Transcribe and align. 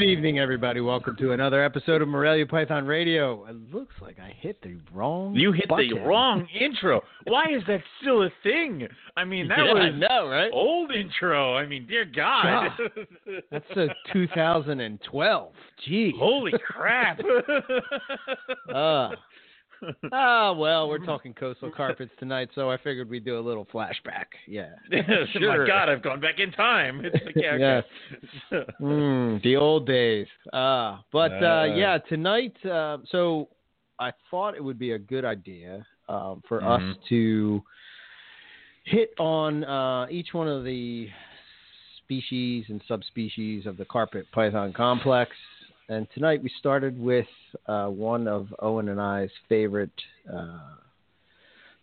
Good 0.00 0.08
evening, 0.08 0.38
everybody. 0.38 0.80
Welcome 0.80 1.14
to 1.16 1.32
another 1.32 1.62
episode 1.62 2.00
of 2.00 2.08
Morelia 2.08 2.46
Python 2.46 2.86
Radio. 2.86 3.44
It 3.44 3.54
looks 3.70 3.94
like 4.00 4.18
I 4.18 4.34
hit 4.40 4.58
the 4.62 4.78
wrong. 4.94 5.34
You 5.34 5.52
hit 5.52 5.68
button. 5.68 5.90
the 5.90 6.00
wrong 6.00 6.48
intro. 6.58 7.02
Why 7.24 7.44
is 7.54 7.62
that 7.66 7.82
still 8.00 8.22
a 8.22 8.30
thing? 8.42 8.88
I 9.18 9.26
mean, 9.26 9.46
that 9.48 9.58
Yeah, 9.58 9.74
was 9.74 9.92
know, 9.98 10.30
right? 10.30 10.50
old 10.54 10.90
intro. 10.90 11.54
I 11.54 11.66
mean, 11.66 11.86
dear 11.86 12.06
God. 12.06 12.70
That's 13.50 13.70
a 13.76 13.88
2012. 14.10 15.52
Gee. 15.86 16.14
Holy 16.18 16.52
crap. 16.66 17.20
Uh, 18.74 19.10
ah, 20.12 20.52
well, 20.52 20.88
we're 20.88 21.04
talking 21.04 21.32
coastal 21.34 21.70
carpets 21.70 22.12
tonight, 22.18 22.50
so 22.54 22.70
I 22.70 22.76
figured 22.78 23.08
we'd 23.08 23.24
do 23.24 23.38
a 23.38 23.40
little 23.40 23.66
flashback. 23.66 24.26
Yeah. 24.46 24.70
sure. 25.32 25.62
My 25.62 25.66
God, 25.66 25.88
I've 25.88 26.02
gone 26.02 26.20
back 26.20 26.38
in 26.38 26.52
time. 26.52 27.02
It's 27.04 27.24
like, 27.24 27.34
yeah, 27.36 27.80
okay. 28.52 28.66
Mm, 28.80 29.42
the 29.42 29.56
old 29.56 29.86
days. 29.86 30.26
Uh, 30.52 30.98
but 31.12 31.32
uh, 31.42 31.46
Uh. 31.46 31.74
yeah, 31.76 31.98
tonight, 32.08 32.54
uh, 32.64 32.98
so 33.10 33.48
I 33.98 34.12
thought 34.30 34.54
it 34.54 34.62
would 34.64 34.78
be 34.78 34.92
a 34.92 34.98
good 34.98 35.24
idea 35.24 35.86
um, 36.08 36.42
for 36.48 36.62
us 36.64 36.80
Mhm. 36.82 36.94
to 37.08 37.62
hit 38.84 39.10
on 39.18 39.62
uh, 39.64 40.06
each 40.10 40.34
one 40.34 40.48
of 40.48 40.64
the 40.64 41.08
species 41.98 42.64
and 42.68 42.82
subspecies 42.88 43.66
of 43.66 43.76
the 43.76 43.84
carpet 43.84 44.26
python 44.32 44.72
complex. 44.72 45.30
And 45.90 46.06
tonight 46.14 46.40
we 46.40 46.52
started 46.60 46.96
with 47.00 47.26
uh, 47.66 47.88
one 47.88 48.28
of 48.28 48.54
Owen 48.60 48.90
and 48.90 49.00
I's 49.00 49.28
favorite 49.48 49.90
uh, 50.32 50.76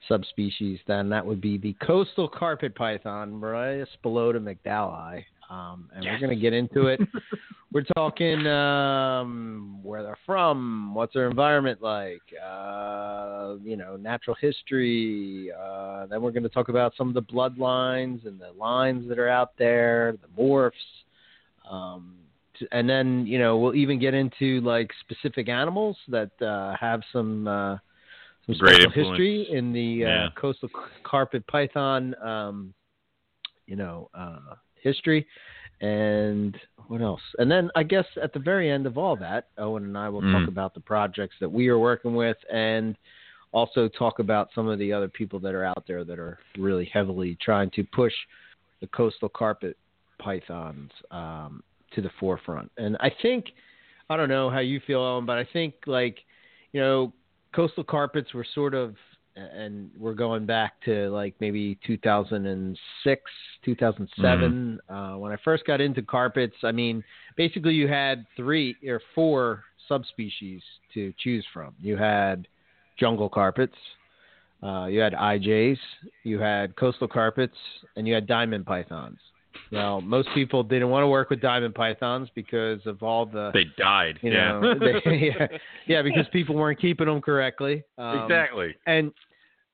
subspecies, 0.08 0.80
then 0.88 1.10
that 1.10 1.26
would 1.26 1.42
be 1.42 1.58
the 1.58 1.76
coastal 1.86 2.30
carpet 2.30 2.74
python, 2.74 3.34
Morelia 3.34 3.86
spilota 4.02 4.40
mcdowelli. 4.40 5.26
Um, 5.50 5.90
and 5.94 6.06
we're 6.06 6.20
going 6.20 6.30
to 6.30 6.42
get 6.42 6.54
into 6.54 6.88
it. 6.88 7.02
we're 7.74 7.84
talking 7.98 8.48
um, 8.48 9.82
where 9.84 10.04
they're 10.04 10.18
from, 10.26 10.96
what's 10.96 11.14
their 11.14 11.30
environment 11.30 11.82
like, 11.82 12.22
uh, 12.42 13.56
you 13.62 13.76
know, 13.76 13.98
natural 13.98 14.38
history. 14.40 15.52
Uh, 15.52 16.06
then 16.06 16.22
we're 16.22 16.32
going 16.32 16.44
to 16.44 16.50
talk 16.50 16.70
about 16.70 16.94
some 16.98 17.10
of 17.10 17.14
the 17.14 17.22
bloodlines 17.22 18.26
and 18.26 18.40
the 18.40 18.52
lines 18.58 19.10
that 19.10 19.20
are 19.20 19.28
out 19.28 19.52
there, 19.58 20.14
the 20.14 20.42
morphs. 20.42 20.72
Um, 21.70 22.14
and 22.72 22.90
then, 22.90 23.26
you 23.26 23.40
know, 23.40 23.58
we'll 23.58 23.76
even 23.76 24.00
get 24.00 24.14
into 24.14 24.62
like 24.62 24.92
specific 25.02 25.50
animals 25.50 25.98
that 26.08 26.32
uh, 26.42 26.76
have 26.80 27.02
some. 27.12 27.48
Uh, 27.48 27.78
some 28.46 28.56
Great 28.60 28.92
history 28.94 29.48
in 29.52 29.74
the 29.74 30.06
uh, 30.06 30.08
Yeah. 30.08 30.30
coastal 30.36 30.70
carpet 31.04 31.46
python, 31.48 32.16
um, 32.22 32.74
you 33.66 33.76
know, 33.76 34.10
uh, 34.14 34.56
history, 34.82 35.28
and 35.82 36.58
what 36.88 37.02
else? 37.02 37.22
And 37.40 37.52
then 37.52 37.70
I 37.76 37.84
guess 37.84 38.06
at 38.22 38.32
the 38.32 38.40
very 38.40 38.72
end 38.72 38.86
of 38.86 38.98
all 38.98 39.18
that, 39.18 39.50
Owen 39.58 39.84
and 39.84 39.98
I 39.98 40.08
will 40.08 40.22
talk 40.22 40.44
Mm. 40.44 40.48
about 40.48 40.74
the 40.74 40.80
projects 40.80 41.36
that 41.40 41.50
we 41.50 41.68
are 41.68 41.78
working 41.78 42.16
with, 42.16 42.38
and 42.50 42.98
also 43.52 43.90
talk 43.90 44.20
about 44.20 44.50
some 44.54 44.68
of 44.68 44.80
the 44.80 44.94
other 44.94 45.10
people 45.10 45.40
that 45.40 45.54
are 45.54 45.66
out 45.66 45.86
there 45.88 46.04
that 46.06 46.20
are 46.20 46.40
really 46.58 46.86
heavily 46.86 47.36
trying 47.36 47.70
to 47.72 47.84
push 47.84 48.14
the 48.80 48.88
coastal 48.88 49.30
carpet 49.30 49.78
pythons 50.20 50.92
um, 51.12 51.64
to 51.94 52.02
the 52.02 52.10
forefront. 52.20 52.72
And 52.78 52.98
I 53.00 53.12
think, 53.22 53.46
I 54.10 54.18
don't 54.18 54.30
know 54.30 54.50
how 54.50 54.60
you 54.60 54.80
feel, 54.86 55.00
Owen, 55.00 55.26
but 55.26 55.38
I 55.38 55.48
think 55.52 55.76
like, 55.86 56.18
you 56.72 56.82
know, 56.82 57.14
coastal 57.54 57.84
carpets 57.84 58.34
were 58.34 58.46
sort 58.54 58.74
of 58.74 58.96
and 59.38 59.92
we're 59.98 60.14
going 60.14 60.46
back 60.46 60.82
to 60.84 61.10
like 61.10 61.36
maybe 61.40 61.78
2006 61.86 63.22
2007 63.64 64.80
uh, 64.90 65.12
when 65.14 65.32
i 65.32 65.38
first 65.44 65.66
got 65.66 65.80
into 65.80 66.02
carpets 66.02 66.56
i 66.64 66.72
mean 66.72 67.04
basically 67.36 67.74
you 67.74 67.88
had 67.88 68.26
three 68.36 68.76
or 68.88 69.02
four 69.14 69.64
subspecies 69.88 70.62
to 70.94 71.14
choose 71.20 71.46
from. 71.54 71.74
You 71.80 71.96
had 71.96 72.48
jungle 73.00 73.30
carpets 73.30 73.76
uh, 74.64 74.88
you 74.88 75.00
had 75.00 75.14
ijs 75.14 75.78
you 76.24 76.40
had 76.40 76.76
coastal 76.76 77.08
carpets 77.08 77.58
and 77.96 78.08
you 78.08 78.14
had 78.14 78.26
diamond 78.26 78.66
pythons 78.66 79.20
well 79.72 80.02
most 80.02 80.28
people 80.34 80.64
didn't 80.64 80.90
want 80.90 81.04
to 81.04 81.08
work 81.08 81.30
with 81.30 81.42
diamond 81.42 81.76
pythons 81.76 82.30
because 82.36 82.80
of 82.86 83.02
all 83.04 83.26
the 83.26 83.52
They 83.54 83.66
died. 83.78 84.20
you 84.22 84.32
yeah. 84.32 84.60
know, 84.60 84.74
they, 84.80 85.02
yeah, 85.40 85.48
yeah, 85.88 86.02
because 86.02 86.26
people 86.32 86.56
weren't 86.56 86.80
keeping 86.80 87.08
them 87.08 87.22
correctly. 87.22 87.84
Um, 87.98 88.20
exactly. 88.20 88.76
And 88.86 89.12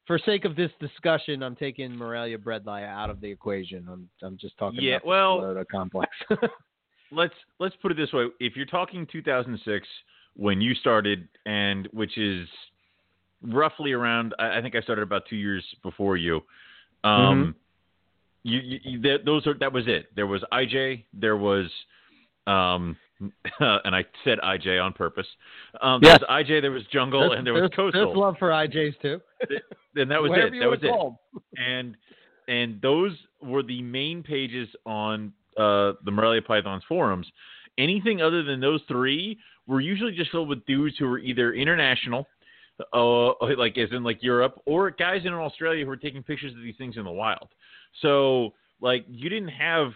for 0.06 0.20
sake 0.20 0.44
of 0.46 0.56
this 0.56 0.72
discussion, 0.80 1.42
I'm 1.44 1.56
taking 1.56 1.96
Morelia 1.96 2.38
Bredli 2.38 2.86
out 2.86 3.10
of 3.10 3.22
the 3.22 3.30
equation. 3.32 3.88
I'm 3.90 4.10
I'm 4.22 4.38
just 4.38 4.58
talking 4.58 4.82
Yeah, 4.82 4.96
about 4.98 5.06
well- 5.06 5.36
the 5.38 5.42
Florida 5.42 5.66
complex. 5.72 6.12
let's 7.12 7.34
let's 7.60 7.76
put 7.82 7.92
it 7.92 7.96
this 7.96 8.12
way: 8.12 8.26
if 8.40 8.56
you're 8.56 8.66
talking 8.66 9.08
2006 9.12 9.88
when 10.36 10.60
you 10.60 10.74
started, 10.76 11.28
and 11.46 11.88
which 11.94 12.18
is 12.18 12.48
roughly 13.44 13.92
around, 13.92 14.34
I 14.40 14.62
think 14.62 14.76
I 14.76 14.82
started 14.82 15.04
about 15.04 15.24
two 15.30 15.36
years 15.36 15.64
before 15.84 16.18
you. 16.18 16.42
Um, 17.04 17.40
you, 17.40 17.54
you, 18.44 18.80
you 18.84 19.02
that, 19.02 19.26
those 19.26 19.46
are 19.48 19.54
that 19.56 19.72
was 19.72 19.86
it. 19.88 20.08
There 20.16 20.28
was 20.28 20.44
IJ, 20.52 21.06
there 21.14 21.38
was, 21.38 21.68
um, 22.48 22.98
and 23.60 23.96
I 23.96 24.06
said 24.24 24.40
IJ 24.44 24.84
on 24.84 24.94
purpose. 24.94 25.28
Um, 25.82 26.02
Yes. 26.04 26.20
there 26.20 26.28
was 26.38 26.46
IJ, 26.46 26.62
there 26.62 26.72
was 26.72 26.84
Jungle, 26.92 27.32
and 27.32 27.46
there 27.46 27.54
was 27.54 27.70
Coastal. 27.76 28.06
There's 28.06 28.18
love 28.18 28.36
for 28.38 28.50
IJs 28.50 29.00
too. 29.02 29.22
and 29.96 30.12
that 30.12 30.22
was 30.22 30.32
it. 30.34 30.54
That 30.60 30.70
was 30.70 30.80
wanna 30.84 31.16
it. 31.36 31.44
and 31.58 31.98
and 32.48 32.82
those 32.82 33.12
were 33.42 33.64
the 33.64 33.82
main 33.82 34.24
pages 34.24 34.68
on 34.86 35.32
uh, 35.58 35.94
the 36.04 36.12
Morelia 36.12 36.42
Pythons 36.42 36.84
forums. 36.88 37.28
Anything 37.78 38.22
other 38.22 38.44
than 38.44 38.60
those 38.60 38.82
three 38.88 39.40
were 39.68 39.80
usually 39.82 40.12
just 40.12 40.32
filled 40.32 40.50
with 40.50 40.66
dudes 40.66 40.96
who 40.98 41.08
were 41.08 41.20
either 41.20 41.54
international, 41.54 42.28
uh, 42.94 43.34
like 43.58 43.78
as 43.78 43.90
in 43.92 44.04
like 44.04 44.22
Europe, 44.24 44.62
or 44.66 44.92
guys 44.92 45.22
in 45.26 45.34
Australia 45.34 45.86
who 45.86 45.92
are 45.92 45.98
taking 45.98 46.24
pictures 46.24 46.54
of 46.56 46.62
these 46.62 46.76
things 46.78 46.98
in 46.98 47.04
the 47.04 47.12
wild. 47.12 47.50
So 48.02 48.54
like 48.82 49.06
you 49.08 49.30
didn't 49.30 49.50
have 49.50 49.92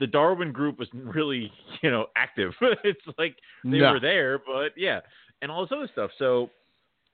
the 0.00 0.06
Darwin 0.06 0.52
group 0.52 0.78
was 0.78 0.88
really 0.94 1.52
you 1.82 1.90
know 1.90 2.06
active. 2.16 2.52
it's 2.84 3.00
like 3.18 3.36
they 3.64 3.78
No. 3.78 3.92
were 3.92 4.00
there, 4.00 4.38
but 4.38 4.72
yeah, 4.76 5.00
and 5.42 5.50
all 5.50 5.62
this 5.62 5.72
other 5.72 5.88
stuff. 5.92 6.10
So, 6.18 6.50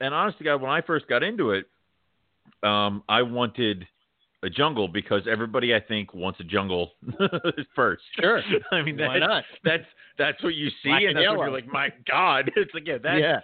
and 0.01 0.15
honestly, 0.15 0.45
God, 0.45 0.61
when 0.63 0.71
I 0.71 0.81
first 0.81 1.09
got 1.09 1.23
into 1.23 1.51
it, 1.53 1.67
um, 2.63 3.03
I 3.09 3.23
wanted 3.23 3.87
a 4.43 4.49
jungle 4.49 4.89
because 4.89 5.23
everybody 5.31 5.75
I 5.75 5.81
think 5.81 6.15
wants 6.15 6.41
a 6.41 6.45
jungle 6.45 6.93
first. 7.77 8.03
Sure. 8.19 8.41
I 8.73 8.81
mean, 8.83 8.97
Why 8.97 9.19
that's, 9.19 9.29
not? 9.29 9.45
that's 9.65 9.85
that's 10.17 10.43
what 10.43 10.55
you 10.55 10.71
see, 10.83 10.89
Black 10.89 11.01
and 11.01 11.09
and 11.11 11.17
that's 11.19 11.23
yellow. 11.25 11.43
you're 11.43 11.51
like, 11.51 11.67
my 11.67 11.89
God, 12.09 12.51
it's 12.57 12.73
like 12.73 12.87
yeah, 12.87 12.99
that 13.03 13.19
yeah. 13.19 13.41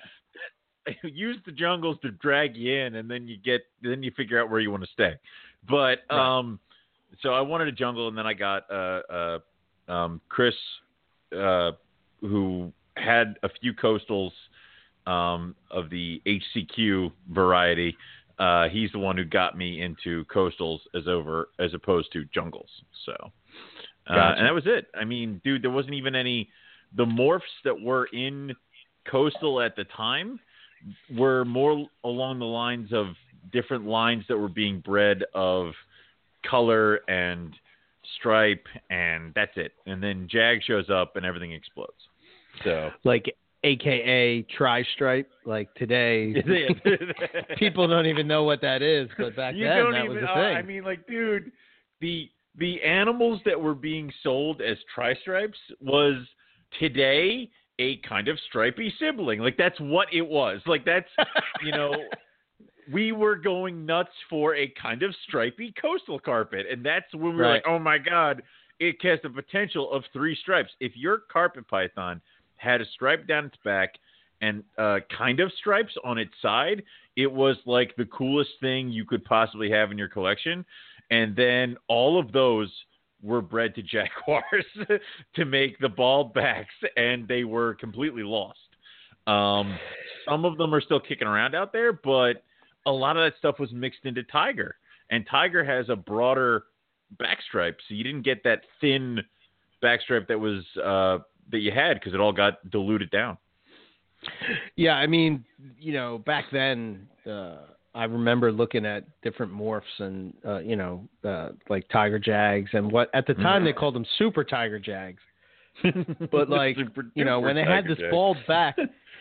use 1.03 1.37
the 1.47 1.53
jungles 1.53 1.99
to 2.03 2.11
drag 2.11 2.57
you 2.57 2.75
in, 2.75 2.97
and 2.97 3.11
then 3.11 3.27
you 3.27 3.37
get 3.37 3.63
then 3.83 4.03
you 4.03 4.11
figure 4.17 4.41
out 4.41 4.51
where 4.51 4.61
you 4.61 4.71
want 4.71 4.83
to 4.83 4.91
stay. 4.93 5.15
But 5.69 6.01
Right. 6.11 6.39
um, 6.39 6.61
so 7.21 7.33
I 7.33 7.41
wanted 7.41 7.69
a 7.69 7.73
jungle, 7.73 8.09
and 8.09 8.17
then 8.17 8.27
I 8.27 8.35
got 8.35 8.71
uh, 8.71 9.03
uh 9.11 9.39
um 9.89 10.21
Chris, 10.29 10.55
uh, 11.37 11.73
who 12.21 12.73
had 12.97 13.37
a 13.43 13.49
few 13.61 13.73
coastals 13.75 14.33
um 15.07 15.55
of 15.71 15.91
the 15.91 16.21
HCQ 16.27 17.13
variety. 17.31 17.97
Uh, 18.39 18.69
he's 18.69 18.93
the 18.93 18.99
one 18.99 19.17
who 19.17 19.25
got 19.25 19.57
me 19.57 19.81
into 19.81 20.25
coastals 20.27 20.81
as 20.95 21.09
over 21.09 21.49
as 21.59 21.73
opposed 21.73 22.13
to 22.13 22.25
jungles. 22.35 22.69
So, 23.07 23.13
uh, 24.09 24.15
Gotcha. 24.15 24.39
and 24.39 24.47
that 24.47 24.55
was 24.55 24.65
it. 24.67 24.89
I 24.95 25.05
mean, 25.05 25.41
dude, 25.43 25.63
there 25.63 25.71
wasn't 25.71 25.95
even 25.95 26.15
any. 26.15 26.51
The 26.97 27.05
morphs 27.05 27.41
that 27.65 27.81
were 27.81 28.07
in 28.13 28.55
coastal 29.11 29.61
at 29.61 29.75
the 29.77 29.85
time 29.85 30.39
were 31.15 31.45
more 31.45 31.87
along 32.05 32.39
the 32.39 32.45
lines 32.45 32.93
of 32.93 33.09
different 33.53 33.87
lines 33.87 34.25
that 34.29 34.37
were 34.37 34.49
being 34.49 34.81
bred 34.81 35.25
of 35.35 35.73
color 36.49 36.97
and 37.09 37.55
stripe, 38.19 38.67
and 38.91 39.33
that's 39.35 39.53
it. 39.57 39.73
And 39.87 40.03
then 40.03 40.29
Jag 40.31 40.63
shows 40.63 40.91
up, 40.91 41.17
and 41.17 41.27
everything 41.27 41.53
explodes. 41.53 41.93
So 42.65 42.91
Like 43.05 43.35
AKA 43.65 44.43
tri 44.57 44.85
stripe. 44.95 45.31
Like 45.45 45.73
today, 45.75 46.35
people 47.59 47.89
don't 47.89 48.07
even 48.07 48.27
know 48.27 48.45
what 48.45 48.61
that 48.63 48.83
is, 48.83 49.09
but 49.19 49.37
back 49.37 49.55
you 49.55 49.65
then 49.65 49.93
that 49.93 50.05
even. 50.05 50.17
was 50.17 50.25
a 50.25 50.31
uh, 50.31 50.35
thing. 50.35 50.57
I 50.57 50.63
mean, 50.63 50.85
like, 50.85 51.07
dude, 51.07 51.53
the 52.01 52.31
the 52.59 52.83
animals 52.83 53.41
that 53.45 53.61
were 53.61 53.75
being 53.75 54.11
sold 54.23 54.63
as 54.63 54.77
tri 54.95 55.15
stripes 55.17 55.59
was 55.81 56.15
today 56.79 57.51
a 57.79 57.97
kind 57.99 58.29
of 58.29 58.39
stripy 58.49 58.93
sibling. 58.99 59.41
Like 59.41 59.57
that's 59.57 59.79
what 59.81 60.09
it 60.13 60.23
was. 60.27 60.61
Like 60.67 60.85
that's 60.85 61.09
you 61.65 61.73
know. 61.73 62.05
We 62.93 63.11
were 63.11 63.35
going 63.35 63.85
nuts 63.85 64.13
for 64.31 64.55
a 64.55 64.69
kind 64.81 65.03
of 65.03 65.13
stripy 65.27 65.75
coastal 65.81 66.21
carpet, 66.21 66.67
and 66.71 66.87
that's 66.87 67.13
when 67.15 67.31
we 67.33 67.37
were 67.37 67.43
Right. 67.43 67.55
like, 67.55 67.65
"Oh 67.67 67.81
my 67.81 67.99
god, 67.99 68.43
it 68.79 68.97
has 69.03 69.19
the 69.25 69.31
potential 69.31 69.91
of 69.91 70.05
three 70.13 70.37
stripes." 70.37 70.71
If 70.79 70.97
your 70.97 71.19
carpet 71.33 71.67
python 71.67 72.21
had 72.55 72.81
a 72.81 72.85
stripe 72.95 73.27
down 73.27 73.47
its 73.47 73.57
back 73.65 73.95
and 74.41 74.63
uh, 74.79 75.01
kind 75.17 75.41
of 75.41 75.51
stripes 75.59 75.95
on 76.05 76.17
its 76.17 76.31
side, 76.41 76.85
it 77.17 77.27
was 77.31 77.57
like 77.67 77.97
the 77.97 78.05
coolest 78.07 78.51
thing 78.61 78.89
you 78.89 79.05
could 79.05 79.25
possibly 79.25 79.69
have 79.71 79.91
in 79.91 79.99
your 79.99 80.09
collection. 80.09 80.65
And 81.11 81.35
then 81.35 81.77
all 81.89 82.21
of 82.21 82.31
those 82.31 82.71
were 83.27 83.43
bred 83.43 83.75
to 83.75 83.83
jaguars 83.83 84.65
to 85.35 85.45
make 85.45 85.79
the 85.79 85.89
bald 85.89 86.33
backs, 86.33 86.75
and 86.97 87.27
they 87.27 87.45
were 87.45 87.75
completely 87.75 88.23
lost. 88.23 88.59
Um, 89.27 89.77
some 90.29 90.45
of 90.45 90.57
them 90.57 90.73
are 90.73 90.81
still 90.81 91.01
kicking 91.01 91.27
around 91.27 91.55
out 91.55 91.73
there, 91.73 91.93
but 91.93 92.45
a 92.87 92.91
lot 92.91 93.17
of 93.17 93.25
that 93.25 93.37
stuff 93.39 93.59
was 93.59 93.73
mixed 93.73 94.05
into 94.05 94.23
Tiger, 94.23 94.77
and 95.11 95.27
Tiger 95.29 95.65
has 95.65 95.89
a 95.89 95.97
broader 95.97 96.65
backstripe, 97.21 97.75
so 97.89 97.95
you 97.95 98.05
didn't 98.05 98.23
get 98.23 98.43
that 98.45 98.63
thin 98.81 99.21
backstripe 99.83 100.29
that 100.29 100.39
was 100.39 100.65
uh, 100.83 101.19
that 101.51 101.59
you 101.59 101.73
had 101.73 101.95
because 101.95 102.15
it 102.15 102.21
all 102.21 102.33
got 102.33 102.71
diluted 102.71 103.11
down. 103.11 103.37
Yeah, 104.77 104.95
I 104.95 105.07
mean, 105.07 105.45
you 105.79 105.93
know, 105.93 106.19
back 106.19 106.47
then, 106.51 107.07
uh, 107.27 107.59
I 107.97 108.05
remember 108.05 108.53
looking 108.53 108.85
at 108.87 109.05
different 109.23 109.53
morphs 109.53 109.83
and 109.99 110.35
uh, 110.47 110.59
you 110.59 110.77
know, 110.77 111.09
uh, 111.25 111.51
like 111.69 111.89
tiger 111.89 112.19
jags 112.19 112.71
and 112.75 112.91
what 112.93 113.11
at 113.15 113.27
the 113.27 113.35
time 113.35 113.65
they 113.65 113.73
called 113.73 113.95
them 113.95 114.07
super 114.19 114.45
tiger 114.45 114.79
jags. 114.79 115.21
But 116.33 116.49
like, 116.49 116.77
Super 116.77 117.07
you 117.15 117.25
know, 117.25 117.39
when 117.41 117.55
they 117.57 117.65
had 117.65 117.85
this 117.87 117.99
Jag. 117.99 118.11
bald 118.11 118.39
back, 118.49 118.77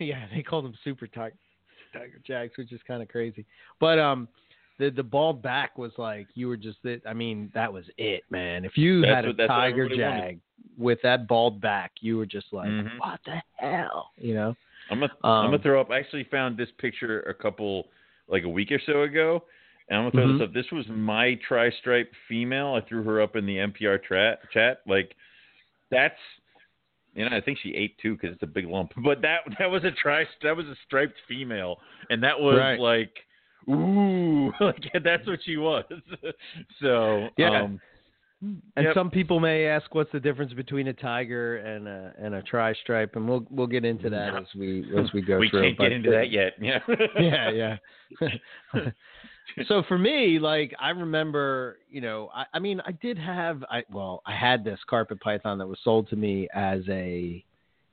yeah, 0.00 0.26
they 0.34 0.42
called 0.42 0.64
them 0.64 0.74
super 0.84 1.06
tiger 1.06 1.36
tiger 1.92 2.20
jags, 2.26 2.52
which 2.56 2.72
is 2.72 2.80
kind 2.88 3.02
of 3.02 3.08
crazy. 3.08 3.44
But 3.80 3.98
um, 3.98 4.26
the 4.78 4.90
the 4.90 5.02
bald 5.02 5.42
back 5.42 5.78
was 5.78 5.92
like 5.98 6.26
you 6.34 6.48
were 6.48 6.56
just 6.56 6.78
it. 6.84 7.02
I 7.08 7.12
mean, 7.12 7.50
that 7.54 7.72
was 7.72 7.84
it, 7.98 8.22
man. 8.30 8.64
If 8.64 8.76
you 8.76 9.00
That's 9.02 9.14
had 9.14 9.24
a 9.26 9.28
what- 9.28 9.46
tiger 9.48 9.84
everybody 9.84 10.02
wanted. 10.02 10.20
jag 10.20 10.40
with 10.78 10.98
that 11.02 11.26
bald 11.28 11.60
back, 11.60 11.92
you 12.00 12.16
were 12.16 12.26
just 12.26 12.46
like, 12.52 12.68
Mhm. 12.68 12.98
what 12.98 13.20
the 13.24 13.42
hell, 13.56 14.10
you 14.16 14.34
know? 14.34 14.54
I'm 14.90 15.00
gonna 15.00 15.12
I'm 15.24 15.30
Um, 15.46 15.50
gonna 15.52 15.62
throw 15.62 15.80
up. 15.80 15.90
I 15.90 15.98
actually 15.98 16.24
found 16.24 16.56
this 16.56 16.70
picture 16.78 17.20
a 17.22 17.34
couple 17.34 17.88
like 18.28 18.44
a 18.44 18.48
week 18.48 18.70
or 18.72 18.80
so 18.86 19.02
ago, 19.02 19.44
and 19.88 19.98
I'm 19.98 20.10
gonna 20.10 20.24
throw 20.24 20.26
Mhm. 20.34 20.38
this 20.38 20.48
up. 20.48 20.52
This 20.54 20.70
was 20.72 20.86
my 20.88 21.34
tri-stripe 21.46 22.12
female. 22.28 22.74
I 22.74 22.80
threw 22.88 23.02
her 23.02 23.20
up 23.20 23.36
in 23.36 23.46
the 23.46 23.58
MPR 23.58 23.98
tra- 23.98 24.38
chat. 24.52 24.80
Like 24.86 25.14
that's 25.90 26.18
you 27.14 27.28
know 27.28 27.36
I 27.36 27.40
think 27.40 27.58
she 27.58 27.74
ate 27.74 27.98
too 27.98 28.14
because 28.16 28.32
it's 28.34 28.42
a 28.42 28.46
big 28.46 28.66
lump. 28.66 28.92
But 28.96 29.20
that 29.22 29.40
that 29.58 29.70
was 29.70 29.84
a 29.84 29.90
tri 29.90 30.26
that 30.42 30.56
was 30.56 30.66
a 30.66 30.76
striped 30.86 31.18
female, 31.28 31.80
and 32.10 32.22
that 32.22 32.38
was 32.40 32.58
Right. 32.58 32.78
like 32.80 33.26
ooh 33.68 34.52
like 34.60 34.90
that's 35.04 35.26
what 35.26 35.42
she 35.44 35.56
was. 35.56 35.84
so 36.80 37.28
Yeah. 37.36 37.62
um, 37.62 37.80
And 38.42 38.60
Yep. 38.76 38.94
some 38.94 39.08
people 39.08 39.38
may 39.38 39.66
ask, 39.66 39.94
what's 39.94 40.10
the 40.10 40.18
difference 40.18 40.52
between 40.52 40.88
a 40.88 40.92
tiger 40.92 41.58
and 41.58 41.86
a 41.86 42.12
and 42.18 42.34
a 42.34 42.42
tri 42.42 42.74
stripe? 42.74 43.14
And 43.14 43.28
we'll 43.28 43.46
we'll 43.50 43.68
get 43.68 43.84
into 43.84 44.10
that 44.10 44.34
as 44.34 44.46
we 44.56 44.84
as 44.96 45.12
we 45.12 45.22
go 45.22 45.38
we 45.38 45.48
through. 45.48 45.62
can't 45.62 45.78
But, 45.78 45.84
get 45.84 45.92
into 45.92 46.10
that 46.10 46.30
yet. 46.32 46.54
Yeah. 46.60 46.80
yeah, 47.20 47.76
yeah. 48.20 48.88
so 49.68 49.84
for 49.86 49.96
me, 49.96 50.40
like 50.40 50.74
I 50.80 50.90
remember, 50.90 51.78
you 51.88 52.00
know, 52.00 52.30
I, 52.34 52.44
I 52.54 52.58
mean, 52.58 52.80
I 52.84 52.92
did 52.92 53.16
have, 53.16 53.62
I 53.70 53.84
well, 53.92 54.22
I 54.26 54.34
had 54.34 54.64
this 54.64 54.80
carpet 54.88 55.20
python 55.20 55.58
that 55.58 55.66
was 55.66 55.78
sold 55.84 56.08
to 56.08 56.16
me 56.16 56.48
as 56.52 56.80
a 56.88 57.44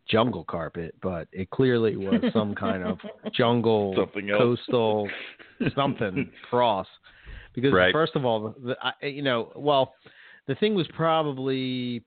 jungle 0.08 0.46
carpet, 0.46 0.96
but 1.04 1.28
it 1.32 1.52
clearly 1.52 1.96
was 1.96 2.24
some 2.34 2.56
kind 2.56 2.84
of 2.84 2.98
jungle 3.34 3.94
Something 3.96 4.30
coastal 4.30 5.08
something 5.76 6.32
cross. 6.50 6.88
Because 7.54 7.74
Right. 7.74 7.92
first 7.92 8.16
of 8.16 8.26
all, 8.26 8.56
the, 8.64 8.76
I, 8.82 9.06
you 9.06 9.22
know, 9.22 9.52
well, 9.56 9.94
the 10.50 10.56
thing 10.56 10.74
was 10.74 10.88
probably 10.96 12.04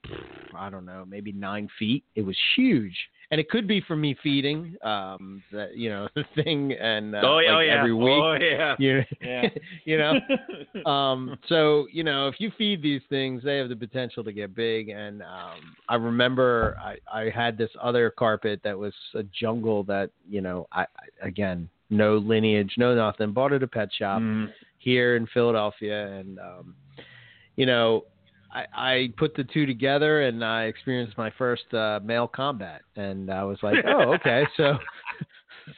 I 0.55 0.69
don't 0.69 0.85
know, 0.85 1.05
maybe 1.09 1.31
nine 1.31 1.69
feet. 1.79 2.03
It 2.17 2.23
was 2.23 2.37
huge, 2.57 2.95
and 3.31 3.41
it 3.41 3.49
could 3.49 3.69
be 3.69 3.81
from 3.81 4.01
me 4.01 4.17
feeding, 4.21 4.75
um, 4.83 5.45
that 5.53 5.77
you 5.77 5.89
know, 5.89 6.09
the 6.17 6.25
thing, 6.35 6.73
and 6.73 7.15
uh, 7.15 7.21
oh, 7.23 7.39
yeah, 7.39 7.51
like 7.53 7.57
oh 7.57 7.61
yeah. 7.61 7.79
every 7.79 7.95
week. 7.95 8.21
Oh 8.21 8.37
yeah. 8.41 8.75
You, 8.81 9.03
Yeah. 9.21 9.49
you 9.85 9.97
know, 9.97 10.91
um, 10.91 11.39
so 11.49 11.87
you 11.93 12.03
know, 12.03 12.27
if 12.27 12.35
you 12.41 12.51
feed 12.59 12.83
these 12.83 13.01
things, 13.09 13.45
they 13.45 13.59
have 13.59 13.69
the 13.69 13.77
potential 13.77 14.25
to 14.25 14.33
get 14.33 14.57
big. 14.57 14.89
And 14.89 15.23
um, 15.23 15.77
I 15.89 15.95
remember 15.95 16.77
I, 16.83 16.97
I 17.17 17.31
had 17.31 17.57
this 17.57 17.71
other 17.81 18.11
carpet 18.11 18.61
that 18.65 18.77
was 18.77 18.93
a 19.15 19.23
jungle 19.23 19.85
that 19.85 20.11
you 20.29 20.41
know, 20.41 20.67
I, 20.73 20.83
I 20.83 21.27
again, 21.29 21.69
no 21.91 22.17
lineage, 22.17 22.75
no 22.77 22.93
nothing. 22.97 23.31
Bought 23.31 23.53
it 23.53 23.57
at 23.57 23.63
a 23.63 23.69
pet 23.69 23.91
shop 23.97 24.21
Mm. 24.21 24.49
here 24.79 25.15
in 25.15 25.29
Philadelphia, 25.29 26.09
and 26.09 26.41
um, 26.41 26.75
you 27.57 27.67
know, 27.67 28.05
I, 28.53 28.65
I 28.75 29.13
put 29.17 29.35
the 29.35 29.45
two 29.45 29.67
together, 29.67 30.23
and 30.23 30.45
I 30.45 30.65
experienced 30.65 31.17
my 31.17 31.31
first 31.39 31.73
uh, 31.73 32.01
male 32.05 32.29
combat, 32.29 32.83
and 32.97 33.31
I 33.31 33.45
was 33.45 33.59
like, 33.63 33.79
oh, 33.87 34.13
okay, 34.15 34.45
so 34.57 34.79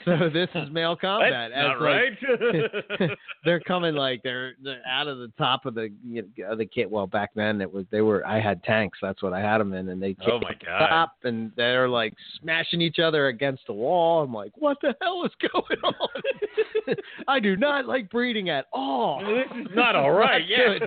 so 0.05 0.31
this 0.33 0.49
is 0.55 0.71
male 0.71 0.97
combat. 0.97 1.51
That's 1.55 1.69
not 1.69 1.81
like, 1.81 3.01
right. 3.01 3.11
they're 3.45 3.61
coming 3.61 3.95
like 3.95 4.23
they're 4.23 4.55
they're 4.63 4.83
out 4.89 5.09
of 5.09 5.19
the 5.19 5.31
top 5.39 5.67
of 5.67 5.75
the 5.75 5.91
you 6.07 6.27
know, 6.39 6.57
the 6.57 6.67
kit. 6.67 6.91
Well, 6.91 7.07
back 7.07 7.31
then 7.35 7.61
it 7.61 7.73
was 7.73 7.85
they 7.91 8.01
were 8.01 8.27
I 8.27 8.41
had 8.41 8.63
tanks. 8.65 8.99
That's 9.01 9.23
what 9.23 9.33
I 9.33 9.41
had 9.41 9.59
them 9.59 9.73
in, 9.73 9.89
and 9.91 10.03
they 10.03 10.17
Oh, 10.27 10.41
my 10.41 10.53
the 10.59 10.67
God. 10.67 10.87
top, 10.89 11.13
and 11.25 11.53
they're 11.57 11.89
like 11.89 12.15
smashing 12.41 12.81
each 12.81 12.99
other 12.99 13.29
against 13.29 13.67
the 13.67 13.73
wall. 13.73 14.23
I'm 14.23 14.33
like, 14.33 14.53
what 14.57 14.79
the 14.81 14.95
hell 15.01 15.25
is 15.25 15.33
going 15.53 15.81
on? 15.83 16.97
I 17.29 17.41
do 17.41 17.57
not 17.57 17.87
like 17.87 18.11
breeding 18.11 18.51
at 18.51 18.67
all. 18.73 19.21
this 19.25 19.67
is 19.67 19.75
not 19.75 19.97
all 19.97 20.13
right. 20.13 20.43
Not 20.49 20.81
yeah. 20.81 20.87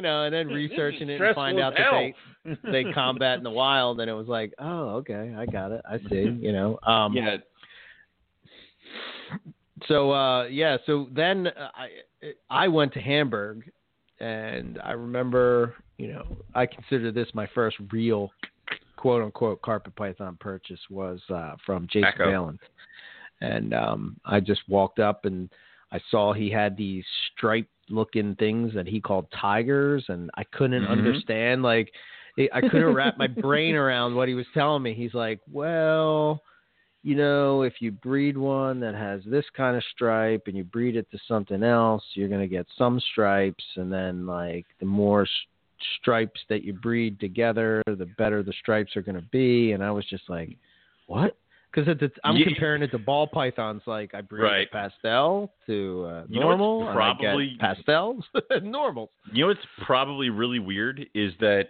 You 0.00 0.04
know, 0.04 0.22
and 0.22 0.32
then 0.32 0.46
researching 0.46 1.10
it 1.10 1.20
and 1.20 1.34
find 1.34 1.60
out 1.60 1.74
that 1.76 1.90
they 1.92 2.56
they 2.84 2.90
combat 2.94 3.36
in 3.36 3.44
the 3.44 3.50
wild, 3.50 4.00
and 4.00 4.08
it 4.08 4.14
was 4.14 4.28
like, 4.28 4.54
oh, 4.58 4.94
okay, 4.94 5.34
I 5.36 5.44
got 5.44 5.72
it, 5.72 5.82
I 5.86 5.98
see. 6.08 6.38
You 6.40 6.52
know, 6.52 6.78
um, 6.86 7.12
yeah. 7.12 7.36
so 9.88 10.10
uh 10.10 10.44
yeah 10.46 10.78
so 10.86 11.06
then 11.14 11.48
uh, 11.48 11.68
i 11.74 12.32
i 12.48 12.66
went 12.66 12.94
to 12.94 13.00
hamburg 13.00 13.70
and 14.20 14.78
i 14.82 14.92
remember 14.92 15.74
you 15.98 16.10
know 16.10 16.24
i 16.54 16.64
consider 16.64 17.12
this 17.12 17.28
my 17.34 17.46
first 17.54 17.76
real 17.92 18.30
quote 18.96 19.22
unquote 19.22 19.60
carpet 19.60 19.94
python 19.96 20.36
purchase 20.40 20.80
was 20.88 21.20
uh 21.28 21.56
from 21.66 21.86
jason. 21.90 22.10
Balin. 22.16 22.58
and 23.42 23.74
um 23.74 24.16
i 24.24 24.40
just 24.40 24.62
walked 24.66 24.98
up 24.98 25.26
and 25.26 25.50
i 25.92 26.00
saw 26.10 26.32
he 26.32 26.50
had 26.50 26.76
these 26.76 27.04
striped 27.32 27.70
looking 27.88 28.34
things 28.36 28.72
that 28.74 28.86
he 28.86 29.00
called 29.00 29.26
tigers 29.32 30.04
and 30.08 30.30
i 30.34 30.44
couldn't 30.44 30.84
Mhm. 30.84 30.88
understand 30.90 31.62
like 31.62 31.92
i 32.52 32.60
couldn't 32.60 32.94
wrap 32.94 33.16
my 33.16 33.26
brain 33.46 33.74
around 33.74 34.14
what 34.14 34.28
he 34.28 34.34
was 34.34 34.46
telling 34.54 34.82
me 34.82 34.94
he's 34.94 35.14
like 35.14 35.40
well 35.50 36.42
you 37.02 37.14
know, 37.16 37.62
if 37.62 37.80
you 37.80 37.92
breed 37.92 38.36
one 38.36 38.78
that 38.80 38.94
has 38.94 39.22
this 39.24 39.46
kind 39.56 39.74
of 39.74 39.82
stripe 39.84 40.42
and 40.48 40.54
you 40.54 40.64
breed 40.64 40.96
it 40.96 41.10
to 41.10 41.18
something 41.26 41.62
else, 41.62 42.04
you're 42.12 42.28
going 42.28 42.42
to 42.42 42.46
get 42.46 42.66
some 42.76 43.00
stripes. 43.12 43.64
And 43.76 43.90
then, 43.90 44.26
like, 44.26 44.66
the 44.80 44.84
more 44.84 45.22
s- 45.22 45.28
stripes 45.98 46.38
that 46.50 46.62
you 46.62 46.74
breed 46.74 47.18
together, 47.18 47.82
the 47.86 48.08
better 48.18 48.42
the 48.42 48.52
stripes 48.60 48.96
are 48.96 49.02
going 49.02 49.14
to 49.18 49.26
be. 49.30 49.72
And 49.72 49.82
I 49.82 49.90
was 49.90 50.04
just 50.10 50.28
like, 50.28 50.58
what? 51.06 51.38
Because 51.72 52.10
I'm 52.24 52.36
Yeah. 52.36 52.46
comparing 52.46 52.82
it 52.82 52.90
to 52.90 52.98
ball 52.98 53.26
pythons. 53.26 53.82
Like, 53.86 54.14
I 54.14 54.20
breed 54.22 54.42
Right. 54.42 54.70
pastel 54.70 55.52
to 55.66 56.04
uh, 56.10 56.24
You 56.28 56.40
normal. 56.40 56.88
and 56.88 56.98
I 56.98 57.12
get 57.12 57.18
probably- 57.20 57.56
pastels, 57.60 58.24
normals. 58.62 59.10
You 59.32 59.42
know 59.44 59.48
what's 59.48 59.66
probably 59.82 60.30
really 60.30 60.58
weird 60.58 61.06
is 61.14 61.32
that 61.40 61.68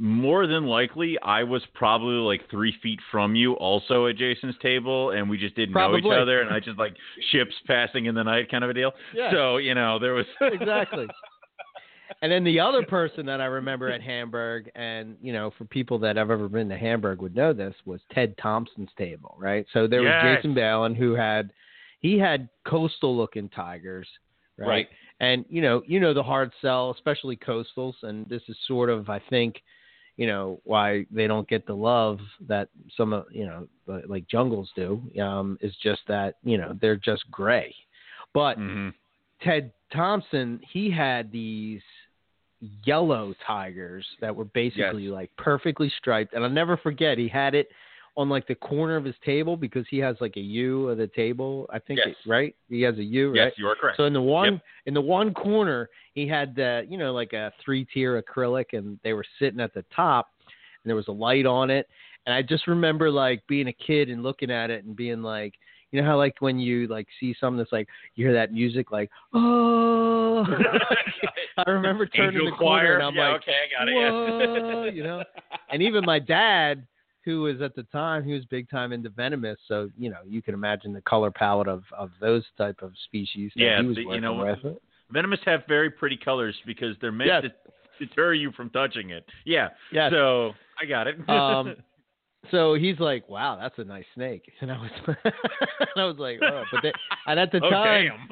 more 0.00 0.46
than 0.46 0.66
likely 0.66 1.18
I 1.22 1.42
was 1.42 1.62
probably 1.74 2.14
like 2.16 2.48
three 2.50 2.72
feet 2.82 3.00
from 3.10 3.34
you, 3.34 3.54
also 3.54 4.06
at 4.06 4.16
Jason's 4.16 4.54
table, 4.58 5.10
and 5.10 5.28
we 5.28 5.36
just 5.38 5.56
didn't 5.56 5.74
know 5.74 5.96
each 5.96 6.04
other, 6.04 6.40
and 6.40 6.50
I 6.54 6.60
just 6.60 6.78
like 6.78 6.94
ships 7.32 7.54
passing 7.66 8.06
in 8.06 8.14
the 8.14 8.22
night 8.22 8.48
kind 8.48 8.62
of 8.62 8.70
a 8.70 8.74
deal. 8.74 8.92
Yeah. 9.12 9.32
So 9.32 9.56
you 9.56 9.74
know 9.74 9.98
there 9.98 10.14
was 10.14 10.26
exactly. 10.40 11.08
And 12.22 12.30
then 12.32 12.44
the 12.44 12.60
other 12.60 12.82
person 12.82 13.26
that 13.26 13.40
I 13.40 13.46
remember 13.46 13.90
at 13.90 14.02
Hamburg, 14.02 14.70
and 14.74 15.16
you 15.20 15.32
know, 15.32 15.52
for 15.56 15.64
people 15.64 15.98
that 16.00 16.16
have 16.16 16.30
ever 16.30 16.48
been 16.48 16.68
to 16.68 16.78
Hamburg 16.78 17.20
would 17.20 17.34
know 17.34 17.52
this, 17.52 17.74
was 17.84 18.00
Ted 18.12 18.34
Thompson's 18.38 18.90
table, 18.96 19.36
right? 19.38 19.66
So 19.72 19.86
there 19.86 20.02
was 20.02 20.12
Jason 20.22 20.54
Balin 20.54 20.94
who 20.94 21.14
had 21.14 21.52
he 22.00 22.18
had 22.18 22.48
coastal 22.66 23.16
looking 23.16 23.48
tigers, 23.48 24.08
right? 24.56 24.68
Right. 24.68 24.88
And 25.20 25.44
you 25.48 25.62
know, 25.62 25.82
you 25.86 26.00
know 26.00 26.14
the 26.14 26.22
hard 26.22 26.52
sell, 26.60 26.90
especially 26.90 27.36
coastals, 27.36 27.94
and 28.02 28.26
this 28.28 28.42
is 28.48 28.56
sort 28.66 28.88
of 28.88 29.10
I 29.10 29.20
think, 29.30 29.62
you 30.16 30.26
know, 30.26 30.60
why 30.64 31.06
they 31.10 31.26
don't 31.26 31.48
get 31.48 31.66
the 31.66 31.74
love 31.74 32.18
that 32.46 32.68
some 32.96 33.12
of 33.12 33.26
you 33.30 33.46
know 33.46 33.68
like 34.08 34.26
jungles 34.28 34.70
do, 34.76 35.02
um, 35.20 35.58
is 35.60 35.74
just 35.82 36.02
that 36.08 36.36
you 36.42 36.56
know 36.58 36.76
they're 36.80 36.96
just 36.96 37.30
gray, 37.30 37.74
but 38.32 38.58
Mhm. 38.58 38.94
Ted 39.40 39.72
Thompson, 39.92 40.60
he 40.68 40.90
had 40.90 41.30
these 41.30 41.82
yellow 42.84 43.34
tigers 43.46 44.06
that 44.20 44.34
were 44.34 44.46
basically 44.46 45.04
Yes. 45.04 45.12
like 45.12 45.30
perfectly 45.36 45.90
striped. 45.98 46.34
And 46.34 46.44
I'll 46.44 46.50
never 46.50 46.76
forget, 46.76 47.18
he 47.18 47.28
had 47.28 47.54
it 47.54 47.68
on 48.16 48.28
like 48.28 48.46
the 48.48 48.54
corner 48.56 48.96
of 48.96 49.04
his 49.04 49.14
table 49.24 49.56
because 49.56 49.86
he 49.88 49.98
has 49.98 50.16
like 50.20 50.36
a 50.36 50.40
U 50.40 50.88
of 50.88 50.98
the 50.98 51.06
table. 51.06 51.68
I 51.72 51.78
think, 51.78 52.00
Yes. 52.04 52.08
it, 52.24 52.28
right? 52.28 52.54
He 52.68 52.82
has 52.82 52.98
a 52.98 53.04
U, 53.04 53.32
yes, 53.34 53.44
right? 53.44 53.52
you 53.56 53.68
are 53.68 53.76
correct. 53.76 53.96
So 53.96 54.04
in 54.04 54.12
the 54.12 54.20
one 54.20 54.54
Yep. 54.54 54.62
in 54.86 54.94
the 54.94 55.00
one 55.00 55.32
corner, 55.34 55.88
he 56.14 56.26
had 56.26 56.54
the 56.56 56.84
you 56.88 56.98
know 56.98 57.12
like 57.12 57.32
a 57.32 57.52
three 57.64 57.84
tier 57.84 58.20
acrylic, 58.20 58.72
and 58.72 58.98
they 59.04 59.12
were 59.12 59.24
sitting 59.38 59.60
at 59.60 59.72
the 59.72 59.84
top, 59.94 60.30
and 60.46 60.88
there 60.90 60.96
was 60.96 61.08
a 61.08 61.12
light 61.12 61.46
on 61.46 61.70
it, 61.70 61.88
And 62.26 62.34
I 62.34 62.42
just 62.42 62.66
remember 62.66 63.10
like 63.10 63.46
being 63.46 63.68
a 63.68 63.72
kid 63.72 64.10
and 64.10 64.22
looking 64.22 64.50
at 64.50 64.70
it 64.70 64.84
and 64.84 64.94
being 64.96 65.22
like, 65.22 65.54
you 65.92 66.00
know 66.00 66.06
how 66.06 66.16
like 66.16 66.34
when 66.40 66.58
you 66.58 66.86
like 66.88 67.06
see 67.18 67.34
something 67.40 67.58
that's 67.58 67.72
like 67.72 67.88
you 68.14 68.24
hear 68.26 68.34
that 68.34 68.52
music 68.52 68.90
like 68.90 69.10
oh 69.34 70.44
I 71.66 71.70
remember 71.70 72.06
turning 72.06 72.34
Angel 72.40 72.50
the 72.50 72.56
choir. 72.56 72.80
corner 72.80 72.94
and 72.94 73.02
I'm 73.04 73.14
yeah, 73.14 73.28
like 73.32 73.42
okay, 73.42 73.52
I 73.52 73.78
got 73.84 73.88
it. 73.88 73.94
whoa, 73.94 74.84
yeah. 74.84 74.90
you 74.90 75.02
know? 75.02 75.24
and 75.70 75.82
even 75.82 76.04
my 76.04 76.18
dad 76.18 76.86
who 77.24 77.42
was 77.42 77.60
at 77.60 77.74
the 77.74 77.82
time 77.84 78.24
he 78.24 78.32
was 78.32 78.44
big 78.46 78.70
time 78.70 78.92
into 78.92 79.08
venomous 79.10 79.58
so 79.66 79.90
you 79.98 80.08
know 80.10 80.18
you 80.26 80.40
can 80.42 80.54
imagine 80.54 80.92
the 80.92 81.00
color 81.02 81.30
palette 81.30 81.68
of 81.68 81.82
of 81.96 82.10
those 82.20 82.44
type 82.56 82.80
of 82.82 82.92
species 83.04 83.50
that 83.56 83.62
Yeah, 83.62 83.80
he 83.80 83.86
was 83.86 83.96
the- 83.96 84.02
you 84.02 84.20
know, 84.20 84.34
with 84.34 84.76
Venomous 85.10 85.40
have 85.46 85.62
very 85.66 85.90
pretty 85.90 86.18
colors 86.18 86.54
because 86.66 86.94
they're 87.00 87.10
meant 87.10 87.28
Yes. 87.30 87.42
to 87.98 88.06
deter 88.06 88.34
you 88.34 88.52
from 88.52 88.68
touching 88.68 89.08
it. 89.08 89.24
Yeah. 89.46 89.68
yes 89.90 90.12
So 90.12 90.52
I 90.80 90.84
got 90.84 91.06
it. 91.06 91.16
Um, 91.30 91.76
so 92.50 92.74
he's 92.74 92.98
like, 92.98 93.28
"Wow, 93.28 93.56
that's 93.60 93.78
a 93.78 93.84
nice 93.84 94.04
snake," 94.14 94.50
and 94.60 94.70
I 94.72 94.78
was, 94.78 94.90
and 95.24 95.32
I 95.96 96.04
was 96.04 96.16
like, 96.18 96.38
"Oh," 96.42 96.64
but 96.70 96.82
they, 96.82 96.92
and 97.26 97.38
at 97.38 97.52
the 97.52 97.58
oh 97.64 97.70
time 97.70 98.28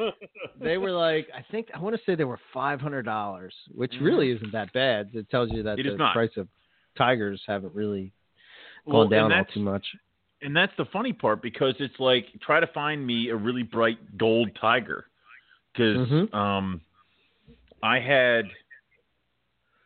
they 0.60 0.78
were 0.78 0.92
like, 0.92 1.28
I 1.34 1.44
think 1.50 1.68
I 1.74 1.78
want 1.80 1.96
to 1.96 2.02
say 2.06 2.14
they 2.14 2.24
were 2.24 2.40
five 2.52 2.80
hundred 2.80 3.02
dollars, 3.02 3.54
which 3.74 3.92
really 4.00 4.30
isn't 4.30 4.52
that 4.52 4.72
bad. 4.72 5.10
It 5.14 5.28
tells 5.30 5.50
you 5.52 5.62
that 5.64 5.78
Mm-hmm. 5.78 5.88
It 5.88 5.98
the 5.98 6.08
price 6.12 6.30
of 6.36 6.48
tigers 6.96 7.42
haven't 7.46 7.74
really 7.74 8.12
Well, 8.86 9.02
gone 9.04 9.10
down 9.10 9.32
all 9.32 9.44
too 9.52 9.60
much. 9.60 9.86
and 10.42 10.56
that's 10.56 10.72
the 10.78 10.86
funny 10.86 11.12
part 11.12 11.42
because 11.42 11.74
it's 11.78 11.98
like 11.98 12.26
try 12.40 12.60
to 12.60 12.66
find 12.68 13.06
me 13.06 13.28
a 13.28 13.36
really 13.36 13.62
bright 13.62 13.98
gold 14.18 14.50
tiger 14.60 15.06
because 15.72 15.96
Mhm. 16.08 16.34
um 16.34 16.80
i 17.82 17.98
had 17.98 18.44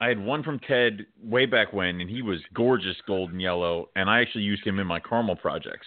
i 0.01 0.09
had 0.09 0.19
one 0.19 0.43
from 0.43 0.59
ted 0.61 1.07
way 1.23 1.47
back 1.47 1.73
when 1.73 2.01
and 2.01 2.09
he 2.11 2.23
was 2.23 2.39
gorgeous 2.55 2.97
gold 3.07 3.31
and 3.33 3.41
yellow 3.41 3.89
and 3.97 4.09
i 4.09 4.21
actually 4.21 4.45
used 4.45 4.65
him 4.67 4.79
in 4.79 4.87
my 4.87 5.01
caramel 5.01 5.37
projects 5.37 5.87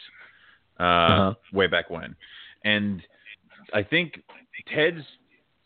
uh 0.80 0.84
Uh-huh. 0.84 1.34
way 1.52 1.68
back 1.68 1.90
when 1.90 2.16
and 2.64 3.02
i 3.74 3.84
think 3.84 4.22
ted's 4.74 5.04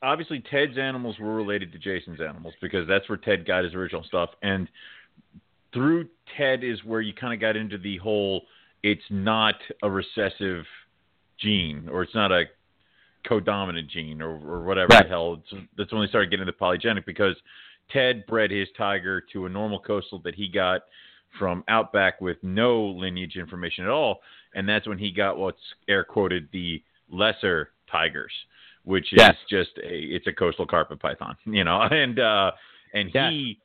obviously 0.01 0.39
ted's 0.51 0.77
animals 0.77 1.17
were 1.19 1.35
related 1.35 1.71
to 1.71 1.77
jason's 1.79 2.21
animals 2.21 2.53
because 2.61 2.87
that's 2.87 3.07
where 3.09 3.17
ted 3.17 3.45
got 3.45 3.63
his 3.63 3.73
original 3.73 4.03
stuff 4.03 4.29
and 4.43 4.67
through 5.73 6.07
ted 6.37 6.63
is 6.63 6.83
where 6.83 7.01
you 7.01 7.13
kind 7.13 7.33
of 7.33 7.39
got 7.39 7.55
into 7.55 7.77
the 7.77 7.97
whole 7.97 8.43
it's 8.83 9.01
not 9.09 9.55
a 9.83 9.89
recessive 9.89 10.63
gene 11.39 11.87
or 11.91 12.03
it's 12.03 12.15
not 12.15 12.31
a 12.31 12.43
codominant 13.29 13.89
gene 13.89 14.21
or, 14.21 14.29
or 14.47 14.63
whatever 14.63 14.87
Right. 14.91 15.03
the 15.03 15.09
hell. 15.09 15.41
It's, 15.51 15.63
that's 15.77 15.91
when 15.91 16.01
they 16.01 16.07
started 16.07 16.29
getting 16.29 16.47
into 16.47 16.57
polygenic 16.57 17.05
because 17.05 17.35
Ted 17.91 18.25
bred 18.25 18.51
his 18.51 18.67
tiger 18.77 19.21
to 19.33 19.45
a 19.45 19.49
normal 19.49 19.79
coastal 19.79 20.19
that 20.19 20.35
he 20.35 20.47
got 20.47 20.81
from 21.37 21.63
outback 21.67 22.19
with 22.21 22.37
no 22.41 22.85
lineage 22.85 23.35
information 23.35 23.83
at 23.83 23.89
all, 23.91 24.19
and 24.55 24.67
that's 24.67 24.87
when 24.87 24.97
he 24.97 25.11
got 25.11 25.37
what's 25.37 25.61
air 25.87 26.03
quoted 26.03 26.47
the 26.51 26.81
lesser 27.09 27.71
tigers, 27.91 28.31
which 28.83 29.11
is 29.13 29.19
Yes. 29.19 29.35
just 29.49 29.71
a 29.83 29.95
it's 30.15 30.27
a 30.27 30.33
coastal 30.33 30.65
carpet 30.65 30.99
python, 30.99 31.35
you 31.45 31.63
know, 31.63 31.81
and 31.81 32.19
uh 32.19 32.51
and 32.93 33.09
Yes. 33.13 33.31
he 33.31 33.59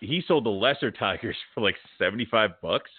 he 0.00 0.22
sold 0.28 0.44
the 0.44 0.50
lesser 0.50 0.90
tigers 0.92 1.36
for 1.54 1.60
like 1.62 1.76
75 1.98 2.50
bucks 2.62 2.90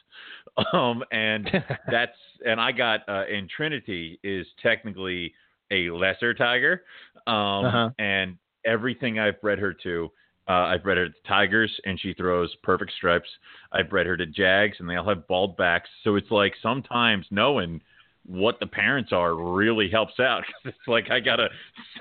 um 0.73 1.03
and 1.11 1.49
that's 1.91 2.17
and 2.45 2.59
I 2.59 2.71
got 2.71 3.07
uh, 3.07 3.23
and 3.31 3.49
Trinity 3.49 4.19
is 4.23 4.45
technically 4.61 5.33
a 5.71 5.89
lesser 5.91 6.33
tiger, 6.33 6.83
um, 7.27 7.65
Uh-huh. 7.65 7.89
and 7.99 8.37
everything 8.65 9.19
I've 9.19 9.39
bred 9.39 9.59
her 9.59 9.73
to, 9.83 10.11
uh, 10.49 10.65
I've 10.73 10.81
bred 10.83 10.97
her 10.97 11.07
to 11.09 11.13
tigers, 11.27 11.71
and 11.85 11.99
she 11.99 12.13
throws 12.13 12.53
perfect 12.63 12.91
stripes. 12.97 13.29
I've 13.71 13.89
bred 13.89 14.07
her 14.07 14.17
to 14.17 14.25
jags, 14.25 14.77
and 14.79 14.89
they 14.89 14.95
all 14.95 15.07
have 15.07 15.27
bald 15.27 15.55
backs. 15.57 15.89
So 16.03 16.15
it's 16.15 16.31
like 16.31 16.53
sometimes 16.61 17.27
knowing 17.29 17.81
what 18.25 18.59
the 18.59 18.67
parents 18.67 19.11
are 19.13 19.35
really 19.35 19.89
helps 19.89 20.19
out 20.19 20.43
'cause 20.63 20.73
it's 20.73 20.87
like 20.87 21.09
I 21.11 21.19
got 21.19 21.39
a 21.39 21.49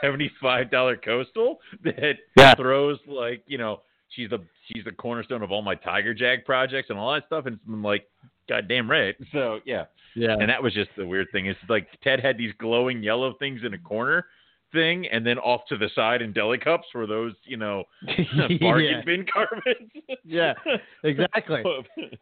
seventy-five 0.00 0.70
dollar 0.70 0.96
coastal 0.96 1.60
that 1.84 2.16
Yeah. 2.36 2.54
throws 2.54 2.98
like 3.06 3.42
you 3.46 3.58
know 3.58 3.82
she's 4.10 4.30
the 4.30 4.40
she's 4.66 4.84
the 4.84 4.92
cornerstone 4.92 5.42
of 5.42 5.52
all 5.52 5.62
my 5.62 5.74
tiger 5.74 6.14
jag 6.14 6.44
projects 6.44 6.90
and 6.90 6.98
all 6.98 7.12
that 7.14 7.26
stuff, 7.26 7.46
and 7.46 7.58
I'm 7.68 7.82
like, 7.82 8.08
goddamn 8.48 8.90
right. 8.90 9.14
So 9.32 9.60
yeah, 9.66 9.84
yeah. 10.14 10.32
and 10.38 10.48
that 10.48 10.62
was 10.62 10.72
just 10.74 10.90
the 10.96 11.06
weird 11.06 11.28
thing. 11.32 11.46
Is 11.46 11.56
like 11.68 11.86
Ted 12.02 12.20
had 12.20 12.38
these 12.38 12.52
glowing 12.58 13.02
yellow 13.02 13.34
things 13.34 13.60
in 13.64 13.74
a 13.74 13.78
corner 13.78 14.26
thing, 14.72 15.06
and 15.06 15.26
then 15.26 15.38
off 15.38 15.62
to 15.68 15.76
the 15.76 15.88
side 15.94 16.22
in 16.22 16.32
deli 16.32 16.58
cups 16.58 16.86
were 16.94 17.06
those, 17.06 17.32
you 17.44 17.56
know, 17.56 17.84
bargain 18.60 18.84
yeah. 18.84 19.02
bin 19.04 19.26
carpets. 19.32 20.18
Yeah, 20.24 20.54
exactly. 21.04 21.62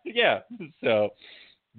yeah. 0.05 0.41
So. 0.83 1.11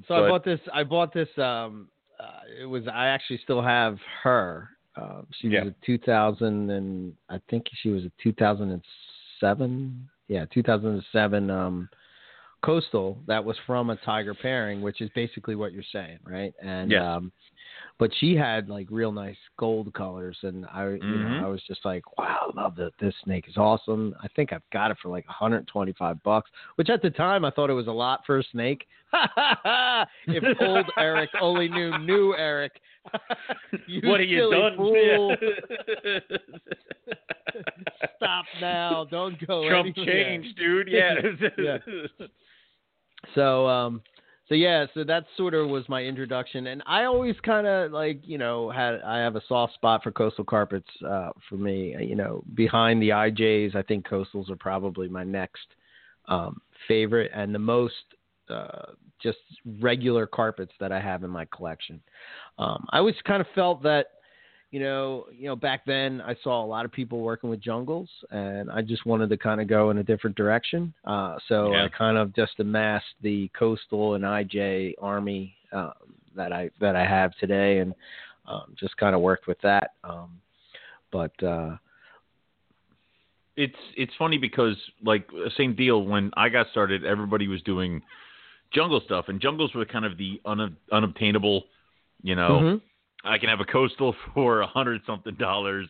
So 0.08 0.14
I 0.14 0.30
bought 0.30 0.46
this. 0.46 0.60
I 0.72 0.84
bought 0.84 1.12
this. 1.12 1.30
Um, 1.38 1.90
uh, 2.20 2.42
it 2.62 2.66
was. 2.66 2.84
I 2.88 3.08
actually 3.08 3.40
still 3.44 3.64
have 3.64 3.98
her. 4.24 4.70
Uh, 4.96 5.22
she 5.40 5.50
was 5.50 5.68
a 5.68 5.76
2000 5.86 6.70
and 6.72 7.14
I 7.30 7.40
think 7.50 7.66
she 7.82 7.90
was 7.90 8.04
a 8.04 8.12
2007. 8.22 10.10
Yeah, 10.28 10.46
2007 10.52 11.50
um, 11.50 11.90
coastal 12.64 13.20
that 13.28 13.44
was 13.44 13.56
from 13.66 13.90
a 13.92 13.96
tiger 13.98 14.34
pairing, 14.34 14.82
which 14.82 15.02
is 15.02 15.10
basically 15.14 15.56
what 15.56 15.72
you're 15.72 15.84
saying, 15.92 16.20
right? 16.24 16.54
And 16.62 16.92
Yes. 16.92 17.04
um, 17.04 17.32
but 18.00 18.12
she 18.20 18.36
had 18.36 18.70
like 18.70 18.88
real 18.92 19.12
nice 19.12 19.38
gold 19.58 19.94
colors, 19.94 20.38
and 20.44 20.66
I, 20.68 20.90
you 20.90 21.00
Mhm. 21.00 21.40
know, 21.40 21.46
I 21.46 21.48
was 21.50 21.64
just 21.64 21.84
like, 21.84 22.04
wow, 22.18 22.52
I 22.56 22.62
love 22.62 22.76
that. 22.76 22.92
This 23.00 23.16
snake 23.24 23.48
is 23.48 23.58
awesome. 23.58 24.16
I 24.22 24.28
think 24.30 24.54
I've 24.54 24.68
got 24.72 24.92
it 24.92 24.98
for 25.02 25.10
like 25.10 25.26
125 25.28 26.22
bucks, 26.24 26.50
which 26.76 26.90
at 26.90 27.02
the 27.02 27.10
time 27.10 27.44
I 27.44 27.50
thought 27.50 27.70
it 27.70 27.74
was 27.74 27.88
a 27.88 27.92
lot 27.92 28.26
for 28.26 28.38
a 28.40 28.44
snake. 28.52 28.88
if 30.28 30.44
old 30.62 30.86
Eric 30.98 31.30
only 31.42 31.68
knew 31.70 31.98
new 32.00 32.36
Eric. 32.36 32.80
you 33.88 34.02
what 34.10 34.20
have 34.20 34.30
you 34.30 34.52
done? 34.52 34.76
Fool. 34.78 35.36
Stop 38.18 38.46
now! 38.60 39.06
Don't 39.06 39.40
go. 39.48 39.68
Trump 39.70 39.98
anywhere. 39.98 40.24
changed, 40.24 40.58
dude. 40.58 40.88
Yeah. 40.90 41.16
Yeah. 41.58 41.78
So 43.34 43.68
um 43.68 44.02
so 44.50 44.56
yeah, 44.56 44.86
so 44.94 45.04
that 45.04 45.26
sort 45.36 45.54
of 45.54 45.70
was 45.70 45.88
my 45.90 46.04
introduction 46.04 46.68
and 46.68 46.82
I 46.86 47.04
always 47.04 47.36
kind 47.44 47.68
of 47.68 47.92
like, 47.92 48.22
you 48.24 48.38
know, 48.38 48.70
had 48.72 49.02
I 49.02 49.18
have 49.20 49.36
a 49.36 49.42
soft 49.48 49.74
spot 49.74 50.04
for 50.04 50.12
coastal 50.12 50.46
carpets 50.46 50.90
uh 51.06 51.30
for 51.50 51.56
me, 51.56 51.96
you 52.00 52.16
know, 52.16 52.44
behind 52.54 53.02
the 53.02 53.10
IJs, 53.10 53.76
I 53.76 53.82
think 53.82 54.08
coastals 54.08 54.50
are 54.50 54.56
probably 54.56 55.08
my 55.10 55.24
next 55.24 55.68
um 56.28 56.62
favorite 56.88 57.32
and 57.34 57.54
the 57.54 57.60
most 57.60 57.96
uh 58.50 58.92
just 59.22 59.40
regular 59.82 60.26
carpets 60.28 60.72
that 60.80 60.92
I 60.92 61.02
have 61.02 61.24
in 61.24 61.30
my 61.30 61.46
collection. 61.46 62.02
Um 62.58 62.86
I 62.92 63.00
always 63.00 63.16
kind 63.26 63.42
of 63.42 63.48
felt 63.54 63.84
that 63.84 64.08
you 64.72 64.82
know, 64.82 65.26
you 65.38 65.48
know, 65.48 65.56
back 65.56 65.86
then 65.86 66.22
I 66.22 66.36
saw 66.44 66.64
a 66.64 66.68
lot 66.68 66.84
of 66.84 66.92
people 66.92 67.22
working 67.22 67.50
with 67.50 67.62
jungles, 67.62 68.10
and 68.32 68.70
I 68.70 68.82
just 68.82 69.06
wanted 69.06 69.30
to 69.30 69.38
kind 69.38 69.62
of 69.62 69.68
go 69.68 69.92
in 69.92 69.98
a 70.00 70.04
different 70.04 70.36
direction. 70.36 70.94
Uh, 71.06 71.38
so 71.48 71.72
Yeah. 71.72 71.86
I 71.86 71.90
kind 71.90 72.18
of 72.18 72.36
just 72.36 72.60
amassed 72.60 73.16
the 73.22 73.50
coastal 73.58 74.16
and 74.16 74.26
IJ 74.26 74.96
army 75.02 75.56
um, 75.72 75.94
that 76.36 76.52
I 76.52 76.70
that 76.80 76.96
I 76.96 77.06
have 77.06 77.36
today, 77.38 77.80
and 77.80 77.94
um, 78.46 78.76
just 78.78 78.98
kind 78.98 79.16
of 79.16 79.22
worked 79.22 79.48
with 79.48 79.60
that. 79.62 79.92
Um, 80.04 80.42
but 81.12 81.44
uh, 81.44 81.78
it's 83.56 83.76
it's 83.96 84.14
funny 84.20 84.38
because 84.38 84.76
like 85.04 85.30
same 85.56 85.76
deal 85.76 86.04
when 86.04 86.32
I 86.36 86.50
got 86.50 86.68
started, 86.72 87.06
everybody 87.06 87.48
was 87.48 87.62
doing 87.62 88.02
jungle 88.74 89.02
stuff, 89.06 89.30
and 89.30 89.40
jungles 89.42 89.74
were 89.74 89.86
kind 89.86 90.06
of 90.06 90.18
the 90.18 90.42
un, 90.46 90.76
unobtainable. 90.92 91.66
You 92.22 92.36
know, 92.36 92.60
mhm. 92.62 92.82
I 93.24 93.38
can 93.38 93.50
have 93.50 93.60
a 93.60 93.66
coastal 93.66 94.16
for 94.34 94.62
a 94.62 94.68
hundred 94.68 95.02
something 95.06 95.36
dollars, 95.36 95.88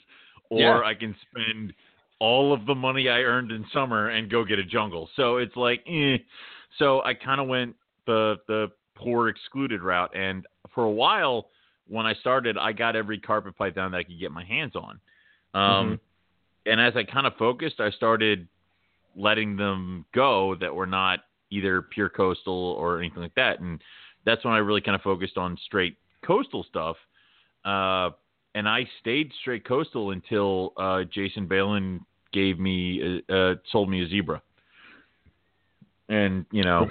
or 0.50 0.60
Yeah. 0.60 0.82
I 0.82 0.94
can 0.94 1.16
spend 1.30 1.74
all 2.20 2.54
of 2.54 2.66
the 2.66 2.76
money 2.76 3.10
I 3.10 3.20
earned 3.20 3.52
in 3.52 3.66
summer 3.72 4.10
and 4.10 4.30
go 4.30 4.44
get 4.44 4.58
a 4.60 4.64
jungle. 4.64 5.10
So 5.16 5.38
it's 5.38 5.56
like, 5.56 5.84
eh. 5.88 6.18
so 6.80 7.04
I 7.04 7.14
kind 7.14 7.40
of 7.40 7.48
went 7.48 7.76
the 8.06 8.38
the 8.48 8.72
poor 8.96 9.30
excluded 9.30 9.82
route, 9.82 10.16
and 10.16 10.46
for 10.74 10.84
a 10.84 10.92
while 10.92 11.50
when 11.88 12.06
I 12.06 12.14
started, 12.16 12.58
I 12.58 12.74
got 12.74 12.96
every 12.96 13.20
carpet 13.20 13.56
python 13.58 13.92
that 13.92 13.98
I 13.98 14.04
could 14.04 14.20
get 14.20 14.32
my 14.32 14.44
hands 14.44 14.74
on. 14.76 15.00
Um, 15.54 16.00
And 16.66 16.82
as 16.82 16.94
I 16.98 17.04
kind 17.04 17.26
of 17.26 17.34
focused, 17.38 17.80
I 17.80 17.92
started 17.92 18.48
letting 19.16 19.56
them 19.56 20.06
go 20.14 20.56
that 20.56 20.74
were 20.76 20.86
not 20.86 21.20
either 21.50 21.82
pure 21.82 22.10
coastal 22.10 22.76
or 22.78 23.00
anything 23.00 23.22
like 23.22 23.36
that, 23.36 23.60
and 23.62 23.82
that's 24.26 24.44
when 24.44 24.54
I 24.54 24.58
really 24.58 24.82
kind 24.82 24.96
of 24.96 25.02
focused 25.02 25.38
on 25.38 25.58
straight 25.66 25.96
coastal 26.26 26.64
stuff. 26.70 26.98
Uh, 27.68 28.12
and 28.56 28.68
I 28.68 28.88
stayed 29.02 29.32
straight 29.42 29.66
coastal 29.68 30.12
until 30.12 30.74
uh, 30.78 31.04
Jason 31.14 31.48
Balin 31.48 32.00
gave 32.34 32.60
me 32.60 33.22
uh, 33.30 33.34
uh, 33.34 33.56
sold 33.72 33.90
me 33.90 34.04
a 34.04 34.08
zebra, 34.08 34.42
and 36.10 36.46
you 36.52 36.64
know 36.64 36.90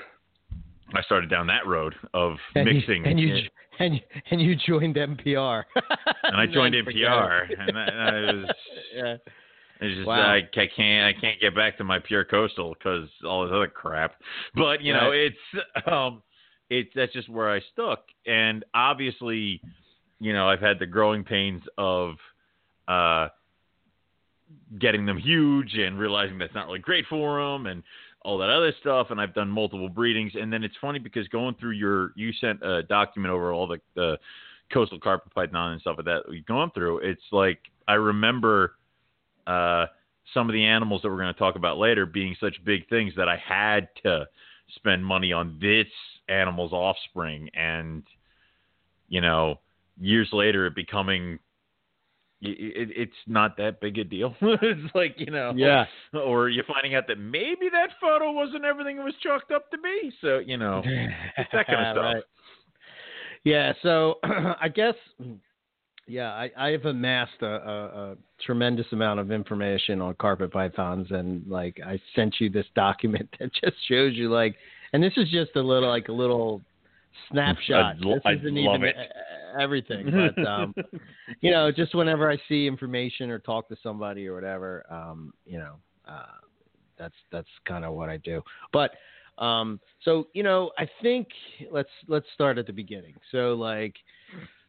I 0.95 1.03
started 1.03 1.31
down 1.31 1.47
that 1.49 1.67
road 1.67 1.95
of 2.15 2.37
and 2.55 2.65
mixing. 2.67 3.05
you, 3.05 3.11
and 3.11 3.21
you 3.21 3.35
it. 3.37 3.53
and 3.79 4.01
and 4.31 4.41
you 4.41 4.55
joined 4.55 4.97
MPR, 4.97 5.65
and 6.25 6.37
I 6.37 6.47
joined 6.47 6.75
MPR, 6.75 7.49
and 7.59 7.77
that, 7.77 7.87
that 7.87 8.13
was 8.35 8.51
yeah. 8.95 9.17
it's 9.81 9.97
just 9.97 10.07
Wow. 10.07 10.31
I, 10.31 10.37
I 10.37 10.69
can't 10.77 11.17
I 11.17 11.21
can't 11.21 11.41
get 11.41 11.55
back 11.55 11.79
to 11.79 11.85
my 11.85 11.99
pure 11.99 12.25
coastal 12.25 12.75
because 12.75 13.09
all 13.25 13.45
this 13.45 13.53
other 13.55 13.69
crap. 13.69 14.13
But 14.55 14.83
you 14.83 14.93
know 14.93 15.11
Right. 15.11 15.33
it's 15.33 15.87
um 15.91 16.23
it 16.71 16.89
that's 16.95 17.13
just 17.13 17.29
where 17.29 17.51
I 17.51 17.61
stuck. 17.73 18.05
And 18.27 18.65
obviously, 18.75 19.61
you 20.21 20.33
know, 20.33 20.49
I've 20.49 20.61
had 20.61 20.79
the 20.79 20.87
growing 20.87 21.25
pains 21.25 21.63
of 21.77 22.15
uh, 22.89 23.29
getting 24.79 25.07
them 25.07 25.19
huge 25.19 25.75
and 25.75 25.99
realizing 25.99 26.39
that's 26.39 26.55
not 26.55 26.67
really 26.67 26.79
great 26.79 27.05
for 27.09 27.41
them 27.41 27.67
and 27.67 27.83
all 28.23 28.39
that 28.39 28.51
other 28.51 28.73
stuff. 28.81 29.09
And 29.11 29.21
I've 29.21 29.35
done 29.35 29.49
multiple 29.49 29.89
breedings. 29.89 30.33
And 30.35 30.53
then 30.53 30.65
it's 30.65 30.75
funny 30.81 30.99
because 30.99 31.29
going 31.29 31.55
through 31.61 31.73
your, 31.73 32.13
you 32.17 32.33
sent 32.41 32.63
a 32.63 32.83
document 32.83 33.33
over 33.33 33.53
all 33.53 33.67
the, 33.67 33.79
the 33.95 34.19
coastal 34.73 34.99
carpet 34.99 35.33
python 35.35 35.73
and 35.73 35.81
stuff 35.81 35.97
like 35.99 36.07
that 36.07 36.23
we've 36.29 36.47
gone 36.47 36.71
through. 36.73 36.99
It's 36.99 37.23
like 37.31 37.59
I 37.87 37.95
remember 37.95 38.73
uh, 39.47 39.87
some 40.35 40.49
of 40.49 40.55
the 40.55 40.65
animals 40.65 41.03
that 41.03 41.11
we're 41.11 41.19
going 41.19 41.33
to 41.33 41.39
talk 41.39 41.57
about 41.57 41.79
later 41.79 42.07
being 42.07 42.35
such 42.41 42.57
big 42.65 42.89
things 42.89 43.13
that 43.17 43.29
I 43.29 43.37
had 43.37 43.89
to 44.03 44.27
spend 44.75 45.05
money 45.05 45.33
on 45.33 45.59
this 45.61 45.87
animal's 46.29 46.73
offspring 46.73 47.49
and 47.55 48.03
you 49.09 49.21
know 49.21 49.61
years 49.99 50.29
later 50.33 50.67
it 50.67 50.75
becoming 50.75 51.39
it, 52.43 52.91
it's 52.95 53.17
not 53.27 53.57
that 53.57 53.81
big 53.81 53.99
a 53.99 54.05
deal. 54.05 54.35
it's 54.43 54.95
like 54.95 55.15
you 55.19 55.31
know, 55.31 55.53
yeah. 55.57 55.85
Or 56.13 56.49
you're 56.49 56.65
finding 56.65 56.95
out 56.95 57.05
that 57.09 57.19
maybe 57.19 57.69
that 57.73 57.91
photo 58.01 58.33
wasn't 58.33 58.65
everything 58.65 58.99
it 58.99 59.05
was 59.05 59.15
chalked 59.23 59.53
up 59.53 59.71
to 59.71 59.79
be. 59.79 60.13
So 60.21 60.39
you 60.39 60.57
know, 60.57 60.83
that 61.53 61.67
kind 61.67 61.87
of 61.87 61.95
stuff. 61.95 61.97
Right. 61.97 62.23
Yeah. 63.45 63.73
So 63.83 64.17
I 64.61 64.69
guess, 64.69 64.95
yeah, 66.07 66.31
I, 66.33 66.51
I 66.59 66.71
have 66.71 66.85
amassed 66.85 67.41
a, 67.43 67.47
a, 67.47 67.85
a, 68.13 68.17
tremendous 68.45 68.87
amount 68.93 69.19
of 69.21 69.31
information 69.31 70.03
on 70.03 70.15
carpet 70.15 70.53
pythons, 70.53 71.09
and 71.11 71.47
like 71.47 71.81
I 71.85 71.99
sent 72.15 72.37
you 72.39 72.51
this 72.51 72.67
document 72.75 73.35
that 73.41 73.51
just 73.55 73.77
shows 73.89 74.15
you 74.15 74.31
like, 74.31 74.57
and 74.93 75.03
this 75.03 75.15
is 75.17 75.31
just 75.31 75.57
a 75.57 75.61
little 75.61 75.89
like 75.89 76.09
a 76.09 76.13
little 76.13 76.61
snapshot. 77.31 77.97
I, 77.97 77.99
this 77.99 78.21
I 78.25 78.33
isn't 78.33 78.55
love 78.55 78.77
even 78.77 78.89
it. 78.89 78.97
everything, 79.61 80.11
but 80.37 80.47
um, 80.47 80.75
you 81.41 81.51
know, 81.51 81.71
just 81.71 81.95
whenever 81.95 82.31
I 82.31 82.39
see 82.49 82.67
information 82.67 83.31
or 83.31 83.39
talk 83.39 83.69
to 83.69 83.77
somebody 83.83 84.27
or 84.27 84.35
whatever, 84.35 84.85
um, 84.91 85.33
you 85.45 85.59
know, 85.59 85.75
uh, 86.09 86.27
that's 86.99 87.15
that's 87.33 87.49
kind 87.67 87.85
of 87.85 87.95
what 87.95 88.09
I 88.09 88.17
do. 88.19 88.43
But 88.73 88.93
um, 89.39 89.81
so 90.03 90.29
you 90.33 90.43
know, 90.43 90.71
I 90.79 90.89
think 91.03 91.29
let's 91.71 91.91
let's 92.09 92.27
start 92.35 92.59
at 92.59 92.67
the 92.67 92.73
beginning. 92.73 93.15
So 93.33 93.55
like, 93.55 93.95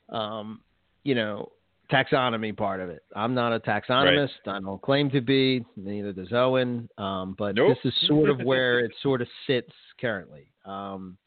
um, 0.09 0.61
you 1.03 1.15
know, 1.15 1.51
taxonomy 1.91 2.55
part 2.55 2.79
of 2.79 2.89
it. 2.89 3.03
I'm 3.15 3.33
not 3.33 3.53
a 3.53 3.59
taxonomist. 3.59 4.29
I 4.45 4.59
don't 4.59 4.81
claim 4.81 5.09
to 5.11 5.21
be. 5.21 5.65
Neither 5.75 6.13
does 6.13 6.33
Owen. 6.33 6.89
Um, 6.97 7.35
but 7.37 7.55
Nope. 7.55 7.77
this 7.83 7.93
is 7.93 8.07
sort 8.07 8.29
of 8.29 8.39
where 8.43 8.79
it 8.79 8.91
sort 9.01 9.21
of 9.21 9.27
sits 9.45 9.71
currently. 9.99 10.47
Um, 10.65 11.17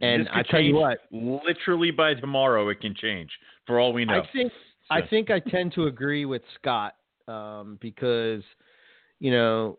and 0.00 0.28
I 0.28 0.42
tell 0.42 0.60
you 0.60 0.74
what, 0.74 0.98
literally 1.10 1.90
by 1.90 2.14
tomorrow 2.14 2.68
it 2.68 2.80
can 2.80 2.94
change 2.94 3.30
for 3.66 3.80
all 3.80 3.92
we 3.92 4.04
know. 4.04 4.22
I 4.22 4.28
think 4.32 4.52
I 4.90 5.00
think 5.02 5.30
I 5.30 5.38
tend 5.50 5.72
to 5.74 5.86
agree 5.86 6.24
with 6.24 6.42
Scott 6.60 6.94
um, 7.28 7.78
because 7.80 8.42
you 9.20 9.30
know 9.30 9.78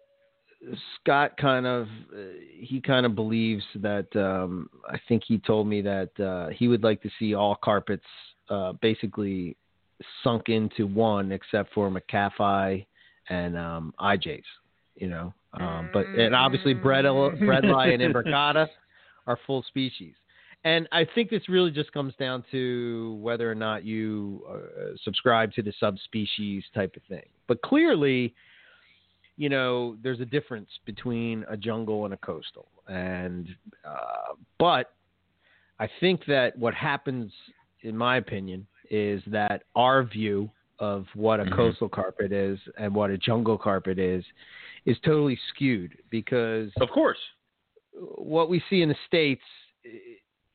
Scott 1.00 1.38
kind 1.38 1.68
of 1.68 1.88
uh, 2.14 2.18
he 2.60 2.82
kind 2.82 3.06
of 3.06 3.16
believes 3.16 3.64
that 3.76 4.08
um, 4.16 4.70
I 4.90 4.98
think 5.08 5.24
he 5.28 5.38
told 5.38 5.68
me 5.68 5.82
that 5.82 6.20
uh, 6.20 6.50
he 6.50 6.68
would 6.68 6.84
like 6.84 7.02
to 7.04 7.10
see 7.20 7.36
all 7.36 7.56
carpets 7.56 8.06
uh, 8.50 8.74
basically 8.82 9.56
sunk 10.24 10.50
into 10.50 10.88
one 10.88 11.32
except 11.32 11.74
for 11.74 11.90
metcalfei 11.92 12.86
and 13.30 13.58
um, 13.58 13.94
IJs. 14.00 14.44
You 14.96 15.10
know, 15.10 15.34
um, 15.54 15.92
but 15.94 16.08
and 16.08 16.34
obviously 16.34 16.74
bread 16.74 17.06
bredli 17.06 17.94
and 17.94 18.02
imbricata 18.02 18.68
are 19.28 19.38
full 19.46 19.64
species. 19.64 20.16
And 20.64 20.88
I 20.92 21.06
think 21.14 21.30
this 21.30 21.48
really 21.48 21.72
just 21.72 21.92
comes 21.94 22.14
down 22.20 22.44
to 22.52 23.18
whether 23.22 23.50
or 23.50 23.56
not 23.56 23.86
you 23.86 24.44
uh, 24.50 24.96
subscribe 25.04 25.54
to 25.54 25.62
the 25.62 25.74
subspecies 25.80 26.64
type 26.74 26.96
of 26.96 27.04
thing. 27.04 27.26
But 27.48 27.62
clearly, 27.62 28.34
you 29.38 29.50
know, 29.50 29.98
there's 30.02 30.20
a 30.20 30.26
difference 30.26 30.70
between 30.86 31.46
a 31.48 31.56
jungle 31.56 32.06
and 32.06 32.14
a 32.14 32.18
coastal. 32.18 32.70
And, 32.88 33.48
uh, 33.86 34.34
but 34.58 34.96
I 35.80 35.88
think 36.00 36.26
that 36.26 36.58
what 36.58 36.74
happens, 36.74 37.32
in 37.82 37.96
my 37.96 38.18
opinion, 38.18 38.66
is 38.90 39.22
that 39.28 39.64
our 39.76 40.04
view 40.04 40.50
of 40.80 41.06
what 41.14 41.40
a 41.40 41.44
Mhm. 41.44 41.56
coastal 41.56 41.90
carpet 41.90 42.32
is 42.32 42.60
and 42.78 42.94
what 42.94 43.12
a 43.12 43.18
jungle 43.18 43.58
carpet 43.58 44.00
is, 44.00 44.26
is 44.86 45.00
totally 45.00 45.36
skewed 45.50 45.98
because 46.10 46.72
of 46.78 46.90
course. 46.90 47.20
What 48.00 48.50
we 48.50 48.62
see 48.70 48.82
in 48.82 48.90
the 48.90 48.96
states, 49.06 49.42
eh, 49.86 49.90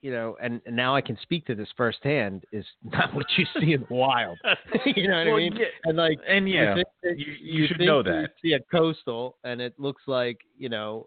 you 0.00 0.11
know, 0.11 0.37
and, 0.42 0.61
and 0.66 0.74
now 0.74 0.96
I 0.96 1.00
can 1.00 1.16
speak 1.22 1.46
to 1.46 1.55
this 1.55 1.68
firsthand, 1.76 2.44
is 2.52 2.64
not 2.85 3.14
what 3.14 3.26
you 3.37 3.46
see 3.61 3.72
in 3.72 3.83
the 3.88 3.94
wild. 3.94 4.38
you 4.96 5.09
know 5.09 5.18
what 5.18 5.26
Well, 5.26 5.37
I 5.37 5.38
mean? 5.38 5.57
yeah, 5.57 5.66
And 5.85 5.96
like, 5.96 6.18
and 6.28 6.48
yeah, 6.48 6.74
think 6.74 6.88
that 7.02 7.18
you, 7.18 7.33
you 7.40 7.66
should 7.68 7.78
know 7.81 7.98
you 7.98 8.05
that. 8.05 8.31
See 8.42 8.52
a 8.55 8.61
coastal, 8.70 9.37
and 9.44 9.61
it 9.61 9.74
looks 9.78 10.02
like 10.07 10.38
you 10.59 10.68
know, 10.68 11.07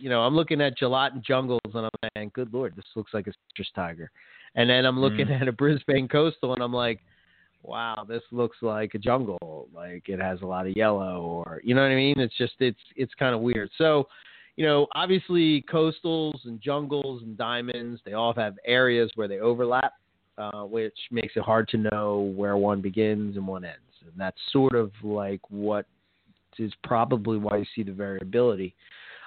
you 0.00 0.08
know, 0.10 0.20
I'm 0.22 0.34
looking 0.34 0.60
at 0.60 0.76
gelatin 0.76 1.22
jungles, 1.26 1.60
and 1.64 1.86
I'm 1.86 2.10
saying, 2.16 2.32
good 2.34 2.52
lord, 2.52 2.74
this 2.76 2.84
looks 2.96 3.14
like 3.14 3.26
a 3.28 3.32
citrus 3.50 3.70
tiger. 3.74 4.10
And 4.54 4.68
then 4.68 4.84
I'm 4.84 4.98
looking 4.98 5.26
Mm. 5.26 5.40
at 5.42 5.48
a 5.48 5.52
Brisbane 5.52 6.08
coastal, 6.08 6.52
and 6.54 6.62
I'm 6.62 6.72
like, 6.72 7.00
wow, 7.62 8.04
this 8.08 8.22
looks 8.32 8.56
like 8.62 8.94
a 8.94 8.98
jungle. 8.98 9.68
Like 9.74 10.08
it 10.08 10.20
has 10.20 10.40
a 10.42 10.46
lot 10.46 10.66
of 10.66 10.76
yellow, 10.76 11.22
or 11.22 11.60
you 11.64 11.74
know 11.74 11.82
what 11.82 11.92
I 11.92 11.96
mean? 11.96 12.18
It's 12.18 12.36
just 12.36 12.54
it's 12.60 12.80
it's 12.96 13.14
kind 13.14 13.34
of 13.34 13.40
weird. 13.40 13.70
So. 13.78 14.06
You 14.58 14.66
know, 14.66 14.88
obviously, 14.96 15.64
coastals 15.72 16.44
and 16.44 16.60
jungles 16.60 17.22
and 17.22 17.38
diamonds, 17.38 18.00
they 18.04 18.14
all 18.14 18.34
have 18.34 18.56
areas 18.66 19.08
where 19.14 19.28
they 19.28 19.38
overlap, 19.38 19.92
uh, 20.36 20.62
which 20.62 20.98
makes 21.12 21.34
it 21.36 21.44
hard 21.44 21.68
to 21.68 21.76
know 21.76 22.32
where 22.34 22.56
one 22.56 22.80
begins 22.80 23.36
and 23.36 23.46
one 23.46 23.64
ends. 23.64 23.78
And 24.02 24.10
that's 24.16 24.36
sort 24.50 24.74
of 24.74 24.90
like 25.04 25.40
what 25.48 25.86
is 26.58 26.72
probably 26.82 27.38
why 27.38 27.58
you 27.58 27.66
see 27.76 27.84
the 27.84 27.92
variability. 27.92 28.74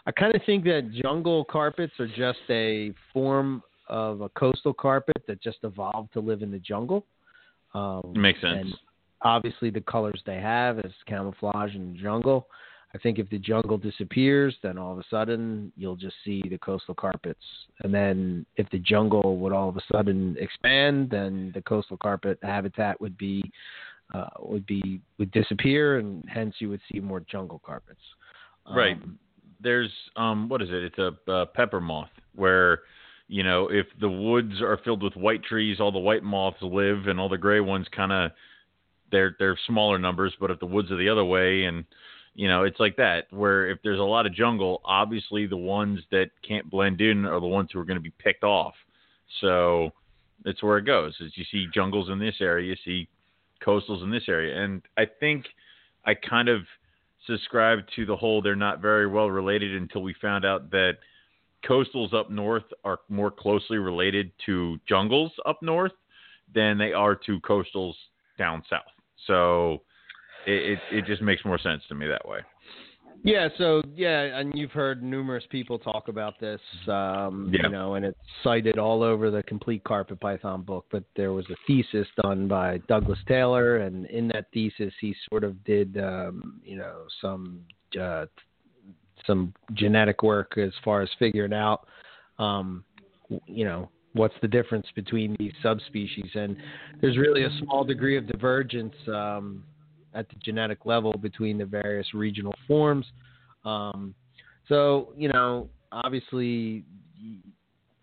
I 0.06 0.12
kind 0.12 0.36
of 0.36 0.41
think 0.46 0.65
that 0.65 0.91
jungle 1.02 1.46
carpets 1.46 1.94
are 1.98 2.08
just 2.08 2.39
a 2.50 2.94
form 3.13 3.63
of 3.88 4.20
a 4.20 4.28
coastal 4.28 4.74
carpet 4.74 5.24
that 5.30 5.41
just 5.41 5.60
evolved 5.63 6.12
to 6.12 6.20
live 6.20 6.41
in 6.41 6.52
the 6.52 6.60
jungle. 6.60 7.06
Um, 7.74 8.12
Makes 8.17 8.41
sense. 8.41 8.58
And 8.60 8.74
obviously, 9.22 9.70
the 9.70 9.80
colors 9.80 10.22
they 10.26 10.41
have 10.41 10.80
is 10.80 10.91
camouflage 11.08 11.74
in 11.74 11.94
the 11.94 12.00
jungle. 12.02 12.48
I 12.93 12.97
think 12.97 13.19
if 13.19 13.30
the 13.30 13.39
jungle 13.39 13.77
disappears, 13.77 14.56
then 14.62 14.77
all 14.77 14.91
of 14.91 14.99
a 14.99 15.04
sudden 15.10 15.71
you'll 15.77 15.95
just 15.95 16.15
see 16.25 16.43
the 16.49 16.58
coastal 16.58 16.93
carpets. 16.93 17.43
And 17.84 17.93
then 17.93 18.45
if 18.58 18.69
the 18.69 18.80
jungle 18.80 19.38
would 19.38 19.54
all 19.54 19.69
of 19.69 19.77
a 19.77 19.82
sudden 19.91 20.36
expand, 20.39 21.10
then 21.10 21.51
the 21.54 21.62
coastal 21.62 21.97
carpet 21.97 22.38
habitat 22.41 22.99
would 22.99 23.17
be 23.17 23.49
uh, 24.13 24.27
would 24.39 24.65
be 24.65 24.99
would 25.17 25.32
disappear, 25.32 25.99
and 25.99 26.25
hence 26.27 26.56
you 26.60 26.69
would 26.69 26.82
see 26.91 26.99
more 26.99 27.21
jungle 27.21 27.62
carpets. 27.65 28.01
Right. 28.69 28.97
Um, 29.01 29.17
There's 29.62 29.91
um 30.17 30.49
what 30.49 30.62
is 30.62 30.69
it? 30.69 30.84
It's 30.84 30.97
a 30.97 31.32
uh, 31.32 31.45
pepper 31.45 31.80
moth 31.80 32.10
where 32.36 32.80
you 33.30 33.43
know 33.43 33.69
if 33.69 33.88
the 34.01 34.10
woods 34.10 34.62
are 34.62 34.80
filled 34.84 35.01
with 35.01 35.15
white 35.15 35.43
trees, 35.43 35.80
all 35.80 35.93
the 35.93 35.99
white 35.99 36.23
moths 36.23 36.62
live, 36.62 37.08
and 37.08 37.21
all 37.21 37.30
the 37.30 37.38
gray 37.38 37.62
ones 37.62 37.88
kind 37.95 38.12
of 38.12 38.32
they're 39.12 39.36
they're 39.39 39.58
smaller 39.65 39.97
numbers. 39.97 40.34
But 40.41 40.51
if 40.51 40.60
the 40.60 40.65
woods 40.65 40.91
are 40.91 40.97
the 40.97 41.10
other 41.10 41.25
way, 41.25 41.63
and 41.63 41.86
you 42.34 42.48
know 42.48 42.63
it's 42.63 42.80
like 42.80 42.96
that 42.98 43.26
where 43.32 43.70
if 43.70 43.80
there's 43.84 44.00
a 44.00 44.04
lot 44.04 44.26
of 44.26 44.34
jungle, 44.34 44.82
obviously 44.86 45.46
the 45.48 45.58
ones 45.58 46.00
that 46.12 46.30
can't 46.48 46.70
blend 46.70 47.02
in 47.02 47.26
are 47.26 47.39
the 47.39 47.48
ones 47.48 47.70
who 47.72 47.80
are 47.80 47.86
going 47.86 47.98
to 47.98 48.02
be 48.02 48.13
picked 48.20 48.44
off. 48.44 48.74
So 49.39 49.91
it's 50.46 50.63
where 50.63 50.78
it 50.78 50.86
goes. 50.86 51.15
Is 51.20 51.32
you 51.36 51.46
see 51.52 51.67
jungles 51.74 52.10
in 52.10 52.20
this 52.20 52.36
area, 52.41 52.67
you 52.67 52.76
see 52.84 53.08
coastals 53.65 54.04
in 54.04 54.12
this 54.12 54.24
area, 54.28 54.63
and 54.63 54.82
I 54.98 55.06
think 55.20 55.46
I 56.06 56.13
kind 56.15 56.50
of 56.50 56.62
subscribe 57.28 57.80
to 57.96 58.06
the 58.06 58.15
whole 58.15 58.41
they're 58.41 58.56
not 58.56 58.82
very 58.82 59.08
well 59.08 59.30
related 59.30 59.76
until 59.76 60.02
we 60.02 60.15
found 60.22 60.46
out 60.46 60.72
that 60.72 60.98
coastals 61.67 62.13
up 62.13 62.32
north 62.32 62.63
are 62.84 63.00
more 63.10 63.30
closely 63.30 63.78
related 63.78 64.32
to 64.46 64.80
jungles 64.88 65.32
up 65.46 65.62
north 65.62 65.91
than 66.54 66.78
they 66.78 66.94
are 66.94 67.15
to 67.15 67.39
coastals 67.41 67.94
down 68.38 68.63
south. 68.70 68.82
So 69.28 69.84
it, 70.45 70.80
it, 70.91 70.97
it 70.97 71.06
just 71.06 71.21
makes 71.21 71.43
more 71.45 71.58
sense 71.60 71.84
to 71.89 71.95
me 71.95 72.08
that 72.08 72.27
way. 72.27 72.39
Yeah, 73.23 73.49
so 73.60 73.84
yeah, 73.95 74.39
and 74.39 74.51
you've 74.56 74.71
heard 74.71 75.04
numerous 75.04 75.43
people 75.51 75.77
talk 75.77 76.08
about 76.08 76.39
this, 76.39 76.60
um, 76.88 77.51
Yeah. 77.54 77.63
you 77.63 77.69
know, 77.69 77.93
and 77.93 78.04
it's 78.04 78.17
cited 78.43 78.80
all 78.80 79.04
over 79.04 79.30
the 79.30 79.43
complete 79.43 79.84
carpet 79.84 80.19
python 80.19 80.63
book. 80.63 80.86
But 80.91 81.04
there 81.15 81.32
was 81.32 81.45
a 81.51 81.56
thesis 81.67 82.08
done 82.23 82.47
by 82.47 82.80
Douglas 82.88 83.19
Taylor, 83.27 83.77
and 83.77 84.08
in 84.08 84.27
that 84.30 84.47
thesis, 84.54 84.93
he 84.99 85.15
sort 85.30 85.43
of 85.43 85.63
did, 85.65 85.97
um, 85.97 86.62
you 86.65 86.77
know, 86.77 87.04
some 87.21 87.62
uh, 87.99 88.25
some 89.27 89.54
genetic 89.73 90.23
work 90.23 90.58
as 90.58 90.71
far 90.84 91.01
as 91.01 91.10
figuring 91.19 91.54
out, 91.54 91.86
um, 92.39 92.84
you 93.45 93.65
know, 93.65 93.88
what's 94.13 94.34
the 94.41 94.47
difference 94.47 94.88
between 94.95 95.36
these 95.38 95.54
subspecies, 95.62 96.32
and 96.34 96.58
there's 97.01 97.17
really 97.17 97.43
a 97.43 97.51
small 97.60 97.84
degree 97.84 98.17
of 98.17 98.25
divergence. 98.25 98.95
At 100.13 100.28
the 100.30 100.36
genetic 100.43 100.86
level 100.86 101.13
between 101.13 101.58
the 101.58 101.65
various 101.65 102.13
regional 102.13 102.54
forms. 102.67 103.06
Um, 103.63 104.13
so, 104.67 105.13
you 105.17 105.30
know, 105.30 105.69
obviously, 105.91 106.84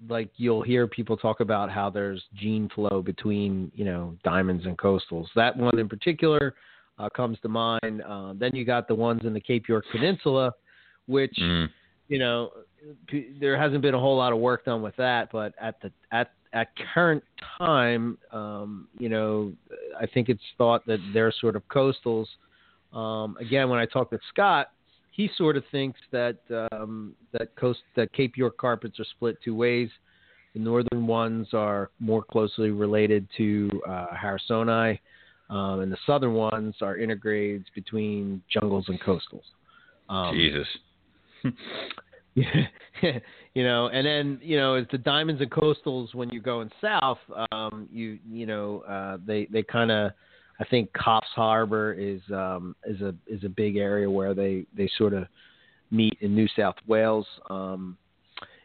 like 0.09 0.31
you'll 0.37 0.63
hear 0.63 0.87
people 0.87 1.17
talk 1.17 1.41
about 1.41 1.71
how 1.71 1.91
there's 1.91 2.23
gene 2.35 2.69
flow 2.75 3.03
between 3.03 3.71
you 3.75 3.85
know 3.85 4.17
diamonds 4.25 4.65
and 4.65 4.79
coastals. 4.79 5.27
That 5.35 5.57
one 5.57 5.79
in 5.79 5.89
particular 5.89 6.55
uh, 6.99 7.09
comes 7.11 7.39
to 7.43 7.49
mind. 7.49 8.03
Uh, 8.07 8.35
then 8.37 8.55
you 8.55 8.65
got 8.65 8.89
the 8.89 8.95
ones 8.95 9.23
in 9.25 9.33
the 9.33 9.41
Cape 9.41 9.69
York 9.69 9.85
Peninsula, 9.93 10.53
which 11.07 11.35
Mm. 11.41 11.69
you 12.09 12.19
know 12.19 12.51
p- 13.09 13.35
there 13.41 13.57
hasn't 13.57 13.83
been 13.83 13.95
a 13.95 13.99
whole 13.99 14.17
lot 14.17 14.33
of 14.33 14.39
work 14.39 14.65
done 14.65 14.83
with 14.83 14.97
that, 14.97 15.31
but 15.33 15.53
at 15.61 15.81
the 15.81 15.91
at 16.13 16.33
at 16.53 16.69
current 16.95 17.23
time, 17.59 18.19
um, 18.33 18.89
you 18.99 19.09
know, 19.09 19.53
I 20.01 20.07
think 20.07 20.29
it's 20.29 20.43
thought 20.57 20.87
that 20.87 20.99
they're 21.13 21.33
sort 21.41 21.57
of 21.57 21.63
coastals. 21.69 22.27
Um, 22.93 23.37
again, 23.39 23.69
when 23.69 23.79
I 23.79 23.87
talk 23.87 24.11
with 24.11 24.21
Scott, 24.33 24.69
he 25.11 25.29
sort 25.37 25.57
of 25.57 25.65
thinks 25.71 25.99
that 26.13 26.39
um, 26.73 27.15
that 27.33 27.55
coast 27.57 27.81
that 27.97 28.13
Cape 28.13 28.37
York 28.37 28.57
carpets 28.57 29.01
are 29.01 29.07
split 29.17 29.37
two 29.45 29.55
ways. 29.55 29.91
The 30.55 30.61
northern 30.61 31.07
ones 31.07 31.49
are 31.53 31.91
more 31.99 32.23
closely 32.23 32.71
related 32.71 33.27
to 33.37 33.69
uh, 33.87 34.07
Harrisoni, 34.15 34.99
um, 35.51 35.81
and 35.81 35.93
the 35.93 35.99
southern 36.07 36.35
ones 36.35 36.77
are 36.81 36.97
intergrades 36.97 37.65
between 37.75 38.43
jungles 38.53 38.87
and 38.89 39.01
coastals. 39.01 39.43
Um, 40.09 40.35
Jesus. 40.35 40.67
you 43.55 43.65
know, 43.65 43.89
and 43.89 44.07
then 44.07 44.39
you 44.43 44.57
know, 44.57 44.75
it's 44.75 44.91
the 44.91 44.99
diamonds 44.99 45.41
and 45.41 45.51
coastals, 45.51 46.15
when 46.15 46.29
you're 46.31 46.43
going 46.43 46.71
south, 46.81 47.19
um, 47.53 47.89
you 47.93 48.19
you 48.31 48.47
know, 48.47 48.81
uh, 48.89 49.19
they 49.27 49.47
they 49.47 49.63
kind 49.63 49.91
of, 49.91 50.13
I 50.61 50.65
think 50.65 50.93
Coffs 50.93 51.23
Harbor 51.35 51.93
is 51.95 52.21
um, 52.33 52.77
is 52.85 53.01
a 53.01 53.15
is 53.27 53.45
a 53.45 53.49
big 53.49 53.77
area 53.77 54.11
where 54.11 54.35
they 54.35 54.67
they 54.77 54.89
sort 54.97 55.15
of 55.15 55.25
meet 55.91 56.19
in 56.21 56.35
New 56.35 56.49
South 56.57 56.77
Wales. 56.87 57.27
Um, 57.51 57.97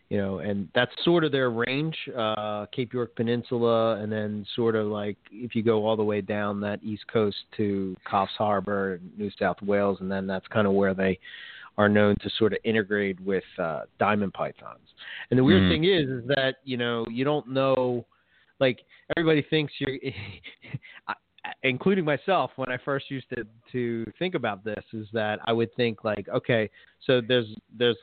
you 0.10 0.20
know, 0.20 0.40
and 0.40 0.68
that's 0.76 0.92
sort 1.04 1.24
of 1.24 1.32
their 1.32 1.50
range, 1.50 1.98
uh, 2.16 2.68
Cape 2.68 2.94
York 2.94 3.16
Peninsula, 3.16 3.96
and 3.96 4.12
then 4.12 4.46
sort 4.56 4.76
of 4.76 4.86
like 4.86 5.18
if 5.32 5.56
you 5.56 5.64
go 5.64 5.88
all 5.88 5.98
the 5.98 6.04
way 6.04 6.22
down 6.22 6.60
that 6.62 6.84
east 6.84 7.04
coast 7.12 7.38
to 7.58 7.96
Coffs 8.08 8.36
Harbor, 8.38 9.00
New 9.18 9.32
South 9.40 9.60
Wales, 9.64 9.98
and 10.02 10.12
then 10.12 10.28
that's 10.28 10.46
kind 10.50 10.68
of 10.68 10.74
where 10.74 10.94
they 10.94 11.18
are 11.78 11.90
known 11.90 12.16
to 12.22 12.30
sort 12.38 12.54
of 12.54 12.60
integrate 12.64 13.20
with 13.20 13.44
uh, 13.58 13.82
diamond 14.00 14.34
pythons. 14.34 14.94
And 15.30 15.40
the 15.40 15.44
weird 15.44 15.64
Mhm. 15.64 15.70
thing 15.70 15.84
is, 15.86 16.10
is 16.10 16.28
that 16.28 16.58
you 16.64 16.78
know 16.78 17.06
you 17.10 17.24
don't 17.24 17.48
know, 17.48 18.06
like 18.60 18.86
everybody 19.18 19.42
thinks 19.42 19.74
you're, 19.80 19.98
including 21.64 22.06
myself 22.06 22.52
when 22.56 22.72
I 22.72 22.78
first 22.78 23.10
used 23.10 23.28
to 23.30 23.46
to 23.72 24.06
think 24.20 24.36
about 24.36 24.64
this, 24.64 24.84
is 24.94 25.08
that 25.14 25.40
I 25.46 25.54
would 25.54 25.74
think 25.76 26.04
like, 26.04 26.30
okay, 26.30 26.70
so 27.06 27.22
there's 27.22 27.54
there's 27.78 27.98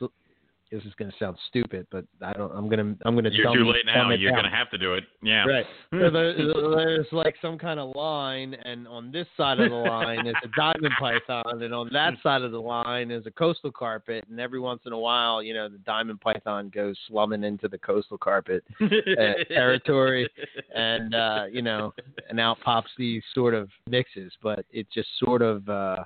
this 0.71 0.83
is 0.83 0.93
going 0.97 1.11
to 1.11 1.17
sound 1.17 1.37
stupid, 1.49 1.85
but 1.91 2.05
I 2.21 2.31
don't. 2.33 2.51
I'm 2.51 2.69
gonna 2.69 2.95
I'm 3.03 3.15
gonna 3.15 3.29
You're 3.31 3.53
too 3.53 3.65
late 3.65 3.85
now. 3.85 4.09
You're 4.11 4.31
down. 4.31 4.43
gonna 4.43 4.55
have 4.55 4.69
to 4.71 4.77
do 4.77 4.93
it. 4.93 5.03
Yeah. 5.21 5.45
Right. 5.45 5.65
So 5.91 6.09
there, 6.09 6.33
there's 6.33 7.07
like 7.11 7.35
some 7.41 7.57
kind 7.57 7.79
of 7.79 7.93
line, 7.93 8.55
and 8.63 8.87
on 8.87 9.11
this 9.11 9.27
side 9.35 9.59
of 9.59 9.69
the 9.69 9.75
line 9.75 10.25
is 10.27 10.35
a 10.43 10.47
diamond 10.55 10.93
python, 10.97 11.61
and 11.61 11.73
on 11.73 11.89
that 11.91 12.13
side 12.23 12.41
of 12.43 12.51
the 12.51 12.61
line 12.61 13.11
is 13.11 13.25
a 13.25 13.31
coastal 13.31 13.71
carpet. 13.71 14.25
And 14.29 14.39
every 14.39 14.61
once 14.61 14.81
in 14.85 14.93
a 14.93 14.99
while, 14.99 15.43
you 15.43 15.53
know, 15.53 15.67
the 15.67 15.79
diamond 15.79 16.21
python 16.21 16.71
goes 16.73 16.97
slumming 17.09 17.43
into 17.43 17.67
the 17.67 17.77
coastal 17.77 18.17
carpet 18.17 18.63
uh, 18.81 18.87
territory, 19.49 20.29
and 20.73 21.13
uh, 21.13 21.43
you 21.51 21.61
know, 21.61 21.93
and 22.29 22.39
out 22.39 22.59
pops 22.61 22.91
these 22.97 23.23
sort 23.33 23.53
of 23.53 23.69
mixes. 23.89 24.31
But 24.41 24.65
it 24.71 24.87
just 24.93 25.09
sort 25.19 25.41
of, 25.41 25.67
uh, 25.67 26.03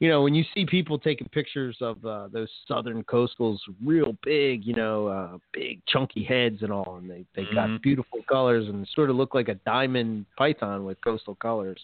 you 0.00 0.08
know, 0.08 0.22
when 0.22 0.34
you 0.34 0.44
see 0.54 0.64
people 0.64 0.98
taking 0.98 1.28
pictures 1.28 1.76
of 1.82 2.04
uh, 2.06 2.28
those 2.32 2.48
southern 2.66 3.04
coastals, 3.04 3.58
real 3.84 4.16
big, 4.24 4.64
you 4.64 4.74
know, 4.74 5.06
uh, 5.06 5.38
big 5.52 5.82
chunky 5.86 6.24
heads 6.24 6.62
and 6.62 6.72
all, 6.72 6.96
and 6.96 7.08
they 7.08 7.26
they 7.34 7.44
Mhm. 7.44 7.54
got 7.54 7.82
beautiful 7.82 8.22
colors 8.22 8.66
and 8.68 8.88
sort 8.88 9.10
of 9.10 9.16
look 9.16 9.34
like 9.34 9.48
a 9.48 9.56
diamond 9.56 10.24
python 10.36 10.86
with 10.86 10.98
coastal 11.02 11.34
colors. 11.34 11.80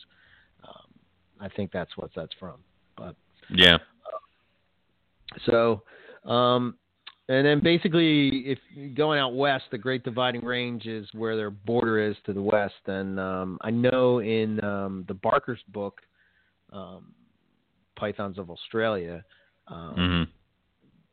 Um, 0.65 0.87
I 1.41 1.49
think 1.51 1.71
that's 1.71 1.95
what 1.99 2.11
that's 2.15 2.33
from. 2.35 2.65
But 2.97 3.15
Yeah. 3.51 3.79
so, 5.45 5.83
um, 6.25 6.79
and 7.29 7.45
then 7.45 7.61
basically, 7.61 8.47
if 8.47 8.59
going 8.95 9.19
out 9.19 9.35
west, 9.35 9.71
the 9.71 9.77
Great 9.77 10.05
Dividing 10.05 10.43
Range 10.43 10.87
is 10.87 11.13
where 11.13 11.37
their 11.37 11.51
border 11.51 11.99
is 11.99 12.17
to 12.25 12.33
the 12.33 12.41
west. 12.41 12.87
And 12.87 13.21
um, 13.21 13.59
I 13.61 13.71
know 13.71 14.21
in 14.21 14.63
um, 14.65 15.05
the 15.07 15.15
Barker's 15.15 15.63
book, 15.69 16.01
um, 16.73 17.15
Pythons 17.97 18.39
of 18.39 18.51
Australia, 18.51 19.25
um, 19.69 19.95
hmm 19.95 20.23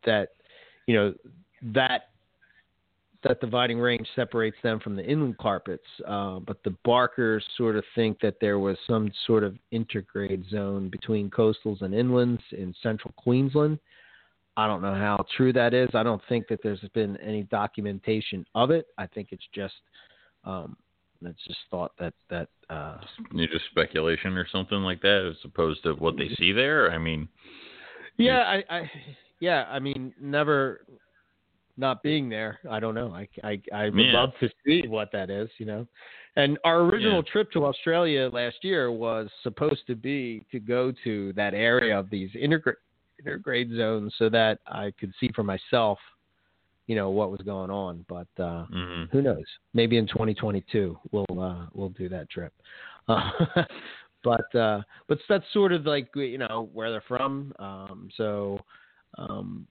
that 0.05 0.29
you 0.85 0.95
know 0.95 1.13
that 1.73 2.09
that 3.23 3.39
dividing 3.39 3.79
range 3.79 4.07
separates 4.15 4.57
them 4.63 4.79
from 4.79 4.95
the 4.95 5.05
inland 5.05 5.37
carpets. 5.37 5.85
Uh, 6.05 6.39
but 6.39 6.61
the 6.63 6.75
Barkers 6.83 7.43
sort 7.57 7.75
of 7.75 7.83
think 7.95 8.19
that 8.19 8.35
there 8.41 8.59
was 8.59 8.77
some 8.85 9.11
sort 9.25 9.43
of 9.43 9.55
intergrade 9.71 10.47
zone 10.49 10.89
between 10.89 11.29
coastals 11.29 11.81
and 11.81 11.93
inlands 11.93 12.41
in 12.51 12.75
central 12.83 13.13
Queensland. 13.15 13.79
I 14.55 14.67
don't 14.67 14.81
know 14.81 14.93
how 14.93 15.25
true 15.35 15.53
that 15.53 15.73
is. 15.73 15.89
I 15.93 16.03
don't 16.03 16.21
think 16.29 16.47
that 16.49 16.59
there's 16.61 16.79
been 16.93 17.17
any 17.17 17.43
documentation 17.43 18.45
of 18.53 18.71
it. 18.71 18.87
I 18.97 19.07
think 19.07 19.29
it's 19.31 19.47
just 19.53 19.73
um, 20.43 20.75
it's 21.27 21.43
just 21.45 21.59
thought 21.69 21.91
that 21.99 22.13
that 22.29 22.49
uh, 22.69 22.97
You 23.31 23.47
just 23.47 23.65
speculation 23.71 24.37
or 24.37 24.47
something 24.51 24.79
like 24.79 25.01
that, 25.01 25.27
as 25.29 25.37
opposed 25.43 25.83
to 25.83 25.93
what 25.93 26.17
they 26.17 26.29
see 26.37 26.51
there. 26.51 26.91
I 26.91 26.97
mean, 26.97 27.27
Yeah, 28.17 28.39
I, 28.39 28.63
I, 28.69 28.91
yeah, 29.39 29.65
I 29.69 29.79
mean, 29.79 30.13
never 30.19 30.85
not 31.75 32.03
being 32.03 32.29
there. 32.29 32.59
I 32.69 32.79
don't 32.79 32.93
know. 32.93 33.11
I, 33.11 33.27
I, 33.43 33.61
I 33.73 33.85
would 33.85 33.95
Yeah. 33.95 34.13
love 34.13 34.33
to 34.39 34.49
see 34.65 34.87
what 34.87 35.11
that 35.11 35.29
is, 35.29 35.49
you 35.57 35.65
know. 35.65 35.87
And 36.35 36.57
our 36.63 36.81
original 36.81 37.23
trip 37.23 37.51
to 37.51 37.65
Australia 37.65 38.29
last 38.31 38.57
year 38.63 38.91
was 38.91 39.29
supposed 39.41 39.85
to 39.87 39.95
be 39.95 40.45
to 40.51 40.59
go 40.59 40.91
to 41.03 41.33
that 41.33 41.53
area 41.53 41.97
of 41.97 42.09
these 42.09 42.31
intergra- 42.33 42.75
intergrade 43.23 43.75
zones 43.75 44.13
so 44.17 44.29
that 44.29 44.59
I 44.67 44.91
could 44.99 45.13
see 45.19 45.29
for 45.35 45.43
myself, 45.43 45.97
you 46.87 46.95
know, 46.95 47.09
what 47.09 47.31
was 47.31 47.41
going 47.41 47.69
on. 47.69 48.05
But 48.07 48.27
uh, 48.37 48.65
mhm. 48.73 49.09
who 49.11 49.21
knows? 49.21 49.45
Maybe 49.73 49.97
in 49.97 50.07
2022 50.07 50.97
we'll 51.11 51.39
uh, 51.39 51.67
we'll 51.73 51.89
do 51.89 52.09
that 52.09 52.29
trip. 52.29 52.53
Uh, 53.07 53.31
but 54.23 54.55
uh, 54.55 54.81
but 55.07 55.19
that's 55.29 55.45
sort 55.53 55.71
of 55.71 55.85
like 55.85 56.09
you 56.15 56.37
know 56.37 56.69
where 56.73 56.91
they're 56.91 57.03
from. 57.07 57.53
Um, 57.59 58.09
so 58.17 58.59
um, 59.17 59.67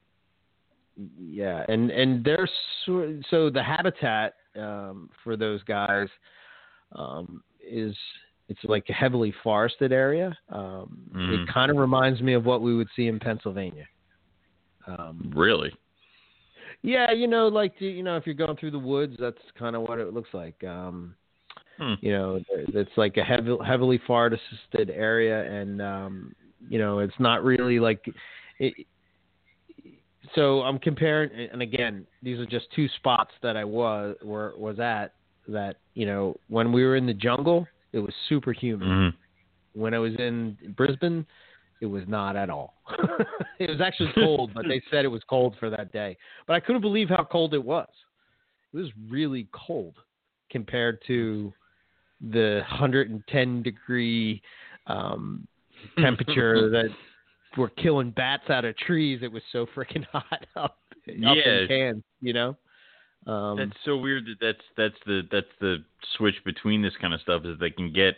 yeah, 1.19 1.65
and 1.69 1.91
and 1.91 2.25
they're 2.25 2.49
sort 2.85 3.11
so 3.31 3.51
the 3.51 3.63
habitat 3.63 4.35
um, 4.57 5.11
for 5.25 5.37
those 5.37 5.63
guys 5.65 6.09
um, 6.95 7.43
is 7.67 7.97
it's 8.49 8.61
like 8.65 8.85
a 8.91 8.93
heavily 8.93 9.33
forested 9.43 9.93
area. 9.93 10.37
Um, 10.51 11.11
Mhm. 11.15 11.43
It 11.43 11.49
kind 11.49 11.71
of 11.71 11.79
reminds 11.79 12.21
me 12.21 12.35
of 12.35 12.45
what 12.45 12.61
we 12.61 12.75
would 12.75 12.89
see 12.95 13.07
in 13.07 13.19
Pennsylvania. 13.19 13.87
Um, 14.87 15.33
really. 15.35 15.73
Yeah, 16.83 17.13
you 17.13 17.27
know, 17.27 17.49
like 17.49 17.79
the- 17.79 17.87
you 17.87 18.03
know, 18.03 18.17
if 18.17 18.27
you're 18.27 18.35
going 18.35 18.57
through 18.57 18.73
the 18.73 18.79
woods, 18.79 19.17
that's 19.19 19.39
kind 19.59 19.77
of 19.77 19.83
what 19.83 19.99
it 19.99 20.13
looks 20.13 20.31
like. 20.33 20.63
Um, 20.65 21.15
Hmm. 21.79 21.95
You 22.01 22.13
know, 22.13 22.41
it's 22.51 22.97
like 22.97 23.17
a 23.17 23.25
heavy, 23.25 23.57
heavily 23.65 23.99
forested 24.07 24.91
area, 24.91 25.45
and 25.51 25.81
um, 25.81 26.35
you 26.69 26.79
know, 26.79 26.99
it's 26.99 27.19
not 27.19 27.43
really 27.43 27.81
like. 27.81 28.05
It, 28.59 28.87
so 30.35 30.63
I'm 30.63 30.79
comparing, 30.79 31.31
and 31.51 31.63
again, 31.63 32.07
these 32.23 32.39
are 32.39 32.47
just 32.47 32.67
two 32.75 32.89
spots 32.97 33.33
that 33.43 33.57
I 33.57 33.65
was 33.65 34.17
were 34.23 34.53
was 34.57 34.79
at. 34.79 35.15
That 35.49 35.77
you 35.95 36.07
know, 36.07 36.37
when 36.49 36.73
we 36.73 36.85
were 36.85 36.95
in 36.95 37.07
the 37.07 37.15
jungle, 37.15 37.67
it 37.93 37.99
was 37.99 38.15
super 38.29 38.53
humid. 38.53 38.87
Mhm. 38.87 39.15
When 39.73 39.95
I 39.95 39.99
was 39.99 40.15
in 40.17 40.57
Brisbane, 40.77 41.27
it 41.83 41.87
was 41.87 42.05
not 42.07 42.37
at 42.37 42.49
all. 42.49 42.75
it 43.59 43.69
was 43.69 43.81
actually 43.81 44.13
cold, 44.15 44.53
but 44.55 44.67
they 44.69 44.81
said 44.89 45.05
it 45.05 45.09
was 45.09 45.23
cold 45.29 45.57
for 45.59 45.69
that 45.69 45.93
day. 45.93 46.17
But 46.47 46.55
I 46.55 46.61
couldn't 46.61 46.81
believe 46.81 47.09
how 47.09 47.25
cold 47.25 47.55
it 47.55 47.63
was. 47.63 47.89
It 48.73 48.77
was 48.77 48.87
really 49.11 49.49
cold 49.53 49.97
compared 50.49 51.03
to 51.09 51.53
the 52.21 52.61
110 52.71 53.63
degree 53.65 54.41
um, 54.87 55.47
temperature 55.99 56.71
that 56.71 56.91
were 57.59 57.71
killing 57.71 58.13
bats 58.13 58.49
out 58.49 58.65
of 58.65 58.77
trees. 58.77 59.19
It 59.21 59.33
was 59.33 59.43
so 59.51 59.67
freaking 59.75 60.07
hot 60.13 60.47
up, 60.55 60.65
up 60.65 60.77
Yeah. 61.09 61.63
in 61.63 61.69
Cairns, 61.69 62.05
you 62.21 62.33
know. 62.33 62.57
Um, 63.27 63.57
That's 63.57 63.71
so 63.85 63.97
weird 63.97 64.27
that 64.27 64.37
that's 64.41 64.65
that's 64.77 65.01
the 65.07 65.23
that's 65.31 65.47
the 65.61 65.79
switch 66.17 66.35
between 66.45 66.83
this 66.83 66.95
kind 67.01 67.15
of 67.15 67.21
stuff 67.21 67.43
is 67.45 67.57
they 67.61 67.71
can 67.71 67.93
get 67.93 68.17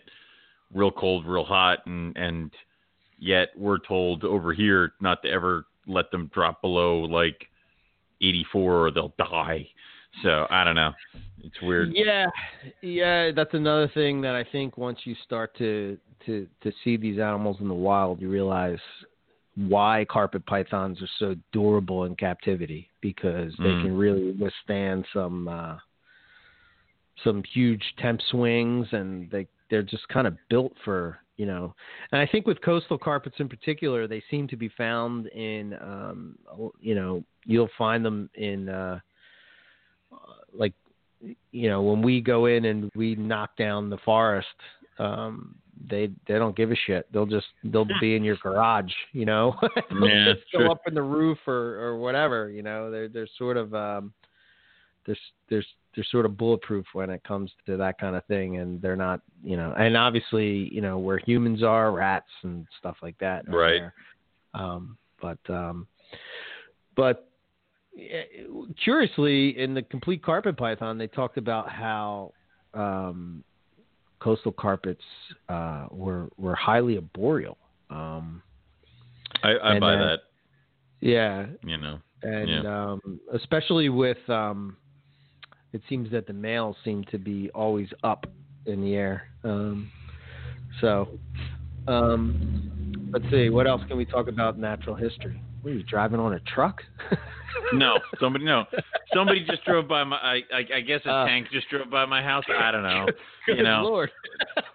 real 0.73 0.91
cold, 0.91 1.27
real 1.27 1.45
hot, 1.45 1.85
and 1.85 2.17
and 2.17 2.51
yet 3.19 3.49
we're 3.57 3.79
told 3.79 4.25
over 4.25 4.53
here 4.53 4.93
not 5.01 5.23
to 5.23 5.29
ever 5.29 5.67
let 5.87 6.11
them 6.11 6.31
drop 6.33 6.61
below 6.63 7.01
like 7.01 7.47
84 8.21 8.87
or 8.87 8.91
they'll 8.91 9.15
die. 9.19 9.69
So 10.23 10.47
I 10.51 10.65
don't 10.65 10.77
know. 10.77 10.93
It's 11.43 11.61
weird. 11.61 11.93
Yeah, 11.95 12.27
yeah, 12.81 13.31
that's 13.35 13.53
another 13.53 13.89
thing 13.89 14.21
that 14.23 14.35
I 14.35 14.45
think 14.51 14.79
once 14.79 15.01
you 15.05 15.15
start 15.25 15.57
to 15.59 15.99
to 16.27 16.47
to 16.63 16.73
see 16.83 16.97
these 16.97 17.19
animals 17.19 17.59
in 17.61 17.69
the 17.69 17.75
wild, 17.75 18.21
you 18.21 18.31
realize 18.31 18.79
why 19.57 20.05
carpet 20.09 20.45
pythons 20.47 21.01
are 21.03 21.09
so 21.19 21.37
durable 21.53 22.05
in 22.05 22.17
captivity 22.17 22.89
because 23.01 23.53
they 23.59 23.71
Mm. 23.71 23.81
can 23.83 23.97
really 23.97 24.33
withstand 24.33 25.07
some 25.13 25.49
uh, 25.49 25.77
some 27.23 27.43
huge 27.45 27.83
temp 27.99 28.21
swings 28.31 28.87
and 28.93 29.31
they 29.31 29.47
they're 29.71 29.83
just 29.83 30.07
kind 30.09 30.27
of 30.27 30.37
built 30.49 30.73
for 30.85 31.19
you 31.37 31.47
know. 31.47 31.75
And 32.13 32.21
i 32.21 32.27
think 32.27 32.47
with 32.47 32.61
coastal 32.63 32.99
carpets 32.99 33.37
in 33.39 33.49
particular 33.49 34.07
they 34.07 34.23
seem 34.31 34.47
to 34.49 34.57
be 34.57 34.69
found 34.71 35.27
in 35.29 35.75
um 35.75 36.39
you 36.81 36.95
know 36.95 37.25
you'll 37.45 37.71
find 37.77 38.05
them 38.05 38.31
in 38.35 38.69
uh 38.69 39.01
like 40.53 40.75
you 41.51 41.69
know 41.69 41.83
when 41.83 42.03
we 42.03 42.21
go 42.21 42.47
in 42.47 42.67
and 42.67 42.91
we 42.95 43.15
knock 43.17 43.57
down 43.57 43.91
the 43.91 43.99
forest 43.99 44.47
um 44.99 45.57
they 45.89 46.11
they 46.29 46.35
don't 46.35 46.57
give 46.57 46.71
a 46.71 46.77
shit. 46.87 47.11
They'll 47.13 47.27
just 47.27 47.47
they'll 47.65 47.89
be 48.01 48.17
in 48.17 48.25
your 48.25 48.37
garage 48.37 48.93
you 49.13 49.25
know? 49.25 49.57
They'll 49.91 50.09
Yeah, 50.09 50.33
just 50.35 50.45
go 50.53 50.61
sure. 50.61 50.71
up 50.71 50.81
in 50.87 50.95
the 50.95 51.03
roof 51.03 51.39
or 51.47 51.81
or 51.81 51.99
whatever 51.99 52.51
you 52.51 52.63
know? 52.63 52.91
They're 52.91 53.09
they're 53.09 53.29
sort 53.39 53.57
of 53.57 53.75
um 53.75 54.13
there's 55.07 55.19
there's 55.49 55.67
they're 55.95 56.05
sort 56.11 56.27
of 56.27 56.37
bulletproof 56.37 56.87
when 56.93 57.11
it 57.11 57.23
comes 57.25 57.51
to 57.67 57.77
that 57.77 57.99
kind 57.99 58.17
of 58.17 58.25
thing 58.27 58.59
and 58.59 58.81
they're 58.83 58.97
not 58.97 59.21
you 59.43 59.57
know 59.57 59.73
and 59.79 59.97
obviously 59.97 60.69
you 60.73 60.81
know 60.81 60.99
where 60.99 61.19
humans 61.19 61.63
are 61.63 61.93
rats 61.93 62.31
and 62.43 62.67
stuff 62.79 62.97
like 63.03 63.17
that 63.19 63.45
Right. 63.49 63.81
there. 63.81 63.95
um 64.55 64.97
but 65.21 65.39
um 65.49 65.87
but 66.97 67.29
eh, 67.99 68.23
curiously 68.83 69.59
in 69.59 69.75
the 69.75 69.83
complete 69.83 70.23
carpet 70.23 70.57
python 70.57 70.99
they 70.99 71.07
talked 71.07 71.39
about 71.39 71.69
how 71.69 72.33
um 72.75 73.45
coastal 74.21 74.53
carpets 74.53 75.03
uh 75.49 75.87
were 75.91 76.29
were 76.37 76.55
highly 76.55 76.97
arboreal 76.97 77.59
um 77.91 78.43
I, 79.43 79.75
I 79.75 79.79
buy 79.81 79.95
uh, 79.95 79.99
that. 80.07 80.19
yeah 81.01 81.47
You 81.65 81.77
know. 81.77 82.01
and 82.23 82.67
um, 82.67 83.21
especially 83.35 83.91
with 83.91 84.17
um, 84.31 84.77
it 85.75 85.83
seems 85.89 86.11
that 86.13 86.27
the 86.27 86.33
males 86.33 86.77
seem 86.85 87.05
to 87.11 87.19
be 87.19 87.51
always 87.55 87.89
up 88.03 88.25
in 88.65 88.81
the 88.81 88.95
air. 88.95 89.25
Um, 89.43 89.91
so 90.81 91.09
um, 91.87 93.11
let's 93.13 93.25
see, 93.31 93.51
what 93.51 93.67
else 93.67 93.83
can 93.89 93.97
we 93.97 94.05
talk 94.07 94.29
about 94.29 94.59
natural 94.59 94.95
history? 94.97 95.41
Were 95.63 95.71
you 95.73 95.83
driving 95.83 96.21
on 96.21 96.35
a 96.35 96.41
truck? 96.41 96.83
No, 97.73 97.99
somebody 98.21 98.45
no, 98.45 98.65
somebody 99.15 99.45
just 99.49 99.65
drove 99.65 99.89
by 99.89 100.05
my. 100.05 100.17
I 100.17 100.41
I, 100.53 100.77
I 100.77 100.81
guess 100.81 101.01
a 101.07 101.11
Uh. 101.11 101.27
tank 101.27 101.47
just 101.53 101.69
drove 101.71 101.89
by 101.89 102.05
my 102.05 102.21
house. 102.23 102.45
I 102.61 102.71
don't 102.73 102.83
know. 102.83 103.07
Good 103.47 103.59
you 103.59 103.63
know, 103.63 103.83
Lord. 103.83 104.11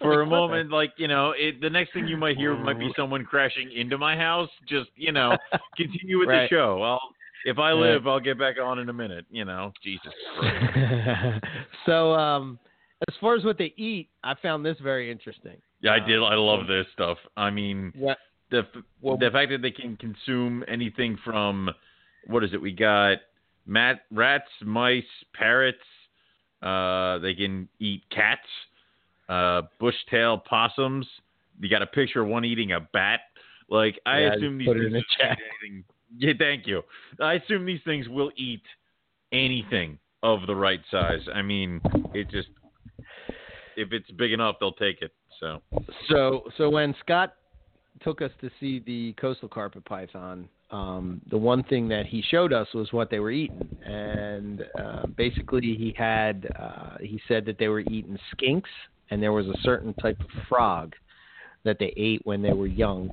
for 0.02 0.22
a 0.22 0.26
moment, 0.38 0.72
like 0.72 0.94
you 0.98 1.08
know, 1.08 1.32
it, 1.38 1.62
the 1.62 1.70
next 1.70 1.94
thing 1.94 2.08
you 2.08 2.18
might 2.18 2.38
hear 2.38 2.56
might 2.56 2.80
be 2.80 2.90
someone 2.96 3.26
crashing 3.26 3.72
into 3.74 3.98
my 3.98 4.16
house. 4.18 4.50
Just 4.68 4.90
you 4.96 5.12
know, 5.12 5.38
continue 5.78 6.20
with 6.20 6.30
Right. 6.30 6.50
the 6.50 6.56
show. 6.56 6.82
I'll 6.82 7.02
if 7.46 7.58
I 7.58 7.72
live, 7.74 8.08
I'll 8.08 8.20
get 8.20 8.38
back 8.40 8.56
on 8.62 8.80
in 8.80 8.90
a 8.90 8.94
minute. 8.94 9.26
You 9.30 9.46
know, 9.46 9.72
Jesus. 9.84 10.14
So 11.86 12.14
um, 12.14 12.60
as 13.08 13.16
far 13.20 13.36
as 13.36 13.44
what 13.44 13.58
they 13.58 13.74
eat, 13.78 14.10
I 14.24 14.36
found 14.42 14.66
this 14.66 14.78
very 14.82 15.10
interesting. 15.12 15.58
Yeah, 15.82 15.92
I 15.94 16.00
did. 16.00 16.20
I 16.22 16.36
love 16.36 16.68
this 16.68 16.86
stuff. 16.94 17.18
I 17.38 17.50
mean, 17.50 17.94
Yeah. 17.96 18.16
the 18.52 18.68
Well- 19.02 19.18
the 19.18 19.32
fact 19.32 19.50
that 19.52 19.62
they 19.62 19.72
can 19.72 19.98
consume 19.98 20.64
anything 20.68 21.18
from 21.24 21.70
what 22.28 22.44
is 22.44 22.54
it? 22.54 22.62
We 22.62 22.74
got 22.74 23.20
mat, 23.66 24.02
rats, 24.12 24.50
mice, 24.62 25.04
parrots. 25.34 25.78
Uh, 26.62 27.18
they 27.20 27.34
can 27.34 27.70
eat 27.80 28.04
cats, 28.10 28.48
uh, 29.30 29.62
brushtail 29.82 30.44
possums. 30.44 31.08
You 31.60 31.70
got 31.70 31.82
a 31.82 31.88
picture 31.88 32.22
of 32.22 32.28
one 32.28 32.44
eating 32.44 32.74
a 32.74 32.82
bat. 32.82 33.22
Like 33.70 34.00
I 34.06 34.20
Yeah, 34.20 34.34
assume 34.34 34.58
these 34.58 34.68
put 34.68 34.78
it 34.78 34.86
in 34.88 34.94
the 34.94 35.04
chat. 35.18 35.38
anything. 35.64 35.86
Yeah, 36.18 36.34
thank 36.38 36.68
you. 36.68 36.82
I 37.22 37.34
assume 37.34 37.66
these 37.66 37.82
things 37.86 38.08
will 38.10 38.32
eat 38.36 38.64
anything 39.32 40.00
of 40.24 40.48
the 40.48 40.56
right 40.56 40.82
size. 40.92 41.22
I 41.34 41.42
mean, 41.42 41.82
it 42.14 42.30
just 42.30 42.50
if 43.76 43.94
it's 43.94 44.10
big 44.12 44.34
enough, 44.34 44.56
they'll 44.60 44.74
take 44.74 45.02
it. 45.02 45.12
So. 45.40 45.62
So 46.10 46.44
so 46.58 46.70
when 46.70 46.96
Scott 47.00 47.36
took 48.02 48.22
us 48.22 48.32
to 48.42 48.50
see 48.60 48.80
the 48.80 49.14
coastal 49.14 49.50
carpet 49.50 49.86
python, 49.86 50.50
um, 50.72 51.22
the 51.30 51.38
one 51.38 51.64
thing 51.64 51.88
that 51.90 52.06
he 52.06 52.22
showed 52.30 52.54
us 52.54 52.68
was 52.74 52.92
what 52.94 53.10
they 53.10 53.20
were 53.20 53.32
eating, 53.32 53.68
and 53.86 54.64
uh, 54.80 55.08
basically 55.18 55.62
he 55.62 55.94
had 55.98 56.48
uh, 56.60 56.98
he 57.02 57.20
said 57.28 57.46
that 57.46 57.58
they 57.58 57.68
were 57.68 57.80
eating 57.82 58.18
skinks, 58.36 58.70
and 59.10 59.22
there 59.22 59.32
was 59.32 59.48
a 59.48 59.58
certain 59.64 59.94
type 59.96 60.20
of 60.20 60.28
frog 60.48 60.94
that 61.64 61.78
they 61.80 61.94
ate 61.98 62.22
when 62.26 62.42
they 62.42 62.54
were 62.54 62.68
young, 62.68 63.12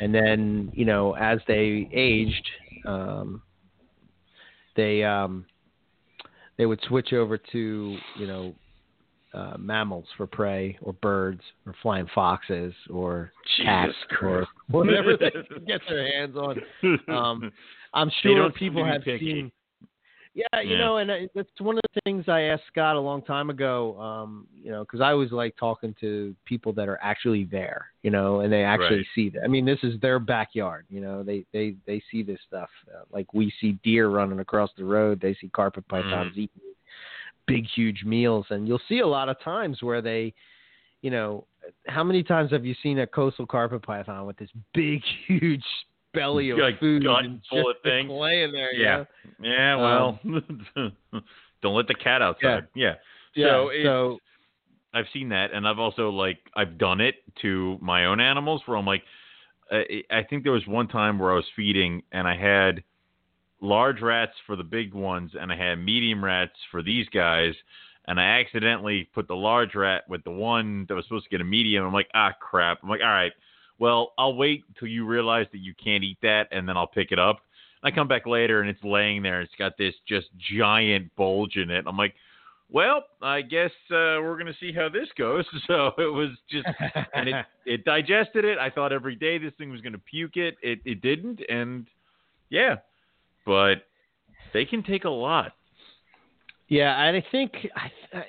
and 0.00 0.14
then 0.14 0.70
you 0.74 0.84
know 0.84 1.12
as 1.14 1.38
they 1.46 1.88
aged, 1.92 2.48
um, 2.86 3.42
they 4.76 5.02
um, 5.04 5.46
they 6.58 6.66
would 6.66 6.80
switch 6.88 7.12
over 7.12 7.38
to 7.38 7.96
you 8.18 8.26
know 8.26 8.54
uh, 9.34 9.56
mammals 9.58 10.06
for 10.16 10.26
prey, 10.26 10.78
or 10.82 10.92
birds, 10.94 11.40
or 11.66 11.74
flying 11.82 12.06
foxes, 12.14 12.72
or 12.88 13.32
cats, 13.64 13.94
or 14.22 14.46
whatever 14.70 15.16
they 15.16 15.30
get 15.66 15.80
their 15.88 16.12
hands 16.12 16.36
on. 16.36 16.60
Um, 17.08 17.52
I'm 17.94 18.10
sure 18.22 18.50
people 18.50 18.84
have 18.84 19.02
picky. 19.02 19.32
seen. 19.32 19.52
Yeah, 20.34 20.60
you 20.62 20.72
Yeah. 20.72 20.78
know, 20.78 20.96
and 20.96 21.12
I, 21.12 21.28
that's 21.34 21.48
one 21.60 21.76
of 21.76 21.82
the 21.94 22.00
things 22.00 22.28
I 22.28 22.42
asked 22.42 22.64
Scott 22.66 22.96
a 22.96 23.00
long 23.00 23.22
time 23.22 23.50
ago. 23.50 23.98
Um, 24.00 24.48
you 24.52 24.72
know, 24.72 24.82
because 24.82 25.00
I 25.00 25.12
always 25.12 25.30
like 25.30 25.56
talking 25.56 25.94
to 26.00 26.34
people 26.44 26.72
that 26.72 26.88
are 26.88 26.98
actually 27.00 27.44
there, 27.44 27.86
you 28.02 28.10
know, 28.10 28.40
and 28.40 28.52
they 28.52 28.64
actually 28.64 28.96
Right. 28.98 29.06
see 29.14 29.28
that. 29.30 29.44
I 29.44 29.46
mean, 29.46 29.64
this 29.64 29.78
is 29.84 30.00
their 30.00 30.18
backyard. 30.18 30.86
You 30.90 31.00
know, 31.00 31.22
they 31.22 31.46
they 31.52 31.76
they 31.86 32.02
see 32.10 32.24
this 32.24 32.40
stuff. 32.46 32.68
Uh, 32.92 33.04
like 33.12 33.32
we 33.32 33.52
see 33.60 33.78
deer 33.84 34.08
running 34.08 34.40
across 34.40 34.70
the 34.76 34.84
road. 34.84 35.20
They 35.20 35.34
see 35.34 35.48
carpet 35.50 35.86
pythons 35.86 36.32
Mm. 36.34 36.38
eating 36.38 36.62
big, 37.46 37.66
huge 37.68 38.02
meals, 38.04 38.46
and 38.50 38.66
you'll 38.66 38.80
see 38.88 39.00
a 39.00 39.06
lot 39.06 39.28
of 39.28 39.38
times 39.40 39.82
where 39.82 40.00
they, 40.02 40.34
you 41.02 41.10
know, 41.10 41.46
how 41.86 42.02
many 42.02 42.22
times 42.22 42.50
have 42.50 42.64
you 42.64 42.74
seen 42.82 42.98
a 43.00 43.06
coastal 43.06 43.46
carpet 43.46 43.82
python 43.82 44.26
with 44.26 44.36
this 44.38 44.50
big, 44.72 45.00
huge 45.26 45.64
belly 46.14 46.50
of 46.50 46.58
Like 46.58 46.78
food 46.80 47.04
and 47.06 47.40
full 47.50 47.64
just 47.64 47.76
of 47.76 47.82
things? 47.82 48.10
laying 48.10 48.52
there? 48.52 48.72
you 48.74 48.82
Yeah. 48.82 48.96
know? 48.96 49.06
Yeah, 49.40 49.76
well, 49.76 50.20
Um, 50.24 50.92
don't 51.62 51.74
let 51.74 51.86
the 51.88 51.94
cat 51.94 52.22
outside. 52.22 52.68
Yeah. 52.74 52.94
Yeah. 53.34 53.46
So 53.48 53.70
it's- 53.70 53.84
so 53.84 54.18
I've 54.92 55.06
seen 55.12 55.28
that, 55.30 55.52
and 55.52 55.66
I've 55.66 55.78
also 55.80 56.10
like 56.10 56.38
I've 56.54 56.78
done 56.78 57.00
it 57.00 57.16
to 57.42 57.78
my 57.80 58.04
own 58.06 58.20
animals. 58.20 58.62
Where 58.66 58.76
I'm 58.76 58.86
like, 58.86 59.02
I, 59.70 60.04
I 60.10 60.22
think 60.22 60.44
there 60.44 60.52
was 60.52 60.66
one 60.68 60.86
time 60.88 61.18
where 61.18 61.32
I 61.32 61.34
was 61.34 61.46
feeding, 61.56 62.02
and 62.12 62.28
I 62.28 62.36
had 62.36 62.84
large 63.60 64.00
rats 64.00 64.32
for 64.46 64.54
the 64.56 64.62
big 64.62 64.94
ones, 64.94 65.32
and 65.38 65.50
I 65.52 65.56
had 65.56 65.76
medium 65.78 66.24
rats 66.24 66.52
for 66.70 66.80
these 66.82 67.08
guys, 67.08 67.54
and 68.06 68.20
I 68.20 68.38
accidentally 68.40 69.08
put 69.14 69.26
the 69.26 69.34
large 69.34 69.74
rat 69.74 70.04
with 70.08 70.22
the 70.22 70.30
one 70.30 70.84
that 70.88 70.94
was 70.94 71.04
supposed 71.06 71.24
to 71.24 71.30
get 71.30 71.40
a 71.40 71.44
medium. 71.44 71.84
I'm 71.84 71.92
like, 71.92 72.10
ah, 72.14 72.32
crap. 72.40 72.78
I'm 72.82 72.88
like, 72.88 73.00
all 73.00 73.08
right, 73.08 73.32
well, 73.78 74.12
I'll 74.18 74.36
wait 74.36 74.64
till 74.78 74.88
you 74.88 75.04
realize 75.04 75.46
that 75.52 75.58
you 75.58 75.74
can't 75.82 76.04
eat 76.04 76.18
that, 76.22 76.48
and 76.52 76.68
then 76.68 76.76
I'll 76.76 76.86
pick 76.86 77.12
it 77.12 77.18
up. 77.18 77.40
I 77.82 77.90
come 77.90 78.08
back 78.08 78.26
later, 78.26 78.60
and 78.60 78.70
it's 78.70 78.82
laying 78.82 79.22
there. 79.22 79.40
It's 79.40 79.54
got 79.58 79.76
this 79.76 79.94
just 80.08 80.28
giant 80.58 81.14
bulge 81.16 81.56
in 81.56 81.70
it. 81.70 81.84
I'm 81.86 81.96
like, 81.96 82.14
well, 82.70 83.04
I 83.20 83.42
guess 83.42 83.70
uh, 83.90 84.18
we're 84.22 84.38
gonna 84.38 84.54
see 84.58 84.72
how 84.72 84.88
this 84.88 85.08
goes. 85.16 85.44
So 85.66 85.92
it 85.98 86.12
was 86.12 86.30
just, 86.50 86.66
and 87.14 87.28
it 87.28 87.46
it 87.66 87.84
digested 87.84 88.44
it. 88.44 88.58
I 88.58 88.70
thought 88.70 88.92
every 88.92 89.16
day 89.16 89.38
this 89.38 89.52
thing 89.58 89.70
was 89.70 89.80
gonna 89.80 89.98
puke 89.98 90.36
it. 90.36 90.56
It 90.62 90.80
it 90.84 91.02
didn't, 91.02 91.40
and 91.48 91.86
yeah, 92.50 92.76
but 93.44 93.86
they 94.52 94.64
can 94.64 94.82
take 94.82 95.04
a 95.04 95.10
lot. 95.10 95.52
Yeah, 96.68 96.96
and 97.04 97.16
I 97.16 97.24
think 97.30 97.52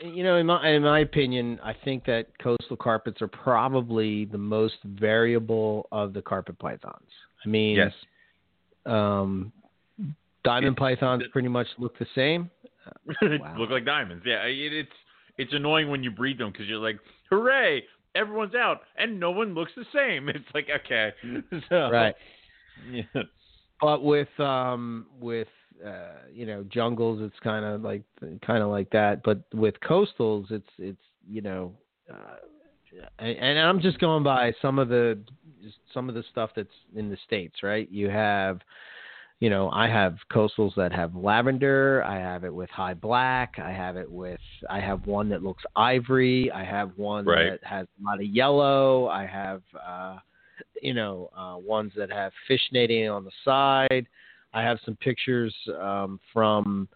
you 0.03 0.23
know, 0.23 0.35
in 0.37 0.45
my 0.45 0.69
in 0.69 0.83
my 0.83 0.99
opinion, 0.99 1.59
I 1.63 1.73
think 1.85 2.05
that 2.05 2.27
coastal 2.41 2.75
carpets 2.77 3.21
are 3.21 3.27
probably 3.29 4.25
the 4.25 4.37
most 4.37 4.75
variable 4.83 5.87
of 5.91 6.13
the 6.13 6.21
carpet 6.21 6.59
pythons. 6.59 7.09
I 7.45 7.47
mean, 7.47 7.77
Yes. 7.77 7.93
um, 8.85 9.51
diamond 10.43 10.75
It's- 10.77 10.79
pythons 10.79 11.23
pretty 11.31 11.47
much 11.47 11.67
look 11.77 11.97
the 11.97 12.07
same. 12.15 12.49
Wow. 13.21 13.55
Look 13.57 13.71
like 13.71 13.83
diamonds. 13.85 14.23
Yeah, 14.27 14.43
it, 14.43 14.73
it's 14.73 14.91
it's 15.37 15.53
annoying 15.53 15.89
when 15.89 16.03
you 16.03 16.11
breed 16.11 16.37
them 16.37 16.51
because 16.51 16.67
you're 16.67 16.77
like, 16.79 16.99
hooray, 17.31 17.83
everyone's 18.13 18.53
out, 18.53 18.81
and 18.97 19.19
no 19.19 19.31
one 19.31 19.53
looks 19.55 19.71
the 19.75 19.85
same. 19.93 20.29
It's 20.35 20.45
like 20.53 20.67
okay, 20.83 21.11
so, 21.69 21.89
Right. 21.89 22.13
Yeah. 22.91 23.03
But 23.81 24.03
with 24.03 24.39
um 24.39 25.07
with 25.19 25.47
uh 25.85 26.27
you 26.31 26.45
know 26.45 26.63
jungles, 26.63 27.19
it's 27.21 27.39
kind 27.43 27.65
of 27.65 27.81
like 27.81 28.03
kind 28.45 28.61
of 28.63 28.69
like 28.69 28.89
that. 28.91 29.23
But 29.23 29.41
with 29.53 29.75
coastals, 29.81 30.51
it's 30.51 30.69
it's 30.77 31.01
you 31.27 31.41
know, 31.41 31.73
uh, 32.11 32.35
and, 33.19 33.37
and 33.37 33.59
I'm 33.59 33.81
just 33.81 33.99
going 33.99 34.23
by 34.23 34.53
some 34.61 34.79
of 34.79 34.89
the 34.89 35.19
some 35.93 36.09
of 36.09 36.15
the 36.15 36.23
stuff 36.31 36.51
that's 36.55 36.69
in 36.95 37.09
the 37.09 37.17
states, 37.25 37.63
right? 37.63 37.89
You 37.91 38.09
have, 38.09 38.59
you 39.39 39.49
know, 39.49 39.69
I 39.71 39.87
have 39.87 40.17
coastals 40.31 40.75
that 40.75 40.91
have 40.91 41.15
lavender. 41.15 42.03
I 42.03 42.19
have 42.19 42.43
it 42.43 42.53
with 42.53 42.69
high 42.69 42.93
black. 42.93 43.55
I 43.57 43.71
have 43.71 43.97
it 43.97 44.09
with. 44.09 44.39
I 44.69 44.79
have 44.79 45.07
one 45.07 45.29
that 45.29 45.43
looks 45.43 45.63
ivory. 45.75 46.51
I 46.51 46.63
have 46.63 46.91
one 46.95 47.25
Right. 47.25 47.49
that 47.49 47.63
has 47.63 47.87
a 47.99 48.03
lot 48.05 48.19
of 48.19 48.25
yellow. 48.27 49.07
I 49.07 49.25
have. 49.25 49.61
uh 49.85 50.17
you 50.81 50.93
know, 50.93 51.29
uh, 51.37 51.57
ones 51.57 51.91
that 51.97 52.11
have 52.11 52.31
fish 52.47 52.61
nating 52.73 53.13
on 53.13 53.25
the 53.25 53.31
side. 53.43 54.07
I 54.55 54.63
have 54.63 54.79
some 54.85 54.95
pictures 54.95 55.53
um, 55.79 56.19
from 56.33 56.87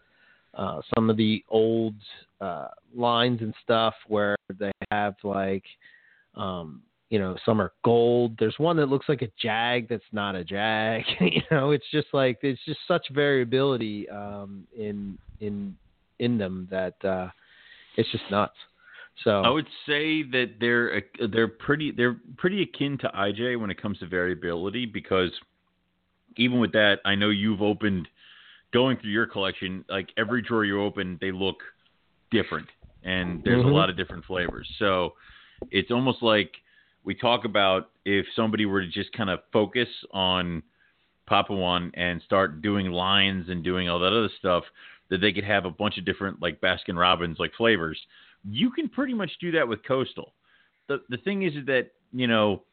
uh, 0.54 0.80
some 0.94 1.10
of 1.10 1.16
the 1.16 1.44
old 1.48 1.94
uh, 2.40 2.68
lines 2.94 3.40
and 3.42 3.54
stuff 3.62 3.94
where 4.08 4.36
they 4.58 4.72
have 4.90 5.14
like, 5.22 5.64
um, 6.34 6.80
you 7.10 7.18
know, 7.18 7.36
some 7.44 7.60
are 7.60 7.72
gold. 7.84 8.34
There's 8.38 8.58
one 8.58 8.76
that 8.78 8.86
looks 8.86 9.08
like 9.08 9.20
a 9.22 9.28
jag 9.40 9.88
that's 9.88 10.02
not 10.10 10.34
a 10.34 10.42
jag. 10.42 11.02
you 11.20 11.42
know, 11.50 11.72
it's 11.72 11.84
just 11.92 12.08
like 12.12 12.38
it's 12.42 12.64
just 12.64 12.80
such 12.88 13.06
variability 13.12 14.08
um, 14.08 14.66
in 14.76 15.18
in 15.40 15.76
in 16.18 16.38
them 16.38 16.66
that 16.70 16.94
uh, 17.04 17.28
it's 17.96 18.10
just 18.10 18.24
nuts. 18.30 18.56
So 19.24 19.42
I 19.42 19.50
would 19.50 19.66
say 19.86 20.22
that 20.22 20.52
they're 20.60 21.02
they're 21.30 21.48
pretty 21.48 21.90
they're 21.90 22.16
pretty 22.38 22.62
akin 22.62 22.96
to 22.98 23.08
IJ 23.08 23.60
when 23.60 23.70
it 23.70 23.80
comes 23.80 23.98
to 23.98 24.06
variability 24.06 24.86
because 24.86 25.30
even 26.36 26.58
with 26.58 26.72
that, 26.72 27.00
I 27.04 27.14
know 27.14 27.30
you've 27.30 27.62
opened 27.62 28.08
going 28.72 28.96
through 28.98 29.10
your 29.10 29.26
collection. 29.26 29.84
Like 29.88 30.10
every 30.16 30.42
drawer 30.42 30.64
you 30.64 30.82
open, 30.82 31.18
they 31.20 31.32
look 31.32 31.62
different, 32.30 32.68
and 33.02 33.42
there's 33.44 33.62
Mhm. 33.62 33.70
a 33.70 33.74
lot 33.74 33.90
of 33.90 33.96
different 33.96 34.24
flavors. 34.24 34.68
So 34.78 35.16
it's 35.70 35.90
almost 35.90 36.22
like 36.22 36.60
we 37.04 37.14
talk 37.14 37.44
about 37.44 37.90
if 38.04 38.26
somebody 38.34 38.66
were 38.66 38.80
to 38.80 38.86
just 38.88 39.12
kind 39.12 39.30
of 39.30 39.42
focus 39.52 39.88
on 40.12 40.62
Papuan 41.26 41.90
and 41.94 42.20
start 42.22 42.60
doing 42.62 42.90
lines 42.90 43.48
and 43.48 43.62
doing 43.62 43.88
all 43.88 43.98
that 44.00 44.12
other 44.12 44.28
stuff, 44.38 44.64
that 45.08 45.20
they 45.20 45.32
could 45.32 45.44
have 45.44 45.64
a 45.64 45.70
bunch 45.70 45.98
of 45.98 46.04
different 46.04 46.40
like 46.40 46.60
Baskin 46.60 46.96
Robbins 46.98 47.38
like 47.38 47.52
flavors. 47.54 47.98
You 48.48 48.70
can 48.70 48.88
pretty 48.88 49.14
much 49.14 49.30
do 49.40 49.50
that 49.52 49.66
with 49.66 49.82
Coastal. 49.84 50.34
The 50.86 51.02
the 51.08 51.18
thing 51.18 51.42
is 51.42 51.54
that 51.66 51.90
you 52.12 52.26
know 52.26 52.64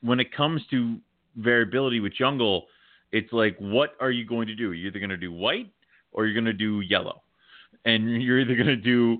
when 0.00 0.20
it 0.20 0.32
comes 0.32 0.66
to 0.70 0.98
variability 1.36 2.00
with 2.00 2.12
Jungle, 2.14 2.66
it's 3.12 3.32
like 3.32 3.56
what 3.58 3.94
are 4.00 4.10
you 4.10 4.24
going 4.24 4.46
to 4.48 4.54
do? 4.54 4.72
You're 4.72 4.88
either 4.88 4.98
going 4.98 5.10
to 5.10 5.16
do 5.16 5.32
white 5.32 5.70
or 6.12 6.26
you're 6.26 6.34
going 6.34 6.44
to 6.44 6.52
do 6.52 6.80
yellow, 6.80 7.22
and 7.84 8.22
you're 8.22 8.40
either 8.40 8.56
going 8.56 8.66
to 8.66 8.76
do 8.76 9.18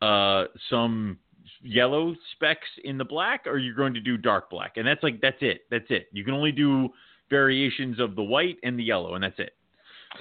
uh, 0.00 0.44
some 0.70 1.18
yellow 1.62 2.14
specks 2.34 2.66
in 2.84 2.98
the 2.98 3.04
black 3.04 3.46
or 3.46 3.58
you're 3.58 3.74
going 3.74 3.94
to 3.94 4.00
do 4.00 4.16
dark 4.16 4.50
black, 4.50 4.76
and 4.76 4.86
that's 4.86 5.02
like 5.02 5.20
that's 5.20 5.38
it. 5.40 5.62
That's 5.70 5.86
it. 5.90 6.06
You 6.12 6.24
can 6.24 6.34
only 6.34 6.52
do 6.52 6.88
variations 7.30 8.00
of 8.00 8.16
the 8.16 8.22
white 8.22 8.58
and 8.62 8.78
the 8.78 8.84
yellow, 8.84 9.14
and 9.14 9.24
that's 9.24 9.38
it. 9.38 9.54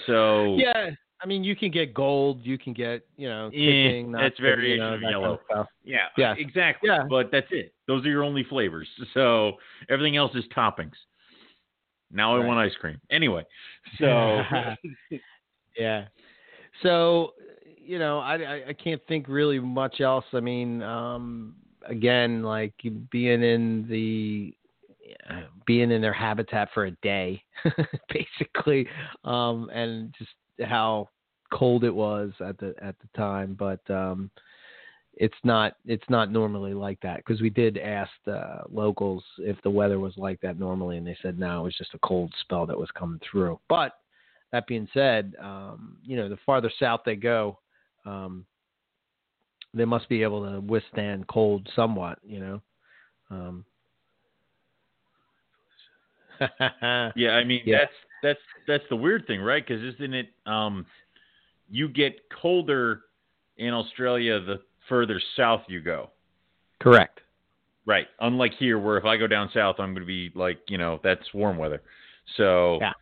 So 0.07 0.55
yeah, 0.57 0.91
I 1.21 1.27
mean, 1.27 1.43
you 1.43 1.55
can 1.55 1.69
get 1.69 1.93
gold. 1.93 2.39
You 2.43 2.57
can 2.57 2.73
get 2.73 3.05
you 3.17 3.27
know, 3.27 3.49
Yeah, 3.53 3.71
tipping, 3.71 4.11
that's 4.11 4.37
tipping, 4.37 4.43
variation 4.43 4.71
you 4.71 4.89
know, 4.89 4.93
of 4.95 5.01
that 5.01 5.09
yellow. 5.09 5.39
Kind 5.49 5.59
of. 5.59 5.67
Yeah, 5.83 5.97
Yeah. 6.17 6.33
exactly. 6.37 6.89
Yeah. 6.89 7.03
But 7.09 7.29
that's 7.31 7.47
it. 7.51 7.73
Those 7.87 8.05
are 8.05 8.09
your 8.09 8.23
only 8.23 8.43
flavors. 8.43 8.87
So 9.13 9.53
everything 9.89 10.15
else 10.17 10.31
is 10.35 10.45
toppings. 10.55 10.93
Now 12.13 12.35
I 12.35 12.45
want 12.45 12.59
ice 12.59 12.75
cream. 12.79 12.99
Anyway, 13.09 13.45
so 13.99 14.41
yeah. 15.77 16.05
So, 16.83 17.33
you 17.77 17.99
know, 17.99 18.19
I, 18.19 18.35
I, 18.35 18.63
I 18.69 18.73
can't 18.73 19.01
think 19.07 19.27
really 19.27 19.59
much 19.59 20.01
else. 20.01 20.25
I 20.33 20.39
mean, 20.39 20.81
um, 20.81 21.55
again, 21.87 22.43
like 22.43 22.73
being 23.11 23.43
in 23.43 23.85
the 23.89 24.55
being 25.65 25.91
in 25.91 26.01
their 26.01 26.13
habitat 26.13 26.69
for 26.73 26.85
a 26.85 26.91
day, 27.01 27.43
basically, 28.13 28.87
um, 29.23 29.69
and 29.73 30.13
just 30.17 30.31
how 30.67 31.09
cold 31.53 31.83
it 31.83 31.93
was 31.93 32.31
at 32.39 32.57
the 32.57 32.73
at 32.81 32.95
the 32.99 33.17
time, 33.17 33.55
but 33.57 33.81
um, 33.89 34.31
it's 35.15 35.37
not 35.43 35.75
it's 35.85 36.09
not 36.09 36.31
normally 36.31 36.73
like 36.73 36.99
that 37.01 37.17
because 37.17 37.41
we 37.41 37.49
did 37.49 37.77
ask 37.77 38.11
the 38.25 38.61
locals 38.69 39.23
if 39.39 39.61
the 39.61 39.69
weather 39.69 39.99
was 39.99 40.13
like 40.17 40.39
that 40.41 40.59
normally, 40.59 40.97
and 40.97 41.05
they 41.05 41.17
said 41.21 41.37
no, 41.37 41.61
it 41.61 41.63
was 41.63 41.77
just 41.77 41.93
a 41.93 41.99
cold 41.99 42.33
spell 42.41 42.65
that 42.65 42.77
was 42.77 42.89
coming 42.91 43.19
through. 43.29 43.59
But 43.67 43.93
that 44.51 44.67
being 44.67 44.87
said, 44.93 45.33
um, 45.41 45.97
you 46.03 46.15
know, 46.17 46.29
the 46.29 46.37
farther 46.45 46.71
south 46.79 47.01
they 47.05 47.15
go, 47.15 47.59
um, 48.05 48.45
they 49.73 49.85
must 49.85 50.09
be 50.09 50.23
able 50.23 50.49
to 50.49 50.59
withstand 50.61 51.27
cold 51.27 51.67
somewhat, 51.75 52.19
you 52.23 52.39
know. 52.39 52.61
Um, 53.29 53.65
yeah, 57.15 57.31
I 57.31 57.43
mean 57.43 57.61
Yeah. 57.65 57.79
that's 57.79 57.93
that's 58.23 58.39
that's 58.67 58.83
the 58.89 58.95
weird 58.95 59.27
thing, 59.27 59.41
right? 59.41 59.65
Because 59.65 59.83
isn't 59.95 60.13
it 60.13 60.29
um, 60.45 60.85
you 61.69 61.89
get 61.89 62.13
colder 62.41 63.01
in 63.57 63.73
Australia 63.73 64.39
the 64.39 64.61
further 64.87 65.21
south 65.35 65.61
you 65.67 65.81
go. 65.81 66.09
Correct. 66.79 67.21
Right. 67.85 68.07
Unlike 68.19 68.53
here, 68.59 68.77
where 68.79 68.97
if 68.97 69.05
I 69.05 69.17
go 69.17 69.27
down 69.27 69.49
south, 69.53 69.77
I'm 69.79 69.93
going 69.93 70.01
to 70.01 70.05
be 70.05 70.31
like, 70.35 70.59
you 70.67 70.77
know, 70.77 70.99
that's 71.03 71.33
warm 71.33 71.57
weather. 71.57 71.81
So, 72.37 72.79
Yeah. 72.79 72.93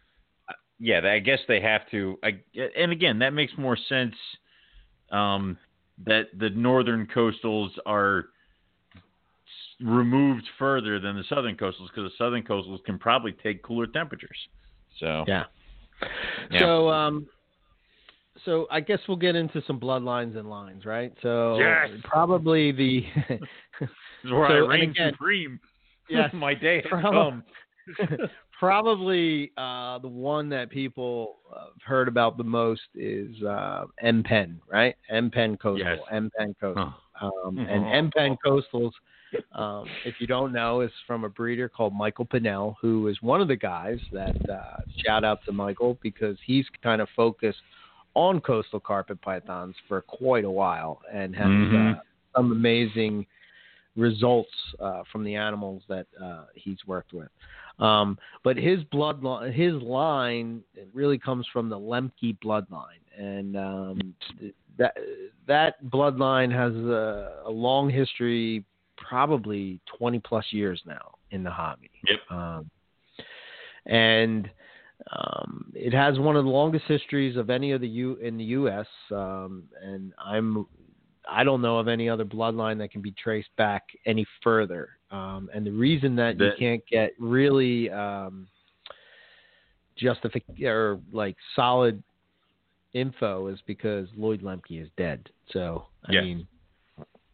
yeah, 0.79 1.01
I 1.11 1.19
guess 1.19 1.39
they 1.47 1.59
have 1.61 1.81
to. 1.91 2.17
I, 2.23 2.39
and 2.77 2.91
again, 2.91 3.19
that 3.19 3.33
makes 3.33 3.53
more 3.57 3.77
sense. 3.77 4.15
Um, 5.11 5.57
that 6.05 6.27
the 6.37 6.49
northern 6.51 7.07
coastals 7.07 7.71
are 7.85 8.25
removed 9.81 10.43
further 10.57 10.99
than 10.99 11.15
the 11.15 11.23
southern 11.27 11.55
coastals 11.55 11.87
because 11.93 12.11
the 12.11 12.17
southern 12.17 12.43
coastals 12.43 12.83
can 12.85 12.97
probably 12.99 13.31
take 13.31 13.63
cooler 13.63 13.87
temperatures. 13.87 14.37
So, 14.99 15.25
Yeah. 15.27 15.45
Yeah. 16.49 16.59
So, 16.59 16.89
um, 16.89 17.27
so 18.46 18.67
I 18.71 18.79
guess 18.79 19.00
we'll 19.08 19.17
get 19.17 19.35
into 19.35 19.62
some 19.67 19.79
bloodlines 19.79 20.37
and 20.37 20.50
lines, 20.50 20.85
right? 20.85 21.13
So 21.21 21.58
Yes. 21.60 21.90
probably 22.04 22.71
the 22.71 23.06
where 24.29 24.48
So, 24.50 24.65
I 24.65 24.67
reign 24.67 24.90
again- 24.92 25.13
supreme. 25.13 25.60
Yes. 26.12 26.31
My 26.33 26.56
day 26.56 26.81
has 26.90 27.02
come. 27.04 27.44
probably 28.60 29.52
uh, 29.58 30.00
the 30.00 30.08
one 30.08 30.50
that 30.50 30.69
people 30.69 31.37
uh, 31.56 31.65
have 31.65 31.81
heard 31.85 32.08
about 32.08 32.35
the 32.37 32.44
most 32.44 32.81
is 32.96 33.42
uh, 33.44 33.85
M 34.02 34.23
Pen, 34.23 34.60
right? 34.71 34.96
M 35.10 35.29
Pen 35.31 35.56
Coastal, 35.58 35.77
Yes. 35.87 36.00
M 36.12 36.31
Pen 36.37 36.56
Coastal, 36.60 36.94
Huh. 37.13 37.29
um, 37.46 37.58
and 37.58 37.85
M 37.85 38.12
Pen 38.15 38.37
Coastals. 38.46 38.92
Um, 39.54 39.85
if 40.06 40.15
you 40.19 40.25
don't 40.25 40.52
know, 40.52 40.81
is 40.81 40.92
from 41.06 41.23
a 41.23 41.29
breeder 41.29 41.69
called 41.69 41.94
Michael 41.94 42.25
Pinnell, 42.25 42.73
who 42.81 43.08
is 43.08 43.21
one 43.21 43.42
of 43.42 43.48
the 43.48 43.56
guys 43.56 44.00
that 44.12 44.35
uh, 44.50 44.77
shout 45.06 45.23
out 45.23 45.40
to 45.46 45.52
Michael 45.52 45.98
because 46.02 46.37
he's 46.44 46.65
kind 46.81 47.00
of 47.02 47.08
focused 47.15 47.60
on 48.19 48.41
coastal 48.41 48.81
carpet 48.81 49.21
pythons 49.21 49.75
for 49.87 50.01
quite 50.01 50.43
a 50.43 50.49
while 50.51 51.01
and 51.09 51.33
has 51.33 51.47
Mhm. 51.47 51.95
uh, 51.95 52.01
some 52.35 52.51
amazing 52.51 53.25
results 53.95 54.53
uh, 54.81 55.03
from 55.09 55.23
the 55.23 55.35
animals 55.35 55.83
that 55.87 56.05
uh, 56.21 56.45
he's 56.53 56.85
worked 56.85 57.13
with. 57.13 57.29
Um, 57.79 58.17
but 58.43 58.57
his 58.57 58.83
bloodline, 58.85 59.53
his 59.53 59.81
line, 59.81 60.61
really 60.93 61.17
comes 61.17 61.47
from 61.47 61.69
the 61.69 61.79
Lemke 61.79 62.37
bloodline, 62.39 63.03
and 63.17 63.55
um, 63.55 64.13
that 64.77 64.97
that 65.47 65.81
bloodline 65.85 66.51
has 66.51 66.73
a, 66.75 67.43
a 67.45 67.49
long 67.49 67.89
history, 67.89 68.65
probably 68.97 69.79
20 69.97 70.19
plus 70.19 70.45
years 70.51 70.81
now 70.85 71.15
in 71.31 71.41
the 71.41 71.51
hobby. 71.51 71.89
Yep. 72.09 72.19
Um, 72.29 72.71
and 73.85 74.49
um, 75.12 75.71
it 75.75 75.93
has 75.93 76.19
one 76.19 76.35
of 76.35 76.45
the 76.45 76.51
longest 76.51 76.85
histories 76.87 77.35
of 77.35 77.49
any 77.49 77.71
of 77.71 77.81
the 77.81 77.87
U 77.87 78.15
in 78.17 78.37
the 78.37 78.43
U.S. 78.45 78.85
Um, 79.12 79.63
and 79.83 80.13
I'm 80.23 80.65
I 81.29 81.43
don't 81.43 81.62
know 81.62 81.77
of 81.77 81.87
any 81.87 82.10
other 82.10 82.25
bloodline 82.25 82.77
that 82.79 82.91
can 82.91 83.01
be 83.01 83.12
traced 83.12 83.55
back 83.57 83.83
any 84.05 84.25
further. 84.43 84.89
Um, 85.12 85.49
and 85.53 85.65
the 85.65 85.71
reason 85.71 86.15
that 86.17 86.39
you 86.39 86.51
can't 86.57 86.83
get 86.89 87.13
really 87.19 87.89
um, 87.91 88.47
justific 90.01 90.43
or 90.63 90.99
like 91.12 91.35
solid 91.55 92.01
info 92.93 93.47
is 93.47 93.60
because 93.67 94.07
Lloyd 94.15 94.41
Lemke 94.41 94.81
is 94.81 94.89
dead. 94.97 95.29
So 95.51 95.85
I 96.05 96.13
Yes. 96.13 96.23
mean, 96.23 96.47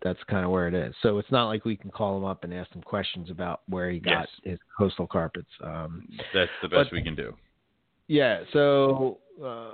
that's 0.02 0.22
kind 0.26 0.46
of 0.46 0.52
where 0.52 0.68
it 0.68 0.74
is. 0.74 0.94
So 1.02 1.18
it's 1.18 1.32
not 1.32 1.48
like 1.48 1.66
we 1.66 1.76
can 1.76 1.90
call 1.92 2.18
him 2.18 2.26
up 2.26 2.44
and 2.44 2.54
ask 2.54 2.72
him 2.74 2.82
questions 2.82 3.30
about 3.30 3.62
where 3.68 3.90
he 3.90 4.00
got 4.00 4.12
Yes. 4.12 4.30
his 4.44 4.60
coastal 4.78 5.08
carpets. 5.08 5.50
Um, 5.62 6.08
That's 6.34 6.52
the 6.62 6.70
best 6.70 6.90
But- 6.90 6.92
we 6.92 7.02
can 7.02 7.16
do. 7.16 7.36
Yeah, 8.08 8.42
so 8.54 9.20
uh, 9.44 9.72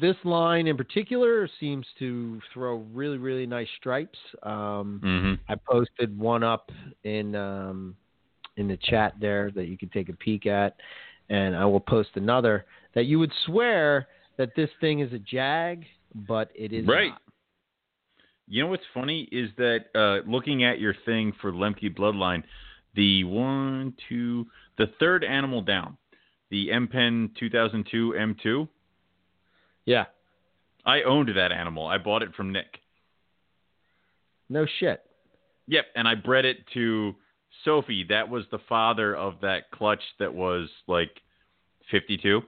this 0.00 0.16
line 0.24 0.66
in 0.66 0.76
particular 0.76 1.48
seems 1.60 1.86
to 1.98 2.40
throw 2.52 2.76
really, 2.92 3.18
really 3.18 3.46
nice 3.46 3.68
stripes. 3.78 4.18
Um, 4.42 5.00
Mm-hmm. 5.04 5.34
I 5.50 5.54
posted 5.54 6.18
one 6.18 6.42
up 6.42 6.70
in 7.04 7.34
um, 7.34 7.96
in 8.56 8.68
the 8.68 8.76
chat 8.76 9.14
there 9.20 9.50
that 9.52 9.66
you 9.66 9.78
can 9.78 9.88
take 9.90 10.08
a 10.08 10.12
peek 10.12 10.46
at, 10.46 10.76
and 11.30 11.56
I 11.56 11.64
will 11.64 11.80
post 11.80 12.10
another 12.16 12.66
that 12.94 13.04
you 13.04 13.18
would 13.18 13.32
swear 13.46 14.08
that 14.36 14.50
this 14.56 14.70
thing 14.80 15.00
is 15.00 15.12
a 15.12 15.18
jag, 15.18 15.84
but 16.14 16.50
it 16.54 16.72
is 16.72 16.86
Right. 16.86 17.10
not. 17.10 17.22
You 18.48 18.64
know 18.64 18.70
what's 18.70 18.82
funny 18.94 19.28
is 19.30 19.50
that 19.58 19.86
uh, 19.94 20.28
looking 20.28 20.64
at 20.64 20.80
your 20.80 20.94
thing 21.04 21.32
for 21.40 21.52
Lemke 21.52 21.94
Bloodline, 21.94 22.42
the 22.94 23.24
one, 23.24 23.94
two, 24.08 24.46
the 24.78 24.86
third 24.98 25.22
animal 25.22 25.60
down, 25.60 25.96
the 26.50 26.72
M 26.72 26.88
Pen 26.88 27.30
2002 27.38 28.14
M2. 28.18 28.68
Yeah, 29.84 30.04
I 30.84 31.02
owned 31.02 31.30
that 31.34 31.52
animal. 31.52 31.86
I 31.86 31.98
bought 31.98 32.22
it 32.22 32.34
from 32.34 32.52
Nick. 32.52 32.80
no 34.48 34.66
shit. 34.80 35.02
Yep, 35.66 35.84
and 35.94 36.08
I 36.08 36.14
bred 36.14 36.44
it 36.46 36.58
to 36.74 37.14
Sophie, 37.64 38.04
that 38.08 38.28
was 38.28 38.44
the 38.50 38.58
father 38.68 39.14
of 39.16 39.34
that 39.42 39.70
clutch 39.70 40.02
that 40.18 40.32
was 40.32 40.68
like 40.86 41.10
52. 41.90 42.40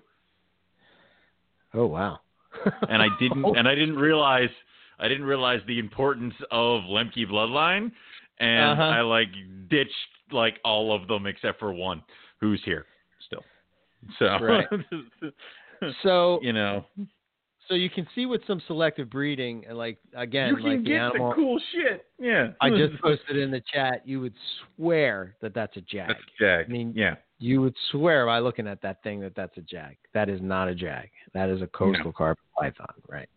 Oh 1.75 1.87
wow. 1.87 2.21
and 2.89 3.03
I 3.03 3.09
didn't 3.19 3.45
and 3.57 3.69
I 3.69 3.75
didn't 3.75 3.97
realize 3.97 4.49
I 4.99 5.09
didn't 5.09 5.25
realize 5.25 5.61
the 5.67 5.79
importance 5.79 6.35
of 6.51 6.83
Lemke 6.85 7.27
bloodline 7.31 7.93
and 8.39 8.73
Uh-huh. 8.73 8.83
I 8.83 9.01
like 9.03 9.29
ditched 9.69 9.93
like 10.33 10.59
all 10.65 10.95
of 10.95 11.07
them 11.09 11.27
except 11.27 11.59
for 11.59 11.73
one 11.73 12.03
who's 12.41 12.61
here. 12.65 12.87
So 14.19 14.27
Right. 14.41 14.67
so 16.03 16.39
you 16.43 16.53
know, 16.53 16.85
so 17.69 17.75
you 17.75 17.89
can 17.89 18.07
see 18.15 18.27
with 18.27 18.41
some 18.47 18.61
selective 18.67 19.09
breeding, 19.11 19.65
and 19.69 19.79
like 19.79 19.99
again, 20.15 20.49
you 20.49 20.57
can 20.57 20.65
like 20.65 20.79
the 20.85 20.91
get 20.91 21.01
animal. 21.01 21.29
the 21.31 21.35
cool 21.37 21.61
shit. 21.73 22.05
Yeah. 22.19 22.49
I 22.61 22.71
just 22.77 23.01
posted 23.01 23.37
in 23.37 23.51
the 23.51 23.63
chat. 23.73 24.03
You 24.05 24.21
would 24.21 24.35
swear 24.77 25.37
that 25.41 25.55
that's 25.55 25.77
a 25.77 25.81
jag. 25.81 26.09
That's 26.09 26.21
Jag. 26.39 26.67
I 26.67 26.69
mean, 26.69 26.93
yeah. 26.97 27.17
You 27.39 27.63
would 27.63 27.75
swear 27.91 28.27
by 28.27 28.41
looking 28.41 28.67
at 28.67 28.83
that 28.83 29.03
thing 29.03 29.21
that 29.21 29.35
that's 29.35 29.57
a 29.57 29.63
jag. 29.63 29.97
That 30.13 30.29
is 30.29 30.41
not 30.43 30.69
a 30.69 30.75
jag. 30.75 31.09
That 31.33 31.49
is 31.49 31.63
a 31.63 31.67
coastal 31.69 32.13
carpet 32.13 32.45
python, 32.59 32.93
right? 33.09 33.29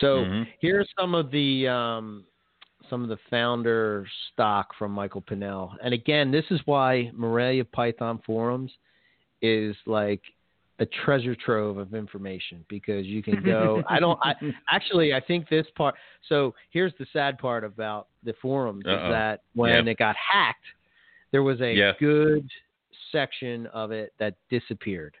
So 0.00 0.24
Mhm. 0.24 0.46
here's 0.60 0.88
some 0.98 1.14
of 1.14 1.30
the 1.30 1.66
um, 1.68 2.26
some 2.90 3.02
of 3.02 3.08
the 3.08 3.16
founder 3.30 4.06
stock 4.32 4.74
from 4.76 4.92
Michael 4.92 5.22
Pinnell. 5.22 5.74
And 5.82 5.94
again, 5.94 6.30
this 6.30 6.44
is 6.50 6.60
why 6.66 7.10
Morelia 7.14 7.64
Python 7.64 8.18
forums 8.26 8.70
is 9.42 9.76
like 9.86 10.22
a 10.78 10.86
treasure 11.04 11.34
trove 11.34 11.76
of 11.76 11.94
information 11.94 12.64
because 12.68 13.04
you 13.06 13.22
can 13.22 13.42
go. 13.42 13.82
I 13.88 14.00
don't. 14.00 14.18
I 14.22 14.34
actually 14.70 15.12
I 15.14 15.20
think 15.20 15.48
this 15.48 15.66
part. 15.76 15.94
So 16.28 16.54
here's 16.70 16.92
the 16.98 17.06
sad 17.12 17.38
part 17.38 17.64
about 17.64 18.08
the 18.24 18.32
forums 18.40 18.84
Uh-oh. 18.86 18.94
is 18.94 19.10
that 19.12 19.42
when 19.54 19.84
Yeah. 19.86 19.92
it 19.92 19.98
got 19.98 20.16
hacked, 20.16 20.64
there 21.30 21.42
was 21.42 21.60
a 21.60 21.72
Yeah. 21.74 21.92
good 22.00 22.48
section 23.10 23.66
of 23.68 23.90
it 23.92 24.12
that 24.18 24.34
disappeared. 24.50 25.14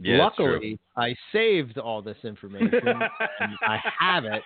Yeah. 0.00 0.18
Luckily, 0.18 0.78
I 0.96 1.14
saved 1.32 1.76
all 1.78 2.00
this 2.00 2.16
information. 2.24 2.80
and 2.86 3.52
I 3.62 3.78
have 3.98 4.24
it, 4.24 4.42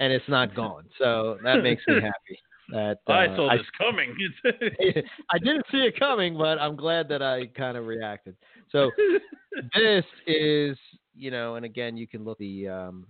and 0.00 0.12
it's 0.12 0.28
not 0.28 0.54
gone. 0.56 0.86
So 0.98 1.38
that 1.44 1.62
makes 1.62 1.82
me 1.86 1.94
happy. 1.94 2.38
That 2.70 2.98
uh, 3.08 3.12
I 3.12 3.26
saw 3.36 3.48
I, 3.50 3.56
this 3.56 3.66
coming. 3.76 4.14
I 5.30 5.38
didn't 5.38 5.66
see 5.70 5.78
it 5.78 5.98
coming, 5.98 6.36
but 6.36 6.58
I'm 6.58 6.76
glad 6.76 7.08
that 7.08 7.22
I 7.22 7.46
kind 7.46 7.76
of 7.76 7.86
reacted. 7.86 8.36
So 8.70 8.90
this 9.74 10.04
is, 10.26 10.76
you 11.14 11.30
know, 11.30 11.56
and 11.56 11.64
again, 11.64 11.96
you 11.96 12.06
can 12.06 12.24
look 12.24 12.38
the. 12.38 12.68
Um, 12.68 13.06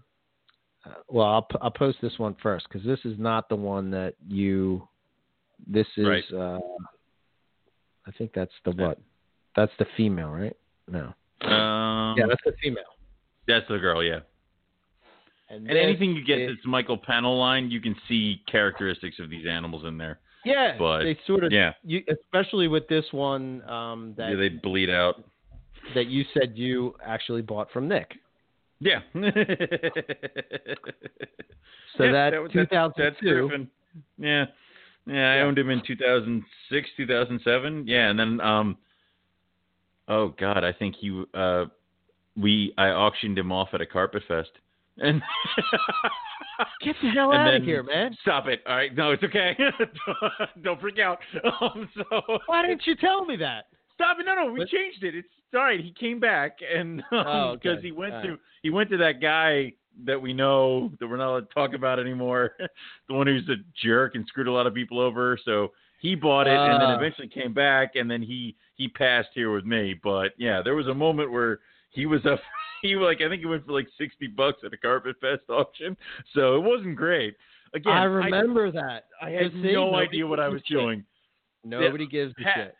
uh, 0.84 0.94
well, 1.08 1.26
I'll 1.26 1.42
p- 1.42 1.58
I'll 1.60 1.70
post 1.70 1.98
this 2.02 2.18
one 2.18 2.34
first 2.42 2.66
because 2.68 2.84
this 2.84 2.98
is 3.04 3.18
not 3.18 3.48
the 3.48 3.56
one 3.56 3.90
that 3.92 4.14
you. 4.26 4.88
This 5.66 5.86
is. 5.96 6.06
Right. 6.06 6.24
Uh, 6.32 6.58
I 8.06 8.10
think 8.18 8.32
that's 8.34 8.52
the 8.64 8.72
what? 8.72 8.98
That's 9.54 9.72
the 9.78 9.86
female, 9.96 10.30
right? 10.30 10.56
No. 10.88 11.12
um, 11.48 12.16
Yeah, 12.18 12.26
that's 12.26 12.40
the 12.44 12.52
female. 12.62 12.82
that's 13.46 13.68
the 13.68 13.78
girl. 13.78 14.02
Yeah. 14.02 14.20
And, 15.52 15.68
And 15.68 15.76
anything 15.78 16.16
you 16.16 16.24
get 16.24 16.38
is- 16.40 16.56
that's 16.56 16.66
Michael 16.66 16.96
Pennell 16.96 17.38
line, 17.38 17.70
you 17.70 17.80
can 17.80 17.94
see 18.08 18.40
characteristics 18.50 19.18
of 19.18 19.28
these 19.28 19.46
animals 19.46 19.84
in 19.84 19.98
there. 19.98 20.18
yeah, 20.44 20.76
but- 20.78 21.02
they 21.04 21.16
sort 21.26 21.44
of, 21.44 21.52
Yeah. 21.52 21.74
you, 21.84 22.02
especially 22.08 22.68
with 22.68 22.88
this 22.88 23.04
one 23.12 23.62
um, 23.68 24.14
that 24.16 24.30
yeah, 24.30 24.36
they 24.36 24.48
bleed 24.48 24.88
out. 24.90 25.22
that 25.94 26.06
you 26.06 26.24
said 26.32 26.56
you 26.56 26.96
actually 27.04 27.42
bought 27.42 27.70
from 27.70 27.86
Nick. 27.88 28.14
Yeah. 28.80 29.00
So 31.98 32.04
Yeah, 32.04 32.12
that, 32.30 32.42
was- 32.42 32.50
that's, 32.54 32.70
that's 32.70 33.18
2002. 33.20 33.48
Griffin. 33.48 33.70
Yeah. 34.16 34.46
Yeah, 35.06 35.32
I 35.32 35.36
Yeah. 35.36 35.42
owned 35.42 35.58
him 35.58 35.68
in 35.68 35.82
2006, 35.82 36.88
2007. 36.96 37.86
Yeah, 37.86 38.08
and 38.08 38.18
then 38.18 38.40
um 38.40 38.78
oh 40.08 40.28
god, 40.28 40.64
I 40.64 40.72
think 40.72 40.96
he 40.96 41.22
uh 41.34 41.66
we 42.34 42.72
I 42.78 42.88
auctioned 42.88 43.38
him 43.38 43.52
off 43.52 43.74
at 43.74 43.82
a 43.82 43.86
carpet 43.86 44.22
fest. 44.26 44.52
And 44.98 45.22
Get 46.84 46.96
the 47.02 47.08
hell 47.10 47.32
out 47.32 47.54
of 47.54 47.62
here, 47.62 47.82
man! 47.82 48.14
Stop 48.22 48.46
it. 48.46 48.62
All 48.66 48.76
right. 48.76 48.94
No, 48.94 49.12
it's 49.12 49.22
okay. 49.24 49.56
Don't 50.62 50.80
freak 50.80 50.98
out. 50.98 51.18
Um, 51.60 51.88
so 51.96 52.04
Why 52.46 52.66
didn't 52.66 52.86
you 52.86 52.94
tell 52.96 53.24
me 53.24 53.36
that? 53.36 53.66
Stop 53.94 54.18
it! 54.20 54.26
No, 54.26 54.34
no, 54.34 54.52
we 54.52 54.60
What? 54.60 54.68
changed 54.68 55.02
it. 55.02 55.14
It's 55.14 55.28
all 55.54 55.60
right. 55.60 55.80
He 55.80 55.92
came 55.98 56.20
back, 56.20 56.58
and 56.74 57.00
um, 57.12 57.24
Oh, 57.26 57.48
okay. 57.50 57.60
because 57.70 57.82
he 57.82 57.92
went 57.92 58.14
All 58.14 58.22
to 58.22 58.28
right. 58.30 58.38
he 58.62 58.70
went 58.70 58.90
to 58.90 58.96
that 58.98 59.20
guy 59.20 59.72
that 60.04 60.20
we 60.20 60.32
know 60.32 60.90
that 61.00 61.06
we're 61.08 61.16
not 61.16 61.30
allowed 61.30 61.48
to 61.48 61.54
talk 61.54 61.74
about 61.74 61.98
anymore, 61.98 62.52
the 63.08 63.14
one 63.14 63.26
who's 63.26 63.48
a 63.48 63.56
jerk 63.82 64.14
and 64.14 64.26
screwed 64.26 64.46
a 64.46 64.52
lot 64.52 64.66
of 64.66 64.74
people 64.74 64.98
over. 65.00 65.38
So 65.44 65.72
he 66.00 66.14
bought 66.14 66.46
it, 66.46 66.58
and 66.58 66.80
then 66.80 66.90
Ah. 66.90 66.96
eventually 66.96 67.28
came 67.28 67.52
back, 67.54 67.92
and 67.96 68.10
then 68.10 68.22
he 68.22 68.56
he 68.74 68.88
passed 68.88 69.28
here 69.34 69.52
with 69.52 69.64
me. 69.64 69.94
But 70.02 70.32
yeah, 70.36 70.60
there 70.62 70.74
was 70.74 70.86
a 70.88 70.94
moment 70.94 71.30
where 71.32 71.60
he 71.90 72.06
was 72.06 72.24
up. 72.26 72.40
He 72.88 72.96
like 72.96 73.20
I 73.24 73.28
think 73.28 73.40
he 73.40 73.46
went 73.46 73.64
for 73.64 73.72
like 73.72 73.86
sixty 73.96 74.26
bucks 74.26 74.58
at 74.66 74.72
a 74.72 74.76
Carpet 74.76 75.16
Fest 75.20 75.42
auction, 75.48 75.96
so 76.34 76.56
it 76.56 76.62
wasn't 76.62 76.96
great. 76.96 77.34
Again, 77.74 77.92
I 77.92 78.02
remember 78.04 78.70
that. 78.72 79.04
I, 79.22 79.30
had 79.30 79.54
no 79.54 79.94
idea 79.94 80.26
what 80.26 80.40
I 80.40 80.48
was 80.48 80.60
shit. 80.66 80.76
doing. 80.76 81.04
Nobody 81.64 82.06
gives 82.06 82.34
a 82.40 82.42
Pat- 82.42 82.54
shit. 82.56 82.74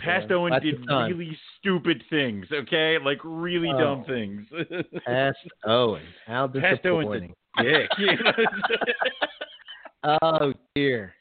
Past 0.00 0.26
Yeah, 0.28 0.36
Owen 0.36 0.52
did 0.60 0.80
really 0.88 1.38
stupid 1.60 2.02
things, 2.10 2.46
okay? 2.52 2.96
Like 3.04 3.18
really 3.22 3.70
Oh. 3.72 3.78
dumb 3.78 4.04
things. 4.06 4.46
Past 5.06 5.36
Owen. 5.64 6.02
How 6.26 6.48
Past 6.48 6.84
Owen's 6.86 7.22
disappointing. 7.22 7.34
a 7.58 7.62
dick. 7.62 7.88
Oh 10.02 10.52
dear. 10.74 11.14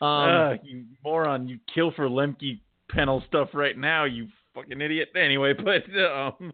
Um, 0.00 0.08
Ah, 0.08 0.52
you 0.62 0.84
moron! 1.04 1.48
You 1.48 1.58
kill 1.74 1.90
for 1.92 2.08
Lemke 2.08 2.60
Pennell 2.90 3.22
stuff 3.26 3.48
right 3.54 3.76
now, 3.76 4.04
you 4.04 4.28
fucking 4.54 4.80
idiot. 4.80 5.08
Anyway, 5.16 5.54
but 5.54 5.82
um, 6.00 6.52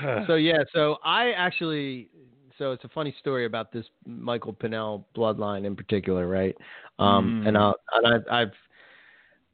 so 0.26 0.34
yeah, 0.34 0.62
so 0.72 0.98
I 1.04 1.30
actually, 1.32 2.08
so 2.58 2.72
it's 2.72 2.84
a 2.84 2.88
funny 2.88 3.14
story 3.20 3.46
about 3.46 3.72
this 3.72 3.86
Michael 4.06 4.52
Pinnell 4.52 5.04
bloodline 5.16 5.64
in 5.64 5.76
particular, 5.76 6.26
right? 6.26 6.56
Um, 6.98 7.42
Mm. 7.42 7.48
and 7.48 7.58
I'll, 7.58 7.76
and 7.92 8.24
I, 8.30 8.42
I've, 8.42 8.52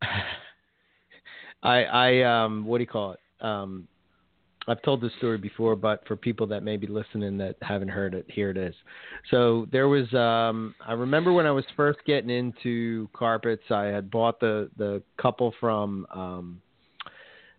I, 1.62 1.84
I, 1.84 2.22
um, 2.44 2.64
what 2.66 2.78
do 2.78 2.82
you 2.82 2.88
call 2.88 3.12
it? 3.12 3.20
Um, 3.40 3.88
I've 4.68 4.82
told 4.82 5.00
this 5.00 5.12
story 5.18 5.38
before, 5.38 5.76
but 5.76 6.06
for 6.08 6.16
people 6.16 6.46
that 6.48 6.62
may 6.62 6.76
be 6.76 6.88
listening 6.88 7.38
that 7.38 7.56
haven't 7.62 7.88
heard 7.88 8.14
it, 8.14 8.26
here 8.28 8.50
it 8.50 8.56
is. 8.56 8.74
So 9.30 9.68
there 9.70 9.88
was, 9.88 10.12
um, 10.12 10.74
I 10.84 10.92
remember 10.92 11.32
when 11.32 11.46
I 11.46 11.52
was 11.52 11.64
first 11.76 12.00
getting 12.04 12.30
into 12.30 13.08
carpets, 13.12 13.62
I 13.70 13.84
had 13.84 14.10
bought 14.10 14.40
the 14.40 14.68
the 14.76 15.02
couple 15.18 15.54
from. 15.60 16.06
Um, 16.12 16.60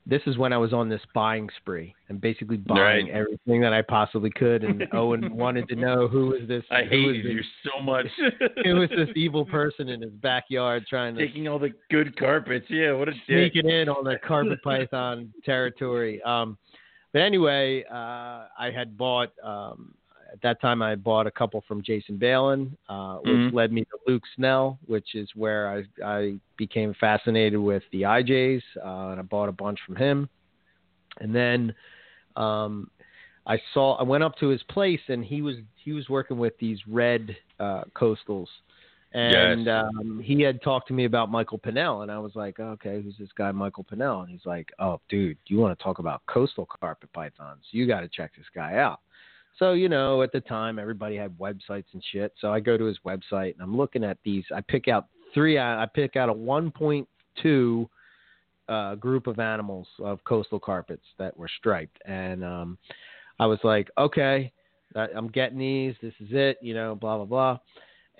this 0.09 0.21
is 0.25 0.37
when 0.37 0.53
I 0.53 0.57
was 0.57 0.71
on 0.71 0.87
this 0.87 1.01
buying 1.13 1.49
spree 1.57 1.93
and 2.07 2.21
basically 2.21 2.55
buying 2.55 3.07
Right. 3.07 3.13
everything 3.13 3.59
that 3.61 3.73
I 3.73 3.81
possibly 3.81 4.29
could. 4.29 4.63
And 4.63 4.87
Owen 4.93 5.35
wanted 5.35 5.67
to 5.67 5.75
know 5.75 6.07
who 6.07 6.27
was 6.27 6.47
this. 6.47 6.63
I 6.71 6.83
was 6.83 6.89
hated 6.89 7.25
this, 7.25 7.31
you 7.33 7.41
so 7.65 7.83
much. 7.83 8.07
Who 8.63 8.75
was 8.75 8.89
this 8.89 9.09
evil 9.15 9.43
person 9.45 9.89
in 9.89 10.01
his 10.01 10.11
backyard 10.13 10.85
trying 10.89 11.15
to 11.15 11.27
taking 11.27 11.49
all 11.49 11.59
the 11.59 11.73
good 11.91 12.17
carpets? 12.17 12.65
Yeah, 12.69 12.93
what 12.93 13.09
a 13.09 13.11
dick. 13.11 13.21
sneaking 13.27 13.69
in 13.69 13.89
on 13.89 14.05
the 14.05 14.17
carpet 14.25 14.59
python 14.63 15.33
territory. 15.43 16.21
Um, 16.23 16.57
but 17.11 17.21
anyway, 17.21 17.83
uh, 17.91 18.47
I 18.57 18.71
had 18.73 18.97
bought 18.97 19.31
um, 19.43 19.93
at 20.31 20.41
that 20.41 20.59
time. 20.61 20.81
I 20.81 20.95
bought 20.95 21.27
a 21.27 21.31
couple 21.31 21.61
from 21.67 21.81
Jason 21.81 22.17
Balin, 22.17 22.77
uh, 22.89 23.17
which 23.17 23.39
Mhm. 23.39 23.53
led 23.53 23.71
me 23.71 23.85
to 23.85 23.97
Luke 24.07 24.23
Snell, 24.35 24.79
which 24.85 25.15
is 25.15 25.29
where 25.35 25.69
I 25.69 26.03
I 26.03 26.39
became 26.57 26.93
fascinated 26.95 27.59
with 27.59 27.83
the 27.91 28.03
IJs, 28.03 28.63
uh, 28.83 29.11
and 29.11 29.19
I 29.19 29.23
bought 29.23 29.49
a 29.49 29.53
bunch 29.53 29.79
from 29.85 29.95
him. 29.95 30.29
And 31.19 31.33
then 31.33 31.73
um, 32.35 32.89
I 33.45 33.59
saw 33.73 33.95
I 33.95 34.03
went 34.03 34.23
up 34.23 34.35
to 34.37 34.47
his 34.49 34.63
place, 34.63 35.01
and 35.07 35.23
he 35.23 35.41
was 35.41 35.57
he 35.83 35.93
was 35.93 36.09
working 36.09 36.37
with 36.37 36.57
these 36.59 36.79
red 36.87 37.35
uh, 37.59 37.83
coastals. 37.95 38.47
And 39.13 39.65
Yes. 39.65 39.83
um, 40.03 40.19
he 40.19 40.41
had 40.41 40.61
talked 40.61 40.89
to 40.89 40.93
me 40.93 41.05
about 41.05 41.31
Michael 41.31 41.57
Pinnell, 41.57 42.03
and 42.03 42.11
I 42.11 42.19
was 42.19 42.35
like, 42.35 42.59
okay, 42.59 43.01
who's 43.01 43.17
this 43.17 43.31
guy, 43.37 43.51
Michael 43.51 43.85
Pinnell? 43.85 44.21
And 44.21 44.29
he's 44.29 44.45
like, 44.45 44.69
oh, 44.79 44.99
dude, 45.09 45.37
you 45.47 45.57
want 45.57 45.77
to 45.77 45.81
talk 45.81 45.99
about 45.99 46.21
coastal 46.27 46.67
carpet 46.81 47.11
pythons? 47.13 47.63
You 47.71 47.87
got 47.87 48.01
to 48.01 48.09
check 48.09 48.35
this 48.35 48.45
guy 48.53 48.75
out. 48.75 48.99
So, 49.59 49.73
you 49.73 49.89
know, 49.89 50.21
at 50.21 50.31
the 50.31 50.41
time, 50.41 50.77
everybody 50.77 51.15
had 51.15 51.37
websites 51.37 51.85
and 51.93 52.03
shit. 52.11 52.33
So 52.39 52.53
I 52.53 52.59
go 52.59 52.77
to 52.77 52.85
his 52.85 52.99
website 53.05 53.53
and 53.53 53.61
I'm 53.61 53.75
looking 53.75 54.03
at 54.03 54.17
these. 54.23 54.43
I 54.55 54.61
pick 54.61 54.87
out 54.87 55.07
three, 55.33 55.57
I 55.57 55.87
pick 55.93 56.15
out 56.15 56.29
a 56.29 56.33
1.2 56.33 57.87
uh, 58.69 58.95
group 58.95 59.27
of 59.27 59.39
animals 59.39 59.87
of 59.99 60.23
coastal 60.25 60.59
carpets 60.59 61.05
that 61.17 61.35
were 61.35 61.49
striped. 61.57 61.97
And 62.05 62.43
um, 62.43 62.77
I 63.39 63.45
was 63.47 63.59
like, 63.63 63.89
okay, 63.97 64.51
I'm 64.95 65.29
getting 65.29 65.57
these. 65.57 65.95
This 66.01 66.13
is 66.19 66.29
it, 66.31 66.57
you 66.61 66.73
know, 66.73 66.95
blah, 66.95 67.17
blah, 67.17 67.25
blah. 67.25 67.59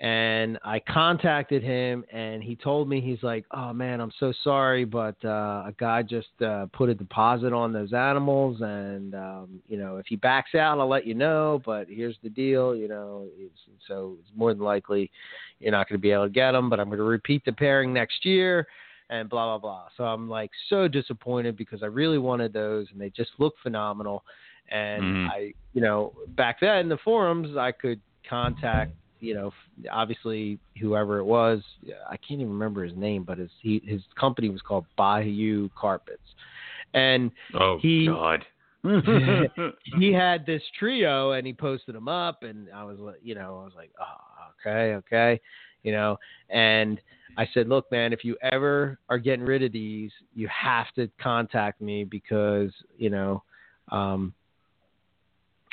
And 0.00 0.60
I 0.62 0.78
contacted 0.78 1.60
him, 1.60 2.04
and 2.12 2.40
he 2.40 2.54
told 2.54 2.88
me 2.88 3.00
he's 3.00 3.22
like, 3.24 3.44
"Oh 3.50 3.72
man, 3.72 4.00
I'm 4.00 4.12
so 4.20 4.32
sorry, 4.44 4.84
but 4.84 5.16
uh, 5.24 5.64
a 5.66 5.74
guy 5.76 6.02
just 6.02 6.28
uh, 6.40 6.66
put 6.72 6.88
a 6.88 6.94
deposit 6.94 7.52
on 7.52 7.72
those 7.72 7.92
animals, 7.92 8.60
and 8.60 9.14
um, 9.16 9.60
you 9.66 9.76
know, 9.76 9.96
if 9.96 10.06
he 10.06 10.14
backs 10.14 10.54
out, 10.54 10.78
I'll 10.78 10.88
let 10.88 11.04
you 11.04 11.14
know. 11.14 11.60
But 11.66 11.88
here's 11.88 12.16
the 12.22 12.28
deal, 12.28 12.76
you 12.76 12.86
know, 12.86 13.26
it's, 13.36 13.58
so 13.88 14.16
it's 14.20 14.30
more 14.36 14.54
than 14.54 14.62
likely 14.62 15.10
you're 15.58 15.72
not 15.72 15.88
going 15.88 15.98
to 15.98 16.02
be 16.02 16.12
able 16.12 16.26
to 16.26 16.30
get 16.30 16.52
them, 16.52 16.70
but 16.70 16.78
I'm 16.78 16.86
going 16.86 16.98
to 16.98 17.04
repeat 17.04 17.44
the 17.44 17.52
pairing 17.52 17.92
next 17.92 18.24
year." 18.24 18.66
And 19.10 19.28
blah 19.28 19.46
blah 19.46 19.58
blah. 19.58 19.88
So 19.96 20.04
I'm 20.04 20.28
like 20.28 20.50
so 20.68 20.86
disappointed 20.86 21.56
because 21.56 21.82
I 21.82 21.86
really 21.86 22.18
wanted 22.18 22.52
those, 22.52 22.86
and 22.92 23.00
they 23.00 23.08
just 23.10 23.30
look 23.38 23.54
phenomenal. 23.62 24.22
And 24.70 25.04
Mhm. 25.04 25.28
I, 25.30 25.54
you 25.72 25.80
know, 25.80 26.12
back 26.36 26.60
then 26.60 26.76
in 26.80 26.88
the 26.90 26.98
forums, 26.98 27.56
I 27.56 27.72
could 27.72 28.00
contact 28.28 28.92
you 29.20 29.34
know, 29.34 29.52
obviously 29.90 30.58
whoever 30.80 31.18
it 31.18 31.24
was, 31.24 31.62
I 32.08 32.16
can't 32.16 32.40
even 32.40 32.52
remember 32.52 32.84
his 32.84 32.96
name, 32.96 33.24
but 33.24 33.38
his 33.38 33.50
he, 33.60 33.82
his 33.84 34.02
company 34.18 34.48
was 34.48 34.62
called 34.62 34.84
Bayou 34.96 35.68
Carpets, 35.78 36.20
and 36.94 37.30
Oh 37.54 37.78
He- 37.78 38.06
God. 38.06 38.44
he 39.98 40.12
had 40.12 40.46
this 40.46 40.62
trio, 40.78 41.32
and 41.32 41.46
he 41.46 41.52
posted 41.52 41.94
them 41.94 42.08
up, 42.08 42.42
and 42.42 42.68
I 42.74 42.84
was, 42.84 42.98
like, 42.98 43.18
you 43.22 43.34
know, 43.34 43.60
I 43.60 43.64
was 43.64 43.72
like, 43.74 43.90
oh, 44.00 44.68
okay, 44.68 44.94
okay, 44.94 45.40
you 45.82 45.92
know, 45.92 46.18
and 46.50 47.00
I 47.36 47.48
said, 47.54 47.68
look, 47.68 47.90
man, 47.90 48.12
if 48.12 48.24
you 48.24 48.36
ever 48.42 48.98
are 49.08 49.18
getting 49.18 49.44
rid 49.44 49.62
of 49.62 49.72
these, 49.72 50.10
you 50.34 50.48
have 50.48 50.86
to 50.96 51.08
contact 51.20 51.80
me 51.80 52.04
because, 52.04 52.72
you 52.96 53.10
know, 53.10 53.42
um, 53.90 54.34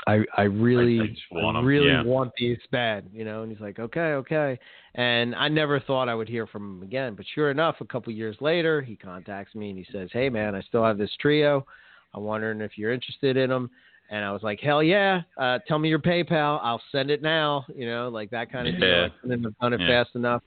I 0.07 0.23
I 0.37 0.43
really 0.43 0.99
I- 1.01 1.15
want 1.43 1.57
'em, 1.57 1.65
really 1.65 1.87
yeah. 1.87 2.03
want 2.03 2.31
these 2.37 2.59
bad, 2.71 3.09
you 3.11 3.25
know. 3.25 3.41
And 3.43 3.51
he's 3.51 3.61
like, 3.61 3.79
okay, 3.79 4.13
okay. 4.13 4.59
And 4.95 5.33
I 5.35 5.47
never 5.47 5.79
thought 5.79 6.09
I 6.09 6.15
would 6.15 6.29
hear 6.29 6.45
from 6.47 6.77
him 6.77 6.83
again, 6.83 7.15
but 7.15 7.25
sure 7.33 7.51
enough, 7.51 7.77
a 7.81 7.85
couple 7.85 8.13
years 8.13 8.37
later, 8.39 8.81
he 8.81 8.95
contacts 8.95 9.55
me 9.55 9.69
and 9.69 9.77
he 9.79 9.85
says, 9.91 10.09
hey 10.13 10.29
man, 10.29 10.55
I 10.55 10.61
still 10.61 10.83
have 10.83 10.97
this 10.97 11.11
trio. 11.19 11.65
I'm 12.13 12.23
wondering 12.23 12.61
if 12.61 12.77
you're 12.77 12.93
interested 12.93 13.35
in 13.35 13.49
them. 13.49 13.69
And 14.11 14.23
I 14.23 14.31
was 14.31 14.43
like, 14.43 14.59
hell 14.59 14.83
yeah, 14.83 15.21
uh, 15.37 15.57
tell 15.67 15.79
me 15.79 15.89
your 15.89 15.99
PayPal. 15.99 16.59
I'll 16.61 16.81
send 16.91 17.09
it 17.09 17.23
now. 17.23 17.65
You 17.75 17.87
know, 17.87 18.07
like 18.09 18.29
that 18.29 18.51
kind 18.51 18.67
of. 18.67 18.75
Yeah. 18.77 19.07
I 19.07 19.09
couldn't 19.21 19.43
have 19.43 19.57
done 19.59 19.73
it 19.73 19.81
Yeah. 19.81 20.03
fast 20.03 20.15
enough. 20.15 20.43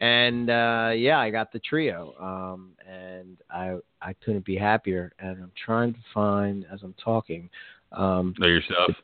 And 0.00 0.48
uh, 0.50 0.92
yeah, 0.94 1.18
I 1.18 1.30
got 1.30 1.52
the 1.52 1.58
trio, 1.60 2.14
um, 2.20 2.70
and 2.88 3.36
I 3.50 3.76
I 4.00 4.12
couldn't 4.24 4.44
be 4.44 4.56
happier. 4.56 5.12
And 5.18 5.42
I'm 5.42 5.52
trying 5.64 5.92
to 5.94 6.00
find 6.14 6.64
as 6.72 6.80
I'm 6.82 6.94
talking 6.94 7.48
um, 7.92 8.34
know 8.38 8.46
your 8.46 8.62
stuff. 8.62 8.96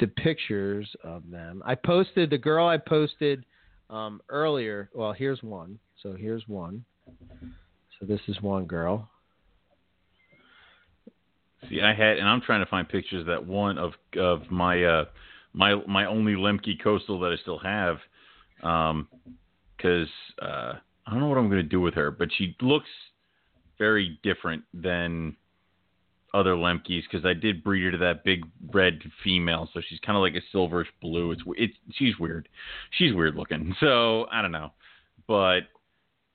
the 0.00 0.06
pictures 0.06 0.88
of 1.04 1.22
them. 1.30 1.62
I 1.64 1.74
posted 1.74 2.30
the 2.30 2.38
girl 2.38 2.66
I 2.66 2.76
posted 2.76 3.44
um, 3.90 4.20
earlier. 4.28 4.90
Well, 4.94 5.12
here's 5.12 5.42
one. 5.42 5.78
So 6.02 6.12
here's 6.12 6.46
one. 6.46 6.84
So 7.98 8.06
this 8.06 8.20
is 8.28 8.40
one 8.40 8.66
girl. 8.66 9.08
See, 11.68 11.80
I 11.82 11.92
had, 11.92 12.18
and 12.18 12.28
I'm 12.28 12.40
trying 12.40 12.64
to 12.64 12.70
find 12.70 12.88
pictures 12.88 13.20
of 13.20 13.26
that 13.26 13.44
one 13.44 13.78
of 13.78 13.92
of 14.16 14.48
my 14.50 14.84
uh 14.84 15.04
my 15.52 15.74
my 15.86 16.06
only 16.06 16.34
Lemke 16.34 16.80
coastal 16.82 17.18
that 17.20 17.32
I 17.32 17.36
still 17.42 17.58
have, 17.58 17.98
um, 18.62 19.08
because 19.76 20.08
uh, 20.40 20.74
I 21.06 21.10
don't 21.10 21.20
know 21.20 21.26
what 21.26 21.38
I'm 21.38 21.48
going 21.48 21.62
to 21.62 21.68
do 21.68 21.80
with 21.80 21.94
her, 21.94 22.10
but 22.10 22.28
she 22.36 22.56
looks 22.60 22.88
very 23.78 24.18
different 24.22 24.62
than 24.72 25.36
other 26.38 26.54
Lemkes 26.54 27.02
because 27.10 27.24
I 27.24 27.34
did 27.34 27.64
breed 27.64 27.84
her 27.84 27.90
to 27.92 27.98
that 27.98 28.24
big 28.24 28.44
red 28.72 29.00
female, 29.24 29.68
so 29.72 29.80
she's 29.88 29.98
kind 30.00 30.16
of 30.16 30.22
like 30.22 30.34
a 30.34 30.56
silverish 30.56 30.86
blue. 31.00 31.32
It's 31.32 31.42
it's 31.56 31.74
she's 31.92 32.18
weird, 32.18 32.48
she's 32.90 33.14
weird 33.14 33.34
looking. 33.34 33.74
So 33.80 34.26
I 34.30 34.42
don't 34.42 34.52
know, 34.52 34.72
but 35.26 35.60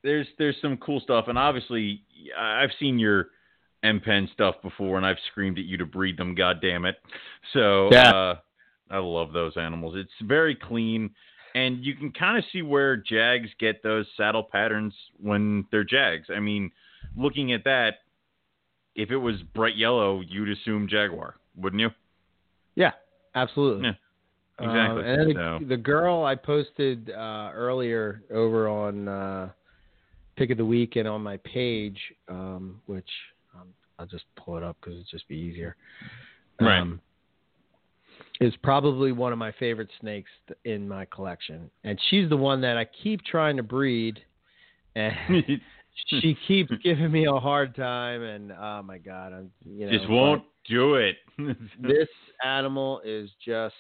there's 0.04 0.28
there's 0.38 0.58
some 0.62 0.78
cool 0.78 0.99
stuff, 0.99 1.26
and 1.28 1.38
obviously 1.38 2.04
I've 2.38 2.72
seen 2.80 2.99
your 2.99 3.28
M 3.84 3.99
Pen 3.99 4.30
stuff 4.34 4.56
before, 4.62 4.97
and 4.97 5.06
I've 5.06 5.18
screamed 5.32 5.58
at 5.58 5.66
you 5.66 5.78
to 5.78 5.86
breed 5.86 6.18
them. 6.18 6.36
God 6.36 6.62
damn 6.62 6.86
it! 6.86 6.95
So 7.54 7.89
Yeah. 7.91 8.10
uh, 8.12 8.36
I 8.91 8.97
love 8.97 9.34
those 9.34 9.58
animals. 9.58 9.95
It's 9.97 10.12
very 10.28 10.56
clean, 10.56 11.10
and 11.56 11.84
you 11.84 11.95
can 11.95 12.12
kind 12.12 12.38
of 12.38 12.43
see 12.51 12.62
where 12.62 12.97
Jags 12.97 13.49
get 13.60 13.82
those 13.84 14.06
saddle 14.18 14.43
patterns 14.43 14.93
when 15.18 15.66
they're 15.72 15.84
Jags. 15.84 16.28
I 16.30 16.39
mean, 16.39 16.72
looking 17.16 17.54
at 17.54 17.64
that, 17.64 17.99
if 18.95 19.11
it 19.11 19.17
was 19.17 19.35
bright 19.53 19.75
yellow, 19.75 20.21
you'd 20.21 20.49
assume 20.49 20.87
Jaguar, 20.87 21.35
wouldn't 21.55 21.81
you? 21.81 21.89
Yeah, 22.75 22.91
absolutely. 23.35 23.85
Yeah, 23.85 23.93
exactly. 24.59 25.03
Um, 25.03 25.07
and 25.07 25.19
then 25.19 25.27
the, 25.27 25.33
So- 25.61 25.65
the 25.67 25.77
girl 25.77 26.25
I 26.25 26.35
posted 26.35 27.11
uh, 27.11 27.51
earlier 27.53 28.23
over 28.31 28.67
on 28.67 29.07
uh, 29.07 29.49
Pick 30.35 30.49
of 30.51 30.57
the 30.57 30.65
Week 30.65 30.95
and 30.95 31.07
on 31.07 31.21
my 31.21 31.37
page, 31.37 31.99
um, 32.27 32.81
which 32.85 33.09
um, 33.55 33.67
I'll 33.99 34.05
just 34.05 34.25
pull 34.35 34.57
it 34.57 34.63
up 34.63 34.77
because 34.79 34.95
it'd 34.95 35.07
just 35.09 35.27
be 35.27 35.35
easier. 35.35 35.75
Right. 36.59 36.79
Um, 36.79 36.99
is 38.41 38.53
probably 38.63 39.11
one 39.11 39.31
of 39.31 39.37
my 39.39 39.51
favorite 39.53 39.89
snakes 40.01 40.29
in 40.65 40.87
my 40.87 41.05
collection, 41.05 41.69
and 41.83 41.99
she's 42.09 42.29
the 42.29 42.37
one 42.37 42.61
that 42.61 42.77
I 42.77 42.85
keep 43.03 43.23
trying 43.23 43.57
to 43.57 43.63
breed, 43.63 44.19
and 44.95 45.15
she 46.07 46.37
keeps 46.47 46.71
giving 46.83 47.11
me 47.11 47.25
a 47.25 47.39
hard 47.39 47.75
time. 47.75 48.21
And 48.21 48.51
oh 48.51 48.81
my 48.83 48.97
god, 48.97 49.33
I'm 49.33 49.51
you 49.65 49.85
know 49.85 49.91
Just 49.91 50.09
won't 50.09 50.43
do 50.69 50.95
it. 50.95 51.17
this 51.81 52.07
animal 52.43 53.01
is 53.05 53.29
just 53.45 53.75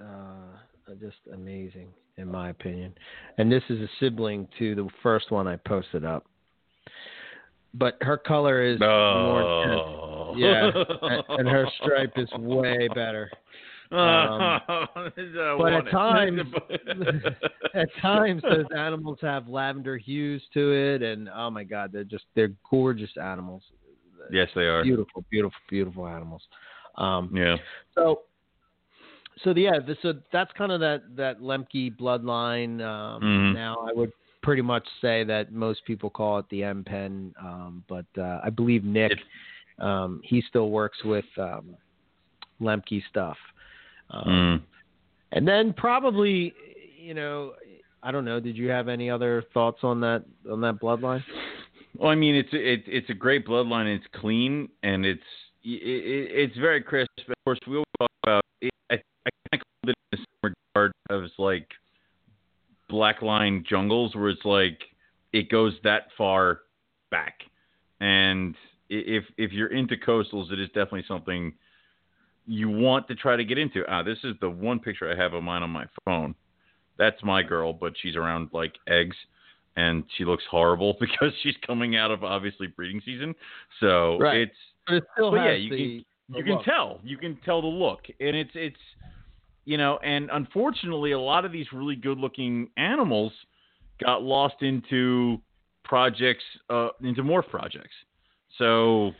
uh, 0.00 0.94
just 1.00 1.18
amazing 1.32 1.88
in 2.16 2.28
my 2.28 2.50
opinion 2.50 2.92
and 3.38 3.50
this 3.50 3.62
is 3.68 3.80
a 3.80 3.88
sibling 3.98 4.46
to 4.58 4.74
the 4.74 4.88
first 5.02 5.30
one 5.30 5.46
i 5.46 5.56
posted 5.56 6.04
up 6.04 6.24
but 7.74 7.96
her 8.00 8.16
color 8.16 8.62
is 8.62 8.78
more 8.80 9.42
oh. 9.42 10.34
yeah 10.36 10.70
and, 11.02 11.24
and 11.28 11.48
her 11.48 11.66
stripe 11.80 12.12
is 12.16 12.28
way 12.38 12.88
better 12.88 13.30
Um, 13.92 14.60
but 15.58 15.72
at 15.72 15.90
times 15.90 16.40
at 17.74 17.88
times 18.00 18.42
those 18.42 18.66
animals 18.76 19.18
have 19.20 19.48
lavender 19.48 19.96
hues 19.96 20.42
to 20.54 20.72
it 20.72 21.02
and 21.02 21.28
oh 21.34 21.50
my 21.50 21.64
god 21.64 21.90
they're 21.92 22.04
just 22.04 22.24
they're 22.36 22.52
gorgeous 22.70 23.10
animals 23.20 23.62
yes, 24.30 24.48
they 24.54 24.62
are. 24.62 24.84
beautiful 24.84 25.24
beautiful 25.30 25.58
beautiful 25.68 26.06
animals 26.06 26.42
um 26.98 27.30
Yeah. 27.34 27.56
so, 27.94 28.22
so 29.42 29.54
yeah, 29.56 29.78
this, 29.84 29.96
so 30.02 30.14
that's 30.32 30.52
kind 30.52 30.70
of 30.70 30.80
that 30.80 31.16
that 31.16 31.40
Lemke 31.40 31.96
bloodline. 31.96 32.80
Um, 32.82 33.22
Mhm. 33.22 33.54
Now, 33.54 33.76
I 33.88 33.92
would 33.92 34.12
pretty 34.42 34.62
much 34.62 34.86
say 35.00 35.24
that 35.24 35.52
most 35.52 35.84
people 35.84 36.10
call 36.10 36.38
it 36.38 36.46
the 36.50 36.62
M 36.64 36.84
Pen, 36.84 37.32
um, 37.40 37.84
but 37.88 38.06
uh, 38.18 38.40
I 38.44 38.50
believe 38.50 38.84
Nick, 38.84 39.18
um, 39.78 40.20
he 40.24 40.42
still 40.42 40.70
works 40.70 41.02
with 41.04 41.24
um, 41.38 41.76
Lemke 42.60 43.02
stuff. 43.08 43.36
Um, 44.10 44.24
Mm. 44.26 44.62
And 45.32 45.46
then 45.46 45.72
probably, 45.72 46.52
you 46.98 47.14
know, 47.14 47.52
I 48.02 48.10
don't 48.10 48.24
know. 48.24 48.40
Did 48.40 48.56
you 48.56 48.68
have 48.68 48.88
any 48.88 49.08
other 49.10 49.44
thoughts 49.54 49.78
on 49.82 50.00
that 50.00 50.24
on 50.50 50.60
that 50.62 50.80
bloodline? 50.80 51.22
Well, 51.96 52.10
I 52.10 52.14
mean, 52.14 52.34
it's 52.34 52.48
it, 52.52 52.84
it's 52.86 53.10
a 53.10 53.14
great 53.14 53.46
bloodline. 53.46 53.94
It's 53.94 54.06
clean 54.20 54.68
and 54.82 55.04
it's 55.04 55.22
it, 55.62 55.82
it, 55.82 56.30
it's 56.32 56.56
very 56.56 56.82
crisp. 56.82 57.10
Of 57.28 57.34
course, 57.44 57.58
we 57.66 57.74
always 57.74 57.84
talk 57.98 58.10
about. 58.24 58.42
It, 58.60 58.72
I 58.90 58.94
I 58.94 59.30
kind 59.50 59.52
of 59.52 59.60
called 59.60 59.90
it 59.90 59.96
in 60.12 60.18
the 60.18 60.18
same 60.18 60.54
regard 60.74 60.92
as 61.10 61.30
like 61.38 61.68
black 62.88 63.22
line 63.22 63.64
jungles, 63.68 64.14
where 64.14 64.30
it's 64.30 64.44
like 64.44 64.80
it 65.32 65.48
goes 65.50 65.74
that 65.84 66.08
far 66.16 66.60
back, 67.10 67.40
and 68.00 68.54
if 68.88 69.24
if 69.36 69.52
you're 69.52 69.72
into 69.72 69.96
coastals, 69.96 70.50
it 70.52 70.58
is 70.58 70.68
definitely 70.68 71.04
something 71.06 71.52
you 72.50 72.68
want 72.68 73.06
to 73.06 73.14
try 73.14 73.36
to 73.36 73.44
get 73.44 73.58
into. 73.58 73.84
Ah, 73.88 74.02
this 74.02 74.18
is 74.24 74.34
the 74.40 74.50
one 74.50 74.80
picture 74.80 75.10
I 75.10 75.14
have 75.14 75.34
of 75.34 75.42
mine 75.44 75.62
on 75.62 75.70
my 75.70 75.86
phone. 76.04 76.34
That's 76.98 77.22
my 77.22 77.44
girl, 77.44 77.72
but 77.72 77.92
she's 78.02 78.16
around 78.16 78.50
like 78.52 78.74
eggs 78.88 79.16
and 79.76 80.02
she 80.18 80.24
looks 80.24 80.42
horrible 80.50 80.96
because 81.00 81.32
she's 81.44 81.54
coming 81.64 81.96
out 81.96 82.10
of 82.10 82.24
obviously 82.24 82.66
breeding 82.66 83.00
season. 83.04 83.36
So 83.78 84.18
Right. 84.18 84.38
it's 84.38 84.56
But 84.84 84.96
it 84.96 85.04
still 85.14 85.32
has 85.32 85.44
yeah, 85.44 85.52
you 85.52 85.70
the, 85.70 86.04
the 86.30 86.38
you 86.38 86.44
can 86.44 86.62
tell. 86.64 86.98
You 87.04 87.16
can 87.18 87.38
tell 87.44 87.62
the 87.62 87.68
look. 87.68 88.00
And 88.18 88.34
it's 88.34 88.50
it's 88.54 88.76
you 89.64 89.76
know, 89.76 90.00
and 90.02 90.28
unfortunately 90.32 91.12
a 91.12 91.20
lot 91.20 91.44
of 91.44 91.52
these 91.52 91.66
really 91.72 91.94
good 91.94 92.18
looking 92.18 92.68
animals 92.76 93.32
got 94.04 94.24
lost 94.24 94.56
into 94.60 95.40
projects 95.84 96.42
uh 96.68 96.88
into 97.00 97.22
morph 97.22 97.48
projects. 97.48 97.94
So 98.58 99.12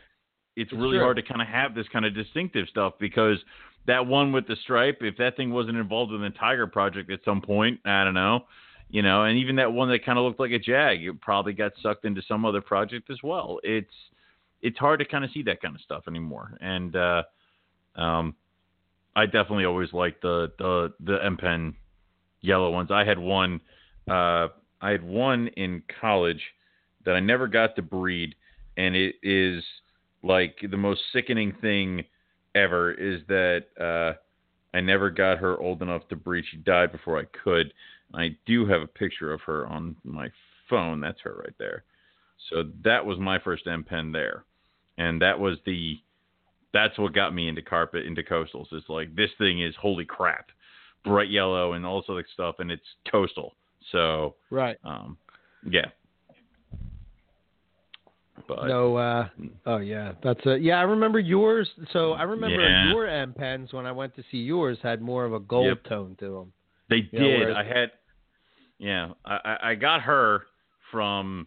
it's 0.61 0.73
really 0.73 0.99
true. 0.99 1.01
hard 1.01 1.17
to 1.17 1.23
kind 1.23 1.41
of 1.41 1.49
have 1.49 1.75
this 1.75 1.87
kind 1.93 2.05
of 2.05 2.15
distinctive 2.15 2.67
stuff 2.69 2.95
because 2.99 3.39
that 3.87 4.07
one 4.07 4.33
with 4.33 4.47
the 4.47 4.57
stripe, 4.63 4.99
if 5.01 5.17
that 5.17 5.37
thing 5.37 5.53
wasn't 5.53 5.77
involved 5.77 6.13
in 6.13 6.21
the 6.21 6.31
Tiger 6.31 6.67
project 6.67 7.11
at 7.11 7.21
some 7.25 7.41
point, 7.41 7.81
I 7.85 8.05
don't 8.05 8.15
know, 8.15 8.45
you 8.91 9.03
know, 9.03 9.25
and 9.25 9.39
even 9.39 9.57
that 9.57 9.73
one 9.73 9.89
that 9.91 10.05
kind 10.05 10.19
of 10.19 10.25
looked 10.25 10.41
like 10.41 10.51
a 10.51 10.59
Jag, 10.59 11.03
it 11.03 11.21
probably 11.21 11.53
got 11.53 11.73
sucked 11.83 12.05
into 12.05 12.23
some 12.29 12.45
other 12.45 12.61
project 12.61 13.11
as 13.11 13.19
well. 13.23 13.59
It's 13.63 13.95
it's 14.63 14.79
hard 14.79 15.01
to 15.01 15.07
kind 15.07 15.25
of 15.25 15.31
see 15.33 15.43
that 15.45 15.63
kind 15.63 15.75
of 15.75 15.81
stuff 15.81 16.05
anymore, 16.07 16.57
and 16.61 16.95
uh, 16.95 17.23
um, 17.97 18.35
I 19.17 19.27
definitely 19.27 19.65
always 19.65 19.93
liked 19.93 20.23
the 20.23 20.53
the 20.59 20.93
the 21.01 21.25
M 21.25 21.37
Pen 21.37 21.75
yellow 22.43 22.71
ones. 22.71 22.91
I 22.91 23.05
had 23.05 23.19
one. 23.19 23.61
Uh, 24.09 24.49
I 24.83 24.91
had 24.91 25.03
one 25.03 25.49
in 25.49 25.83
college 26.01 26.43
that 27.05 27.15
I 27.15 27.21
never 27.21 27.49
got 27.49 27.77
to 27.77 27.83
breed, 27.83 28.35
and 28.77 28.95
it 28.95 29.17
is 29.23 29.63
like 30.23 30.59
the 30.71 30.77
most 30.77 31.01
sickening 31.13 31.55
thing 31.61 32.05
ever. 32.55 32.93
Is 32.93 33.21
that 33.29 33.65
uh, 33.81 34.19
I 34.77 34.81
never 34.81 35.11
got 35.11 35.39
her 35.39 35.59
old 35.59 35.83
enough 35.83 36.09
to 36.09 36.17
breed. 36.17 36.45
She 36.51 36.59
died 36.59 36.93
before 36.93 37.19
I 37.19 37.25
could. 37.45 37.73
I 38.15 38.37
do 38.47 38.67
have 38.67 38.83
a 38.83 38.87
picture 38.87 39.33
of 39.33 39.41
her 39.43 39.67
on 39.67 39.97
my 40.05 40.29
phone. 40.69 41.01
That's 41.01 41.21
her 41.23 41.43
right 41.45 41.55
there. 41.59 41.85
So 42.49 42.65
that 42.85 43.05
was 43.05 43.19
my 43.19 43.39
first 43.39 43.67
M 43.67 43.85
pen 43.85 44.13
there, 44.13 44.45
and 44.99 45.21
that 45.23 45.39
was 45.39 45.59
the 45.67 45.99
that's 46.73 46.99
what 46.99 47.13
got 47.15 47.35
me 47.35 47.49
into 47.49 47.63
carpet 47.63 48.07
into 48.07 48.23
coastals. 48.23 48.67
It's 48.73 48.89
like 48.89 49.15
this 49.15 49.31
thing 49.39 49.61
is 49.63 49.75
holy 49.81 50.05
crap, 50.05 50.47
bright 51.05 51.31
yellow 51.31 51.75
and 51.75 51.85
all 51.85 52.01
this 52.01 52.09
other 52.09 52.27
stuff, 52.33 52.57
and 52.59 52.71
it's 52.71 52.83
coastal. 53.11 53.55
So 53.93 54.37
right, 54.51 54.77
um, 54.85 55.17
yeah. 55.69 55.87
But 58.49 58.67
no, 58.67 58.97
uh, 58.97 59.29
oh 59.67 59.79
yeah, 59.79 60.13
that's 60.23 60.45
a 60.47 60.57
yeah. 60.59 60.79
I 60.79 60.83
remember 60.83 61.19
yours. 61.19 61.69
So 61.93 62.13
I 62.13 62.23
remember 62.25 62.61
Yeah. 62.61 62.91
your 62.91 63.07
M 63.07 63.33
pens 63.33 63.73
when 63.73 63.87
I 63.87 63.93
went 63.93 64.15
to 64.17 64.23
see 64.31 64.39
yours 64.39 64.79
had 64.83 65.01
more 65.01 65.25
of 65.25 65.33
a 65.33 65.41
gold 65.41 65.67
Yep. 65.67 65.85
tone 65.85 66.17
to 66.21 66.31
them. 66.31 66.53
They 66.89 67.09
Yeah, 67.13 67.21
did. 67.21 67.41
whereas- 67.41 67.57
I 67.57 67.63
had, 67.65 67.91
yeah, 68.79 69.13
I, 69.25 69.35
I- 69.45 69.71
I 69.71 69.75
got 69.77 70.03
her 70.03 70.43
from 70.91 71.47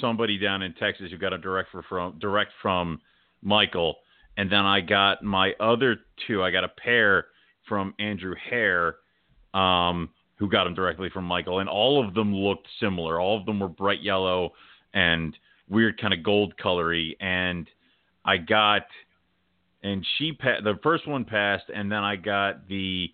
somebody 0.00 0.38
down 0.38 0.62
in 0.62 0.72
Texas 0.74 1.10
who 1.10 1.16
got 1.18 1.32
a 1.32 1.38
direct 1.38 1.70
for, 1.70 1.82
from 1.82 2.18
direct 2.18 2.52
from 2.62 3.00
Michael, 3.42 3.96
and 4.36 4.50
then 4.50 4.64
I 4.64 4.80
got 4.80 5.22
my 5.22 5.54
other 5.60 5.96
two. 6.26 6.42
I 6.42 6.50
got 6.50 6.64
a 6.64 6.68
pair 6.68 7.26
from 7.68 7.94
Andrew 7.98 8.34
Hare, 8.50 8.96
um, 9.54 10.10
who 10.36 10.48
got 10.48 10.64
them 10.64 10.74
directly 10.74 11.08
from 11.10 11.24
Michael, 11.24 11.58
and 11.60 11.68
all 11.68 12.04
of 12.06 12.14
them 12.14 12.34
looked 12.34 12.66
similar. 12.80 13.20
All 13.20 13.38
of 13.38 13.46
them 13.46 13.60
were 13.60 13.68
bright 13.68 14.00
yellow 14.02 14.52
and 14.92 15.36
weird 15.70 16.00
kind 16.00 16.12
of 16.12 16.22
gold 16.22 16.54
colory, 16.62 17.16
and 17.20 17.66
I 18.24 18.36
got. 18.36 18.82
And 19.82 20.06
she 20.18 20.32
pa- 20.32 20.60
the 20.62 20.74
first 20.82 21.08
one 21.08 21.24
passed, 21.24 21.64
and 21.74 21.90
then 21.90 22.00
I 22.00 22.16
got 22.16 22.68
the 22.68 23.10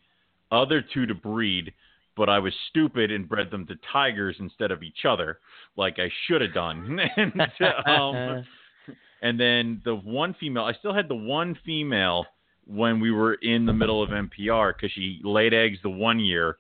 other 0.51 0.83
two 0.93 1.07
to 1.07 1.15
breed, 1.15 1.73
but 2.17 2.29
I 2.29 2.41
was 2.41 2.53
stupid 2.71 3.13
and 3.13 3.29
bred 3.29 3.53
them 3.53 3.67
to 3.67 3.75
tigers 3.93 4.35
instead 4.41 4.73
of 4.73 4.83
each 4.83 5.05
other, 5.09 5.39
like 5.77 5.99
I 5.99 6.11
should 6.27 6.41
have 6.41 6.55
done. 6.55 6.99
and, 7.17 7.41
um, 7.87 8.45
and 9.23 9.39
then 9.39 9.81
the 9.85 9.95
one 9.95 10.35
female, 10.41 10.65
I 10.65 10.73
still 10.73 10.95
had 10.95 11.09
the 11.09 11.15
one 11.15 11.57
female 11.65 12.27
when 12.67 12.99
we 12.99 13.13
were 13.13 13.35
in 13.35 13.65
the 13.65 13.73
middle 13.73 14.03
of 14.03 14.11
MPR 14.11 14.73
because 14.75 14.91
she 14.93 15.21
laid 15.23 15.55
eggs 15.55 15.79
the 15.85 15.91
one 15.91 16.19
year, 16.19 16.57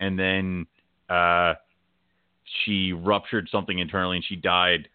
and 0.00 0.18
then 0.18 0.66
uh, 1.08 1.54
she 2.64 2.92
ruptured 2.92 3.48
something 3.50 3.78
internally 3.78 4.16
and 4.16 4.24
she 4.24 4.36
died 4.36 4.88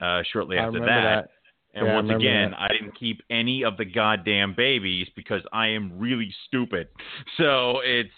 uh, 0.00 0.22
shortly 0.32 0.56
after 0.58 0.78
remember 0.80 1.02
that. 1.02 1.30
and 1.74 1.86
Yeah, 1.86 1.94
once 1.94 2.04
remember 2.04 2.26
again, 2.26 2.50
that. 2.50 2.60
I 2.60 2.68
didn't 2.68 2.98
keep 2.98 3.22
any 3.30 3.64
of 3.64 3.76
the 3.76 3.84
goddamn 3.84 4.54
babies 4.54 5.08
because 5.16 5.42
I 5.52 5.68
am 5.68 5.98
really 5.98 6.32
stupid. 6.46 6.88
So 7.36 7.80
it's, 7.84 8.10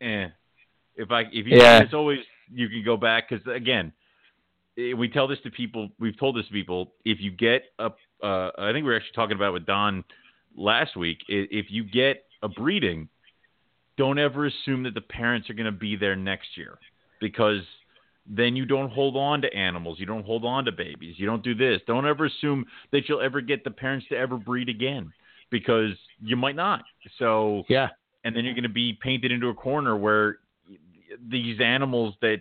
eh. 0.00 0.28
If 0.96 1.10
I 1.10 1.22
if 1.22 1.46
you 1.46 1.56
Yeah. 1.56 1.82
it's 1.82 1.94
always 1.94 2.20
you 2.52 2.68
can 2.68 2.84
go 2.84 2.96
back 2.96 3.28
because 3.28 3.46
again, 3.46 3.92
eh, 4.78 4.92
we 4.92 5.08
tell 5.08 5.26
this 5.26 5.40
to 5.44 5.50
people. 5.50 5.90
We've 5.98 6.18
told 6.18 6.36
this 6.36 6.46
to 6.46 6.52
people. 6.52 6.94
If 7.04 7.20
you 7.20 7.30
get 7.30 7.64
a, 7.78 7.90
uh, 8.22 8.50
I 8.58 8.72
think 8.72 8.84
we 8.84 8.90
were 8.90 8.96
actually 8.96 9.12
talking 9.14 9.36
about 9.36 9.48
it 9.48 9.52
with 9.52 9.66
Don 9.66 10.04
last 10.56 10.96
week. 10.96 11.18
If 11.28 11.66
you 11.70 11.84
get 11.84 12.24
a 12.42 12.48
breeding, 12.48 13.08
don't 13.96 14.18
ever 14.18 14.46
assume 14.46 14.84
that 14.84 14.94
the 14.94 15.00
parents 15.00 15.50
are 15.50 15.54
going 15.54 15.66
to 15.66 15.72
be 15.72 15.96
there 15.96 16.16
next 16.16 16.56
year 16.56 16.78
because 17.20 17.62
then 18.26 18.56
you 18.56 18.64
don't 18.64 18.90
hold 18.90 19.16
on 19.16 19.42
to 19.42 19.52
animals. 19.54 19.98
You 20.00 20.06
don't 20.06 20.24
hold 20.24 20.44
on 20.44 20.64
to 20.64 20.72
babies. 20.72 21.16
You 21.18 21.26
don't 21.26 21.42
do 21.42 21.54
this. 21.54 21.80
Don't 21.86 22.06
ever 22.06 22.26
assume 22.26 22.64
that 22.92 23.08
you'll 23.08 23.20
ever 23.20 23.40
get 23.40 23.64
the 23.64 23.70
parents 23.70 24.06
to 24.08 24.16
ever 24.16 24.36
breed 24.36 24.68
again 24.68 25.12
because 25.50 25.90
you 26.22 26.36
might 26.36 26.56
not. 26.56 26.82
So, 27.18 27.64
Yeah, 27.68 27.88
and 28.24 28.34
then 28.34 28.44
you're 28.44 28.54
going 28.54 28.62
to 28.62 28.68
be 28.68 28.98
painted 29.02 29.30
into 29.30 29.48
a 29.48 29.54
corner 29.54 29.96
where 29.96 30.38
these 31.28 31.60
animals 31.60 32.14
that 32.22 32.40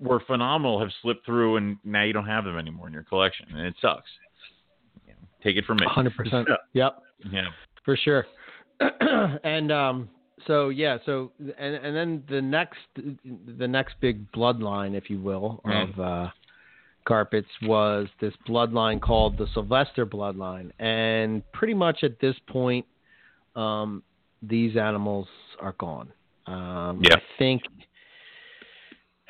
were 0.00 0.20
phenomenal 0.26 0.80
have 0.80 0.88
slipped 1.02 1.24
through 1.24 1.56
and 1.56 1.76
now 1.84 2.02
you 2.02 2.12
don't 2.12 2.26
have 2.26 2.44
them 2.44 2.58
anymore 2.58 2.88
in 2.88 2.92
your 2.92 3.04
collection 3.04 3.46
and 3.50 3.60
it 3.66 3.74
sucks. 3.80 4.10
Take 5.42 5.56
it 5.56 5.64
from 5.64 5.76
me. 5.76 5.86
hundred 5.88 6.16
percent. 6.16 6.48
Yep. 6.72 7.02
Yeah. 7.30 7.46
for 7.84 7.96
sure. 7.96 8.26
and 9.44 9.70
um, 9.70 10.08
so 10.46 10.68
yeah, 10.68 10.98
so 11.04 11.32
and 11.58 11.74
and 11.74 11.96
then 11.96 12.22
the 12.28 12.40
next 12.40 12.78
the 12.94 13.68
next 13.68 13.94
big 14.00 14.30
bloodline, 14.32 14.94
if 14.94 15.10
you 15.10 15.20
will, 15.20 15.60
Mm. 15.64 15.90
of 15.94 16.00
uh, 16.00 16.30
carpets 17.06 17.48
was 17.62 18.08
this 18.20 18.34
bloodline 18.46 19.00
called 19.00 19.38
the 19.38 19.46
Sylvester 19.54 20.06
bloodline, 20.06 20.70
and 20.78 21.42
pretty 21.52 21.74
much 21.74 22.04
at 22.04 22.20
this 22.20 22.36
point, 22.46 22.86
um, 23.56 24.02
these 24.42 24.76
animals 24.76 25.26
are 25.60 25.74
gone. 25.78 26.12
Um, 26.46 27.00
Yeah. 27.02 27.16
I 27.16 27.22
think. 27.38 27.62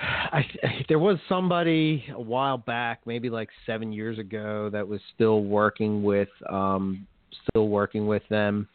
I, 0.01 0.45
there 0.89 1.01
was 1.01 1.19
somebody 1.29 2.05
a 2.15 2.21
while 2.21 2.57
back, 2.57 3.01
maybe 3.05 3.29
like 3.31 3.49
seven 3.67 3.93
years 3.93 4.17
ago, 4.21 4.71
that 4.71 4.87
was 4.87 5.01
still 5.13 5.43
working 5.43 6.05
with, 6.05 6.29
um, 6.49 7.05
still 7.51 7.67
working 7.69 8.07
with 8.07 8.23
them, 8.29 8.69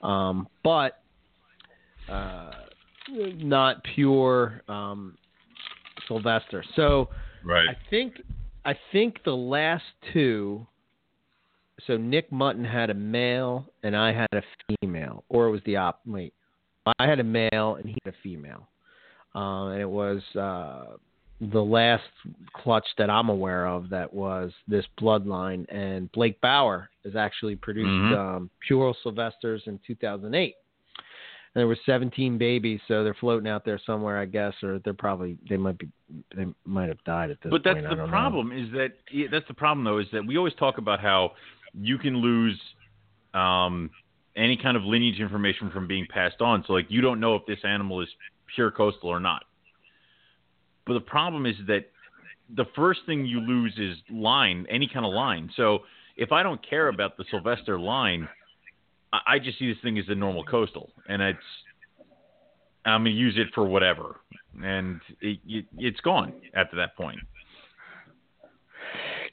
um, 0.00 0.48
but 0.64 1.01
uh, 2.08 2.50
not 3.08 3.82
pure 3.94 4.62
um, 4.68 5.16
Sylvester. 6.08 6.64
So 6.76 7.08
Right. 7.44 7.68
I 7.68 7.76
think 7.90 8.14
I 8.64 8.74
think 8.92 9.24
the 9.24 9.36
last 9.36 9.84
two. 10.12 10.66
So 11.86 11.96
Nick 11.96 12.30
Mutton 12.30 12.64
had 12.64 12.90
a 12.90 12.94
male 12.94 13.66
and 13.82 13.96
I 13.96 14.12
had 14.12 14.28
a 14.32 14.42
female, 14.80 15.24
or 15.28 15.46
it 15.48 15.50
was 15.50 15.60
the 15.66 15.76
op. 15.76 16.00
Wait, 16.06 16.32
I 16.98 17.06
had 17.08 17.18
a 17.18 17.24
male 17.24 17.74
and 17.74 17.86
he 17.86 17.96
had 18.04 18.14
a 18.14 18.16
female, 18.22 18.68
uh, 19.34 19.66
and 19.70 19.80
it 19.80 19.88
was 19.88 20.22
uh, 20.36 20.96
the 21.40 21.60
last 21.60 22.04
clutch 22.52 22.86
that 22.98 23.10
I'm 23.10 23.28
aware 23.28 23.66
of 23.66 23.88
that 23.90 24.12
was 24.12 24.52
this 24.68 24.84
bloodline. 25.00 25.64
And 25.74 26.12
Blake 26.12 26.40
Bauer 26.40 26.88
has 27.04 27.16
actually 27.16 27.56
produced 27.56 27.88
Mhm. 27.88 28.16
um, 28.16 28.50
pure 28.60 28.94
Sylvesters 29.02 29.66
in 29.66 29.80
2008. 29.84 30.54
And 31.54 31.60
there 31.60 31.66
were 31.66 31.76
17 31.84 32.38
babies, 32.38 32.80
so 32.88 33.04
they're 33.04 33.16
floating 33.20 33.48
out 33.48 33.64
there 33.64 33.78
somewhere, 33.84 34.18
I 34.18 34.24
guess, 34.24 34.54
or 34.62 34.78
they're 34.84 34.94
probably 34.94 35.36
they 35.50 35.58
might 35.58 35.78
be 35.78 35.88
they 36.34 36.46
might 36.64 36.88
have 36.88 37.02
died 37.04 37.30
at 37.30 37.38
this 37.42 37.50
point. 37.50 37.62
But 37.62 37.68
that's 37.68 37.74
point. 37.74 37.90
The 37.90 37.96
don't 37.96 38.06
know. 38.06 38.10
problem 38.10 38.52
is 38.52 38.70
that 38.72 38.92
yeah, 39.10 39.26
that's 39.30 39.46
the 39.48 39.54
problem 39.54 39.84
though 39.84 39.98
is 39.98 40.06
that 40.12 40.26
we 40.26 40.38
always 40.38 40.54
talk 40.54 40.78
about 40.78 41.00
how 41.00 41.32
you 41.74 41.98
can 41.98 42.16
lose 42.16 42.58
um, 43.34 43.90
any 44.34 44.56
kind 44.56 44.76
of 44.76 44.84
lineage 44.84 45.20
information 45.20 45.70
from 45.70 45.86
being 45.86 46.06
passed 46.08 46.40
on. 46.40 46.64
So 46.66 46.72
like 46.72 46.86
you 46.88 47.02
don't 47.02 47.20
know 47.20 47.34
if 47.36 47.42
this 47.46 47.58
animal 47.64 48.00
is 48.00 48.08
pure 48.54 48.70
coastal 48.70 49.10
or 49.10 49.20
not. 49.20 49.44
But 50.86 50.94
the 50.94 51.00
problem 51.00 51.46
is 51.46 51.54
that 51.68 51.90
the 52.54 52.64
first 52.74 53.00
thing 53.06 53.24
you 53.26 53.40
lose 53.40 53.74
is 53.78 53.96
line, 54.10 54.66
any 54.70 54.88
kind 54.92 55.06
of 55.06 55.12
line. 55.12 55.50
So 55.56 55.80
if 56.16 56.32
I 56.32 56.42
don't 56.42 56.60
care 56.68 56.88
about 56.88 57.16
the 57.16 57.24
Sylvester 57.30 57.78
line, 57.78 58.28
I, 59.12 59.38
just 59.38 59.58
see 59.58 59.68
this 59.68 59.80
thing 59.82 59.98
as 59.98 60.06
a 60.08 60.14
normal 60.14 60.44
coastal, 60.44 60.90
and 61.08 61.20
it's 61.20 61.38
I'm 62.84 63.02
gonna 63.02 63.10
use 63.10 63.34
it 63.36 63.48
for 63.54 63.64
whatever, 63.66 64.16
and 64.62 65.00
it, 65.20 65.38
it, 65.46 65.66
it's 65.76 66.00
gone 66.00 66.32
after 66.54 66.76
that 66.76 66.96
point. 66.96 67.18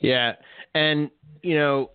Yeah, 0.01 0.33
and 0.75 1.09
you 1.41 1.57
know, 1.57 1.91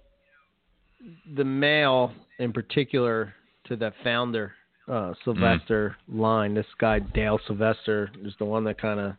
the 1.36 1.44
male 1.44 2.12
in 2.38 2.52
particular 2.52 3.34
to 3.66 3.76
the 3.76 3.92
founder 4.02 4.52
uh, 4.88 5.14
Sylvester 5.24 5.96
line. 6.08 6.54
This 6.54 6.66
guy 6.78 6.98
Dale 6.98 7.38
Sylvester 7.46 8.10
is 8.22 8.34
the 8.38 8.44
one 8.44 8.64
that 8.64 8.80
kind 8.80 9.00
of 9.00 9.14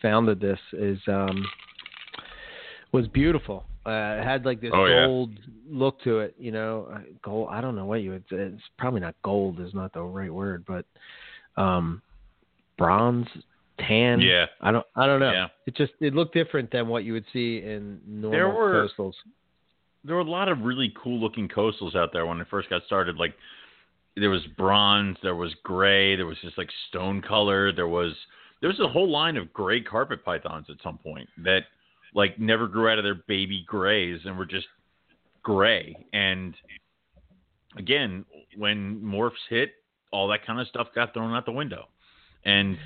founded 0.00 0.40
this. 0.40 0.58
Is 0.72 0.98
um, 1.06 1.44
was 2.92 3.06
beautiful. 3.08 3.64
Uh, 3.86 4.18
it 4.20 4.24
had 4.24 4.44
like 4.46 4.60
this 4.60 4.70
Oh, 4.74 4.86
yeah. 4.86 5.06
gold 5.06 5.30
look 5.68 6.00
to 6.02 6.20
it. 6.20 6.34
You 6.38 6.52
know, 6.52 6.88
Uh, 6.92 6.98
gold. 7.22 7.48
I 7.50 7.60
don't 7.60 7.76
know 7.76 7.84
what 7.84 8.00
you 8.02 8.10
would. 8.12 8.24
It's 8.30 8.62
probably 8.78 9.00
not 9.00 9.14
gold. 9.22 9.60
Is 9.60 9.74
not 9.74 9.92
the 9.92 10.02
right 10.02 10.32
word, 10.32 10.64
but 10.66 10.86
um, 11.56 12.00
bronze, 12.78 13.26
tan. 13.78 14.20
Yeah. 14.20 14.46
I 14.60 14.70
don't. 14.72 14.86
I 14.96 15.06
don't 15.06 15.20
know. 15.20 15.32
Yeah. 15.32 15.48
It 15.66 15.76
just 15.76 15.92
it 16.00 16.14
looked 16.14 16.34
different 16.34 16.70
than 16.70 16.88
what 16.88 17.04
you 17.04 17.12
would 17.12 17.26
see 17.32 17.58
in 17.58 18.00
normal 18.06 18.30
There 18.30 18.48
were- 18.48 18.88
coastals. 18.88 19.14
there 20.04 20.16
were 20.16 20.22
a 20.22 20.30
lot 20.30 20.48
of 20.48 20.60
really 20.62 20.92
cool 21.02 21.18
looking 21.20 21.48
coastals 21.48 21.94
out 21.94 22.10
there 22.12 22.26
when 22.26 22.40
it 22.40 22.46
first 22.50 22.70
got 22.70 22.82
started. 22.86 23.16
Like 23.16 23.34
there 24.16 24.30
was 24.30 24.46
bronze, 24.56 25.16
there 25.22 25.34
was 25.36 25.54
gray, 25.62 26.14
there 26.16 26.26
was 26.26 26.38
just 26.40 26.56
like 26.58 26.70
stone 26.88 27.20
color, 27.20 27.72
there 27.72 27.88
was 27.88 28.14
there 28.60 28.68
was 28.70 28.80
a 28.80 28.88
whole 28.88 29.08
line 29.10 29.36
of 29.36 29.52
gray 29.52 29.80
carpet 29.82 30.24
pythons 30.24 30.66
at 30.70 30.76
some 30.82 30.96
point 30.98 31.28
that 31.38 31.64
like 32.14 32.38
never 32.38 32.66
grew 32.66 32.88
out 32.88 32.98
of 32.98 33.04
their 33.04 33.22
baby 33.26 33.64
grays 33.66 34.20
and 34.24 34.38
were 34.38 34.46
just 34.46 34.66
gray. 35.42 36.06
And 36.12 36.54
again, 37.76 38.24
when 38.56 39.00
morphs 39.00 39.32
hit, 39.50 39.72
all 40.12 40.28
that 40.28 40.46
kind 40.46 40.60
of 40.60 40.68
stuff 40.68 40.88
got 40.94 41.12
thrown 41.12 41.34
out 41.34 41.44
the 41.44 41.52
window. 41.52 41.88
And 42.44 42.78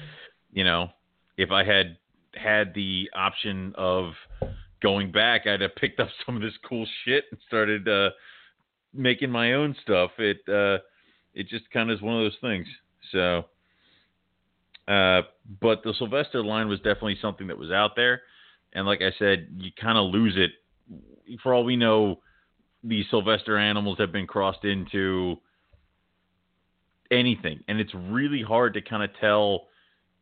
you 0.52 0.64
know, 0.64 0.88
if 1.36 1.50
I 1.50 1.64
had 1.64 1.98
had 2.34 2.74
the 2.74 3.10
option 3.14 3.74
of 3.76 4.12
going 4.82 5.10
back, 5.10 5.46
I'd 5.46 5.60
have 5.60 5.74
picked 5.76 6.00
up 6.00 6.08
some 6.26 6.36
of 6.36 6.42
this 6.42 6.54
cool 6.68 6.86
shit 7.04 7.24
and 7.30 7.40
started 7.46 7.88
uh, 7.88 8.10
making 8.94 9.30
my 9.30 9.54
own 9.54 9.74
stuff. 9.82 10.10
It 10.18 10.38
uh, 10.48 10.82
it 11.34 11.48
just 11.48 11.70
kind 11.70 11.90
of 11.90 11.96
is 11.96 12.02
one 12.02 12.16
of 12.16 12.24
those 12.24 12.38
things. 12.40 12.66
So, 13.12 13.44
uh, 14.92 15.22
but 15.60 15.82
the 15.84 15.94
Sylvester 15.98 16.42
line 16.42 16.68
was 16.68 16.78
definitely 16.78 17.18
something 17.20 17.46
that 17.48 17.58
was 17.58 17.70
out 17.70 17.92
there, 17.96 18.22
and 18.72 18.86
like 18.86 19.00
I 19.02 19.12
said, 19.18 19.48
you 19.58 19.70
kind 19.80 19.98
of 19.98 20.12
lose 20.12 20.34
it. 20.36 20.50
For 21.42 21.54
all 21.54 21.64
we 21.64 21.76
know, 21.76 22.20
these 22.82 23.06
Sylvester 23.10 23.58
animals 23.58 23.98
have 23.98 24.12
been 24.12 24.26
crossed 24.26 24.64
into 24.64 25.36
anything, 27.10 27.60
and 27.68 27.80
it's 27.80 27.94
really 27.94 28.42
hard 28.42 28.74
to 28.74 28.80
kind 28.80 29.02
of 29.02 29.10
tell 29.20 29.66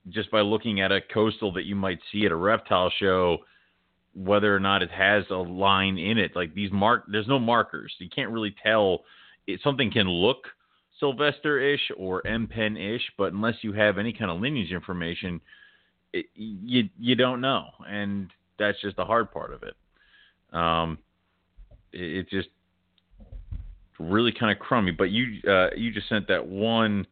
just 0.09 0.31
by 0.31 0.41
looking 0.41 0.81
at 0.81 0.93
a 0.93 1.01
coastal 1.01 1.53
that 1.53 1.65
you 1.65 1.75
might 1.75 1.99
see 2.13 2.25
at 2.27 2.33
a 2.33 2.37
reptile 2.37 2.93
show 2.99 3.39
whether 4.15 4.55
or 4.55 4.61
not 4.61 4.83
it 4.83 4.91
has 4.91 5.25
a 5.31 5.35
line 5.35 5.99
in 5.99 6.17
it. 6.17 6.35
Like 6.35 6.55
these 6.55 6.73
mark, 6.73 7.05
there's 7.09 7.29
no 7.29 7.39
markers. 7.39 7.93
You 7.99 8.09
can't 8.09 8.31
really 8.31 8.55
tell. 8.63 9.05
It, 9.47 9.61
something 9.63 9.93
can 9.93 10.09
look 10.09 10.47
Sylvester-ish 10.99 11.93
or 11.97 12.27
M-Pen-ish, 12.27 13.03
but 13.19 13.33
unless 13.33 13.57
you 13.63 13.73
have 13.73 13.99
any 13.99 14.13
kind 14.13 14.31
of 14.31 14.41
lineage 14.41 14.73
information, 14.73 15.41
it, 16.13 16.27
you 16.35 16.89
you 16.99 17.15
don't 17.15 17.41
know, 17.41 17.67
and 17.87 18.31
that's 18.59 18.81
just 18.81 18.97
the 18.97 19.05
hard 19.05 19.31
part 19.33 19.53
of 19.53 19.63
it. 19.63 19.75
Um, 20.53 20.99
it, 21.93 22.19
it 22.19 22.31
just 22.31 22.49
really 23.99 24.33
kind 24.33 24.53
of 24.53 24.59
crummy. 24.59 24.93
But 24.93 25.11
you 25.11 25.41
uh, 25.49 25.69
you 25.77 25.93
just 25.93 26.09
sent 26.09 26.29
that 26.29 26.47
one 26.47 27.07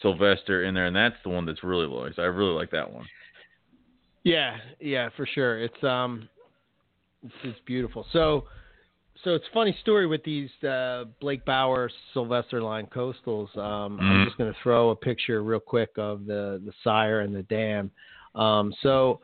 Sylvester 0.00 0.64
in 0.64 0.74
there, 0.74 0.86
and 0.86 0.96
that's 0.96 1.16
the 1.22 1.30
one 1.30 1.46
that's 1.46 1.62
really 1.62 1.86
low. 1.86 2.08
So 2.14 2.22
I 2.22 2.26
really 2.26 2.54
like 2.54 2.70
that 2.70 2.92
one. 2.92 3.06
Yeah, 4.24 4.56
yeah, 4.80 5.08
for 5.16 5.26
sure. 5.26 5.60
It's 5.60 5.82
um, 5.84 6.28
it's, 7.24 7.34
it's 7.44 7.58
beautiful. 7.66 8.06
So, 8.12 8.44
so 9.24 9.34
it's 9.34 9.44
a 9.50 9.54
funny 9.54 9.76
story 9.80 10.06
with 10.06 10.22
these 10.24 10.50
uh, 10.62 11.04
Blake 11.20 11.44
Bauer 11.44 11.90
Sylvester 12.12 12.62
line 12.62 12.86
coastals. 12.86 13.56
Um, 13.56 13.98
mm-hmm. 13.98 14.04
I'm 14.04 14.24
just 14.24 14.38
going 14.38 14.52
to 14.52 14.58
throw 14.62 14.90
a 14.90 14.96
picture 14.96 15.42
real 15.42 15.60
quick 15.60 15.90
of 15.96 16.26
the 16.26 16.62
the 16.64 16.72
sire 16.84 17.20
and 17.20 17.34
the 17.34 17.42
dam. 17.42 17.90
Um, 18.34 18.72
so. 18.82 19.20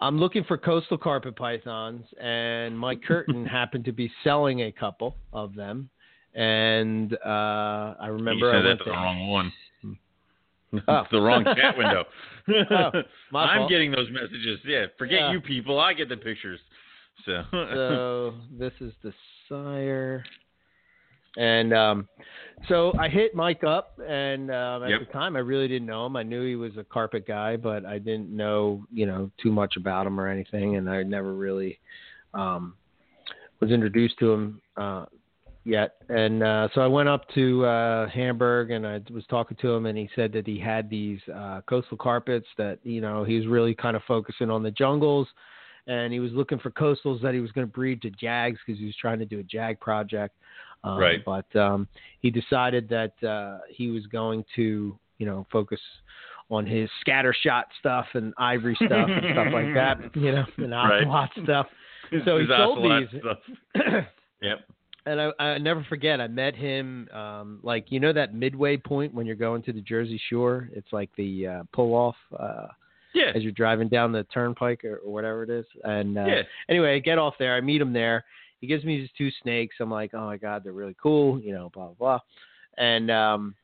I'm 0.00 0.18
looking 0.18 0.44
for 0.44 0.56
coastal 0.56 0.96
carpet 0.96 1.36
pythons, 1.36 2.04
and 2.20 2.78
Mike 2.78 3.02
Curtin 3.06 3.44
happened 3.58 3.84
to 3.84 3.92
be 3.92 4.10
selling 4.24 4.62
a 4.62 4.72
couple 4.72 5.16
of 5.32 5.54
them. 5.54 5.90
And 6.34 7.14
uh, 7.24 7.94
I 8.00 8.06
remember 8.06 8.46
you 8.46 8.52
said 8.52 8.64
I 8.64 8.68
went 8.68 8.78
that's 8.78 8.84
the 8.84 8.92
wrong 8.92 9.28
one. 9.28 9.52
Oh. 10.86 11.02
the 11.10 11.20
wrong 11.20 11.44
chat 11.44 11.76
window. 11.76 12.04
oh, 12.70 13.36
I'm 13.36 13.58
fault. 13.58 13.70
getting 13.70 13.90
those 13.90 14.08
messages. 14.10 14.60
Yeah, 14.64 14.86
forget 14.96 15.20
Yeah. 15.20 15.32
you 15.32 15.40
people. 15.40 15.80
I 15.80 15.92
get 15.92 16.08
the 16.08 16.16
pictures. 16.16 16.60
So, 17.26 17.42
so 17.52 18.34
this 18.58 18.72
is 18.80 18.92
the 19.02 19.12
sire. 19.48 20.24
And 21.36 21.72
um, 21.72 22.08
so 22.68 22.92
I 22.98 23.08
hit 23.08 23.34
Mike 23.34 23.64
up, 23.64 23.98
and 24.06 24.50
um, 24.50 24.82
at 24.82 24.90
Yep. 24.90 25.00
the 25.00 25.12
time 25.12 25.36
I 25.36 25.40
really 25.40 25.68
didn't 25.68 25.86
know 25.86 26.06
him. 26.06 26.16
I 26.16 26.22
knew 26.22 26.44
he 26.44 26.56
was 26.56 26.76
a 26.76 26.84
carpet 26.84 27.26
guy, 27.26 27.56
but 27.56 27.86
I 27.86 27.98
didn't 27.98 28.34
know 28.34 28.84
you 28.92 29.06
know 29.06 29.30
too 29.42 29.52
much 29.52 29.76
about 29.76 30.06
him 30.06 30.20
or 30.20 30.28
anything, 30.28 30.76
and 30.76 30.88
I 30.90 31.02
never 31.02 31.34
really 31.34 31.78
um, 32.34 32.74
was 33.60 33.70
introduced 33.70 34.18
to 34.18 34.32
him 34.32 34.60
uh, 34.76 35.06
yet. 35.64 35.96
And 36.08 36.42
uh, 36.42 36.68
so 36.74 36.80
I 36.80 36.86
went 36.86 37.08
up 37.08 37.28
to 37.34 37.64
uh, 37.64 38.08
Hamburg, 38.08 38.72
and 38.72 38.86
I 38.86 39.00
was 39.10 39.24
talking 39.30 39.56
to 39.62 39.72
him, 39.72 39.86
and 39.86 39.96
he 39.96 40.10
said 40.14 40.32
that 40.32 40.46
he 40.46 40.58
had 40.58 40.90
these 40.90 41.20
uh, 41.34 41.60
coastal 41.68 41.96
carpets 41.96 42.46
that 42.58 42.78
you 42.82 43.00
know 43.00 43.24
he 43.24 43.36
was 43.36 43.46
really 43.46 43.74
kind 43.74 43.96
of 43.96 44.02
focusing 44.06 44.50
on 44.50 44.62
the 44.62 44.70
jungles 44.72 45.28
and 45.86 46.12
he 46.12 46.20
was 46.20 46.30
looking 46.32 46.58
for 46.58 46.70
coastals 46.70 47.20
that 47.22 47.34
he 47.34 47.40
was 47.40 47.50
going 47.52 47.66
to 47.66 47.72
breed 47.72 48.02
to 48.02 48.10
jags 48.10 48.58
because 48.64 48.78
he 48.78 48.86
was 48.86 48.94
trying 48.96 49.18
to 49.18 49.24
do 49.24 49.40
a 49.40 49.42
jag 49.42 49.80
project. 49.80 50.36
Um, 50.84 50.98
Right. 50.98 51.24
But 51.24 51.54
um, 51.56 51.88
he 52.20 52.30
decided 52.30 52.88
that 52.88 53.22
uh, 53.26 53.58
he 53.68 53.88
was 53.90 54.06
going 54.06 54.44
to, 54.56 54.98
you 55.18 55.26
know, 55.26 55.46
focus 55.52 55.80
on 56.50 56.66
his 56.66 56.88
scatter 57.00 57.34
shot 57.42 57.66
stuff 57.78 58.06
and 58.14 58.34
ivory 58.38 58.74
stuff 58.86 59.08
and 59.08 59.26
stuff 59.32 59.48
like 59.52 59.72
that, 59.74 59.98
you 60.14 60.32
know, 60.32 60.44
and 60.58 60.70
Right. 60.72 61.02
ocelot 61.06 61.30
stuff. 61.44 61.66
So 62.24 62.38
he 62.38 62.46
sold 62.46 62.78
these. 62.82 63.20
Stuff. 63.20 63.38
Yep. 64.42 64.60
and 65.04 65.20
I, 65.20 65.30
I 65.38 65.58
never 65.58 65.84
forget, 65.86 66.18
I 66.18 66.26
met 66.26 66.56
him, 66.56 67.08
um, 67.12 67.60
like, 67.62 67.92
you 67.92 68.00
know, 68.00 68.10
that 68.14 68.32
midway 68.34 68.78
point 68.78 69.12
when 69.12 69.26
you're 69.26 69.36
going 69.36 69.62
to 69.64 69.72
the 69.74 69.82
Jersey 69.82 70.18
Shore? 70.30 70.70
It's 70.72 70.90
like 70.94 71.10
the 71.16 71.46
uh, 71.46 71.62
pull 71.74 71.92
off. 71.94 72.16
Uh, 72.38 72.68
Yeah. 73.12 73.32
as 73.34 73.42
you're 73.42 73.52
driving 73.52 73.88
down 73.88 74.12
the 74.12 74.24
turnpike 74.32 74.82
or, 74.84 74.96
or 75.04 75.12
whatever 75.12 75.42
it 75.42 75.50
is. 75.50 75.66
And 75.84 76.16
uh, 76.16 76.24
Yeah. 76.26 76.42
anyway, 76.70 76.96
I 76.96 77.00
get 77.00 77.18
off 77.18 77.34
there. 77.38 77.54
I 77.54 77.60
meet 77.60 77.82
him 77.82 77.92
there. 77.92 78.24
He 78.60 78.66
gives 78.66 78.84
me 78.84 78.98
these 78.98 79.10
two 79.16 79.30
snakes. 79.42 79.76
I'm 79.80 79.90
like, 79.90 80.12
oh 80.14 80.26
my 80.26 80.36
god, 80.36 80.64
they're 80.64 80.72
really 80.72 80.96
cool. 81.02 81.40
You 81.40 81.52
know, 81.52 81.70
blah 81.72 81.88
blah 81.88 81.94
blah. 81.94 82.18
And 82.78 83.10
um, 83.10 83.54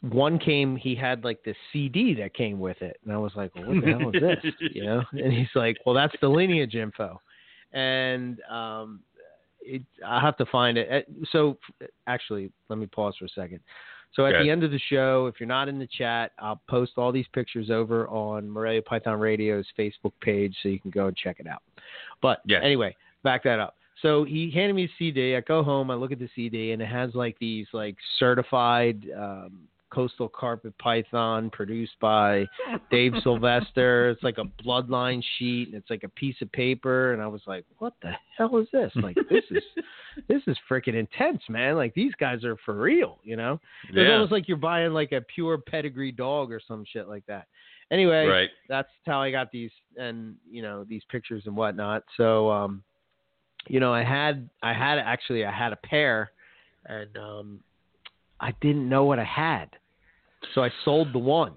one 0.00 0.38
came. 0.38 0.76
He 0.76 0.94
had 0.94 1.24
like 1.24 1.42
this 1.44 1.56
CD 1.72 2.14
that 2.14 2.34
came 2.34 2.58
with 2.58 2.80
it, 2.82 2.98
and 3.04 3.12
I 3.12 3.18
was 3.18 3.32
like, 3.36 3.54
well, 3.54 3.66
what 3.66 3.80
the 3.80 3.86
hell 3.88 4.10
is 4.10 4.20
this? 4.20 4.52
You 4.72 4.84
know? 4.84 5.02
And 5.12 5.32
he's 5.32 5.48
like, 5.54 5.76
well, 5.86 5.94
that's 5.94 6.14
the 6.20 6.28
lineage 6.28 6.74
info. 6.74 7.20
And 7.72 8.40
um, 8.50 9.00
it, 9.60 9.82
I 10.04 10.20
have 10.20 10.36
to 10.38 10.46
find 10.46 10.76
it. 10.76 11.06
Uh, 11.08 11.24
So 11.30 11.58
actually, 12.06 12.50
let 12.68 12.78
me 12.78 12.86
pause 12.86 13.14
for 13.18 13.26
a 13.26 13.28
second. 13.28 13.60
So 14.14 14.26
at 14.26 14.34
Okay. 14.34 14.42
the 14.42 14.50
end 14.50 14.62
of 14.62 14.70
the 14.70 14.80
show, 14.90 15.26
if 15.26 15.40
you're 15.40 15.46
not 15.46 15.68
in 15.68 15.78
the 15.78 15.86
chat, 15.86 16.32
I'll 16.38 16.60
post 16.68 16.92
all 16.96 17.12
these 17.12 17.26
pictures 17.32 17.70
over 17.70 18.08
on 18.08 18.48
Morelia 18.50 18.82
Python 18.82 19.18
Radio's 19.18 19.66
Facebook 19.78 20.12
page 20.20 20.54
so 20.62 20.68
you 20.68 20.78
can 20.78 20.90
go 20.90 21.06
and 21.06 21.16
check 21.16 21.36
it 21.38 21.46
out. 21.46 21.62
But 22.20 22.40
Yes. 22.44 22.60
anyway, 22.62 22.94
back 23.22 23.44
that 23.44 23.58
up. 23.60 23.76
So 24.00 24.24
he 24.24 24.50
handed 24.50 24.74
me 24.74 24.84
a 24.84 24.90
CD. 24.98 25.36
I 25.36 25.40
go 25.42 25.62
home, 25.62 25.90
I 25.90 25.94
look 25.94 26.12
at 26.12 26.18
the 26.18 26.28
CD, 26.34 26.72
and 26.72 26.82
it 26.82 26.86
has 26.88 27.14
like 27.14 27.38
these 27.38 27.66
like 27.72 27.96
certified 28.18 29.06
um, 29.16 29.68
coastal 29.90 30.28
carpet 30.28 30.76
python 30.78 31.50
produced 31.50 31.92
by 32.00 32.46
Dave 32.90 33.12
Sylvester. 33.22 34.08
It's 34.10 34.22
like 34.22 34.38
a 34.38 34.44
bloodline 34.64 35.22
sheet, 35.38 35.68
and 35.68 35.76
it's 35.76 35.90
like 35.90 36.02
a 36.02 36.08
piece 36.08 36.34
of 36.40 36.50
paper. 36.52 37.12
And 37.12 37.22
I 37.22 37.26
was 37.28 37.42
like, 37.46 37.64
"What 37.78 37.92
the 38.02 38.12
hell 38.36 38.56
is 38.58 38.66
this? 38.72 38.90
Like 38.96 39.16
this 39.30 39.44
is 39.50 39.62
this 40.28 40.42
is 40.48 40.56
freaking 40.68 40.94
intense, 40.94 41.42
man! 41.48 41.76
Like 41.76 41.94
these 41.94 42.14
guys 42.18 42.42
are 42.44 42.56
for 42.64 42.74
real, 42.74 43.18
you 43.22 43.36
know? 43.36 43.60
It's 43.84 43.98
Yeah. 43.98 44.14
almost 44.14 44.32
like 44.32 44.48
you're 44.48 44.56
buying 44.56 44.92
like 44.92 45.12
a 45.12 45.20
pure 45.20 45.58
pedigree 45.58 46.12
dog 46.12 46.50
or 46.50 46.60
some 46.66 46.84
shit 46.90 47.06
like 47.08 47.26
that." 47.26 47.46
Anyway, 47.92 48.26
Right. 48.26 48.50
that's 48.68 48.88
how 49.06 49.20
I 49.20 49.30
got 49.30 49.52
these 49.52 49.70
and 49.96 50.34
you 50.50 50.62
know 50.62 50.82
these 50.82 51.02
pictures 51.10 51.42
and 51.46 51.54
whatnot. 51.54 52.02
So 52.16 52.50
um, 52.50 52.82
you 53.68 53.80
know, 53.80 53.92
I 53.92 54.04
had 54.04 54.48
I 54.62 54.72
had 54.72 54.98
actually 54.98 55.44
I 55.44 55.52
had 55.52 55.72
a 55.72 55.76
pair, 55.76 56.30
and 56.86 57.16
um, 57.16 57.60
I 58.40 58.52
didn't 58.60 58.88
know 58.88 59.04
what 59.04 59.18
I 59.18 59.24
had, 59.24 59.68
so 60.54 60.62
I 60.62 60.70
sold 60.84 61.12
the 61.12 61.18
one 61.18 61.54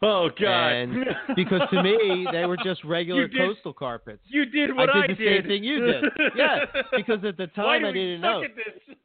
Oh 0.00 0.28
God. 0.40 0.68
And 0.72 1.04
because 1.36 1.62
to 1.72 1.82
me 1.82 2.26
they 2.30 2.46
were 2.46 2.56
just 2.62 2.84
regular 2.84 3.26
did- 3.26 3.38
coastal 3.38 3.72
carpets. 3.72 4.20
you 4.26 4.44
did 4.46 4.74
what 4.74 4.90
I 4.90 4.92
did. 4.92 5.04
I 5.04 5.06
did 5.06 5.18
the 5.18 5.38
same 5.40 5.48
thing 5.48 5.64
you 5.64 5.80
did. 5.86 6.04
Yeah, 6.36 6.58
because 6.96 7.24
at 7.24 7.36
the 7.36 7.48
time 7.48 7.84
I 7.84 7.92
didn't 7.92 8.20
know. 8.20 8.42
at 8.44 8.50
this? 8.54 8.96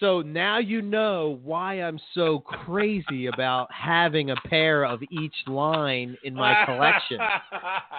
So 0.00 0.20
now 0.20 0.58
you 0.58 0.82
know 0.82 1.38
why 1.42 1.74
I'm 1.82 1.98
so 2.14 2.40
crazy 2.40 3.26
about 3.26 3.68
having 3.72 4.30
a 4.30 4.36
pair 4.46 4.84
of 4.84 5.00
each 5.10 5.34
line 5.46 6.16
in 6.24 6.34
my 6.34 6.54
collection. 6.66 7.18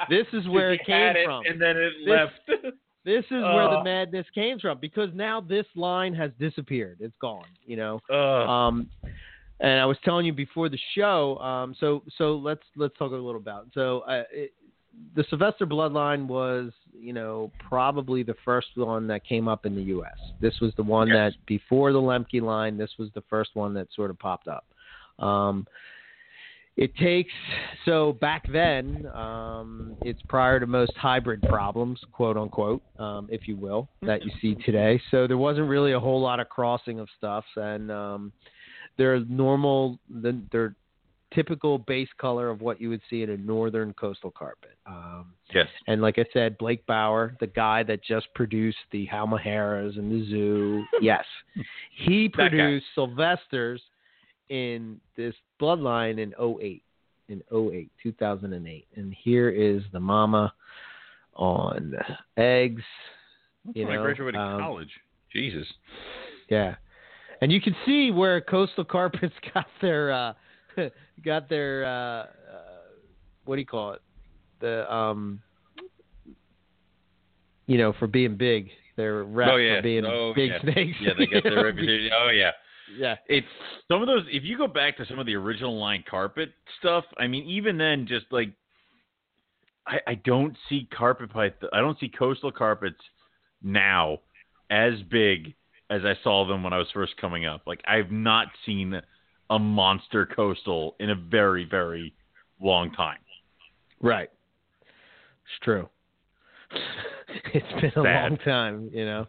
This 0.09 0.27
is 0.33 0.47
where 0.49 0.73
it 0.73 0.81
came 0.85 1.15
it, 1.15 1.25
from. 1.25 1.43
and 1.45 1.61
then 1.61 1.75
it 1.77 1.93
This- 2.05 2.63
left. 2.63 2.75
This 3.07 3.23
is 3.27 3.41
where 3.41 3.69
the 3.69 3.79
Oh. 3.79 3.83
madness 3.83 4.25
came 4.35 4.59
from 4.59 4.79
because 4.79 5.09
now 5.13 5.39
this 5.39 5.65
line 5.75 6.13
has 6.13 6.29
disappeared. 6.39 6.97
It's 6.99 7.15
gone, 7.21 7.45
you 7.65 7.77
know. 7.77 8.01
Ugh. 8.09 8.49
Um, 8.49 8.89
and 9.61 9.79
I 9.79 9.85
was 9.85 9.97
telling 10.03 10.25
you 10.25 10.33
before 10.33 10.67
the 10.67 10.77
show. 10.93 11.37
Um, 11.39 11.73
so 11.79 12.03
so 12.17 12.35
let's 12.35 12.63
let's 12.75 12.97
talk 12.97 13.13
a 13.13 13.15
little 13.15 13.37
about. 13.37 13.67
So 13.73 14.01
uh, 14.01 14.23
it, 14.29 14.51
the 15.15 15.23
Sylvester 15.29 15.65
bloodline 15.65 16.27
was, 16.27 16.73
you 16.93 17.13
know, 17.13 17.49
probably 17.69 18.23
the 18.23 18.35
first 18.43 18.67
one 18.75 19.07
that 19.07 19.23
came 19.23 19.47
up 19.47 19.65
in 19.65 19.73
the 19.73 19.83
U.S. 19.83 20.17
This 20.41 20.59
was 20.59 20.73
the 20.75 20.83
one 20.83 21.07
Yes. 21.07 21.15
that 21.33 21.45
before 21.45 21.93
the 21.93 22.01
Lemke 22.01 22.41
line. 22.41 22.77
This 22.77 22.91
was 22.99 23.09
the 23.15 23.23
first 23.29 23.51
one 23.53 23.73
that 23.75 23.87
sort 23.95 24.09
of 24.09 24.19
popped 24.19 24.49
up. 24.49 24.65
Um, 25.25 25.65
it 26.77 26.95
takes 26.95 27.33
so 27.85 28.13
back 28.13 28.45
then. 28.51 29.07
Um, 29.13 29.97
it's 30.01 30.21
prior 30.29 30.59
to 30.59 30.67
most 30.67 30.95
hybrid 30.95 31.41
problems, 31.41 31.99
quote 32.11 32.37
unquote, 32.37 32.83
um, 32.99 33.27
if 33.31 33.47
you 33.47 33.57
will, 33.57 33.89
that 34.03 34.23
you 34.23 34.31
see 34.41 34.55
today. 34.63 35.01
So 35.09 35.25
there 35.27 35.37
wasn't 35.37 35.67
really 35.67 35.93
a 35.93 35.99
whole 35.99 36.21
lot 36.21 36.39
of 36.39 36.49
crossing 36.49 36.99
of 36.99 37.09
stuff, 37.17 37.43
and 37.55 37.91
um, 37.91 38.31
their 38.97 39.19
normal, 39.25 39.99
the, 40.09 40.39
their 40.51 40.75
typical 41.33 41.79
base 41.79 42.09
color 42.19 42.49
of 42.49 42.61
what 42.61 42.79
you 42.79 42.89
would 42.89 43.01
see 43.09 43.23
in 43.23 43.31
a 43.31 43.37
northern 43.37 43.93
coastal 43.93 44.31
carpet. 44.31 44.77
Um, 44.85 45.33
yes. 45.53 45.67
and 45.87 46.01
like 46.01 46.19
I 46.19 46.25
said, 46.31 46.57
Blake 46.59 46.85
Bauer, 46.85 47.35
the 47.39 47.47
guy 47.47 47.83
that 47.83 48.03
just 48.03 48.27
produced 48.35 48.77
the 48.91 49.07
Halmaheras 49.11 49.97
and 49.97 50.11
the 50.11 50.29
zoo, 50.29 50.83
yes, 51.01 51.25
he 52.05 52.29
produced 52.29 52.85
Sylvester's 52.95 53.81
in 54.49 54.99
this 55.15 55.33
bloodline 55.61 56.19
in 56.19 56.33
08. 56.39 56.81
in 57.29 57.43
08, 57.51 57.89
2008. 58.01 58.87
And 58.95 59.15
here 59.23 59.49
is 59.49 59.83
the 59.91 59.99
mama 59.99 60.53
on 61.35 61.93
eggs. 62.37 62.83
That's 63.65 63.77
you 63.77 63.87
when 63.87 63.97
I 63.97 64.01
graduated 64.01 64.39
um, 64.39 64.59
college. 64.59 64.89
Jesus. 65.31 65.67
Yeah, 66.49 66.75
and 67.41 67.51
you 67.51 67.61
can 67.61 67.75
see 67.85 68.11
where 68.11 68.41
Coastal 68.41 68.83
Carpets 68.89 69.35
got 69.53 69.67
their 69.81 70.11
uh, 70.11 70.33
got 71.25 71.49
their 71.49 71.85
uh, 71.85 71.89
uh, 71.89 72.25
what 73.45 73.55
do 73.55 73.61
you 73.61 73.67
call 73.67 73.93
it? 73.93 74.01
The 74.59 74.91
um, 74.93 75.41
you 77.67 77.77
know, 77.77 77.93
for 77.99 78.07
being 78.07 78.35
big. 78.35 78.69
They're 78.95 79.23
rep 79.23 79.49
oh 79.51 79.57
yeah. 79.57 79.75
for 79.75 79.81
being 79.83 80.05
oh, 80.05 80.33
big 80.35 80.49
yeah. 80.49 80.61
snakes. 80.61 80.97
Yeah, 80.99 81.13
they 81.17 81.27
got 81.27 81.43
their 81.43 81.63
reputation. 81.65 82.09
Oh 82.19 82.29
yeah. 82.29 82.51
Yeah. 82.95 83.15
It's 83.27 83.47
some 83.89 84.01
of 84.01 84.07
those. 84.07 84.23
If 84.29 84.43
you 84.43 84.57
go 84.57 84.67
back 84.67 84.97
to 84.97 85.05
some 85.05 85.19
of 85.19 85.25
the 85.25 85.35
original 85.35 85.79
line 85.79 86.03
carpet 86.09 86.49
stuff, 86.79 87.05
I 87.17 87.27
mean, 87.27 87.43
even 87.45 87.77
then, 87.77 88.07
just 88.07 88.25
like 88.31 88.53
I, 89.85 89.99
I 90.07 90.15
don't 90.15 90.55
see 90.69 90.87
carpet 90.95 91.31
pipe. 91.31 91.61
I 91.73 91.79
don't 91.79 91.99
see 91.99 92.09
coastal 92.09 92.51
carpets 92.51 92.99
now 93.63 94.19
as 94.69 94.93
big 95.09 95.55
as 95.89 96.01
I 96.03 96.13
saw 96.23 96.45
them 96.45 96.63
when 96.63 96.73
I 96.73 96.77
was 96.77 96.87
first 96.93 97.15
coming 97.17 97.45
up. 97.45 97.61
Like 97.65 97.81
I've 97.87 98.11
not 98.11 98.47
seen 98.65 98.99
a 99.49 99.59
monster 99.59 100.25
coastal 100.25 100.95
in 100.99 101.09
a 101.09 101.15
very, 101.15 101.65
very 101.65 102.13
long 102.61 102.91
time. 102.91 103.19
Right. 104.01 104.29
It's 104.81 105.63
true. 105.63 105.89
it's 107.53 107.81
been 107.81 107.85
a 107.85 107.91
Sad. 107.91 108.29
long 108.31 108.37
time, 108.45 108.89
you 108.93 109.05
know. 109.05 109.25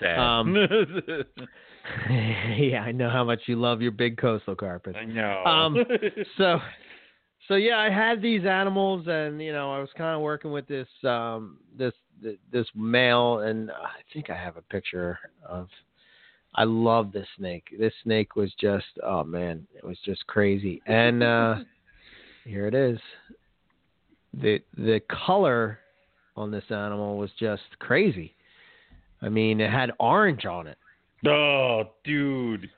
Sad. 0.00 0.18
Um, 0.18 0.54
yeah, 2.58 2.82
I 2.82 2.92
know 2.92 3.10
how 3.10 3.24
much 3.24 3.40
you 3.46 3.56
love 3.56 3.82
your 3.82 3.90
big 3.92 4.16
coastal 4.16 4.54
carpet. 4.54 4.96
I 4.96 5.04
know. 5.04 5.44
um, 5.44 5.76
So, 6.38 6.58
so 7.48 7.54
yeah, 7.54 7.78
I 7.78 7.90
had 7.90 8.22
these 8.22 8.44
animals, 8.44 9.06
and 9.08 9.42
you 9.42 9.52
know, 9.52 9.72
I 9.72 9.78
was 9.80 9.88
kind 9.96 10.14
of 10.14 10.20
working 10.22 10.52
with 10.52 10.66
this 10.68 10.88
um, 11.04 11.58
this 11.76 11.92
this 12.52 12.66
male, 12.74 13.40
and 13.40 13.70
I 13.70 14.00
think 14.12 14.30
I 14.30 14.36
have 14.36 14.56
a 14.56 14.62
picture 14.62 15.18
of. 15.48 15.68
I 16.52 16.64
love 16.64 17.12
this 17.12 17.28
snake. 17.38 17.68
This 17.78 17.92
snake 18.02 18.34
was 18.34 18.52
just, 18.60 18.84
oh 19.04 19.22
man, 19.22 19.68
it 19.72 19.84
was 19.84 19.96
just 20.04 20.26
crazy. 20.26 20.82
And 20.84 21.22
uh, 21.22 21.58
here 22.44 22.66
it 22.66 22.74
is. 22.74 22.98
the 24.34 24.60
The 24.76 25.00
color 25.26 25.78
on 26.36 26.50
this 26.50 26.64
animal 26.70 27.18
was 27.18 27.30
just 27.38 27.62
crazy. 27.78 28.34
I 29.22 29.28
mean, 29.28 29.60
it 29.60 29.70
had 29.70 29.92
orange 29.98 30.46
on 30.46 30.66
it. 30.66 30.78
oh, 31.26 31.90
dude. 32.04 32.70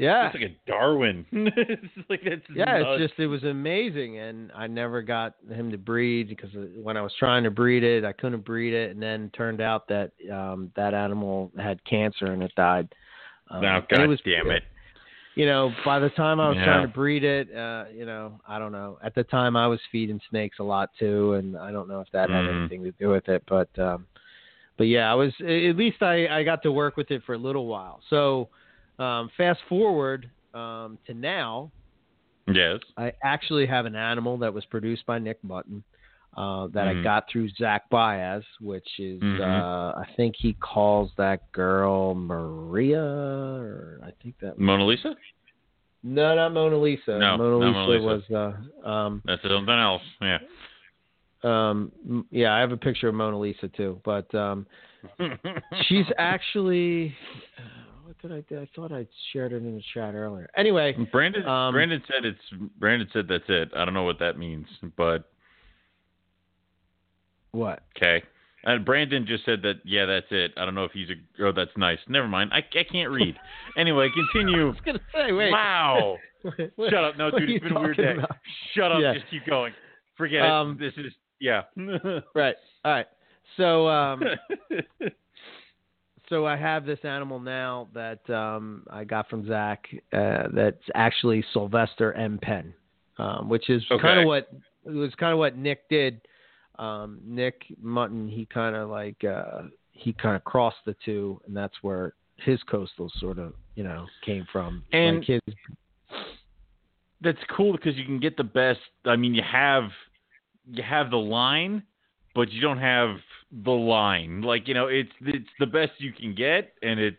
Yeah, 0.00 0.28
It's 0.28 0.34
like 0.40 0.50
a 0.50 0.56
Darwin. 0.66 1.26
it's 1.32 2.08
like 2.08 2.20
it's 2.22 2.46
yeah, 2.54 2.78
nuts. 2.78 2.84
it's 3.02 3.10
just 3.10 3.20
it 3.20 3.26
was 3.26 3.44
amazing, 3.44 4.18
and 4.18 4.50
I 4.56 4.66
never 4.66 5.02
got 5.02 5.34
him 5.52 5.70
to 5.72 5.76
breed 5.76 6.30
because 6.30 6.48
when 6.82 6.96
I 6.96 7.02
was 7.02 7.12
trying 7.18 7.44
to 7.44 7.50
breed 7.50 7.84
it, 7.84 8.02
I 8.02 8.12
couldn't 8.12 8.42
breed 8.46 8.72
it, 8.72 8.92
and 8.92 9.02
then 9.02 9.24
it 9.24 9.34
turned 9.34 9.60
out 9.60 9.86
that 9.88 10.12
um 10.32 10.72
that 10.74 10.94
animal 10.94 11.52
had 11.58 11.84
cancer 11.84 12.32
and 12.32 12.42
it 12.42 12.50
died. 12.56 12.88
Um, 13.50 13.62
and 13.62 13.88
God 13.88 14.00
it 14.00 14.06
was, 14.06 14.20
damn 14.24 14.50
it. 14.50 14.62
You 15.40 15.46
know, 15.46 15.72
by 15.86 15.98
the 15.98 16.10
time 16.10 16.38
I 16.38 16.50
was 16.50 16.58
Yeah. 16.58 16.64
trying 16.66 16.82
to 16.82 16.88
breed 16.88 17.24
it, 17.24 17.48
uh, 17.56 17.86
you 17.90 18.04
know, 18.04 18.38
I 18.46 18.58
don't 18.58 18.72
know. 18.72 18.98
At 19.02 19.14
the 19.14 19.24
time, 19.24 19.56
I 19.56 19.66
was 19.66 19.80
feeding 19.90 20.20
snakes 20.28 20.58
a 20.58 20.62
lot 20.62 20.90
too, 20.98 21.32
and 21.32 21.56
I 21.56 21.72
don't 21.72 21.88
know 21.88 22.00
if 22.02 22.10
that 22.12 22.28
had 22.28 22.44
Mhm. 22.44 22.58
anything 22.60 22.82
to 22.84 22.92
do 22.92 23.08
with 23.08 23.26
it, 23.26 23.42
but 23.46 23.70
um, 23.78 24.06
but 24.76 24.86
yeah, 24.86 25.10
I 25.10 25.14
was 25.14 25.32
at 25.40 25.76
least 25.76 26.02
I 26.02 26.28
I 26.28 26.42
got 26.42 26.62
to 26.64 26.72
work 26.72 26.98
with 26.98 27.10
it 27.10 27.22
for 27.24 27.32
a 27.32 27.38
little 27.38 27.64
while. 27.68 28.02
So 28.10 28.50
um, 28.98 29.30
fast 29.34 29.60
forward 29.66 30.30
um, 30.52 30.98
to 31.06 31.14
now, 31.14 31.72
Yes. 32.46 32.80
I 32.98 33.10
actually 33.24 33.64
have 33.64 33.86
an 33.86 33.96
animal 33.96 34.36
that 34.40 34.52
was 34.52 34.66
produced 34.66 35.06
by 35.06 35.18
Nick 35.18 35.42
Mutton 35.42 35.82
uh, 36.36 36.68
that 36.68 36.86
I 36.86 36.94
Mhm. 36.94 37.02
got 37.02 37.28
through 37.28 37.48
Zach 37.50 37.88
Baez, 37.90 38.44
which 38.60 38.88
is 39.00 39.20
Mhm. 39.20 39.40
uh, 39.40 39.98
I 39.98 40.04
think 40.16 40.36
he 40.36 40.52
calls 40.54 41.12
that 41.16 41.50
girl 41.52 42.14
Maria, 42.14 43.02
or 43.02 44.00
I 44.04 44.10
think 44.22 44.38
that 44.40 44.58
Mona 44.58 44.84
Lisa? 44.86 45.16
no, 46.02 46.34
not 46.34 46.52
Mona 46.52 46.76
Lisa. 46.78 47.18
No, 47.18 47.36
Mona, 47.36 47.56
Lisa 47.58 47.72
Mona 47.72 47.90
Lisa. 47.90 48.06
was 48.06 48.30
uh, 48.84 48.88
um, 48.88 49.22
That's 49.24 49.42
something 49.42 49.74
else. 49.74 50.02
Yeah. 50.22 50.38
um, 51.42 52.26
yeah, 52.30 52.54
I 52.54 52.60
have 52.60 52.72
a 52.72 52.76
picture 52.76 53.08
of 53.08 53.14
Mona 53.14 53.38
Lisa 53.38 53.68
too, 53.68 54.00
but 54.04 54.32
um, 54.34 54.66
she's 55.88 56.06
actually. 56.18 57.16
What 58.04 58.18
did 58.18 58.32
I 58.32 58.40
do? 58.48 58.60
I 58.60 58.68
thought 58.74 58.92
I 58.92 59.06
shared 59.32 59.52
it 59.52 59.56
in 59.62 59.76
the 59.76 59.82
chat 59.94 60.14
earlier. 60.14 60.50
Anyway, 60.56 60.92
Brandon 61.12 61.46
Um, 61.46 61.72
Brandon 61.74 62.02
said 62.08 62.24
it's 62.24 62.40
Brandon 62.78 63.08
said 63.12 63.26
that's 63.28 63.44
it. 63.48 63.70
I 63.74 63.84
don't 63.84 63.94
know 63.94 64.02
what 64.02 64.18
that 64.18 64.36
means, 64.36 64.66
but 64.96 65.30
what? 67.52 67.82
okay. 67.96 68.22
And 68.62 68.84
Brandon 68.84 69.24
just 69.26 69.46
said 69.46 69.62
that 69.62 69.76
yeah, 69.84 70.04
that's 70.04 70.26
it. 70.30 70.52
I 70.58 70.66
don't 70.66 70.74
know 70.74 70.84
if 70.84 70.92
he's 70.92 71.08
a 71.08 71.44
oh 71.44 71.52
that's 71.52 71.70
nice. 71.78 71.98
Never 72.08 72.28
mind. 72.28 72.50
I, 72.52 72.58
I 72.58 72.84
can't 72.84 73.10
read. 73.10 73.34
anyway, 73.78 74.08
continue. 74.14 74.62
I 74.66 74.70
was 74.70 74.76
gonna 74.84 75.00
say, 75.14 75.32
wait. 75.32 75.50
Wow. 75.50 76.16
Shut 76.58 76.94
up. 77.04 77.16
No, 77.16 77.30
dude, 77.30 77.48
it's 77.48 77.62
been 77.64 77.76
a 77.76 77.80
weird 77.80 77.96
day. 77.96 78.12
about? 78.18 78.36
Shut 78.74 78.92
up. 78.92 79.00
Yeah. 79.00 79.14
Just 79.14 79.30
keep 79.30 79.46
going. 79.46 79.72
Forget 80.16 80.42
Um, 80.42 80.76
it. 80.80 80.94
This 80.94 81.06
is 81.06 81.12
yeah. 81.40 81.62
Right. 82.34 82.54
All 82.84 82.92
right. 82.92 83.06
So 83.56 83.88
um 83.88 84.22
so 86.28 86.46
I 86.46 86.56
have 86.56 86.84
this 86.84 86.98
animal 87.02 87.40
now 87.40 87.88
that 87.94 88.28
um 88.28 88.84
I 88.90 89.04
got 89.04 89.28
from 89.30 89.46
Zach 89.46 89.86
uh 90.12 90.44
that's 90.52 90.82
actually 90.94 91.44
Sylvester 91.52 92.12
M. 92.12 92.38
Penn. 92.40 92.74
Um, 93.18 93.48
which 93.50 93.68
is 93.68 93.82
kind 94.00 94.20
of 94.20 94.26
what 94.26 94.48
it 94.86 94.90
was 94.90 95.14
kind 95.16 95.32
of 95.32 95.38
what 95.38 95.56
Nick 95.56 95.88
did. 95.88 96.20
Um 96.80 97.20
Nick 97.24 97.62
Mutton 97.80 98.28
he 98.28 98.46
kind 98.46 98.74
of 98.74 98.88
like 98.88 99.22
uh 99.22 99.62
he 99.92 100.12
kind 100.14 100.34
of 100.34 100.42
crossed 100.44 100.78
the 100.86 100.96
two 101.04 101.40
and 101.46 101.56
that's 101.56 101.74
where 101.82 102.14
his 102.36 102.58
coastal 102.62 103.12
sort 103.18 103.38
of, 103.38 103.52
you 103.74 103.84
know, 103.84 104.06
came 104.24 104.46
from. 104.50 104.82
And- 104.92 105.18
like 105.18 105.26
his 105.26 105.40
that's 107.22 107.38
cool 107.54 107.72
because 107.72 107.96
you 107.96 108.04
can 108.04 108.18
get 108.18 108.36
the 108.36 108.44
best. 108.44 108.80
I 109.04 109.16
mean, 109.16 109.34
you 109.34 109.42
have 109.42 109.90
you 110.72 110.82
have 110.82 111.10
the 111.10 111.18
line, 111.18 111.82
but 112.34 112.50
you 112.50 112.60
don't 112.60 112.78
have 112.78 113.16
the 113.64 113.70
line. 113.70 114.40
Like 114.42 114.66
you 114.66 114.74
know, 114.74 114.86
it's 114.86 115.10
it's 115.20 115.48
the 115.58 115.66
best 115.66 115.92
you 115.98 116.12
can 116.12 116.34
get, 116.34 116.72
and 116.82 116.98
it's 116.98 117.18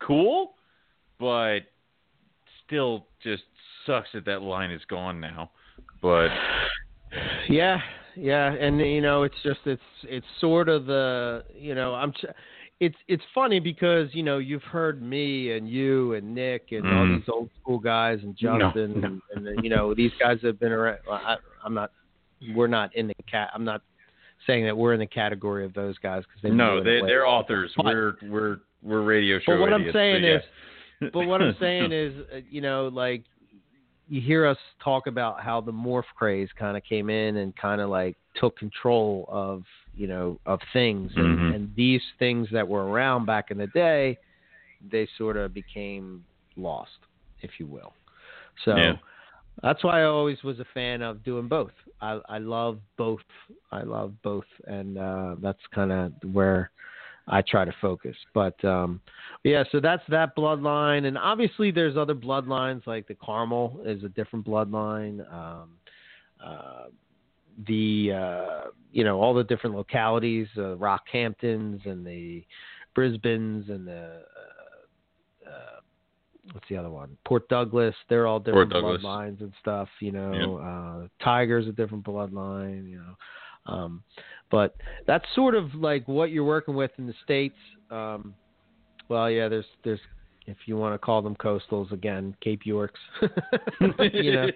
cool, 0.00 0.54
but 1.18 1.60
still 2.64 3.06
just 3.22 3.42
sucks 3.86 4.08
that 4.14 4.24
that 4.26 4.42
line 4.42 4.70
is 4.70 4.82
gone 4.88 5.20
now. 5.20 5.50
But 6.00 6.28
Yeah, 7.48 7.80
yeah, 8.16 8.52
and 8.52 8.78
you 8.80 9.00
know, 9.00 9.22
it's 9.24 9.34
just 9.42 9.60
it's 9.66 9.82
it's 10.04 10.26
sort 10.40 10.68
of 10.68 10.86
the 10.86 11.44
you 11.56 11.74
know 11.74 11.94
I'm. 11.94 12.12
Ch- 12.12 12.26
it's 12.80 12.96
it's 13.06 13.22
funny 13.32 13.60
because 13.60 14.08
you 14.12 14.24
know 14.24 14.38
you've 14.38 14.62
heard 14.64 15.00
me 15.00 15.52
and 15.52 15.68
you 15.68 16.14
and 16.14 16.34
Nick 16.34 16.72
and 16.72 16.84
all 16.86 17.06
Mm. 17.06 17.18
these 17.20 17.28
old 17.32 17.48
school 17.62 17.78
guys 17.78 18.18
and 18.22 18.36
No, 18.42 18.58
Justin 18.58 19.00
no. 19.00 19.18
and, 19.34 19.46
and 19.46 19.62
you 19.64 19.70
know 19.70 19.94
these 19.94 20.10
guys 20.18 20.38
have 20.42 20.58
been 20.58 20.72
around. 20.72 20.98
Well, 21.06 21.20
I, 21.24 21.36
I'm 21.64 21.72
not. 21.74 21.92
We're 22.54 22.66
not 22.66 22.94
in 22.96 23.06
the 23.06 23.14
cat. 23.30 23.50
I'm 23.54 23.64
not 23.64 23.80
saying 24.46 24.64
that 24.66 24.76
we're 24.76 24.92
in 24.92 24.98
the 25.00 25.06
category 25.06 25.64
of 25.64 25.72
those 25.72 25.96
guys 25.98 26.24
because 26.24 26.42
they 26.42 26.50
no, 26.50 26.82
they 26.82 27.00
they 27.00 27.06
they're 27.06 27.26
authors. 27.26 27.72
But- 27.76 27.86
We're 27.86 28.14
we're 28.24 28.56
we're 28.82 29.02
radio 29.02 29.38
show. 29.38 29.52
But 29.52 29.60
what 29.60 29.72
I'm 29.72 29.90
saying 29.92 30.22
so 30.22 30.26
yeah. 30.26 30.36
is, 31.06 31.10
but 31.12 31.26
what 31.26 31.40
I'm 31.40 31.56
saying 31.60 31.92
is, 31.92 32.12
uh, 32.34 32.40
you 32.50 32.60
know, 32.60 32.88
like 32.92 33.22
you 34.08 34.20
hear 34.20 34.46
us 34.46 34.58
talk 34.82 35.06
about 35.06 35.40
how 35.40 35.60
the 35.60 35.72
morph 35.72 36.04
craze 36.16 36.48
kind 36.58 36.76
of 36.76 36.84
came 36.84 37.10
in 37.10 37.38
and 37.38 37.54
kind 37.56 37.80
of 37.80 37.88
like 37.90 38.16
took 38.36 38.56
control 38.58 39.24
of, 39.28 39.64
you 39.94 40.06
know, 40.06 40.38
of 40.46 40.60
things, 40.72 41.12
and, 41.16 41.38
Mhm. 41.38 41.54
and 41.54 41.74
these 41.74 42.02
things 42.18 42.48
that 42.50 42.66
were 42.66 42.86
around 42.90 43.24
back 43.26 43.50
in 43.50 43.58
the 43.58 43.68
day, 43.68 44.18
they 44.90 45.06
sort 45.16 45.36
of 45.36 45.54
became 45.54 46.24
lost, 46.56 46.98
if 47.40 47.58
you 47.58 47.66
will. 47.66 47.94
So. 48.64 48.76
Yeah. 48.76 48.96
That's 49.62 49.84
why 49.84 50.00
I 50.00 50.04
always 50.06 50.42
was 50.42 50.58
a 50.58 50.64
fan 50.74 51.00
of 51.00 51.22
doing 51.22 51.46
both. 51.46 51.70
I, 52.00 52.20
I 52.28 52.38
love 52.38 52.80
both. 52.98 53.20
I 53.70 53.82
love 53.82 54.12
both, 54.22 54.48
and 54.66 54.98
uh, 54.98 55.36
that's 55.40 55.64
kind 55.72 55.92
of 55.92 56.12
where 56.32 56.72
I 57.26 57.42
try 57.42 57.64
to 57.64 57.74
focus. 57.80 58.16
But 58.34 58.62
um, 58.64 59.00
yeah, 59.44 59.64
so 59.72 59.80
that's 59.80 60.02
that 60.08 60.36
bloodline, 60.36 61.06
and 61.06 61.16
obviously 61.16 61.70
there's 61.70 61.96
other 61.96 62.14
bloodlines 62.14 62.86
like 62.86 63.06
the 63.08 63.14
Carmel 63.14 63.80
is 63.84 64.04
a 64.04 64.08
different 64.08 64.46
bloodline. 64.46 65.20
Um, 65.32 65.70
uh, 66.44 66.84
the 67.66 68.12
uh, 68.12 68.70
you 68.92 69.04
know 69.04 69.20
all 69.20 69.32
the 69.34 69.44
different 69.44 69.76
localities, 69.76 70.48
uh, 70.56 70.76
Rockhamptons 70.76 71.86
and 71.86 72.06
the 72.06 72.44
Brisbane's 72.94 73.68
and 73.68 73.86
the 73.86 74.22
uh, 75.46 75.48
uh, 75.48 75.80
what's 76.52 76.68
the 76.68 76.76
other 76.76 76.90
one? 76.90 77.16
Port 77.24 77.48
Douglas. 77.48 77.94
They're 78.08 78.26
all 78.26 78.40
different 78.40 78.72
bloodlines 78.72 79.40
and 79.40 79.52
stuff. 79.60 79.88
You 80.00 80.12
know, 80.12 80.58
uh, 80.58 81.24
Tiger's 81.24 81.68
a 81.68 81.72
different 81.72 82.04
bloodline. 82.04 82.90
You 82.90 82.98
know. 82.98 83.14
Um, 83.66 84.02
but 84.54 84.76
that's 85.04 85.24
sort 85.34 85.56
of 85.56 85.74
like 85.74 86.06
what 86.06 86.30
you're 86.30 86.44
working 86.44 86.76
with 86.76 86.92
in 86.98 87.08
the 87.08 87.14
states. 87.24 87.56
Um, 87.90 88.34
well, 89.08 89.28
yeah, 89.28 89.48
there's 89.48 89.64
there's 89.82 89.98
if 90.46 90.56
you 90.66 90.76
want 90.76 90.94
to 90.94 90.98
call 90.98 91.22
them 91.22 91.34
coastals 91.34 91.90
again, 91.90 92.36
Cape 92.40 92.60
Yorks. 92.64 93.00
yeah, 93.20 94.46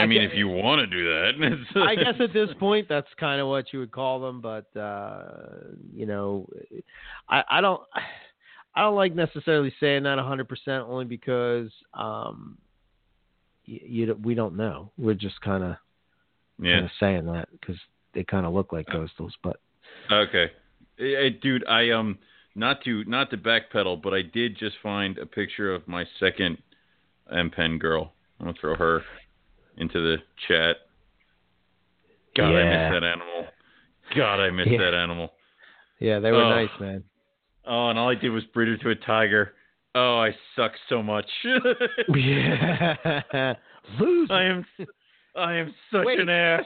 I 0.00 0.06
mean, 0.06 0.22
I 0.22 0.24
if 0.24 0.32
you 0.34 0.48
want 0.48 0.78
to 0.78 0.86
do 0.86 1.04
that, 1.04 1.32
I 1.86 1.94
guess 1.94 2.14
at 2.20 2.32
this 2.32 2.48
point 2.58 2.88
that's 2.88 3.06
kind 3.20 3.38
of 3.38 3.48
what 3.48 3.70
you 3.70 3.80
would 3.80 3.92
call 3.92 4.18
them, 4.18 4.40
but 4.40 4.74
uh, 4.74 5.24
you 5.94 6.06
know, 6.06 6.48
I, 7.28 7.42
I 7.50 7.60
don't, 7.60 7.82
I 8.74 8.80
don't 8.80 8.96
like 8.96 9.14
necessarily 9.14 9.74
saying 9.78 10.04
that 10.04 10.16
100% 10.16 10.88
only 10.88 11.04
because 11.04 11.68
um, 11.92 12.56
you, 13.66 14.06
you 14.06 14.18
we 14.24 14.34
don't 14.34 14.56
know. 14.56 14.90
We're 14.96 15.12
just 15.12 15.38
kind 15.42 15.62
of 15.62 15.76
yeah, 16.60 16.74
kind 16.74 16.84
of 16.84 16.90
saying 17.00 17.26
that 17.26 17.48
because 17.52 17.76
they 18.14 18.24
kind 18.24 18.46
of 18.46 18.52
look 18.54 18.72
like 18.72 18.86
coastals, 18.86 19.32
but 19.42 19.60
okay, 20.10 20.50
hey, 20.96 21.30
dude, 21.30 21.66
I 21.66 21.90
um, 21.90 22.18
not 22.54 22.82
to 22.84 23.04
not 23.04 23.30
to 23.30 23.36
backpedal, 23.36 24.02
but 24.02 24.14
I 24.14 24.22
did 24.22 24.56
just 24.58 24.76
find 24.82 25.18
a 25.18 25.26
picture 25.26 25.74
of 25.74 25.86
my 25.86 26.04
second 26.18 26.58
M 27.30 27.50
Pen 27.50 27.78
girl. 27.78 28.12
I'm 28.40 28.46
gonna 28.46 28.58
throw 28.60 28.74
her 28.76 29.02
into 29.76 30.00
the 30.00 30.16
chat. 30.48 30.76
God, 32.36 32.54
I 32.54 32.64
miss 32.64 32.92
that 33.00 33.04
animal. 33.04 33.46
God, 34.14 34.40
I 34.40 34.50
miss 34.50 34.68
Yeah. 34.68 34.78
that 34.78 34.94
animal. 34.94 35.32
yeah, 35.98 36.18
they 36.18 36.30
were 36.32 36.42
Oh. 36.44 36.50
nice, 36.50 36.70
man. 36.80 37.02
Oh, 37.64 37.88
and 37.90 37.98
all 37.98 38.08
I 38.10 38.14
did 38.14 38.30
was 38.30 38.44
breed 38.44 38.68
her 38.68 38.76
to 38.76 38.90
a 38.90 38.94
tiger. 38.94 39.54
Oh, 39.94 40.18
I 40.18 40.36
suck 40.54 40.72
so 40.88 41.02
much. 41.02 41.28
yeah, 42.14 43.54
loser. 43.98 44.32
I 44.32 44.44
am, 44.44 44.66
I 45.36 45.54
am 45.54 45.74
such 45.92 46.06
Wait. 46.06 46.20
an 46.20 46.28
ass. 46.28 46.64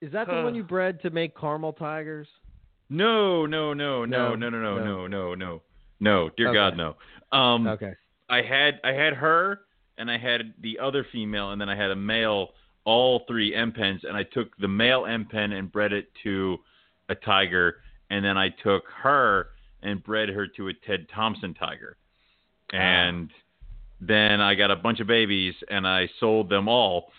Is 0.00 0.12
that 0.12 0.26
the 0.28 0.42
one 0.42 0.54
you 0.54 0.64
bred 0.64 1.00
to 1.02 1.10
make 1.10 1.36
caramel 1.38 1.72
tigers? 1.72 2.28
no, 2.88 3.46
no, 3.46 3.72
no, 3.72 4.04
no, 4.04 4.34
No, 4.34 4.34
no, 4.34 4.50
no, 4.50 4.78
no, 4.78 5.06
no. 5.06 5.34
no, 5.34 5.62
no. 6.00 6.30
Dear 6.36 6.48
Okay. 6.48 6.54
God, 6.54 6.76
no. 6.76 6.96
Um, 7.36 7.66
Okay. 7.66 7.94
I 8.28 8.42
had 8.42 8.80
I 8.84 8.92
had 8.92 9.14
her 9.14 9.60
and 9.98 10.10
I 10.10 10.18
had 10.18 10.54
the 10.60 10.78
other 10.78 11.06
female 11.12 11.50
and 11.52 11.60
then 11.60 11.68
I 11.68 11.76
had 11.76 11.90
a 11.90 11.96
male, 11.96 12.50
all 12.84 13.24
three 13.28 13.54
M 13.54 13.72
pens, 13.72 14.02
and 14.04 14.16
I 14.16 14.22
took 14.24 14.56
the 14.58 14.68
male 14.68 15.06
M 15.06 15.26
pen 15.26 15.52
and 15.52 15.70
bred 15.70 15.92
it 15.92 16.08
to 16.22 16.58
a 17.08 17.14
tiger, 17.14 17.76
and 18.10 18.24
then 18.24 18.36
I 18.38 18.48
took 18.48 18.84
her 19.02 19.48
and 19.82 20.02
bred 20.02 20.28
her 20.28 20.46
to 20.46 20.68
a 20.68 20.74
Ted 20.74 21.08
Thompson 21.14 21.54
tiger, 21.54 21.96
and 22.72 23.30
then 24.00 24.40
I 24.40 24.54
got 24.54 24.70
a 24.70 24.76
bunch 24.76 25.00
of 25.00 25.06
babies 25.06 25.54
and 25.68 25.86
I 25.86 26.08
sold 26.18 26.48
them 26.48 26.68
all, 26.68 27.10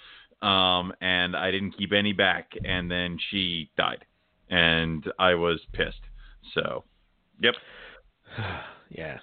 um, 0.43 0.93
and 1.01 1.35
I 1.35 1.51
didn't 1.51 1.71
keep 1.77 1.93
any 1.93 2.13
back, 2.13 2.51
and 2.65 2.91
then 2.91 3.17
she 3.29 3.69
died, 3.77 4.05
and 4.49 5.03
I 5.17 5.35
was 5.35 5.59
pissed. 5.71 6.01
So, 6.53 6.83
yep. 7.41 7.55
yeah. 8.89 9.19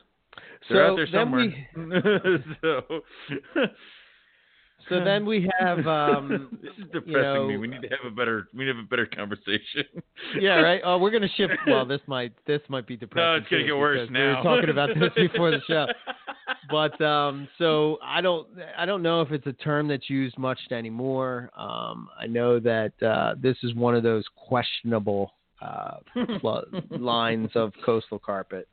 They're 0.69 0.87
so 0.87 0.93
out 0.93 0.97
there 0.97 1.07
then 1.07 1.13
somewhere. 1.13 1.43
we 1.77 2.55
so, 2.63 2.83
so 4.89 5.05
then 5.05 5.27
we 5.27 5.51
have 5.59 5.87
um 5.87 6.59
this 6.63 6.73
is 6.79 6.91
depressing 6.93 7.13
know- 7.13 7.49
me. 7.49 7.57
We 7.57 7.67
need 7.67 7.83
to 7.83 7.89
have 7.89 8.07
a 8.07 8.15
better. 8.15 8.49
We 8.55 8.65
need 8.65 8.73
to 8.73 8.77
have 8.79 8.85
a 8.85 8.89
better 8.89 9.07
conversation. 9.07 9.85
yeah 10.41 10.57
right 10.57 10.81
oh 10.85 10.99
we're 10.99 11.11
gonna 11.11 11.29
shift 11.37 11.55
well 11.67 11.85
this 11.85 12.01
might 12.07 12.33
this 12.47 12.61
might 12.69 12.87
be 12.87 12.97
depressing 12.97 13.25
no, 13.25 13.35
it's 13.35 13.49
gonna 13.49 13.65
get 13.65 13.77
worse 13.77 14.09
now. 14.11 14.21
we 14.21 14.37
were 14.37 14.57
talking 14.57 14.71
about 14.71 14.91
this 14.91 15.11
before 15.17 15.51
the 15.51 15.61
show 15.67 15.87
but 16.71 17.01
um 17.01 17.49
so 17.59 17.99
i 18.03 18.21
don't 18.21 18.47
i 18.77 18.85
don't 18.85 19.03
know 19.03 19.21
if 19.21 19.31
it's 19.33 19.47
a 19.47 19.53
term 19.55 19.89
that's 19.89 20.09
used 20.11 20.37
much 20.39 20.59
anymore. 20.71 21.51
Um 21.57 22.09
i 22.19 22.27
know 22.27 22.59
that 22.61 22.93
uh 23.03 23.35
this 23.41 23.57
is 23.63 23.75
one 23.75 23.95
of 23.95 24.03
those 24.03 24.25
questionable 24.37 25.33
uh 25.61 25.97
lines 26.91 27.51
of 27.55 27.73
coastal 27.85 28.19
carpet 28.19 28.69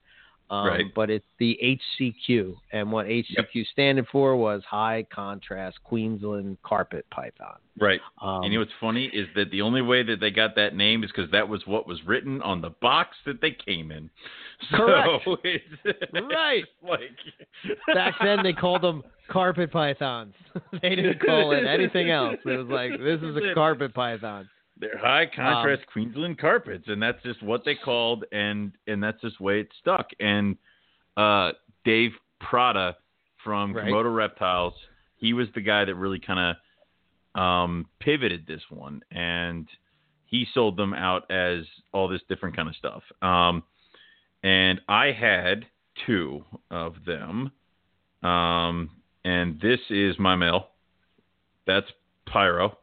um, 0.49 0.67
Right. 0.67 0.85
but 0.95 1.09
it's 1.09 1.25
the 1.39 1.57
HCQ, 1.99 2.55
and 2.71 2.91
what 2.91 3.05
HCQ 3.07 3.67
standed 3.71 4.05
for 4.11 4.35
was 4.37 4.63
High 4.69 5.05
Contrast 5.13 5.77
Queensland 5.83 6.57
Carpet 6.63 7.05
Python. 7.11 7.57
right. 7.79 7.99
Um, 8.21 8.43
and 8.43 8.53
you 8.53 8.59
know 8.59 8.61
what's 8.63 8.71
funny 8.79 9.05
is 9.07 9.27
that 9.35 9.51
the 9.51 9.61
only 9.61 9.81
way 9.81 10.03
that 10.03 10.19
they 10.19 10.31
got 10.31 10.55
that 10.55 10.75
name 10.75 11.03
is 11.03 11.11
because 11.11 11.29
that 11.31 11.47
was 11.49 11.65
what 11.67 11.87
was 11.87 12.03
written 12.05 12.41
on 12.41 12.61
the 12.61 12.69
box 12.81 13.17
that 13.25 13.41
they 13.41 13.51
came 13.51 13.91
in. 13.91 14.09
So 14.71 14.77
Correct. 14.77 15.23
it's, 15.43 15.63
Right. 16.13 16.63
Like 16.81 17.11
back 17.93 18.15
then 18.23 18.41
they 18.41 18.53
called 18.53 18.81
them 18.81 19.03
carpet 19.29 19.71
pythons. 19.71 20.33
they 20.81 20.95
didn't 20.95 21.19
call 21.23 21.51
it 21.51 21.63
anything 21.67 22.09
else. 22.09 22.37
It 22.43 22.57
was 22.57 22.67
like 22.67 22.91
this 22.99 23.21
is 23.21 23.35
a 23.35 23.53
carpet 23.53 23.93
python. 23.93 24.49
They're 24.79 24.97
high 24.97 25.25
contrast 25.25 25.81
Um, 25.81 25.87
Queensland 25.91 26.37
carpets, 26.37 26.85
and 26.87 27.01
that's 27.01 27.21
just 27.23 27.41
what 27.41 27.65
they 27.65 27.75
called, 27.75 28.25
and 28.31 28.71
and 28.87 29.01
that's 29.03 29.21
just 29.21 29.39
way 29.39 29.61
it 29.61 29.69
stuck. 29.79 30.09
And 30.19 30.57
uh, 31.15 31.53
Dave 31.83 32.11
Prada 32.39 32.95
from 33.43 33.73
Right. 33.73 33.85
Komodo 33.91 34.13
Reptiles, 34.15 34.73
he 35.17 35.33
was 35.33 35.47
the 35.55 35.61
guy 35.61 35.85
that 35.85 35.95
really 35.95 36.19
kind 36.19 36.55
of 37.35 37.41
um, 37.41 37.85
pivoted 37.99 38.45
this 38.45 38.61
one, 38.69 39.01
and 39.11 39.67
he 40.25 40.45
sold 40.53 40.77
them 40.77 40.93
out 40.93 41.29
as 41.31 41.65
all 41.93 42.07
this 42.07 42.21
different 42.29 42.55
kind 42.55 42.69
of 42.69 42.75
stuff. 42.75 43.03
Um, 43.21 43.63
and 44.43 44.81
I 44.87 45.11
had 45.11 45.65
two 46.05 46.43
of 46.69 46.95
them, 47.05 47.51
um, 48.21 48.89
and 49.23 49.59
this 49.59 49.79
is 49.89 50.19
my 50.19 50.35
male. 50.35 50.69
That's 51.65 51.87
Pyro. 52.25 52.77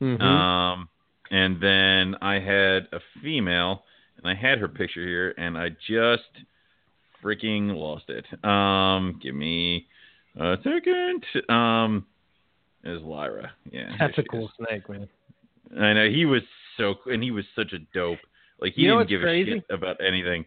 Mhm. 0.00 0.20
Um, 0.20 0.88
and 1.30 1.60
then 1.60 2.16
I 2.22 2.34
had 2.34 2.88
a 2.92 3.00
female, 3.22 3.84
and 4.18 4.26
I 4.26 4.34
had 4.34 4.58
her 4.58 4.68
picture 4.68 5.06
here, 5.06 5.34
and 5.38 5.56
I 5.58 5.70
just 5.88 6.22
freaking 7.22 7.74
lost 7.76 8.04
it. 8.08 8.24
Um, 8.44 9.18
give 9.22 9.34
me 9.34 9.86
a 10.38 10.56
second. 10.62 11.24
Um, 11.48 12.06
is 12.84 13.00
Lyra? 13.02 13.52
Yeah, 13.70 13.90
That's 13.98 14.18
a 14.18 14.22
cool 14.24 14.46
is. 14.46 14.66
snake, 14.68 14.88
man. 14.88 15.08
I 15.80 15.92
know 15.94 16.08
he 16.08 16.26
was 16.26 16.42
so, 16.76 16.94
and 17.06 17.22
he 17.22 17.30
was 17.30 17.44
such 17.56 17.72
a 17.72 17.78
dope. 17.94 18.18
Like 18.60 18.74
he 18.74 18.82
You 18.82 18.88
know 18.88 18.98
didn't 18.98 19.10
give 19.10 19.20
crazy? 19.22 19.50
a 19.52 19.54
shit 19.54 19.64
about 19.70 19.96
anything. 20.06 20.44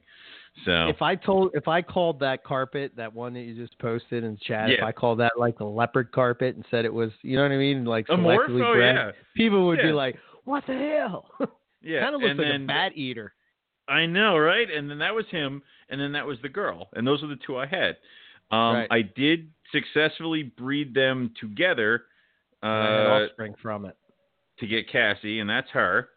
So 0.66 0.88
If 0.88 1.02
I 1.04 1.16
told 1.16 1.52
if 1.54 1.68
I 1.68 1.82
called 1.82 2.20
that 2.22 2.44
carpet, 2.44 2.94
that 2.98 3.14
one 3.14 3.34
that 3.34 3.42
you 3.42 3.54
just 3.56 3.78
posted 3.80 4.24
in 4.24 4.38
chat, 4.38 4.72
if 4.72 4.82
I 4.84 4.92
called 4.92 5.20
that 5.20 5.34
like 5.38 5.58
the 5.58 5.66
leopard 5.66 6.12
carpet 6.12 6.56
and 6.56 6.66
said 6.72 6.84
it 6.86 6.94
was 6.94 7.12
you 7.22 7.36
know 7.36 7.44
what 7.44 7.52
I 7.52 7.58
mean? 7.58 7.86
Like 7.86 8.08
selectively 8.08 8.64
Oh 8.66 8.74
bred, 8.74 8.96
yeah, 8.96 9.12
people 9.36 9.68
would 9.68 9.80
be 9.82 9.92
like, 9.92 10.16
What 10.48 10.64
the 10.66 10.74
hell? 10.74 11.30
yeah. 11.82 12.00
kind 12.00 12.16
of 12.16 12.22
looks 12.22 12.32
and 12.32 12.40
like 12.40 12.48
then, 12.48 12.64
a 12.64 12.68
bat 12.68 12.92
eater. 12.96 13.34
I 13.90 14.06
know, 14.06 14.38
right? 14.38 14.70
And 14.72 14.90
then 14.90 15.00
that 15.00 15.14
was 15.14 15.26
him, 15.30 15.62
and 15.90 16.00
then 16.00 16.14
that 16.14 16.26
was 16.26 16.38
the 16.42 16.48
girl, 16.48 16.88
and 16.94 17.06
those 17.06 17.22
are 17.22 17.28
the 17.28 17.40
two 17.46 17.58
I 17.58 17.66
had. 17.66 17.98
Um, 18.50 18.76
Right. 18.76 18.88
I 18.90 19.02
did 19.02 19.50
successfully 19.74 20.44
breed 20.44 20.94
them 20.94 21.34
together 21.40 22.04
uh, 22.64 22.66
offspring 22.68 23.56
from 23.62 23.84
it. 23.86 23.98
to 24.60 24.68
get 24.68 24.90
Cassie, 24.90 25.40
and 25.40 25.50
that's 25.50 25.70
her. 25.72 26.08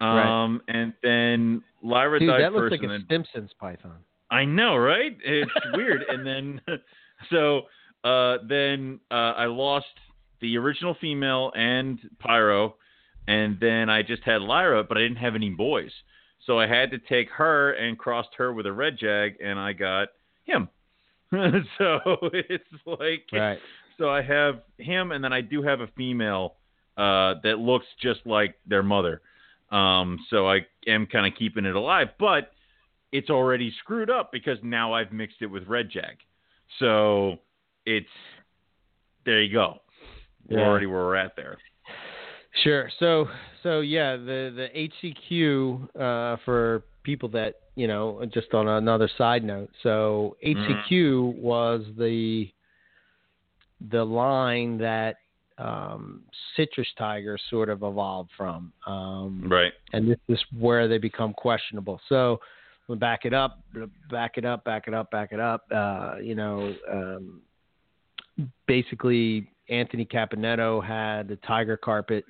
Right. 0.00 0.44
Um, 0.44 0.62
and 0.68 0.92
then 1.02 1.62
Lyra 1.82 2.20
Dude, 2.20 2.28
died 2.28 2.42
that 2.42 2.52
looks 2.52 2.70
first, 2.70 2.82
like 2.82 2.82
a 2.82 2.86
then 2.88 3.06
Simpsons 3.10 3.50
python. 3.58 3.98
I 4.30 4.44
know, 4.44 4.76
right? 4.76 5.16
It's 5.24 5.50
weird. 5.74 6.02
And 6.08 6.24
then, 6.24 6.60
so 7.30 7.62
uh, 8.04 8.38
then 8.48 9.00
uh, 9.10 9.34
I 9.36 9.46
lost 9.46 9.86
the 10.40 10.56
original 10.58 10.96
female 11.00 11.52
and 11.56 11.98
Pyro, 12.20 12.76
and 13.26 13.58
then 13.60 13.88
I 13.90 14.02
just 14.02 14.22
had 14.24 14.42
Lyra, 14.42 14.84
but 14.84 14.96
I 14.98 15.00
didn't 15.02 15.16
have 15.18 15.34
any 15.34 15.50
boys. 15.50 15.92
So 16.46 16.58
I 16.58 16.66
had 16.66 16.90
to 16.90 16.98
take 16.98 17.30
her 17.30 17.72
and 17.72 17.98
crossed 17.98 18.34
her 18.36 18.52
with 18.52 18.66
a 18.66 18.72
red 18.72 18.98
jag, 18.98 19.34
and 19.42 19.58
I 19.58 19.72
got 19.72 20.08
him. 20.44 20.68
so 21.32 22.00
it's 22.32 22.64
like, 22.86 23.24
Right. 23.32 23.58
so 23.98 24.10
I 24.10 24.22
have 24.22 24.60
him, 24.78 25.12
and 25.12 25.24
then 25.24 25.32
I 25.32 25.40
do 25.40 25.62
have 25.62 25.80
a 25.80 25.86
female 25.96 26.56
uh, 26.96 27.34
that 27.42 27.58
looks 27.58 27.86
just 28.00 28.20
like 28.26 28.56
their 28.66 28.82
mother. 28.82 29.22
Um, 29.70 30.18
so 30.30 30.46
I 30.48 30.60
am 30.86 31.06
kind 31.06 31.26
of 31.26 31.36
keeping 31.38 31.64
it 31.64 31.74
alive, 31.74 32.08
but 32.20 32.52
it's 33.10 33.30
already 33.30 33.72
screwed 33.80 34.10
up 34.10 34.30
because 34.30 34.58
now 34.62 34.92
I've 34.92 35.12
mixed 35.12 35.38
it 35.40 35.46
with 35.46 35.66
red 35.66 35.88
jag. 35.90 36.18
So 36.78 37.38
it's 37.86 38.06
there 39.24 39.42
you 39.42 39.52
go. 39.52 39.78
We're 40.48 40.58
Yeah. 40.58 40.66
already 40.66 40.86
where 40.86 41.04
we're 41.04 41.16
at 41.16 41.34
there. 41.36 41.56
Sure. 42.62 42.90
So 42.98 43.28
so 43.62 43.80
yeah, 43.80 44.16
the 44.16 44.68
the 44.74 44.88
HCQ 45.04 45.88
uh, 45.96 46.36
for 46.44 46.82
people 47.02 47.28
that 47.30 47.56
you 47.76 47.88
know, 47.88 48.24
just 48.32 48.54
on 48.54 48.68
another 48.68 49.10
side 49.18 49.42
note. 49.42 49.70
So 49.82 50.36
HCQ 50.46 51.36
was 51.36 51.82
the 51.98 52.48
the 53.90 54.04
line 54.04 54.78
that 54.78 55.16
um, 55.58 56.22
citrus 56.56 56.88
tiger 56.96 57.36
sort 57.50 57.68
of 57.68 57.82
evolved 57.82 58.30
from, 58.36 58.72
um, 58.86 59.48
Right. 59.48 59.72
and 59.92 60.08
this 60.08 60.18
is 60.28 60.42
where 60.58 60.88
they 60.88 60.98
become 60.98 61.32
questionable. 61.32 62.00
So 62.08 62.40
we'll 62.88 62.98
back 62.98 63.24
it 63.24 63.34
up, 63.34 63.60
back 64.10 64.36
it 64.36 64.44
up, 64.44 64.64
back 64.64 64.88
it 64.88 64.94
up, 64.94 65.10
back 65.10 65.32
it 65.32 65.40
up. 65.40 65.64
Uh, 65.70 66.16
you 66.20 66.34
know, 66.34 66.74
um, 66.90 67.42
basically 68.66 69.48
Anthony 69.68 70.04
Caponetto 70.04 70.84
had 70.84 71.28
the 71.28 71.36
tiger 71.36 71.76
carpet, 71.76 72.24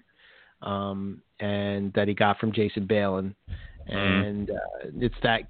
um, 0.65 1.23
and 1.41 1.93
that 1.93 2.09
he 2.09 2.15
got 2.15 2.39
from 2.39 2.53
Jason 2.53 2.87
Balin, 2.87 3.35
Mm-hmm. 3.89 3.97
and 3.99 4.51
uh, 4.51 4.89
it's 4.99 5.15
that 5.23 5.43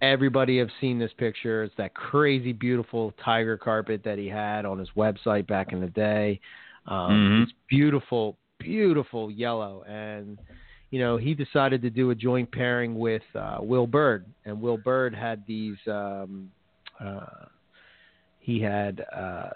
everybody 0.00 0.58
have 0.58 0.70
seen 0.80 0.98
this 0.98 1.12
picture. 1.18 1.62
It's 1.64 1.74
that 1.76 1.94
crazy 1.94 2.52
beautiful 2.52 3.12
tiger 3.22 3.58
carpet 3.58 4.00
that 4.04 4.16
he 4.18 4.26
had 4.26 4.64
on 4.64 4.78
his 4.78 4.88
website 4.96 5.46
back 5.46 5.72
in 5.72 5.80
the 5.80 5.88
day. 5.88 6.40
Um, 6.86 7.10
Mhm. 7.12 7.42
It's 7.42 7.52
beautiful, 7.68 8.36
beautiful 8.58 9.30
yellow, 9.30 9.84
and 9.86 10.38
you 10.90 10.98
know 10.98 11.16
he 11.18 11.34
decided 11.34 11.82
to 11.82 11.90
do 11.90 12.10
a 12.10 12.14
joint 12.14 12.50
pairing 12.50 12.98
with 12.98 13.22
uh, 13.34 13.58
Will 13.60 13.86
Bird, 13.86 14.24
and 14.46 14.60
Will 14.60 14.78
Bird 14.78 15.14
had 15.14 15.44
these. 15.46 15.76
Um, 15.86 16.50
uh, 16.98 17.46
he 18.40 18.60
had 18.60 19.04
uh, 19.14 19.50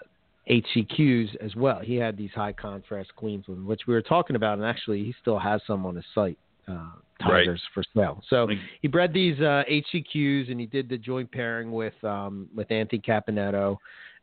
HCQs 0.49 1.35
as 1.37 1.55
well. 1.55 1.79
He 1.79 1.95
had 1.95 2.17
these 2.17 2.31
high 2.33 2.53
contrast 2.53 3.15
Queensland, 3.15 3.65
which 3.65 3.81
we 3.87 3.93
were 3.93 4.01
talking 4.01 4.35
about, 4.35 4.57
and 4.57 4.65
actually 4.65 5.03
he 5.03 5.13
still 5.21 5.39
has 5.39 5.61
some 5.67 5.85
on 5.85 5.95
his 5.95 6.05
site. 6.13 6.37
Uh, 6.67 6.87
Right. 7.27 7.45
tigers 7.45 7.63
for 7.73 7.83
sale. 7.95 8.21
So 8.29 8.47
he 8.81 8.87
bred 8.87 9.11
these 9.11 9.39
uh, 9.39 9.63
HCQs, 9.67 10.51
and 10.51 10.59
he 10.59 10.67
did 10.67 10.87
the 10.87 10.99
joint 10.99 11.31
pairing 11.31 11.71
with 11.71 11.95
um, 12.03 12.47
with 12.55 12.69
Anthony 12.71 13.01
Caponetto, 13.01 13.77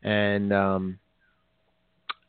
and 0.05 0.53
um, 0.53 0.99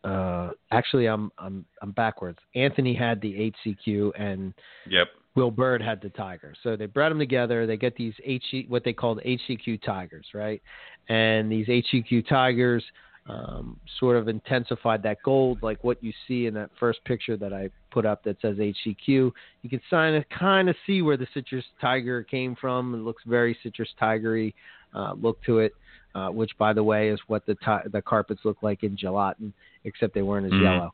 uh, 0.03 0.49
actually 0.71 1.05
I'm 1.05 1.31
I'm 1.37 1.65
I'm 1.83 1.91
backwards. 1.91 2.39
Anthony 2.55 2.95
had 2.95 3.21
the 3.21 3.53
HCQ, 3.65 4.11
and 4.19 4.55
Yep. 4.89 5.07
Will 5.35 5.51
Bird 5.51 5.83
had 5.83 6.01
the 6.01 6.09
tiger. 6.09 6.55
So 6.63 6.75
they 6.75 6.87
bred 6.87 7.11
them 7.11 7.19
together. 7.19 7.67
They 7.67 7.77
get 7.77 7.95
these 7.95 8.15
HC, 8.25 8.67
what 8.67 8.83
they 8.83 8.93
called 8.93 9.19
HCQ 9.23 9.83
tigers, 9.83 10.25
right? 10.33 10.61
And 11.09 11.51
these 11.51 11.67
HCQ 11.67 12.27
tigers 12.27 12.83
um, 13.28 13.80
sort 13.99 14.17
of 14.17 14.28
intensified 14.28 15.01
that 15.03 15.17
gold, 15.23 15.57
like 15.63 15.84
what 15.84 16.03
you 16.03 16.13
see 16.28 16.45
in 16.45 16.53
that 16.53 16.69
first 16.80 17.03
picture 17.05 17.36
that 17.38 17.53
I 17.53 17.69
put 17.89 18.05
up 18.05 18.23
that 18.23 18.39
says 18.41 18.57
HCQ. 18.57 18.97
You 19.07 19.69
can 19.69 19.82
kind 19.89 20.15
of 20.15 20.23
kind 20.30 20.69
of 20.69 20.76
see 20.86 21.01
where 21.01 21.17
the 21.17 21.28
citrus 21.34 21.65
tiger 21.82 22.21
came 22.23 22.55
from. 22.55 22.93
It 22.93 22.99
looks 22.99 23.23
very 23.26 23.57
citrus 23.63 23.89
tigery 23.99 24.53
uh, 24.93 25.13
look 25.19 25.41
to 25.43 25.59
it, 25.59 25.73
uh, 26.13 26.30
which 26.30 26.51
by 26.57 26.71
the 26.71 26.84
way 26.84 27.09
is 27.09 27.19
what 27.28 27.45
the 27.47 27.55
ti- 27.55 27.89
the 27.91 28.01
carpets 28.01 28.41
look 28.43 28.57
like 28.61 28.84
in 28.84 28.95
gelatin, 28.95 29.53
except 29.86 30.13
they 30.13 30.21
weren't 30.21 30.45
as 30.45 30.51
Mhm. 30.51 30.61
yellow. 30.61 30.93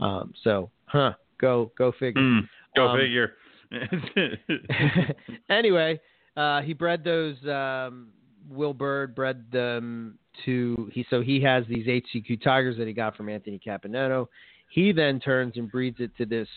Um, 0.00 0.32
so, 0.42 0.70
huh? 0.86 1.14
Go 1.38 1.72
go 1.76 1.90
figure. 1.92 2.22
Mm, 2.22 2.48
go 2.76 2.88
Um, 2.88 2.98
figure. 2.98 3.34
anyway, 5.48 6.00
uh, 6.36 6.62
he 6.62 6.72
bred 6.72 7.02
those. 7.02 7.44
Um, 7.46 8.12
Will 8.50 8.74
Bird 8.74 9.14
bred 9.14 9.44
them 9.52 10.18
to 10.44 10.90
he. 10.92 11.06
So 11.10 11.20
he 11.20 11.40
has 11.42 11.64
these 11.68 11.86
HCQ 11.86 12.42
tigers 12.42 12.76
that 12.78 12.86
he 12.86 12.92
got 12.92 13.16
from 13.16 13.28
Anthony 13.28 13.60
Caponetto. 13.64 14.28
He 14.70 14.92
then 14.92 15.20
turns 15.20 15.54
and 15.56 15.70
breeds 15.70 16.00
it 16.00 16.10
to 16.18 16.26
this 16.26 16.48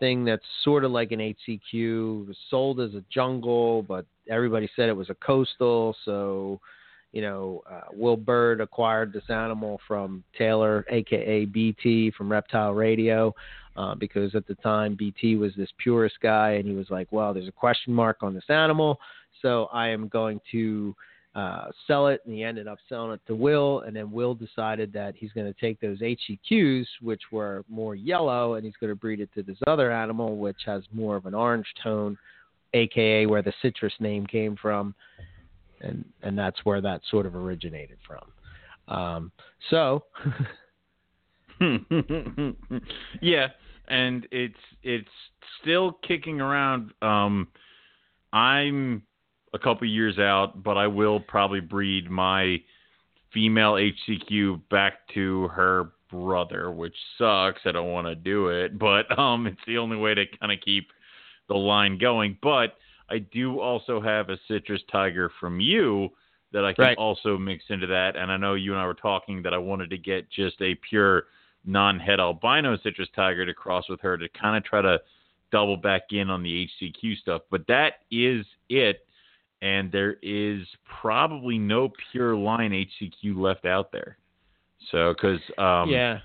thing 0.00 0.24
that's 0.24 0.44
sort 0.64 0.84
of 0.84 0.90
like 0.90 1.12
an 1.12 1.20
HCQ. 1.20 2.34
Sold 2.50 2.80
as 2.80 2.94
a 2.94 3.04
jungle, 3.12 3.82
but 3.82 4.04
everybody 4.28 4.68
said 4.74 4.88
it 4.88 4.96
was 4.96 5.10
a 5.10 5.14
coastal. 5.14 5.96
So, 6.04 6.60
you 7.12 7.22
know, 7.22 7.62
uh, 7.70 7.82
Will 7.92 8.16
Bird 8.16 8.60
acquired 8.60 9.12
this 9.12 9.28
animal 9.28 9.80
from 9.86 10.24
Taylor, 10.36 10.84
aka 10.90 11.44
BT, 11.44 12.10
from 12.12 12.30
Reptile 12.30 12.72
Radio 12.72 13.34
uh, 13.76 13.94
because 13.94 14.34
at 14.34 14.46
the 14.46 14.54
time 14.56 14.94
BT 14.94 15.36
was 15.36 15.52
this 15.56 15.70
purist 15.78 16.16
guy, 16.22 16.52
and 16.52 16.66
he 16.66 16.74
was 16.74 16.90
like, 16.90 17.08
"Well, 17.10 17.32
there's 17.32 17.48
a 17.48 17.52
question 17.52 17.92
mark 17.92 18.18
on 18.22 18.34
this 18.34 18.48
animal, 18.48 18.98
so 19.40 19.68
I 19.72 19.88
am 19.88 20.08
going 20.08 20.40
to 20.52 20.94
uh, 21.34 21.66
sell 21.86 22.08
it." 22.08 22.20
And 22.24 22.34
he 22.34 22.44
ended 22.44 22.68
up 22.68 22.78
selling 22.88 23.12
it 23.12 23.20
to 23.26 23.34
Will, 23.34 23.80
and 23.80 23.96
then 23.96 24.10
Will 24.10 24.34
decided 24.34 24.92
that 24.92 25.14
he's 25.16 25.32
going 25.32 25.52
to 25.52 25.60
take 25.60 25.80
those 25.80 26.00
HCQs, 26.00 26.86
which 27.00 27.22
were 27.30 27.64
more 27.68 27.94
yellow, 27.94 28.54
and 28.54 28.64
he's 28.64 28.76
going 28.80 28.90
to 28.90 28.96
breed 28.96 29.20
it 29.20 29.30
to 29.34 29.42
this 29.42 29.58
other 29.66 29.90
animal, 29.90 30.36
which 30.36 30.60
has 30.66 30.82
more 30.92 31.16
of 31.16 31.26
an 31.26 31.34
orange 31.34 31.66
tone, 31.82 32.16
aka 32.74 33.26
where 33.26 33.42
the 33.42 33.52
citrus 33.62 33.94
name 34.00 34.26
came 34.26 34.56
from, 34.56 34.94
and 35.80 36.04
and 36.22 36.38
that's 36.38 36.64
where 36.64 36.80
that 36.80 37.00
sort 37.10 37.26
of 37.26 37.34
originated 37.34 37.98
from. 38.06 38.96
Um, 38.96 39.32
so. 39.70 40.04
yeah, 43.20 43.48
and 43.88 44.26
it's 44.30 44.54
it's 44.82 45.08
still 45.60 45.98
kicking 46.06 46.40
around. 46.40 46.92
Um, 47.02 47.48
I'm 48.32 49.02
a 49.54 49.58
couple 49.58 49.86
years 49.86 50.18
out, 50.18 50.62
but 50.62 50.76
I 50.76 50.86
will 50.86 51.20
probably 51.20 51.60
breed 51.60 52.10
my 52.10 52.60
female 53.32 53.74
HCQ 53.74 54.60
back 54.70 55.06
to 55.14 55.48
her 55.48 55.92
brother, 56.10 56.70
which 56.70 56.94
sucks. 57.18 57.60
I 57.64 57.72
don't 57.72 57.90
want 57.90 58.06
to 58.06 58.14
do 58.14 58.48
it, 58.48 58.78
but 58.78 59.16
um, 59.18 59.46
it's 59.46 59.60
the 59.66 59.78
only 59.78 59.96
way 59.96 60.14
to 60.14 60.24
kind 60.40 60.52
of 60.52 60.60
keep 60.60 60.90
the 61.48 61.54
line 61.54 61.98
going. 61.98 62.38
But 62.42 62.76
I 63.10 63.18
do 63.18 63.60
also 63.60 64.00
have 64.00 64.30
a 64.30 64.38
citrus 64.48 64.82
tiger 64.90 65.30
from 65.40 65.60
you 65.60 66.10
that 66.52 66.64
I 66.64 66.72
can 66.72 66.84
Right. 66.84 66.98
also 66.98 67.38
mix 67.38 67.64
into 67.70 67.86
that. 67.88 68.16
And 68.16 68.30
I 68.30 68.36
know 68.36 68.54
you 68.54 68.72
and 68.72 68.80
I 68.80 68.86
were 68.86 68.94
talking 68.94 69.42
that 69.42 69.54
I 69.54 69.58
wanted 69.58 69.90
to 69.90 69.98
get 69.98 70.30
just 70.30 70.60
a 70.60 70.74
pure 70.88 71.24
non-head 71.64 72.20
albino 72.20 72.76
citrus 72.82 73.08
tiger 73.14 73.46
to 73.46 73.54
cross 73.54 73.88
with 73.88 74.00
her 74.00 74.18
to 74.18 74.28
kind 74.30 74.56
of 74.56 74.64
try 74.64 74.82
to 74.82 75.00
double 75.50 75.76
back 75.76 76.02
in 76.10 76.28
on 76.30 76.42
the 76.42 76.68
HCQ 76.82 77.18
stuff. 77.18 77.42
But 77.50 77.66
that 77.68 78.00
is 78.10 78.44
it. 78.68 79.06
And 79.62 79.90
there 79.92 80.16
is 80.22 80.66
probably 81.00 81.56
no 81.56 81.90
pure 82.10 82.36
line 82.36 82.72
HCQ 82.72 83.36
left 83.36 83.64
out 83.64 83.92
there. 83.92 84.18
So, 84.90 85.14
because 85.14 85.40
um, 85.56 85.88
yeah. 85.88 86.18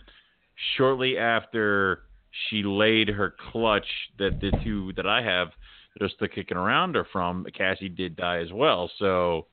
shortly 0.75 1.17
after 1.17 2.01
she 2.49 2.63
laid 2.63 3.09
her 3.09 3.35
clutch, 3.51 3.85
that 4.17 4.41
the 4.41 4.51
two 4.63 4.91
that 4.93 5.05
I 5.05 5.21
have 5.21 5.49
that 5.93 6.05
are 6.05 6.09
still 6.09 6.27
kicking 6.27 6.57
around 6.57 6.95
are 6.95 7.07
from, 7.13 7.45
Cassie 7.55 7.89
did 7.89 8.15
die 8.15 8.39
as 8.39 8.51
well. 8.51 8.89
So, 8.97 9.45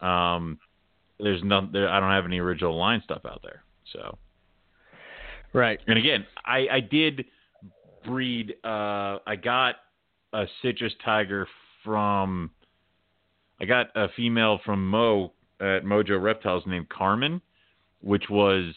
um, 0.00 0.58
there's 1.18 1.42
none. 1.44 1.70
There, 1.72 1.88
I 1.88 2.00
don't 2.00 2.10
have 2.10 2.24
any 2.24 2.38
original 2.38 2.76
line 2.76 3.02
stuff 3.04 3.22
out 3.24 3.40
there. 3.42 3.62
So, 3.92 4.18
Right. 5.52 5.80
and 5.86 5.98
again, 5.98 6.26
I, 6.44 6.66
I 6.70 6.80
did 6.80 7.24
breed. 8.04 8.54
Uh, 8.64 9.18
I 9.26 9.36
got 9.42 9.76
a 10.32 10.46
citrus 10.62 10.92
tiger 11.04 11.46
from. 11.84 12.50
I 13.60 13.64
got 13.66 13.88
a 13.94 14.08
female 14.16 14.58
from 14.64 14.86
Mo 14.88 15.32
at 15.60 15.84
Mojo 15.84 16.20
Reptiles 16.22 16.64
named 16.66 16.88
Carmen, 16.88 17.40
which 18.00 18.24
was 18.30 18.74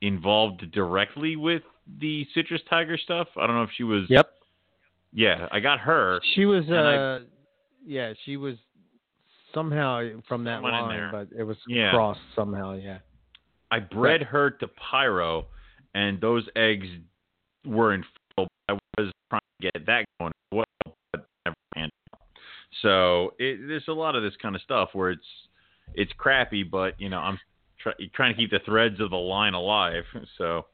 involved 0.00 0.70
directly 0.72 1.36
with 1.36 1.62
the 2.00 2.26
citrus 2.34 2.62
tiger 2.68 2.96
stuff. 2.96 3.28
I 3.36 3.46
don't 3.46 3.56
know 3.56 3.62
if 3.62 3.70
she 3.76 3.82
was. 3.84 4.04
Yep. 4.08 4.30
Yeah, 5.12 5.48
I 5.52 5.60
got 5.60 5.80
her. 5.80 6.20
She 6.34 6.44
was, 6.46 6.64
And 6.66 6.76
I- 6.76 6.96
uh, 6.96 7.20
yeah, 7.86 8.14
she 8.24 8.36
was 8.36 8.56
somehow 9.52 10.02
from 10.26 10.44
that 10.44 10.62
line, 10.62 10.88
there. 10.88 11.10
but 11.12 11.28
it 11.38 11.44
was 11.44 11.56
Yeah. 11.68 11.90
crossed 11.90 12.20
somehow. 12.34 12.74
Yeah. 12.74 12.98
I 13.70 13.80
bred 13.80 14.22
her 14.22 14.50
to 14.50 14.68
Pyro, 14.68 15.46
and 15.94 16.20
those 16.20 16.48
eggs 16.56 16.88
were 17.64 17.92
infertile. 17.94 18.48
I 18.68 18.72
was 18.98 19.12
trying 19.30 19.40
to 19.60 19.70
get 19.72 19.86
that 19.86 20.04
going 20.18 20.32
as 20.32 20.56
well, 20.56 20.96
but 21.12 21.26
never 21.44 21.56
panned 21.74 21.92
out. 22.12 22.20
So 22.82 23.34
it, 23.38 23.66
there's 23.66 23.88
a 23.88 23.92
lot 23.92 24.14
of 24.16 24.22
this 24.22 24.34
kind 24.40 24.54
of 24.54 24.62
stuff 24.62 24.90
where 24.92 25.10
it's 25.10 25.26
it's 25.94 26.12
crappy, 26.16 26.62
but 26.62 27.00
you 27.00 27.08
know 27.08 27.18
I'm 27.18 27.38
try, 27.80 27.92
trying 28.14 28.34
to 28.34 28.40
keep 28.40 28.50
the 28.50 28.60
threads 28.64 29.00
of 29.00 29.10
the 29.10 29.16
line 29.16 29.54
alive. 29.54 30.04
So 30.38 30.66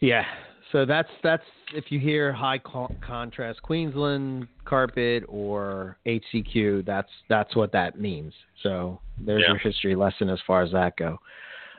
Yeah. 0.00 0.24
So 0.72 0.84
that's 0.84 1.08
that's 1.22 1.42
if 1.74 1.86
you 1.90 1.98
hear 1.98 2.32
high 2.32 2.58
co- 2.58 2.94
contrast 3.00 3.62
Queensland 3.62 4.48
carpet 4.64 5.24
or 5.28 5.96
HCQ, 6.06 6.84
that's 6.84 7.08
that's 7.28 7.56
what 7.56 7.72
that 7.72 7.98
means. 7.98 8.32
So 8.62 9.00
there's 9.18 9.42
Yeah. 9.42 9.48
your 9.48 9.58
history 9.58 9.96
lesson 9.96 10.28
as 10.28 10.38
far 10.46 10.62
as 10.62 10.70
that 10.72 10.96
go. 10.96 11.18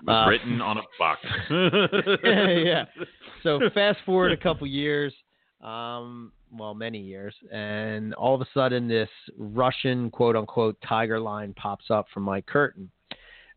Uh, 0.07 0.25
written 0.29 0.61
on 0.61 0.77
a 0.77 0.81
box. 0.97 1.19
yeah. 2.23 2.85
So 3.41 3.57
fast 3.73 3.99
forward 4.05 4.33
a 4.33 4.37
couple 4.37 4.67
years, 4.67 5.13
um, 5.61 6.33
well, 6.51 6.73
many 6.73 6.99
years, 6.99 7.33
and 7.51 8.13
all 8.15 8.35
of 8.35 8.41
a 8.41 8.47
sudden 8.53 8.87
this 8.87 9.09
Russian 9.37 10.09
quote 10.09 10.35
unquote 10.35 10.77
tiger 10.87 11.19
line 11.19 11.53
pops 11.53 11.85
up 11.89 12.07
from 12.13 12.23
Mike 12.23 12.45
Curtin. 12.45 12.89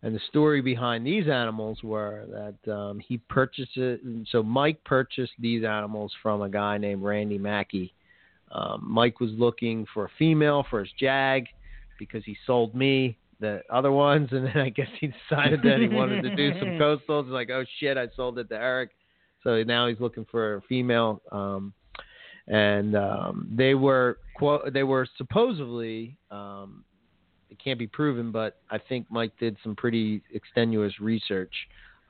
And 0.05 0.14
the 0.16 0.20
story 0.28 0.60
behind 0.60 1.06
these 1.06 1.28
animals 1.28 1.78
were 1.85 2.27
that 2.28 2.73
um, 2.73 2.98
he 2.98 3.19
purchased 3.19 3.77
it. 3.77 4.01
So 4.31 4.43
Mike 4.43 4.82
purchased 4.85 5.32
these 5.39 5.64
animals 5.64 6.12
from 6.23 6.43
a 6.43 6.48
guy 6.48 6.77
named 6.77 7.02
Randy 7.02 7.39
Mackey. 7.39 7.94
Um, 8.51 8.85
Mike 8.85 9.20
was 9.20 9.31
looking 9.31 9.86
for 9.94 10.06
a 10.06 10.10
female 10.19 10.66
for 10.69 10.81
his 10.81 10.93
Jag 10.98 11.47
because 11.98 12.24
he 12.24 12.36
sold 12.47 12.74
me 12.74 13.16
the 13.40 13.62
other 13.70 13.93
ones, 13.93 14.28
and 14.32 14.47
then 14.47 14.59
I 14.59 14.70
guess 14.70 14.89
he 15.01 15.12
decided 15.28 15.62
that 15.62 15.78
he 15.81 15.89
wanted 15.89 16.23
to 16.23 16.35
do 16.35 16.59
some 16.59 16.69
coastals. 16.81 17.28
Like, 17.28 17.51
oh 17.51 17.64
shit, 17.78 17.97
I 17.97 18.09
sold 18.16 18.39
it 18.39 18.48
to 18.48 18.56
Eric, 18.56 18.90
so 19.44 19.62
now 19.62 19.89
he's 19.89 20.01
looking 20.01 20.27
for 20.31 20.56
a 20.56 20.62
female. 20.62 21.23
Um, 21.31 21.73
and 22.48 22.97
um, 22.97 23.48
they 23.55 23.74
were 23.74 24.19
quote, 24.36 24.73
they 24.73 24.82
were 24.82 25.06
supposedly 25.16 26.16
um, 26.31 26.85
it 27.51 27.59
can't 27.62 27.78
be 27.78 27.86
proven, 27.86 28.32
but 28.32 28.56
I 28.70 28.78
think 28.78 29.06
Mike 29.10 29.32
did 29.39 29.56
some 29.62 29.77
pretty 29.77 30.23
extenuous 30.32 30.98
research 31.01 31.52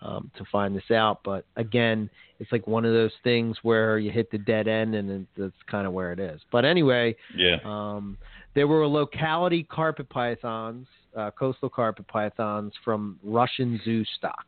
um, 0.01 0.31
to 0.37 0.45
find 0.51 0.75
this 0.75 0.91
out. 0.91 1.21
But 1.25 1.45
again, 1.57 2.09
it's 2.39 2.51
like 2.53 2.67
one 2.67 2.85
of 2.85 2.93
those 2.93 3.13
things 3.25 3.57
where 3.63 3.99
you 3.99 4.11
hit 4.11 4.31
the 4.31 4.39
dead 4.39 4.69
end, 4.69 4.95
and 4.95 5.11
it- 5.11 5.27
that's 5.37 5.63
kind 5.71 5.87
of 5.87 5.93
where 5.93 6.13
it 6.13 6.21
is. 6.21 6.41
But 6.51 6.65
anyway, 6.65 7.17
yeah. 7.37 7.57
um, 7.65 8.17
there 8.55 8.67
were 8.67 8.87
locality 8.87 9.65
carpet 9.65 10.09
pythons, 10.09 10.87
uh, 11.17 11.31
coastal 11.33 11.69
carpet 11.69 12.07
pythons 12.09 12.73
from 12.85 13.19
Russian 13.23 13.81
zoo 13.85 14.05
stock. 14.17 14.47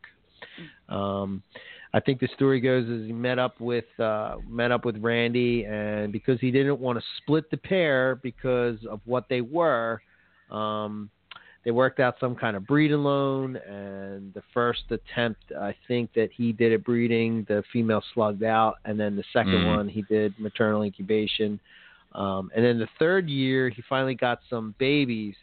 Um, 0.89 1.43
I 1.95 2.01
think 2.01 2.19
the 2.19 2.27
story 2.35 2.59
goes 2.59 2.89
is 2.89 3.07
he 3.07 3.13
met 3.13 3.39
up 3.39 3.61
with 3.61 3.85
uh, 3.99 4.35
met 4.49 4.69
up 4.69 4.83
with 4.83 4.97
Randy, 4.97 5.63
and 5.63 6.11
because 6.11 6.37
he 6.41 6.51
didn't 6.51 6.77
want 6.81 6.99
to 6.99 7.05
split 7.21 7.49
the 7.49 7.55
pair 7.55 8.15
because 8.15 8.77
of 8.85 8.99
what 9.05 9.29
they 9.29 9.39
were, 9.39 10.01
um, 10.51 11.09
they 11.63 11.71
worked 11.71 12.01
out 12.01 12.15
some 12.19 12.35
kind 12.35 12.57
of 12.57 12.67
breeding 12.67 12.97
loan. 12.97 13.55
And 13.55 14.33
the 14.33 14.43
first 14.53 14.83
attempt, 14.89 15.39
I 15.57 15.73
think 15.87 16.11
that 16.15 16.31
he 16.35 16.51
did 16.51 16.73
at 16.73 16.83
breeding, 16.83 17.45
the 17.47 17.63
female 17.71 18.03
slugged 18.13 18.43
out, 18.43 18.75
and 18.83 18.99
then 18.99 19.15
the 19.15 19.23
2nd 19.31 19.63
Mhm. 19.63 19.77
one 19.77 19.87
he 19.87 20.01
did 20.01 20.37
maternal 20.37 20.83
incubation. 20.83 21.61
Um, 22.11 22.51
and 22.53 22.65
then 22.65 22.77
the 22.77 22.89
third 22.99 23.29
year, 23.29 23.69
he 23.69 23.81
finally 23.83 24.15
got 24.15 24.41
some 24.49 24.75
babies. 24.79 25.35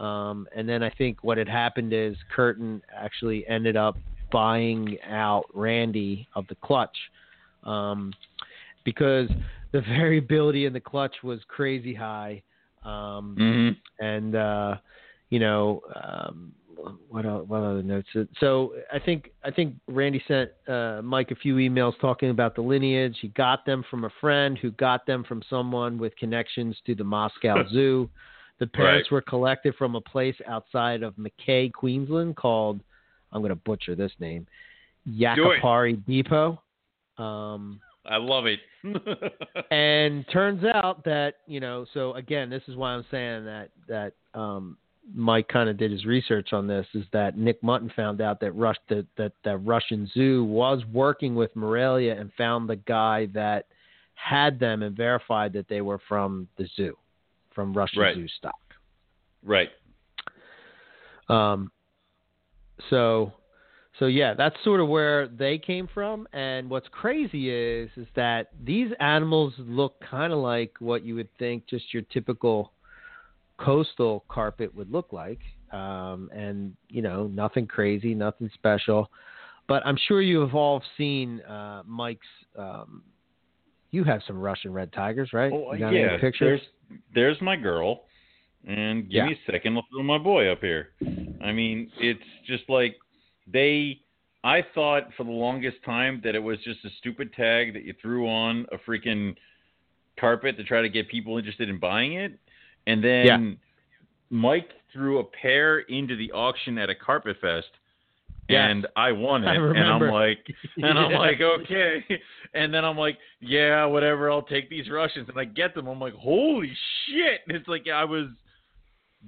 Um, 0.00 0.48
and 0.56 0.68
then 0.68 0.82
I 0.82 0.90
think 0.90 1.22
what 1.22 1.38
had 1.38 1.48
happened 1.48 1.92
is 1.92 2.16
Curtin 2.34 2.82
actually 2.92 3.46
ended 3.46 3.76
up 3.76 3.96
buying 4.34 4.98
out 5.08 5.44
Randy 5.54 6.26
of 6.34 6.44
the 6.48 6.56
clutch 6.56 6.96
um, 7.62 8.12
because 8.84 9.28
the 9.70 9.80
variability 9.96 10.66
in 10.66 10.72
the 10.72 10.80
clutch 10.80 11.14
was 11.22 11.38
crazy 11.46 11.94
high. 11.94 12.42
Um, 12.84 13.36
hmm 13.38 14.04
and 14.04 14.34
uh, 14.34 14.74
you 15.30 15.38
know 15.38 15.80
um, 15.94 16.52
what 17.08 17.24
el- 17.24 17.46
what 17.46 17.62
other 17.62 17.82
notes? 17.82 18.08
So 18.40 18.74
I 18.92 18.98
think 18.98 19.30
I 19.44 19.52
think 19.52 19.76
Randy 19.86 20.20
sent 20.26 20.50
uh, 20.66 21.00
Mike 21.02 21.30
a 21.30 21.36
few 21.36 21.54
emails 21.54 21.92
talking 22.00 22.30
about 22.30 22.56
the 22.56 22.60
lineage. 22.60 23.16
He 23.22 23.28
got 23.28 23.64
them 23.64 23.84
from 23.88 24.04
a 24.04 24.10
friend 24.20 24.58
who 24.58 24.72
got 24.72 25.06
them 25.06 25.22
from 25.22 25.42
someone 25.48 25.96
with 25.96 26.14
connections 26.16 26.76
to 26.86 26.96
the 26.96 27.04
Moscow 27.04 27.64
Zoo. 27.72 28.10
The 28.58 28.66
parents 28.66 29.10
Right. 29.10 29.14
were 29.14 29.22
collected 29.22 29.74
from 29.76 29.94
a 29.94 30.00
place 30.00 30.36
outside 30.46 31.02
of 31.04 31.16
Mackay, 31.16 31.70
Queensland, 31.70 32.36
called 32.36 32.80
I'm 33.34 33.42
going 33.42 33.50
to 33.50 33.56
butcher 33.56 33.94
this 33.94 34.12
name, 34.18 34.46
Yakapari 35.08 36.04
Depot. 36.06 36.62
Um, 37.18 37.80
I 38.06 38.16
love 38.16 38.46
it. 38.46 38.60
and 39.70 40.24
turns 40.32 40.64
out 40.64 41.04
that 41.04 41.34
you 41.46 41.58
know 41.58 41.86
so 41.94 42.12
again 42.14 42.50
this 42.50 42.62
is 42.68 42.76
why 42.76 42.90
i'm 42.90 43.04
saying 43.10 43.46
that 43.46 43.70
that 43.88 44.12
um 44.38 44.76
mike 45.14 45.48
kind 45.48 45.70
of 45.70 45.78
did 45.78 45.90
his 45.90 46.04
research 46.04 46.52
on 46.52 46.66
this 46.66 46.86
is 46.92 47.04
that 47.12 47.38
nick 47.38 47.62
mutton 47.62 47.90
found 47.96 48.20
out 48.20 48.40
that 48.40 48.52
rush 48.52 48.76
that 48.90 49.06
that 49.16 49.32
the 49.42 49.56
russian 49.56 50.06
zoo 50.12 50.44
was 50.44 50.82
working 50.92 51.34
with 51.34 51.54
morelia 51.56 52.14
and 52.14 52.30
found 52.36 52.68
the 52.68 52.76
guy 52.76 53.26
that 53.32 53.68
had 54.14 54.60
them 54.60 54.82
and 54.82 54.94
verified 54.94 55.52
that 55.54 55.66
they 55.68 55.80
were 55.80 56.00
from 56.06 56.46
the 56.58 56.68
zoo 56.76 56.94
from 57.54 57.72
russian 57.72 58.02
Right. 58.02 58.14
zoo 58.14 58.28
stock 58.36 58.54
right. 59.42 59.70
um, 61.30 61.70
so, 62.90 63.32
so 63.98 64.06
yeah, 64.06 64.34
that's 64.34 64.56
sort 64.64 64.80
of 64.80 64.88
where 64.88 65.28
they 65.28 65.58
came 65.58 65.88
from. 65.92 66.26
And 66.32 66.68
what's 66.68 66.88
crazy 66.90 67.50
is, 67.50 67.90
is 67.96 68.06
that 68.16 68.48
these 68.64 68.90
animals 69.00 69.54
look 69.58 70.00
kind 70.00 70.32
of 70.32 70.38
like 70.38 70.72
what 70.80 71.04
you 71.04 71.14
would 71.14 71.28
think 71.38 71.66
just 71.66 71.92
your 71.92 72.02
typical 72.02 72.72
coastal 73.58 74.24
carpet 74.28 74.74
would 74.74 74.90
look 74.90 75.12
like. 75.12 75.40
Um, 75.72 76.30
and 76.32 76.74
you 76.88 77.02
know, 77.02 77.26
nothing 77.26 77.66
crazy, 77.66 78.14
nothing 78.14 78.50
special. 78.54 79.10
But 79.66 79.84
I'm 79.86 79.98
sure 80.08 80.20
you 80.20 80.40
have 80.40 80.54
all 80.54 80.82
seen 80.96 81.40
uh, 81.40 81.82
Mike's. 81.86 82.26
Um, 82.56 83.02
you 83.90 84.04
have 84.04 84.22
some 84.26 84.38
Russian 84.38 84.72
red 84.72 84.92
tigers, 84.92 85.32
right? 85.32 85.52
Oh 85.52 85.72
You 85.72 85.78
got 85.78 85.88
any 85.88 86.00
yeah. 86.00 86.18
pictures? 86.18 86.60
There's 86.90 87.00
there's 87.14 87.40
my 87.40 87.56
girl, 87.56 88.02
and 88.66 89.04
give 89.04 89.12
Yeah. 89.12 89.26
me 89.26 89.32
a 89.46 89.50
second. 89.52 89.76
I'll 89.76 89.86
throw 89.92 90.02
my 90.02 90.18
boy 90.18 90.48
up 90.50 90.60
here. 90.60 90.90
I 91.42 91.52
mean, 91.52 91.90
it's 91.98 92.22
just 92.46 92.68
like 92.68 92.96
they. 93.46 94.00
I 94.42 94.62
thought 94.74 95.08
for 95.16 95.24
the 95.24 95.30
longest 95.30 95.78
time 95.86 96.20
that 96.22 96.34
it 96.34 96.38
was 96.42 96.58
just 96.64 96.84
a 96.84 96.90
stupid 96.98 97.32
tag 97.32 97.72
that 97.72 97.84
you 97.84 97.94
threw 98.02 98.28
on 98.28 98.66
a 98.72 98.76
freaking 98.78 99.34
carpet 100.20 100.58
to 100.58 100.64
try 100.64 100.82
to 100.82 100.88
get 100.90 101.08
people 101.08 101.38
interested 101.38 101.70
in 101.70 101.78
buying 101.78 102.14
it, 102.14 102.38
and 102.86 103.02
then 103.02 103.26
Yeah. 103.26 103.54
Mike 104.30 104.70
threw 104.92 105.18
a 105.18 105.24
pair 105.24 105.80
into 105.80 106.14
the 106.16 106.30
auction 106.32 106.76
at 106.78 106.90
a 106.90 106.94
carpet 106.94 107.38
fest. 107.40 107.68
Yes. 108.48 108.70
And 108.70 108.86
I 108.94 109.12
won 109.12 109.42
it, 109.44 109.48
I 109.48 109.54
and 109.54 109.78
I'm 109.78 110.10
like, 110.10 110.46
and 110.76 110.98
I'm 110.98 111.10
Yeah. 111.12 111.18
like, 111.18 111.40
okay. 111.40 112.04
And 112.52 112.72
then 112.74 112.84
I'm 112.84 112.98
like, 112.98 113.16
yeah, 113.40 113.86
whatever. 113.86 114.30
I'll 114.30 114.42
take 114.42 114.68
these 114.68 114.90
Russians, 114.90 115.30
and 115.30 115.38
I 115.38 115.46
get 115.46 115.74
them. 115.74 115.86
I'm 115.86 115.98
like, 115.98 116.12
holy 116.12 116.70
shit! 117.06 117.40
And 117.48 117.56
it's 117.56 117.66
like 117.66 117.88
I 117.88 118.04
was 118.04 118.26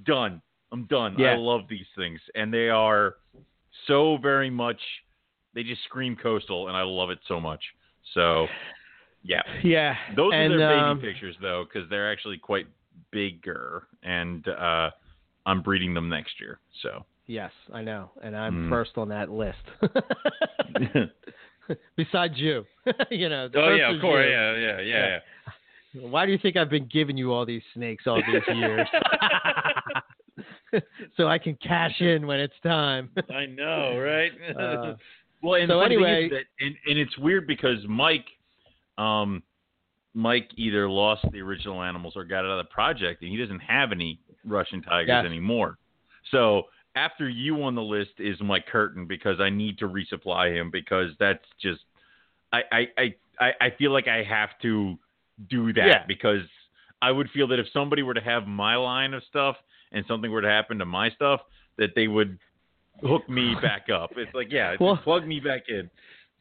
done. 0.05 0.41
I'm 0.71 0.85
done. 0.85 1.15
Yeah. 1.17 1.33
I 1.33 1.35
love 1.37 1.61
these 1.69 1.85
things, 1.95 2.19
and 2.35 2.53
they 2.53 2.69
are 2.69 3.15
so 3.87 4.17
very 4.21 4.49
much. 4.49 4.79
They 5.53 5.63
just 5.63 5.83
scream 5.85 6.15
coastal, 6.15 6.67
and 6.67 6.75
I 6.77 6.83
love 6.83 7.09
it 7.09 7.19
so 7.27 7.39
much. 7.39 7.61
So, 8.13 8.47
yeah, 9.23 9.41
yeah. 9.63 9.95
those 10.15 10.33
and, 10.33 10.53
are 10.53 10.57
their 10.57 10.69
baby 10.69 10.81
um, 10.81 10.99
pictures 10.99 11.35
though, 11.41 11.65
because 11.65 11.89
they're 11.89 12.11
actually 12.11 12.37
quite 12.37 12.67
bigger, 13.11 13.87
and 14.03 14.47
uh, 14.47 14.91
I'm 15.45 15.61
breeding 15.61 15.93
them 15.93 16.09
next 16.09 16.39
year. 16.39 16.59
So. 16.81 17.05
Yes, 17.27 17.51
I 17.73 17.81
know, 17.81 18.11
and 18.23 18.37
I'm 18.37 18.67
Mm. 18.67 18.69
first 18.69 18.91
on 18.97 19.09
that 19.09 19.29
list. 19.29 19.57
Besides 21.97 22.37
you, 22.37 22.65
you 23.11 23.27
know. 23.27 23.49
Oh 23.53 23.73
yeah, 23.73 23.93
of 23.93 23.99
course, 24.01 24.25
yeah, 24.29 24.55
yeah, 24.55 24.79
yeah. 24.79 25.19
yeah. 25.95 26.09
Why 26.09 26.25
do 26.25 26.31
you 26.31 26.37
think 26.37 26.55
I've 26.55 26.69
been 26.69 26.87
giving 26.91 27.17
you 27.17 27.33
all 27.33 27.45
these 27.45 27.63
snakes 27.73 28.05
all 28.07 28.21
these 28.25 28.55
years? 28.55 28.87
so 31.17 31.27
I 31.27 31.37
can 31.37 31.55
cash 31.55 31.99
in 32.01 32.27
when 32.27 32.39
it's 32.39 32.53
time. 32.63 33.09
I 33.33 33.45
know, 33.45 33.97
right? 33.99 34.31
Uh, 34.59 34.95
well, 35.43 35.53
and 35.61 35.69
so 35.69 35.77
the 35.77 35.83
funny 35.83 35.95
thing 35.97 36.05
anyway- 36.05 36.29
that, 36.29 36.65
and, 36.65 36.75
and 36.87 36.97
it's 36.97 37.15
weird 37.17 37.45
because 37.45 37.77
Mike, 37.87 38.25
um, 38.97 39.43
Mike 40.15 40.49
either 40.55 40.89
lost 40.89 41.25
the 41.31 41.39
original 41.41 41.83
animals 41.83 42.13
or 42.15 42.23
got 42.23 42.39
out 42.39 42.57
of 42.59 42.65
the 42.65 42.69
project, 42.71 43.21
and 43.21 43.29
he 43.31 43.37
doesn't 43.37 43.59
have 43.59 43.91
any 43.91 44.19
Russian 44.45 44.81
tigers 44.81 45.07
Yes. 45.09 45.25
anymore. 45.25 45.77
So 46.31 46.63
after 46.95 47.29
you 47.29 47.61
on 47.63 47.75
the 47.75 47.81
list 47.83 48.11
is 48.17 48.35
Mike 48.41 48.65
Curtin 48.65 49.05
because 49.05 49.39
I 49.39 49.49
need 49.51 49.77
to 49.79 49.87
resupply 49.87 50.59
him 50.59 50.71
because 50.71 51.11
that's 51.19 51.45
just 51.61 51.81
I 52.51 52.61
I 52.71 52.87
I, 52.97 53.15
I 53.39 53.51
I 53.61 53.69
feel 53.77 53.91
like 53.91 54.07
I 54.07 54.23
have 54.23 54.49
to 54.63 54.97
do 55.49 55.71
that 55.73 55.85
Yeah. 55.85 56.03
because 56.07 56.41
I 56.99 57.11
would 57.11 57.29
feel 57.29 57.47
that 57.49 57.59
if 57.59 57.67
somebody 57.71 58.01
were 58.01 58.15
to 58.15 58.21
have 58.21 58.47
my 58.47 58.75
line 58.75 59.13
of 59.13 59.21
stuff 59.29 59.55
and 59.91 60.05
something 60.07 60.31
were 60.31 60.41
to 60.41 60.49
happen 60.49 60.77
to 60.79 60.85
my 60.85 61.09
stuff, 61.11 61.41
that 61.77 61.91
they 61.95 62.07
would 62.07 62.37
hook 63.01 63.27
me 63.29 63.55
back 63.61 63.87
up. 63.93 64.11
It's 64.17 64.33
like, 64.33 64.51
yeah, 64.51 64.75
Well- 64.79 64.97
plug 64.97 65.25
me 65.27 65.39
back 65.39 65.63
in. 65.69 65.89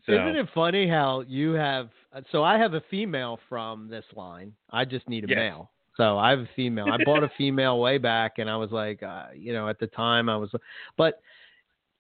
So, 0.06 0.12
Isn't 0.12 0.36
it 0.36 0.48
funny 0.55 0.89
how 0.89 1.24
you 1.27 1.52
have? 1.55 1.89
So 2.31 2.44
I 2.44 2.59
have 2.59 2.74
a 2.74 2.81
female 2.89 3.40
from 3.48 3.89
this 3.89 4.05
line. 4.14 4.52
I 4.70 4.85
just 4.85 5.09
need 5.09 5.24
a 5.24 5.28
Yes. 5.28 5.36
male. 5.36 5.73
So 5.97 6.16
I 6.16 6.31
have 6.31 6.39
a 6.39 6.48
female. 6.55 6.86
I 6.89 7.02
bought 7.05 7.24
a 7.24 7.31
female 7.36 7.81
way 7.81 7.98
back, 7.98 8.39
and 8.39 8.48
I 8.48 8.56
was 8.56 8.70
like, 8.70 9.02
uh, 9.02 9.27
you 9.35 9.52
know, 9.52 9.68
at 9.68 9.81
the 9.81 9.89
time 9.89 10.28
I 10.28 10.36
was, 10.36 10.51
but 10.97 11.20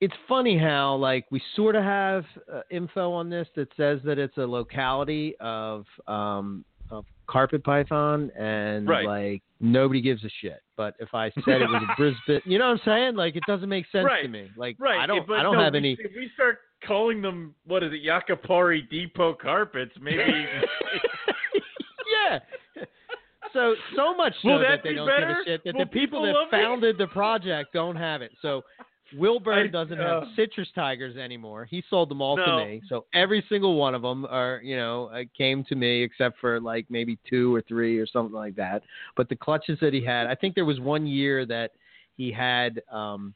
it's 0.00 0.14
funny 0.28 0.56
how 0.58 0.94
like 0.96 1.24
we 1.32 1.42
sort 1.56 1.74
of 1.74 1.82
have 1.82 2.24
uh, 2.52 2.60
info 2.70 3.10
on 3.10 3.28
this 3.30 3.48
that 3.56 3.68
says 3.76 3.98
that 4.04 4.18
it's 4.18 4.36
a 4.36 4.46
locality 4.46 5.34
of 5.40 5.86
um 6.06 6.64
of 6.90 7.04
carpet 7.26 7.64
python, 7.64 8.30
and 8.36 8.88
Right. 8.88 9.06
like 9.06 9.42
nobody 9.60 10.00
gives 10.00 10.24
a 10.24 10.28
shit. 10.40 10.60
But 10.76 10.94
if 10.98 11.14
I 11.14 11.30
said 11.44 11.62
it 11.62 11.68
was 11.68 11.82
a 11.82 11.94
Brisbane, 11.96 12.42
you 12.44 12.58
know 12.58 12.66
what 12.66 12.80
I'm 12.80 12.84
saying? 12.84 13.16
Like 13.16 13.36
it 13.36 13.42
doesn't 13.46 13.68
make 13.68 13.86
sense 13.90 14.08
to 14.22 14.28
me. 14.28 14.50
Like 14.56 14.76
right. 14.78 15.00
I 15.00 15.06
don't, 15.06 15.26
but 15.26 15.38
I 15.38 15.42
don't 15.42 15.56
no, 15.56 15.64
have 15.64 15.74
any. 15.74 15.96
If 15.98 16.12
we 16.14 16.30
start 16.34 16.58
calling 16.86 17.22
them, 17.22 17.54
what 17.66 17.82
is 17.82 17.92
it, 17.92 18.04
Yakapari 18.04 18.88
Depot 18.90 19.34
carpets, 19.34 19.92
maybe. 20.00 20.22
yeah. 22.30 22.38
So 23.52 23.74
so 23.96 24.14
much 24.14 24.34
so 24.42 24.48
Will 24.48 24.58
that 24.58 24.68
that 24.68 24.82
they 24.82 24.90
be 24.90 24.94
don't 24.96 25.08
give 25.08 25.28
a 25.28 25.44
shit 25.44 25.64
that 25.64 25.74
Will 25.74 25.84
the 25.84 25.86
people, 25.86 26.20
people 26.20 26.22
that 26.26 26.32
love 26.32 26.48
it? 26.52 26.62
founded 26.62 26.98
the 26.98 27.06
project 27.06 27.72
don't 27.72 27.96
have 27.96 28.20
it. 28.20 28.32
So 28.42 28.62
Will 29.14 29.38
Bird 29.40 29.66
I- 29.66 29.70
doesn't 29.70 30.00
uh, 30.00 30.20
have 30.20 30.28
citrus 30.34 30.68
tigers 30.74 31.16
anymore. 31.16 31.64
He 31.64 31.82
sold 31.88 32.08
them 32.08 32.20
all 32.20 32.36
No. 32.36 32.44
to 32.44 32.64
me. 32.64 32.82
So 32.88 33.06
every 33.14 33.44
single 33.48 33.76
one 33.76 33.94
of 33.94 34.02
them 34.02 34.26
are, 34.26 34.60
you 34.64 34.76
know, 34.76 35.06
uh, 35.06 35.22
came 35.36 35.64
to 35.64 35.74
me 35.74 36.02
except 36.02 36.38
for 36.40 36.60
like 36.60 36.86
maybe 36.88 37.18
two 37.28 37.54
or 37.54 37.62
three 37.62 37.98
or 37.98 38.06
something 38.06 38.34
like 38.34 38.56
that. 38.56 38.82
But 39.16 39.28
the 39.28 39.36
clutches 39.36 39.78
that 39.80 39.92
he 39.92 40.04
had, 40.04 40.26
I 40.26 40.34
think 40.34 40.54
there 40.54 40.64
was 40.64 40.80
one 40.80 41.06
year 41.06 41.46
that 41.46 41.72
he 42.16 42.32
had 42.32 42.82
um 42.90 43.34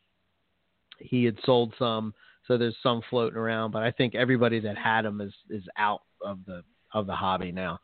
he 0.98 1.24
had 1.24 1.36
sold 1.44 1.72
some 1.78 2.14
so 2.46 2.58
there's 2.58 2.76
some 2.82 3.00
floating 3.08 3.38
around, 3.38 3.70
but 3.70 3.82
I 3.82 3.90
think 3.92 4.14
everybody 4.14 4.58
that 4.60 4.76
had 4.76 5.02
them 5.02 5.20
is 5.20 5.32
is 5.48 5.62
out 5.76 6.02
of 6.20 6.40
the 6.46 6.62
of 6.92 7.06
the 7.06 7.14
hobby 7.14 7.52
now. 7.52 7.78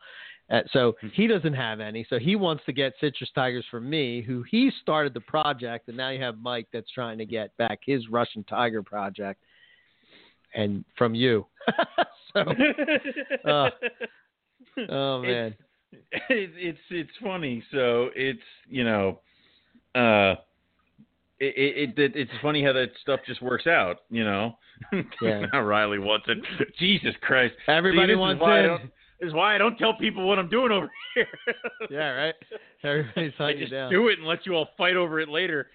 Uh, 0.50 0.60
so 0.72 0.94
he 1.12 1.26
doesn't 1.26 1.54
have 1.54 1.80
any. 1.80 2.06
So 2.08 2.18
he 2.18 2.36
wants 2.36 2.64
to 2.66 2.72
get 2.72 2.92
citrus 3.00 3.30
tigers 3.34 3.64
from 3.70 3.90
me, 3.90 4.22
who 4.22 4.44
he 4.48 4.70
started 4.80 5.12
the 5.12 5.20
project, 5.20 5.88
and 5.88 5.96
now 5.96 6.10
you 6.10 6.22
have 6.22 6.38
Mike 6.38 6.68
that's 6.72 6.90
trying 6.92 7.18
to 7.18 7.26
get 7.26 7.56
back 7.56 7.80
his 7.84 8.08
Russian 8.08 8.44
tiger 8.44 8.82
project, 8.82 9.42
and 10.54 10.84
from 10.96 11.16
you. 11.16 11.46
so, 12.32 12.40
uh, 13.48 13.70
oh 14.88 15.22
man, 15.22 15.56
it, 16.12 16.50
it's 16.56 16.78
it's 16.90 17.10
funny. 17.20 17.64
So 17.72 18.10
it's 18.14 18.38
you 18.68 18.84
know, 18.84 19.18
uh, 19.96 20.36
it, 21.40 21.90
it, 21.90 21.98
it 21.98 22.12
it's 22.14 22.30
funny 22.40 22.62
how 22.62 22.72
that 22.72 22.90
stuff 23.02 23.18
just 23.26 23.42
works 23.42 23.66
out. 23.66 24.02
You 24.10 24.24
know. 24.24 24.56
Yeah. 25.22 25.46
now 25.54 25.62
Riley 25.62 25.98
wants 25.98 26.26
it. 26.28 26.38
Jesus 26.78 27.14
Christ. 27.22 27.54
Everybody 27.66 28.12
See, 28.12 28.16
wants 28.16 28.42
is 28.82 28.90
why 29.20 29.24
I 29.24 29.24
in. 29.24 29.24
don't- 29.24 29.24
This 29.24 29.28
is 29.28 29.34
why 29.34 29.54
I 29.54 29.58
don't 29.58 29.76
tell 29.78 29.94
people 29.94 30.26
what 30.28 30.38
I'm 30.38 30.48
doing 30.48 30.72
over 30.72 30.90
here. 31.14 31.26
Yeah, 31.90 32.10
right. 32.10 32.34
Everybody's 32.82 33.32
I 33.38 33.42
hunting 33.42 33.58
you 33.58 33.64
just 33.64 33.72
down. 33.72 33.90
do 33.90 34.08
it 34.08 34.18
and 34.18 34.26
let 34.26 34.46
you 34.46 34.54
all 34.54 34.68
fight 34.76 34.96
over 34.96 35.20
it 35.20 35.28
later. 35.28 35.68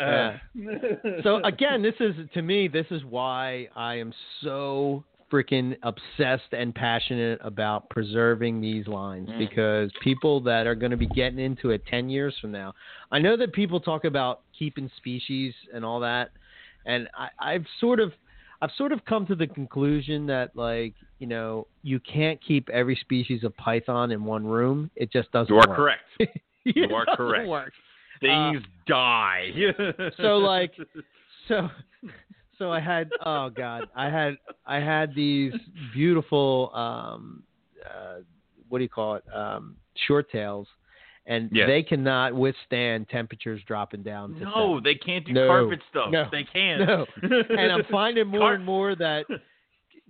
Uh, 0.00 0.36
so 1.22 1.36
again, 1.44 1.82
this 1.82 1.94
is 2.00 2.14
to 2.34 2.42
me, 2.42 2.68
this 2.68 2.86
is 2.90 3.02
why 3.04 3.68
I 3.76 3.94
am 3.96 4.12
so 4.42 5.04
freaking 5.32 5.76
obsessed 5.82 6.52
and 6.52 6.72
passionate 6.74 7.40
about 7.42 7.88
preserving 7.90 8.60
these 8.60 8.86
lines 8.86 9.28
Mm. 9.28 9.38
because 9.38 9.90
people 10.02 10.40
that 10.42 10.68
are 10.68 10.76
going 10.76 10.92
to 10.92 10.96
be 10.96 11.08
getting 11.08 11.40
into 11.40 11.70
it 11.70 11.84
10 11.86 12.08
years 12.08 12.32
from 12.40 12.52
now. 12.52 12.72
I 13.10 13.18
know 13.18 13.36
that 13.36 13.52
people 13.52 13.80
talk 13.80 14.04
about 14.04 14.42
keeping 14.56 14.88
species 14.96 15.52
and 15.74 15.84
all 15.84 15.98
that 16.00 16.30
and 16.84 17.08
I, 17.18 17.28
I've 17.54 17.64
sort 17.80 17.98
of 17.98 18.12
I've 18.62 18.70
sort 18.78 18.92
of 18.92 19.04
come 19.04 19.26
to 19.26 19.34
the 19.34 19.46
conclusion 19.48 20.26
that 20.28 20.54
like, 20.56 20.94
you 21.18 21.26
know, 21.26 21.66
you 21.82 21.98
can't 22.00 22.38
keep 22.46 22.68
every 22.70 22.96
species 22.96 23.42
of 23.44 23.56
python 23.56 24.10
in 24.12 24.24
one 24.24 24.44
room. 24.46 24.90
It 24.96 25.10
just 25.12 25.30
doesn't 25.32 25.52
you 25.54 25.60
are 25.60 25.68
work. 25.68 25.76
correct. 25.76 26.02
You 26.64 26.92
are 26.96 27.06
correct. 27.16 27.46
work. 27.48 27.72
Things 28.20 28.60
die. 28.88 29.50
Uh, 29.78 30.10
so, 30.16 30.38
like, 30.38 30.72
so 31.46 31.68
so 32.58 32.72
I 32.72 32.80
had 32.80 33.08
oh 33.24 33.50
god 33.50 33.84
I 33.94 34.06
had 34.10 34.36
I 34.66 34.76
had 34.80 35.14
these 35.14 35.52
beautiful 35.94 36.72
um 36.74 37.42
uh, 37.84 38.16
what 38.68 38.78
do 38.78 38.82
you 38.84 38.88
call 38.90 39.14
it 39.14 39.24
um 39.32 39.76
short 40.08 40.28
tails 40.32 40.66
and 41.26 41.50
Yes. 41.52 41.66
they 41.68 41.82
cannot 41.82 42.34
withstand 42.34 43.08
temperatures 43.10 43.60
dropping 43.66 44.02
down 44.02 44.34
to 44.34 44.40
no, 44.40 44.80
they 44.82 44.94
can't 44.94 45.24
do 45.26 45.32
No. 45.34 45.46
carpet 45.48 45.80
stuff. 45.90 46.10
No. 46.10 46.24
They 46.32 46.44
can't. 46.44 46.80
No. 46.86 47.06
and 47.22 47.70
I'm 47.72 47.84
finding 47.92 48.26
more 48.28 48.40
Car- 48.40 48.54
and 48.54 48.64
more 48.64 48.94
that 48.96 49.26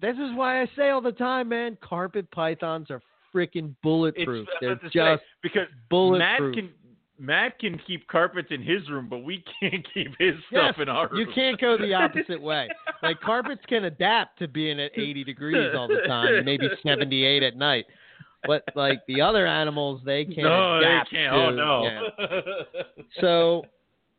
this 0.00 0.16
is 0.16 0.34
why 0.34 0.62
I 0.62 0.70
say 0.76 0.90
all 0.90 1.00
the 1.00 1.12
time 1.12 1.48
man 1.48 1.76
carpet 1.82 2.30
pythons 2.30 2.90
are 2.90 3.00
freaking 3.34 3.74
bulletproof 3.82 4.46
uh, 4.48 4.52
I 4.52 4.58
they're 4.60 4.70
was 4.70 4.78
about 4.78 4.92
to 4.92 4.98
say, 4.98 5.14
just 5.14 5.22
because 5.42 5.68
Matt 5.70 5.88
bulletproof 5.90 6.54
can 6.54 6.70
Matt 7.18 7.58
can 7.58 7.80
keep 7.86 8.06
carpets 8.08 8.48
in 8.50 8.62
his 8.62 8.88
room, 8.90 9.08
but 9.08 9.18
we 9.18 9.42
can't 9.60 9.86
keep 9.94 10.08
his 10.18 10.34
Yes, 10.52 10.74
stuff 10.74 10.76
in 10.80 10.88
our 10.88 11.08
room. 11.08 11.20
You 11.20 11.26
can't 11.34 11.60
go 11.60 11.78
the 11.78 11.94
opposite 11.94 12.40
way. 12.40 12.68
Like 13.02 13.20
carpets 13.20 13.60
can 13.68 13.84
adapt 13.84 14.38
to 14.38 14.48
being 14.48 14.80
at 14.80 14.90
80 14.96 15.22
degrees 15.22 15.74
all 15.76 15.86
the 15.86 16.00
time, 16.08 16.44
maybe 16.44 16.66
78 16.82 17.42
at 17.42 17.54
night. 17.54 17.84
But 18.46 18.64
like 18.74 19.00
the 19.06 19.20
other 19.20 19.46
animals, 19.46 20.00
they 20.04 20.24
can't 20.24 20.38
no, 20.38 20.80
they 20.80 20.86
adapt 20.86 21.10
can't. 21.10 21.34
Oh, 21.34 21.36
to. 21.36 21.46
oh 21.46 21.50
no. 21.50 21.82
yeah. 21.84 22.82
So, 23.20 23.64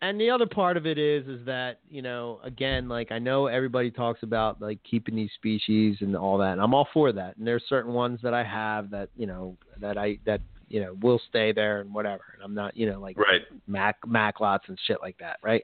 and 0.02 0.20
the 0.22 0.30
other 0.30 0.46
part 0.46 0.78
of 0.78 0.86
it 0.86 0.98
is, 0.98 1.28
is 1.28 1.46
that 1.46 1.80
you 1.90 2.02
know, 2.02 2.40
again, 2.44 2.88
like 2.88 3.12
I 3.12 3.20
know 3.20 3.48
everybody 3.48 3.90
talks 3.90 4.24
about 4.24 4.62
like 4.62 4.80
keeping 4.90 5.16
these 5.16 5.32
species 5.36 5.98
and 6.02 6.16
all 6.16 6.38
that, 6.38 6.54
and 6.54 6.62
I'm 6.62 6.74
all 6.74 6.88
for 6.94 7.12
that. 7.12 7.38
And 7.38 7.48
there's 7.48 7.64
certain 7.68 7.94
ones 7.94 8.20
that 8.24 8.34
I 8.34 8.44
have 8.44 8.90
that 8.92 9.10
you 9.16 9.26
know 9.26 9.58
that 9.80 9.98
I 9.98 10.20
that 10.26 10.42
you 10.68 10.82
know 10.82 10.96
will 11.02 11.20
stay 11.30 11.52
there 11.52 11.82
and 11.82 11.94
whatever. 11.94 12.24
And 12.36 12.44
I'm 12.44 12.54
not 12.54 12.78
you 12.78 12.90
know 12.90 13.00
like 13.00 13.18
right, 13.18 13.42
mac 13.66 13.98
Macklots 14.06 14.68
and 14.68 14.78
shit 14.86 14.98
like 15.02 15.18
that, 15.20 15.38
right? 15.42 15.64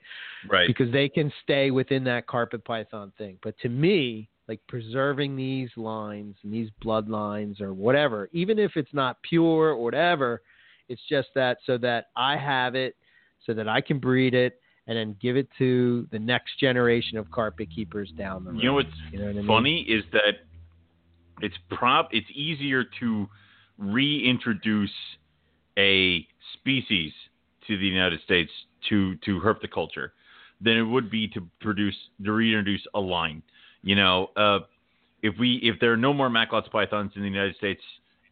right. 0.50 0.68
because 0.68 0.92
they 0.92 1.10
can 1.10 1.32
stay 1.44 1.70
within 1.70 2.04
that 2.06 2.26
carpet 2.26 2.66
python 2.66 3.12
thing. 3.18 3.38
But 3.44 3.58
to 3.60 3.70
me, 3.70 4.30
like 4.48 4.62
preserving 4.68 5.36
these 5.36 5.70
lines 5.78 6.36
and 6.44 6.52
these 6.52 6.70
bloodlines 6.84 7.62
or 7.62 7.74
whatever, 7.74 8.30
even 8.34 8.58
if 8.58 8.72
it's 8.76 8.94
not 8.94 9.22
pure 9.22 9.70
or 9.70 9.78
whatever, 9.78 10.42
it's 10.90 11.02
just 11.08 11.30
that 11.36 11.58
so 11.66 11.78
that 11.78 12.08
I 12.16 12.36
have 12.36 12.76
it, 12.76 12.96
so 13.46 13.54
that 13.54 13.68
I 13.68 13.82
can 13.82 14.00
breed 14.00 14.34
it 14.34 14.60
and 14.88 14.98
then 14.98 15.16
give 15.22 15.38
it 15.38 15.48
to 15.58 16.08
the 16.12 16.20
next 16.20 16.60
generation 16.60 17.18
of 17.18 17.30
carpet 17.32 17.70
keepers 17.74 18.12
down 18.18 18.44
the 18.44 18.52
road. 18.52 18.60
You 18.60 18.66
know 18.68 18.74
what's 18.74 18.90
You 19.12 19.20
know 19.20 19.26
what 19.26 19.32
I 19.32 19.38
mean? 19.38 19.48
funny 19.48 19.82
is 19.82 20.04
that 20.12 20.36
it's 21.42 21.56
prob 21.70 22.08
it's 22.12 22.28
easier 22.34 22.84
to 23.00 23.28
reintroduce 23.78 24.92
a 25.78 26.28
species 26.54 27.12
to 27.68 27.78
the 27.78 27.86
United 27.86 28.22
States 28.22 28.52
to 28.90 29.16
to 29.18 29.40
herpetoculture 29.40 30.10
than 30.62 30.78
it 30.78 30.84
would 30.84 31.10
be 31.10 31.28
to 31.30 31.48
produce 31.62 31.96
to 32.24 32.32
reintroduce 32.32 32.86
a 32.94 33.00
line. 33.00 33.42
You 33.82 33.96
know, 33.96 34.30
uh, 34.36 34.60
if 35.22 35.36
we 35.40 35.60
if 35.64 35.80
there 35.80 35.92
are 35.92 35.98
no 35.98 36.14
more 36.14 36.30
Macklot's 36.30 36.70
pythons 36.70 37.12
in 37.16 37.22
the 37.22 37.28
United 37.28 37.56
States 37.56 37.82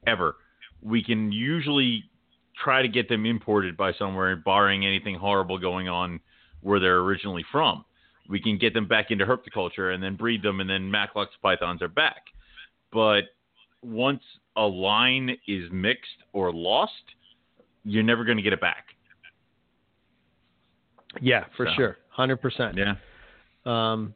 ever, 0.05 0.35
we 0.81 1.03
can 1.03 1.31
usually 1.31 2.03
try 2.55 2.81
to 2.81 2.87
get 2.87 3.09
them 3.09 3.25
imported 3.25 3.75
by 3.77 3.93
somewhere, 3.93 4.35
barring 4.35 4.85
anything 4.85 5.15
horrible 5.15 5.57
going 5.57 5.87
on 5.87 6.19
where 6.61 6.79
they're 6.79 6.99
originally 6.99 7.45
from. 7.51 7.83
We 8.29 8.39
can 8.41 8.57
get 8.57 8.73
them 8.73 8.87
back 8.87 9.11
into 9.11 9.25
herpetoculture 9.25 9.93
and 9.93 10.01
then 10.01 10.15
breed 10.15 10.41
them, 10.43 10.59
and 10.59 10.69
then 10.69 10.89
Macklot's 10.89 11.31
pythons 11.41 11.81
are 11.81 11.87
back. 11.87 12.23
But 12.93 13.21
once 13.81 14.21
a 14.55 14.65
line 14.65 15.35
is 15.47 15.69
mixed 15.71 16.23
or 16.33 16.53
lost, 16.53 16.93
you're 17.83 18.03
never 18.03 18.23
going 18.23 18.37
to 18.37 18.43
get 18.43 18.53
it 18.53 18.61
back. 18.61 18.85
yeah, 21.19 21.45
for 21.57 21.65
So. 21.65 21.71
sure, 21.75 21.97
hundred 22.09 22.37
percent. 22.37 22.77
Yeah. 22.77 22.95
Um, 23.65 24.13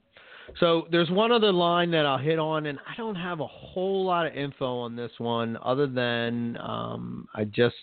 so 0.60 0.88
there's 0.91 1.10
one 1.10 1.32
other 1.32 1.52
line 1.52 1.91
that 1.91 2.06
I'll 2.06 2.18
hit 2.20 2.40
on, 2.40 2.68
and 2.68 2.80
I 2.88 2.95
don't 2.95 3.16
have 3.16 3.40
a 3.40 3.48
whole 3.48 4.06
lot 4.06 4.28
of 4.28 4.34
info 4.36 4.78
on 4.80 4.95
this 4.95 5.12
one, 5.18 5.57
other 5.64 5.88
than 5.88 6.57
um, 6.57 7.28
I 7.36 7.44
just 7.45 7.76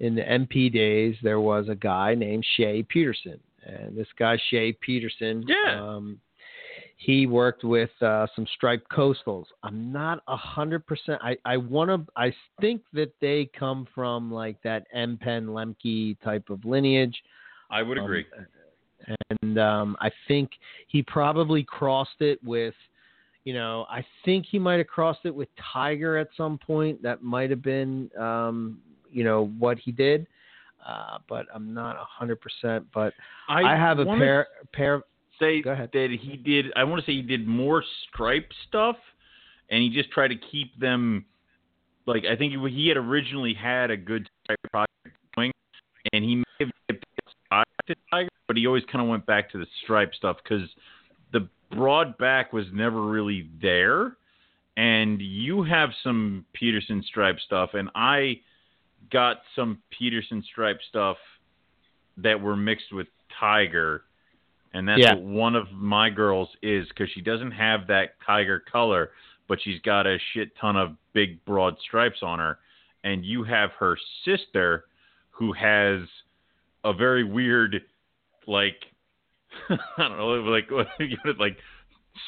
in 0.00 0.14
the 0.14 0.22
MP 0.22 0.72
days 0.72 1.16
there 1.22 1.40
was 1.40 1.68
a 1.68 1.74
guy 1.74 2.14
named 2.14 2.44
Shay 2.56 2.82
Peterson, 2.82 3.40
and 3.64 3.96
this 3.96 4.08
guy 4.18 4.36
Shay 4.50 4.72
Peterson, 4.72 5.44
Yeah. 5.46 5.80
um, 5.82 6.20
he 6.96 7.26
worked 7.26 7.62
with 7.62 7.90
uh, 8.02 8.26
some 8.34 8.44
striped 8.56 8.88
coastals. 8.90 9.44
I'm 9.62 9.92
not 9.92 10.20
a 10.26 10.36
hundred 10.36 10.84
percent. 10.86 11.20
I 11.22 11.36
I 11.44 11.56
want 11.56 11.90
to. 11.90 12.12
I 12.16 12.34
think 12.60 12.82
that 12.92 13.12
they 13.20 13.48
come 13.56 13.86
from 13.94 14.32
like 14.32 14.60
that 14.62 14.86
M. 14.92 15.16
Pen 15.20 15.46
Lemke 15.46 16.18
type 16.22 16.50
of 16.50 16.64
lineage. 16.64 17.16
I 17.70 17.82
would 17.82 17.98
Um, 17.98 18.04
agree. 18.04 18.26
and 19.42 19.58
um, 19.58 19.96
I 20.00 20.10
think 20.26 20.50
he 20.88 21.02
probably 21.02 21.62
crossed 21.62 22.20
it 22.20 22.42
with, 22.42 22.74
you 23.44 23.54
know, 23.54 23.86
I 23.88 24.04
think 24.24 24.46
he 24.46 24.58
might 24.58 24.78
have 24.78 24.88
crossed 24.88 25.20
it 25.24 25.34
with 25.34 25.48
Tiger 25.72 26.16
at 26.16 26.28
some 26.36 26.58
point. 26.58 27.00
That 27.02 27.22
might 27.22 27.50
have 27.50 27.62
been, 27.62 28.10
um, 28.18 28.80
you 29.10 29.24
know, 29.24 29.46
what 29.58 29.78
he 29.78 29.92
did. 29.92 30.26
Uh, 30.86 31.18
but 31.28 31.46
I'm 31.54 31.74
not 31.74 31.96
a 31.96 32.04
hundred 32.04 32.40
percent. 32.40 32.86
But 32.94 33.12
I, 33.48 33.62
I 33.62 33.76
have 33.76 33.98
a 33.98 34.04
pair 34.04 34.46
pair. 34.72 35.02
Say 35.38 35.62
that 35.62 36.08
he 36.20 36.36
did. 36.36 36.66
I 36.74 36.82
want 36.84 37.04
to 37.04 37.06
say 37.06 37.14
he 37.14 37.22
did 37.22 37.46
more 37.46 37.84
stripe 38.08 38.50
stuff, 38.66 38.96
and 39.70 39.82
he 39.82 39.88
just 39.88 40.10
tried 40.10 40.28
to 40.28 40.36
keep 40.36 40.78
them. 40.80 41.24
Like 42.06 42.24
I 42.24 42.36
think 42.36 42.52
he, 42.52 42.70
he 42.70 42.88
had 42.88 42.96
originally 42.96 43.54
had 43.54 43.90
a 43.90 43.96
good 43.96 44.28
stripe 44.44 44.58
project 44.70 45.16
going, 45.36 45.52
and 46.12 46.24
he 46.24 46.36
may 46.36 46.44
have 46.60 46.70
dipped 46.88 47.04
to 47.86 47.94
Tiger, 48.10 48.28
but 48.46 48.56
he 48.56 48.66
always 48.66 48.82
kind 48.90 49.02
of 49.02 49.08
went 49.08 49.26
back 49.26 49.50
to 49.52 49.58
the 49.58 49.66
stripe 49.84 50.14
stuff 50.14 50.38
because 50.42 50.68
the 51.32 51.48
broad 51.70 52.16
back 52.18 52.52
was 52.52 52.66
never 52.72 53.02
really 53.02 53.48
there. 53.60 54.16
And 54.76 55.20
you 55.20 55.64
have 55.64 55.90
some 56.04 56.44
Peterson 56.52 57.02
stripe 57.06 57.38
stuff, 57.44 57.70
and 57.74 57.90
I 57.94 58.40
got 59.10 59.38
some 59.54 59.82
Peterson 59.90 60.42
stripe 60.50 60.80
stuff 60.88 61.16
that 62.16 62.40
were 62.40 62.56
mixed 62.56 62.92
with 62.92 63.06
Tiger, 63.38 64.04
and 64.72 64.88
that's 64.88 65.00
Yeah. 65.00 65.14
what 65.14 65.22
one 65.22 65.56
of 65.56 65.72
my 65.72 66.10
girls 66.10 66.48
is 66.62 66.88
because 66.88 67.10
she 67.10 67.20
doesn't 67.20 67.52
have 67.52 67.86
that 67.88 68.20
Tiger 68.20 68.60
color, 68.60 69.12
but 69.46 69.60
she's 69.62 69.80
got 69.80 70.06
a 70.06 70.18
shit 70.32 70.54
ton 70.56 70.76
of 70.76 70.96
big 71.12 71.44
broad 71.44 71.78
stripes 71.80 72.22
on 72.22 72.38
her. 72.38 72.58
And 73.04 73.24
you 73.24 73.44
have 73.44 73.70
her 73.72 73.96
sister, 74.24 74.86
who 75.30 75.52
has 75.52 76.00
a 76.84 76.92
very 76.92 77.24
weird, 77.24 77.82
like 78.46 78.84
I 79.70 79.76
don't 79.96 80.18
know, 80.18 80.34
like 80.42 80.70
like 81.38 81.56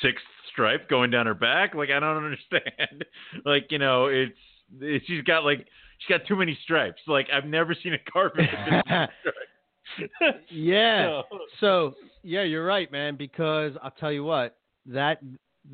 sixth 0.01 0.25
stripe 0.53 0.89
going 0.89 1.11
down 1.11 1.27
her 1.27 1.35
back. 1.35 1.75
Like 1.75 1.91
I 1.91 2.01
don't 2.01 2.25
understand. 2.25 3.05
like 3.45 3.71
you 3.71 3.79
know, 3.79 4.07
it's, 4.07 4.39
it's 4.81 5.05
she's 5.07 5.23
got 5.25 5.45
like 5.45 5.67
she's 6.01 6.19
got 6.19 6.27
too 6.27 6.37
many 6.37 6.59
stripes. 6.65 7.01
Like 7.07 7.29
I've 7.33 7.45
never 7.47 7.75
seen 7.75 7.95
a 7.95 8.11
carpet 8.11 8.41
with 8.51 8.51
this 8.51 8.83
many 8.89 9.07
stripes. 9.21 10.37
Yeah. 10.51 11.23
So- 11.31 11.39
So 11.61 11.95
yeah, 12.23 12.43
you're 12.43 12.65
right, 12.67 12.91
man. 12.93 13.17
Because 13.17 13.73
I'll 13.83 13.91
tell 13.93 14.13
you 14.13 14.25
what 14.25 14.57
that 14.87 15.21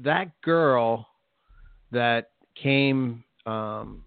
that 0.03 0.29
girl 0.43 1.07
that 1.93 2.31
came 2.61 3.23
um, 3.47 4.03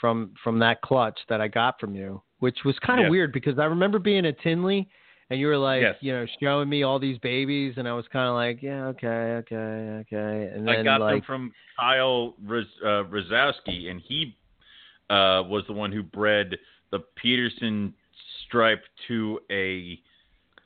from 0.00 0.34
from 0.42 0.58
that 0.60 0.80
clutch 0.82 1.18
that 1.28 1.40
I 1.40 1.48
got 1.48 1.78
from 1.80 1.94
you, 1.94 2.22
which 2.38 2.58
was 2.64 2.78
kind 2.80 3.04
of 3.04 3.10
weird 3.10 3.32
because 3.32 3.58
I 3.58 3.64
remember 3.64 3.98
being 3.98 4.24
at 4.26 4.38
Tinley 4.40 4.88
and 5.30 5.40
you 5.40 5.46
were 5.46 5.56
like, 5.58 5.80
Yes. 5.82 5.96
you 6.00 6.12
know, 6.12 6.26
showing 6.40 6.68
me 6.68 6.82
all 6.82 6.98
these 6.98 7.16
babies, 7.18 7.74
and 7.78 7.88
I 7.88 7.94
was 7.94 8.04
kind 8.12 8.28
of 8.28 8.34
like, 8.34 8.62
yeah, 8.62 8.84
okay, 8.88 9.06
okay, 9.40 9.56
okay, 9.56 10.50
and 10.54 10.68
then 10.68 10.76
I 10.80 10.82
got 10.82 11.00
like, 11.00 11.14
them 11.14 11.22
from 11.26 11.52
Kyle 11.78 12.34
Raz, 12.44 12.66
uh, 12.84 13.04
Razowski, 13.04 13.90
and 13.90 14.00
he 14.06 14.36
uh, 15.10 15.42
was 15.46 15.64
the 15.66 15.72
one 15.72 15.92
who 15.92 16.02
bred 16.02 16.56
the 16.90 17.00
Peterson 17.16 17.94
stripe 18.46 18.82
to 19.08 19.40
a 19.50 19.98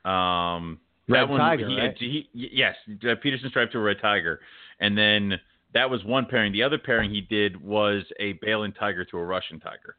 um, 0.09 0.79
Red 1.09 1.21
that 1.23 1.29
one, 1.29 1.41
Tiger, 1.41 1.69
he, 1.69 1.79
right? 1.79 1.97
he- 1.99 2.29
yes, 2.33 2.75
uh, 3.09 3.15
Peterson 3.23 3.49
stripe 3.51 3.71
to 3.73 3.79
a 3.79 3.83
red 3.83 3.99
tiger, 4.03 4.41
and 4.81 4.99
then 4.99 5.35
that 5.73 5.89
was 5.89 6.03
one 6.05 6.27
pairing. 6.27 6.53
The 6.53 6.63
other 6.65 6.79
pairing 6.79 7.11
he 7.11 7.21
did 7.21 7.61
was 7.63 8.03
a 8.19 8.33
Balin 8.35 8.73
tiger 8.73 9.05
to 9.05 9.19
a 9.19 9.25
Russian 9.25 9.61
tiger. 9.61 9.97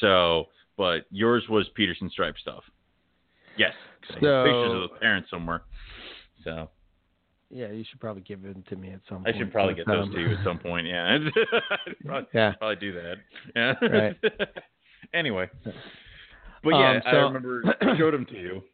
So, 0.00 0.48
but 0.76 1.06
yours 1.10 1.44
was 1.48 1.68
Peterson 1.74 2.10
stripe 2.10 2.36
stuff. 2.40 2.64
Yes, 3.56 3.72
So- 4.08 4.14
pictures 4.14 4.82
of 4.84 4.90
the 4.90 4.98
parents 5.00 5.30
somewhere. 5.30 5.62
So 6.44 6.70
Yeah, 7.50 7.68
you 7.70 7.84
should 7.88 8.00
probably 8.00 8.22
give 8.22 8.42
them 8.42 8.62
to 8.68 8.76
me 8.76 8.90
at 8.90 9.00
some 9.08 9.18
I 9.18 9.24
point. 9.32 9.36
I 9.36 9.38
should 9.38 9.52
probably 9.52 9.74
get 9.74 9.86
those 9.86 10.10
to 10.12 10.20
you 10.20 10.36
at 10.36 10.44
some 10.44 10.58
point. 10.68 10.86
Yeah, 10.86 11.18
probably, 12.04 12.28
Yeah. 12.34 12.52
probably 12.58 12.76
do 12.76 12.92
that. 12.92 13.14
Yeah. 13.56 13.74
Right. 13.88 14.16
anyway, 15.14 15.48
but 16.62 16.70
yeah, 16.70 16.96
Um, 16.96 17.02
I 17.06 17.10
remember 17.16 17.62
I 17.80 17.96
showed 17.96 18.12
them 18.14 18.26
to 18.26 18.38
you. 18.38 18.62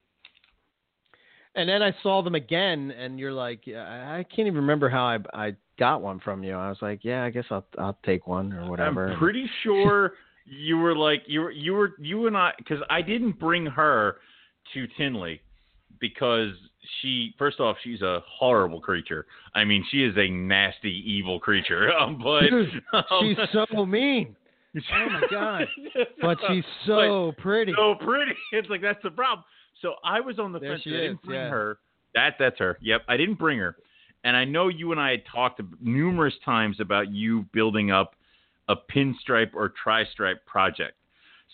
And 1.56 1.68
then 1.68 1.84
I 1.84 1.94
saw 2.02 2.20
them 2.20 2.34
again, 2.34 2.90
and 2.90 3.16
you're 3.16 3.32
like, 3.32 3.60
I 3.68 4.24
can't 4.34 4.48
even 4.48 4.56
remember 4.56 4.88
how 4.88 5.04
I 5.04 5.18
I 5.32 5.54
got 5.78 6.02
one 6.02 6.18
from 6.18 6.42
you. 6.42 6.54
I 6.54 6.68
was 6.68 6.78
like, 6.82 7.04
yeah, 7.04 7.22
I 7.22 7.30
guess 7.30 7.44
I'll 7.48 7.64
I'll 7.78 7.96
take 8.04 8.26
one 8.26 8.52
or 8.52 8.68
whatever. 8.68 9.12
I'm 9.12 9.18
pretty 9.20 9.48
sure 9.62 10.14
you 10.44 10.78
were 10.78 10.96
like 10.96 11.22
you 11.28 11.42
were 11.42 11.52
you 11.52 11.74
were 11.74 11.92
you 12.00 12.26
and 12.26 12.36
I 12.36 12.50
because 12.58 12.78
I 12.90 13.02
didn't 13.02 13.38
bring 13.38 13.66
her 13.66 14.16
to 14.72 14.86
Tinley 14.96 15.40
because 16.00 16.50
she 17.00 17.34
first 17.38 17.60
off 17.60 17.76
she's 17.82 18.02
a 18.02 18.22
horrible 18.28 18.80
creature. 18.80 19.26
I 19.54 19.64
mean 19.64 19.84
she 19.90 20.04
is 20.04 20.14
a 20.16 20.28
nasty 20.28 21.02
evil 21.06 21.38
creature. 21.40 21.90
Um, 22.00 22.20
but 22.22 22.40
Dude, 22.50 22.82
um, 22.92 23.04
she's 23.20 23.36
so 23.52 23.86
mean, 23.86 24.34
Oh 24.76 25.08
my 25.08 25.22
God. 25.30 25.66
but 26.20 26.38
she's 26.48 26.64
so 26.86 27.32
pretty. 27.38 27.72
so 27.76 27.94
pretty. 28.04 28.32
It's 28.52 28.68
like 28.68 28.82
that's 28.82 29.02
the 29.02 29.10
problem. 29.10 29.44
So 29.82 29.94
I 30.04 30.20
was 30.20 30.38
on 30.38 30.52
the 30.52 30.58
There 30.58 30.72
fence. 30.72 30.82
she 30.84 30.90
I 30.90 30.92
didn't 30.92 31.12
is, 31.12 31.18
bring 31.24 31.40
yeah. 31.40 31.48
her. 31.50 31.78
That 32.14 32.34
that's 32.38 32.58
her. 32.58 32.78
Yep, 32.80 33.02
I 33.08 33.16
didn't 33.16 33.38
bring 33.38 33.58
her. 33.58 33.76
And 34.24 34.36
I 34.36 34.44
know 34.44 34.68
you 34.68 34.90
and 34.92 35.00
I 35.00 35.10
had 35.10 35.22
talked 35.30 35.60
numerous 35.82 36.34
times 36.44 36.78
about 36.80 37.12
you 37.12 37.44
building 37.52 37.90
up 37.90 38.14
a 38.68 38.74
pinstripe 38.76 39.50
or 39.54 39.72
tri-stripe 39.82 40.46
project. 40.46 40.94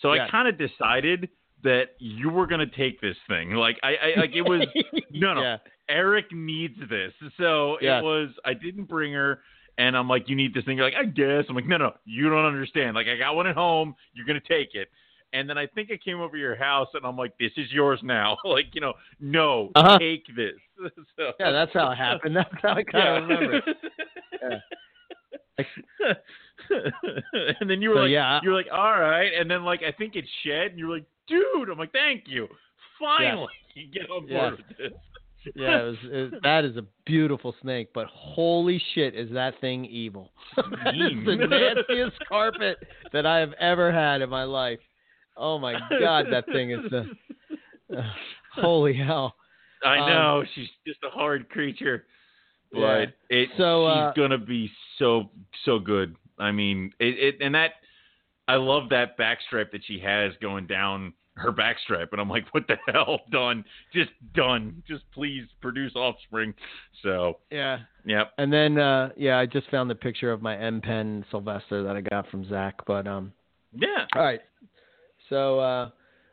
So 0.01 0.13
Yes. 0.13 0.27
I 0.27 0.31
kind 0.31 0.47
of 0.47 0.57
decided 0.57 1.27
that 1.63 1.91
you 1.99 2.29
were 2.29 2.47
going 2.47 2.59
to 2.67 2.75
take 2.75 2.99
this 3.01 3.17
thing. 3.27 3.51
Like 3.51 3.77
I, 3.83 3.89
I 4.15 4.19
like 4.19 4.31
it 4.35 4.41
was 4.41 4.61
no 5.11 5.33
no. 5.33 5.41
Yeah. 5.41 5.57
Eric 5.89 6.31
needs 6.31 6.77
this. 6.89 7.11
So 7.37 7.77
Yes. 7.81 8.01
it 8.01 8.03
was 8.05 8.29
I 8.45 8.53
didn't 8.53 8.85
bring 8.85 9.13
her 9.13 9.41
and 9.77 9.95
I'm 9.97 10.07
like, 10.07 10.29
you 10.29 10.35
need 10.35 10.53
this 10.53 10.63
thing. 10.65 10.77
You're 10.77 10.85
like, 10.85 10.95
I 10.99 11.05
guess. 11.05 11.45
I'm 11.49 11.55
like, 11.55 11.65
no, 11.67 11.77
no, 11.77 11.93
you 12.05 12.29
don't 12.29 12.45
understand. 12.45 12.93
Like, 12.95 13.07
I 13.07 13.17
got 13.17 13.35
one 13.35 13.47
at 13.47 13.55
home. 13.55 13.95
You're 14.13 14.25
gonna 14.25 14.39
take 14.41 14.75
it. 14.75 14.89
And 15.33 15.49
then 15.49 15.57
I 15.57 15.65
think 15.65 15.89
I 15.91 15.97
came 15.97 16.19
over 16.19 16.33
to 16.35 16.39
your 16.39 16.57
house, 16.57 16.89
and 16.93 17.05
I'm 17.05 17.15
like, 17.15 17.37
this 17.39 17.53
is 17.55 17.71
yours 17.71 18.01
now. 18.03 18.37
like, 18.43 18.65
you 18.73 18.81
know, 18.81 18.93
no, 19.21 19.71
Uh-huh. 19.75 19.97
take 19.97 20.25
this. 20.35 20.55
so, 21.17 21.31
Yeah, 21.39 21.51
that's 21.51 21.71
how 21.73 21.89
it 21.91 21.95
happened. 21.95 22.35
That's 22.35 22.49
how 22.61 22.73
I 22.73 22.83
kind 22.83 23.23
of 23.23 23.29
remember. 23.29 23.61
it. 25.57 26.17
and 27.59 27.69
then 27.69 27.81
you 27.81 27.89
were 27.89 27.95
So, 27.95 28.01
like, 28.01 28.11
yeah. 28.11 28.39
you're 28.43 28.53
like, 28.53 28.67
all 28.71 28.99
right. 28.99 29.31
And 29.37 29.49
then 29.49 29.63
like, 29.63 29.81
I 29.83 29.91
think 29.91 30.15
it 30.15 30.25
shed, 30.43 30.71
and 30.71 30.79
you're 30.79 30.89
like, 30.89 31.05
dude. 31.31 31.69
I'm 31.69 31.79
like, 31.79 31.91
thank 31.91 32.25
you. 32.27 32.47
Finally, 32.99 33.47
you 33.73 33.87
get 33.91 34.09
on 34.11 34.27
board 34.27 34.29
Yeah. 34.29 34.49
with 34.51 34.77
this. 34.77 34.91
Yeah, 35.55 35.81
it 35.81 35.83
was, 35.85 35.97
it, 36.03 36.43
that 36.43 36.65
is 36.65 36.77
a 36.77 36.83
beautiful 37.07 37.55
snake, 37.63 37.89
but 37.95 38.05
holy 38.11 38.79
shit, 38.93 39.15
is 39.15 39.31
that 39.31 39.59
thing 39.59 39.85
evil? 39.85 40.29
it's 40.57 41.25
the 41.25 41.35
nastiest 41.35 42.15
carpet 42.29 42.77
that 43.11 43.25
I 43.25 43.39
have 43.39 43.53
ever 43.53 43.91
had 43.91 44.21
in 44.21 44.29
my 44.29 44.43
life. 44.43 44.77
Oh 45.35 45.57
my 45.57 45.73
god, 45.99 46.27
that 46.29 46.45
thing 46.51 46.69
is 46.71 46.81
the 46.91 47.07
uh, 47.97 48.03
holy 48.53 48.93
hell. 48.93 49.33
I 49.83 49.97
Um, 49.97 50.05
know 50.07 50.43
she's 50.53 50.69
just 50.85 50.99
a 51.03 51.09
hard 51.09 51.49
creature, 51.49 52.05
but 52.71 52.79
Yeah. 52.79 53.05
it 53.29 53.49
So, 53.57 53.87
she's 53.87 53.97
uh, 54.09 54.13
gonna 54.15 54.37
be 54.37 54.69
so 54.99 55.31
so 55.65 55.79
good. 55.79 56.15
I 56.37 56.51
mean, 56.51 56.93
it, 56.99 57.17
it 57.17 57.35
and 57.41 57.55
that 57.55 57.71
I 58.47 58.55
love 58.57 58.89
that 58.89 59.17
backstripe 59.17 59.71
that 59.71 59.81
she 59.85 59.97
has 59.99 60.33
going 60.39 60.67
down 60.67 61.13
her 61.35 61.51
backstripe, 61.51 62.09
and 62.11 62.19
I'm 62.19 62.29
like, 62.29 62.45
what 62.51 62.67
the 62.67 62.75
hell? 62.91 63.21
Done, 63.31 63.63
just 63.93 64.11
done. 64.33 64.83
Just 64.87 65.03
please 65.13 65.45
produce 65.61 65.95
offspring. 65.95 66.53
So, 67.03 67.39
Yeah. 67.49 67.79
yep. 68.05 68.31
And 68.37 68.51
then 68.51 68.77
uh 68.77 69.09
yeah, 69.15 69.37
I 69.39 69.45
just 69.45 69.69
found 69.69 69.89
the 69.89 69.95
picture 69.95 70.31
of 70.31 70.41
my 70.41 70.57
M 70.57 70.81
Pen 70.81 71.25
Sylvester 71.31 71.83
that 71.83 71.95
I 71.95 72.01
got 72.01 72.29
from 72.29 72.47
Zach, 72.49 72.75
but 72.85 73.07
um 73.07 73.33
Yeah. 73.73 74.05
All 74.15 74.23
right. 74.23 74.41
So, 75.29 75.59
uh, 75.59 75.89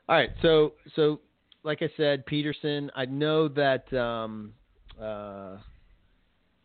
all 0.08 0.16
right. 0.16 0.30
So, 0.42 0.72
so 0.96 1.20
like 1.62 1.82
I 1.82 1.90
said, 1.96 2.26
Peterson. 2.26 2.90
I 2.96 3.04
know 3.04 3.48
that 3.48 3.92
um, 3.92 4.52
uh, 5.00 5.58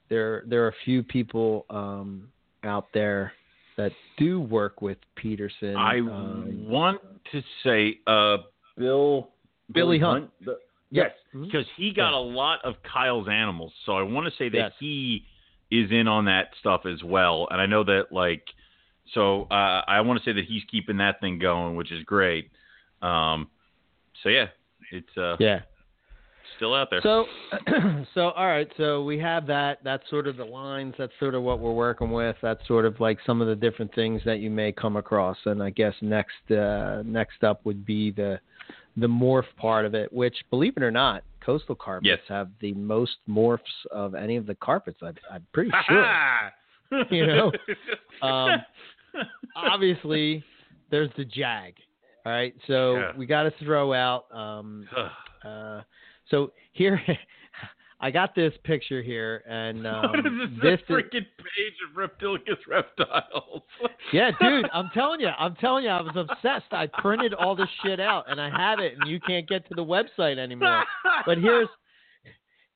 there 0.09 0.43
there 0.47 0.63
are 0.65 0.69
a 0.69 0.75
few 0.85 1.03
people 1.03 1.65
um, 1.69 2.29
out 2.63 2.87
there 2.93 3.33
that 3.77 3.91
do 4.17 4.39
work 4.41 4.81
with 4.81 4.97
Peterson. 5.15 5.75
I 5.75 5.99
um, 5.99 6.65
want 6.67 7.01
to 7.31 7.41
say, 7.63 7.99
uh, 8.07 8.37
Bill 8.77 9.29
Billy 9.71 9.99
Hunt. 9.99 10.29
The- 10.41 10.59
yes, 10.91 11.11
Mhm. 11.33 11.45
because 11.45 11.67
he 11.77 11.91
got 11.91 12.13
a 12.13 12.17
lot 12.19 12.63
of 12.63 12.81
Kyle's 12.83 13.27
animals. 13.27 13.73
So 13.85 13.97
I 13.97 14.01
want 14.03 14.25
to 14.27 14.31
say 14.37 14.49
that 14.49 14.57
Yes. 14.57 14.73
he 14.79 15.25
is 15.71 15.91
in 15.91 16.07
on 16.07 16.25
that 16.25 16.55
stuff 16.59 16.85
as 16.85 17.03
well. 17.03 17.47
And 17.49 17.59
I 17.59 17.65
know 17.65 17.83
that 17.83 18.11
like, 18.11 18.53
so 19.13 19.43
uh, 19.49 19.83
I 19.87 20.01
want 20.01 20.19
to 20.19 20.25
say 20.25 20.33
that 20.33 20.45
he's 20.45 20.63
keeping 20.65 20.97
that 20.97 21.19
thing 21.21 21.39
going, 21.39 21.75
which 21.75 21.91
is 21.91 22.03
great. 22.03 22.51
Um, 23.01 23.49
so 24.21 24.29
yeah, 24.29 24.47
it's 24.91 25.17
uh, 25.17 25.37
yeah. 25.39 25.61
Still 26.57 26.73
out 26.73 26.89
there. 26.89 27.01
So, 27.01 27.25
so 28.13 28.29
all 28.31 28.47
right. 28.47 28.69
So 28.77 29.03
we 29.03 29.17
have 29.19 29.45
that. 29.47 29.79
That's 29.83 30.07
sort 30.09 30.27
of 30.27 30.37
the 30.37 30.45
lines. 30.45 30.95
That's 30.97 31.11
sort 31.19 31.35
of 31.35 31.43
what 31.43 31.59
we're 31.59 31.73
working 31.73 32.11
with. 32.11 32.35
That's 32.41 32.65
sort 32.67 32.85
of 32.85 32.99
like 32.99 33.17
some 33.25 33.41
of 33.41 33.47
the 33.47 33.55
different 33.55 33.93
things 33.95 34.21
that 34.25 34.39
you 34.39 34.49
may 34.49 34.71
come 34.71 34.95
across. 34.95 35.37
And 35.45 35.61
I 35.61 35.69
guess 35.69 35.93
next, 36.01 36.51
uh, 36.51 37.03
next 37.05 37.43
up 37.43 37.65
would 37.65 37.85
be 37.85 38.11
the, 38.11 38.39
the 38.97 39.07
morph 39.07 39.45
part 39.57 39.85
of 39.85 39.93
it. 39.95 40.11
Which, 40.11 40.35
believe 40.49 40.73
it 40.77 40.83
or 40.83 40.91
not, 40.91 41.23
coastal 41.45 41.75
carpets 41.75 42.07
Yes. 42.07 42.19
have 42.29 42.49
the 42.61 42.73
most 42.73 43.17
morphs 43.29 43.59
of 43.91 44.15
any 44.15 44.37
of 44.37 44.45
the 44.45 44.55
carpets. 44.55 44.99
I, 45.01 45.11
I'm 45.31 45.45
pretty 45.53 45.71
sure. 45.87 46.05
You 47.09 47.25
know, 47.25 47.51
um, 48.21 48.61
Obviously, 49.55 50.43
there's 50.91 51.09
the 51.17 51.25
jag. 51.25 51.73
All 52.25 52.31
right. 52.31 52.55
So 52.67 52.95
Yeah. 52.97 53.11
we 53.17 53.25
got 53.25 53.43
to 53.43 53.53
throw 53.63 53.93
out. 53.93 54.25
Um, 54.31 54.87
uh, 55.45 55.81
so 56.33 56.51
here, 56.71 56.99
I 58.01 58.09
got 58.09 58.33
this 58.33 58.53
picture 58.63 59.03
here, 59.03 59.43
and 59.47 59.85
um, 59.87 60.01
what 60.01 60.19
is 60.19 60.25
this, 60.25 60.49
this 60.61 60.79
a 60.89 60.97
is, 60.97 61.03
freaking 61.03 61.25
page 61.37 61.77
of 61.87 61.95
reptilius 61.95 62.57
reptiles? 62.67 63.61
yeah, 64.13 64.31
dude. 64.41 64.65
I'm 64.73 64.89
telling 64.95 65.21
you, 65.21 65.27
I'm 65.27 65.55
telling 65.55 65.83
you, 65.83 65.91
I 65.91 66.01
was 66.01 66.15
obsessed. 66.15 66.71
I 66.73 66.87
printed 66.87 67.35
all 67.35 67.55
this 67.55 67.69
shit 67.85 67.99
out, 67.99 68.25
and 68.29 68.41
I 68.41 68.49
have 68.49 68.79
it, 68.79 68.95
and 68.99 69.09
you 69.09 69.19
can't 69.19 69.47
get 69.47 69.67
to 69.69 69.75
the 69.75 69.85
website 69.85 70.39
anymore. 70.39 70.83
But 71.25 71.37
here's 71.37 71.69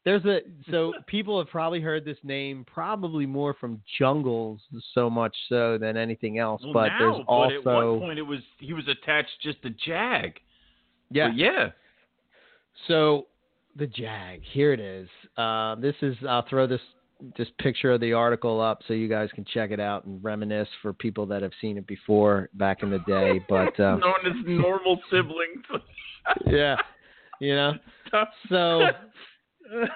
there's 0.06 0.24
a 0.26 0.40
so 0.70 0.94
people 1.08 1.40
have 1.40 1.50
probably 1.50 1.82
heard 1.82 2.06
this 2.06 2.18
name 2.24 2.64
probably 2.72 3.26
more 3.26 3.56
from 3.56 3.82
jungles 4.00 4.62
so 4.94 5.10
much 5.10 5.36
so 5.50 5.80
than 5.80 5.98
anything 5.98 6.38
else. 6.38 6.62
Well, 6.64 6.74
but 6.74 6.88
now, 6.88 7.00
there's 7.00 7.26
but 7.28 7.52
at 7.54 7.66
one 7.66 8.00
point 8.00 8.20
it 8.20 8.22
was 8.22 8.40
he 8.60 8.74
was 8.74 8.88
attached 8.88 9.32
just 9.42 9.64
to 9.64 9.72
Jag. 9.86 10.40
yeah. 11.10 11.30
But 11.30 11.38
yeah. 11.38 11.70
So 12.88 13.26
the 13.78 13.88
Jag, 13.88 14.42
here 14.54 14.74
it 14.74 14.80
is. 14.80 15.08
Uh, 15.38 15.76
this 15.76 15.96
is 16.02 16.16
I'll 16.28 16.46
throw 16.48 16.68
this 16.68 16.82
this 17.38 17.48
picture 17.60 17.92
of 17.92 18.02
the 18.02 18.14
article 18.14 18.62
up 18.62 18.82
so 18.88 18.94
you 18.94 19.08
guys 19.08 19.30
can 19.34 19.44
check 19.52 19.72
it 19.72 19.80
out 19.80 20.06
and 20.06 20.24
reminisce 20.24 20.68
for 20.84 20.94
people 20.94 21.26
that 21.26 21.42
have 21.42 21.52
seen 21.60 21.78
it 21.78 21.88
before 21.88 22.50
back 22.54 22.84
in 22.84 22.90
the 22.90 23.00
day. 23.08 23.40
But 23.50 23.80
um, 23.80 24.00
known 24.00 24.26
as 24.26 24.36
normal 24.46 25.00
siblings. 25.10 25.64
yeah, 26.46 26.76
you 27.40 27.56
know. 27.56 27.74
So 28.50 28.84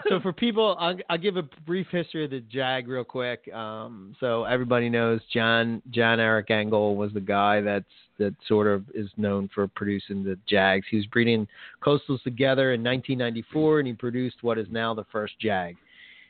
so 0.09 0.19
for 0.19 0.33
people, 0.33 0.75
I'll, 0.79 0.95
I'll 1.09 1.17
give 1.17 1.37
a 1.37 1.43
brief 1.65 1.87
history 1.91 2.25
of 2.25 2.31
the 2.31 2.41
Jag 2.41 2.87
real 2.87 3.03
quick. 3.03 3.51
Um, 3.53 4.15
so 4.19 4.43
everybody 4.43 4.89
knows 4.89 5.21
John 5.33 5.81
John 5.91 6.19
Eric 6.19 6.51
Engel 6.51 6.95
was 6.95 7.13
the 7.13 7.21
guy 7.21 7.61
that's 7.61 7.85
that 8.17 8.35
sort 8.47 8.67
of 8.67 8.83
is 8.93 9.09
known 9.17 9.49
for 9.53 9.67
producing 9.67 10.23
the 10.23 10.37
Jags. 10.47 10.85
He 10.89 10.97
was 10.97 11.05
breeding 11.07 11.47
coastals 11.83 12.21
together 12.23 12.73
in 12.73 12.83
1994, 12.83 13.79
and 13.79 13.87
he 13.87 13.93
produced 13.93 14.37
what 14.41 14.57
is 14.57 14.67
now 14.69 14.93
the 14.93 15.05
first 15.11 15.33
Jag. 15.39 15.75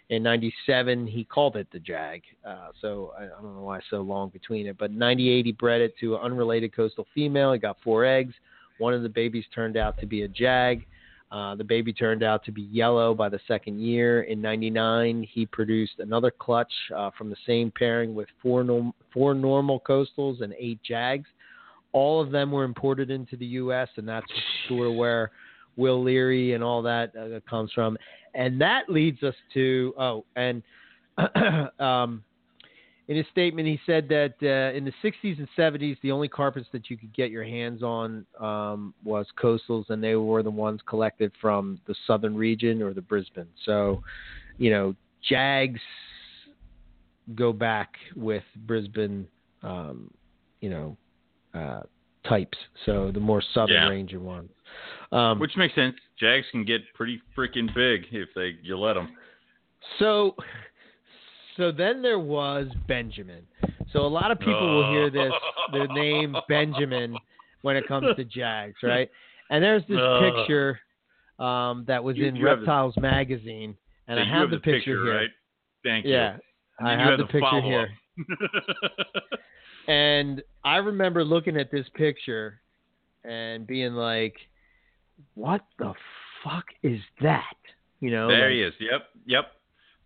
In 0.09 0.23
'97, 0.23 1.07
he 1.07 1.23
called 1.23 1.55
it 1.55 1.67
the 1.71 1.79
Jag. 1.79 2.21
Uh, 2.45 2.69
so 2.81 3.13
I, 3.17 3.23
I 3.23 3.41
don't 3.41 3.55
know 3.55 3.61
why 3.61 3.79
so 3.89 4.01
long 4.01 4.29
between 4.29 4.67
it, 4.67 4.77
but 4.77 4.91
in 4.91 4.97
'98 4.97 5.45
he 5.45 5.51
bred 5.51 5.81
it 5.81 5.95
to 5.99 6.15
an 6.15 6.21
unrelated 6.21 6.75
coastal 6.75 7.07
female. 7.13 7.53
He 7.53 7.59
got 7.59 7.77
four 7.83 8.05
eggs. 8.05 8.33
One 8.77 8.93
of 8.93 9.03
the 9.03 9.09
babies 9.09 9.45
turned 9.53 9.77
out 9.77 9.99
to 9.99 10.05
be 10.05 10.23
a 10.23 10.27
Jag. 10.27 10.85
Uh, 11.31 11.55
the 11.55 11.63
baby 11.63 11.93
turned 11.93 12.23
out 12.23 12.43
to 12.43 12.51
be 12.51 12.63
yellow 12.63 13.13
by 13.13 13.29
the 13.29 13.39
second 13.47 13.79
year. 13.79 14.23
In 14.23 14.41
'99, 14.41 15.25
he 15.31 15.45
produced 15.45 15.93
another 15.99 16.29
clutch 16.29 16.71
uh, 16.95 17.09
from 17.17 17.29
the 17.29 17.37
same 17.47 17.71
pairing 17.71 18.13
with 18.13 18.27
four, 18.41 18.63
norm- 18.65 18.93
four 19.13 19.33
normal 19.33 19.79
coastals 19.79 20.41
and 20.41 20.53
eight 20.59 20.79
jags. 20.83 21.27
all 21.93 22.21
of 22.21 22.31
them 22.31 22.51
were 22.51 22.63
imported 22.63 23.09
into 23.09 23.35
the 23.37 23.45
U.S., 23.45 23.89
and 23.97 24.07
that's 24.07 24.25
sort 24.67 24.87
of 24.87 24.95
where 24.95 25.31
Will 25.77 26.01
Leary 26.03 26.53
and 26.53 26.63
all 26.63 26.81
that 26.81 27.15
uh, 27.15 27.39
comes 27.49 27.71
from. 27.73 27.97
And 28.33 28.59
that 28.61 28.89
leads 28.89 29.23
us 29.23 29.35
to 29.53 29.93
oh, 29.97 30.25
and 30.35 30.63
um, 31.79 32.23
in 33.11 33.17
his 33.17 33.25
statement, 33.29 33.67
he 33.67 33.77
said 33.85 34.07
that 34.07 34.35
uh, 34.41 34.73
in 34.73 34.85
the 34.85 34.93
60s 35.03 35.37
and 35.37 35.47
70s, 35.57 35.97
the 36.01 36.13
only 36.13 36.29
carpets 36.29 36.67
that 36.71 36.89
you 36.89 36.95
could 36.95 37.13
get 37.13 37.29
your 37.29 37.43
hands 37.43 37.83
on 37.83 38.25
um, 38.39 38.93
was 39.03 39.25
coastals, 39.37 39.89
and 39.89 40.01
they 40.01 40.15
were 40.15 40.41
the 40.41 40.49
ones 40.49 40.79
collected 40.87 41.33
from 41.41 41.81
the 41.87 41.95
southern 42.07 42.37
region 42.37 42.81
or 42.81 42.93
the 42.93 43.01
Brisbane. 43.01 43.49
So, 43.65 44.01
you 44.57 44.69
know, 44.69 44.95
Jags 45.27 45.81
go 47.35 47.51
back 47.51 47.95
with 48.15 48.43
Brisbane, 48.65 49.27
um, 49.61 50.09
you 50.61 50.69
know, 50.69 50.97
uh, 51.53 51.81
types. 52.29 52.57
So 52.85 53.11
the 53.13 53.19
more 53.19 53.43
southern 53.53 53.75
Yeah. 53.75 53.89
ranging 53.89 54.23
ones. 54.23 54.51
Um, 55.11 55.37
Which 55.37 55.57
makes 55.57 55.75
sense. 55.75 55.97
Jags 56.17 56.47
can 56.51 56.63
get 56.63 56.81
pretty 56.93 57.21
freaking 57.35 57.73
big 57.75 58.05
if 58.13 58.33
they 58.35 58.57
you 58.61 58.77
let 58.77 58.93
them. 58.93 59.09
So, 59.99 60.37
so 61.57 61.71
then 61.71 62.01
there 62.01 62.19
was 62.19 62.67
Benjamin. 62.87 63.45
So 63.93 63.99
a 64.01 64.07
lot 64.07 64.31
of 64.31 64.39
people 64.39 64.75
will 64.75 64.91
hear 64.91 65.09
this, 65.09 65.31
the 65.73 65.87
name 65.93 66.35
Benjamin, 66.49 67.15
when 67.61 67.75
it 67.75 67.87
comes 67.87 68.15
to 68.15 68.23
Jags, 68.23 68.75
right? 68.83 69.09
And 69.49 69.63
there's 69.63 69.83
this 69.87 69.97
picture 70.21 70.79
um, 71.39 71.83
that 71.87 72.03
was 72.03 72.15
You- 72.17 72.27
in 72.27 72.35
you 72.35 72.45
have 72.47 72.59
the- 72.59 72.61
Reptiles 72.65 72.95
magazine, 72.97 73.75
and 74.07 74.19
I 74.19 74.23
you 74.23 74.31
have, 74.31 74.49
the 74.51 74.57
picture, 74.59 75.03
here. 75.03 75.15
right? 75.17 75.29
Thank 75.83 76.05
you. 76.05 76.11
Yeah, 76.13 76.37
And 76.79 76.87
I 76.87 76.93
you 76.93 77.09
have 77.09 77.17
the 77.19 77.25
picture 77.25 77.61
here. 77.61 77.89
And 79.87 80.43
I 80.63 80.77
remember 80.77 81.23
looking 81.23 81.57
at 81.57 81.71
this 81.71 81.87
picture 81.95 82.61
and 83.23 83.65
being 83.65 83.93
like, 83.93 84.35
"What 85.33 85.61
the 85.79 85.93
fuck 86.43 86.65
is 86.83 86.99
that?" 87.21 87.55
You 87.99 88.11
know, 88.11 88.27
there 88.27 88.49
like- 88.49 88.51
he 88.55 88.61
is. 88.61 88.73
Yep, 88.79 89.01
yep. 89.25 89.45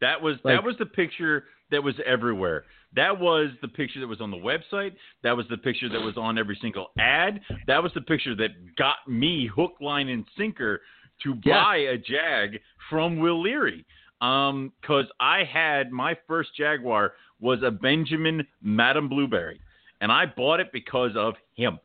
That 0.06 0.22
was 0.22 0.38
Like- 0.46 0.56
that 0.58 0.64
was 0.64 0.78
the 0.78 0.86
picture 0.86 1.46
that 1.72 1.84
was 1.84 2.00
everywhere. 2.06 2.66
That 2.94 3.20
was 3.20 3.50
the 3.62 3.68
picture 3.68 4.00
that 4.02 4.08
was 4.08 4.22
on 4.22 4.30
the 4.30 4.38
website. 4.38 4.94
That 5.24 5.36
was 5.36 5.48
the 5.48 5.58
picture 5.58 5.90
that 5.90 6.00
was 6.00 6.16
on 6.16 6.38
every 6.38 6.56
single 6.58 6.92
ad. 7.00 7.42
That 7.66 7.82
was 7.82 7.92
the 7.94 8.02
picture 8.02 8.36
that 8.36 8.76
got 8.76 8.98
me 9.08 9.48
hook, 9.48 9.78
line, 9.82 10.08
and 10.10 10.26
sinker 10.38 10.82
to 11.24 11.40
Yeah. 11.44 11.64
buy 11.64 11.76
a 11.78 11.98
Jag 11.98 12.62
from 12.88 13.18
Will 13.18 13.42
Leary. 13.42 13.84
Um, 14.22 14.72
cause 14.84 15.08
I 15.20 15.44
had 15.44 15.92
my 15.92 16.14
first 16.28 16.56
Jaguar 16.56 17.16
was 17.40 17.64
a 17.64 17.72
Benjamin 17.72 18.46
Madam 18.62 19.10
Blueberry, 19.10 19.60
and 20.02 20.12
I 20.12 20.28
bought 20.28 20.60
it 20.60 20.72
because 20.72 21.16
of 21.16 21.36
him. 21.56 21.80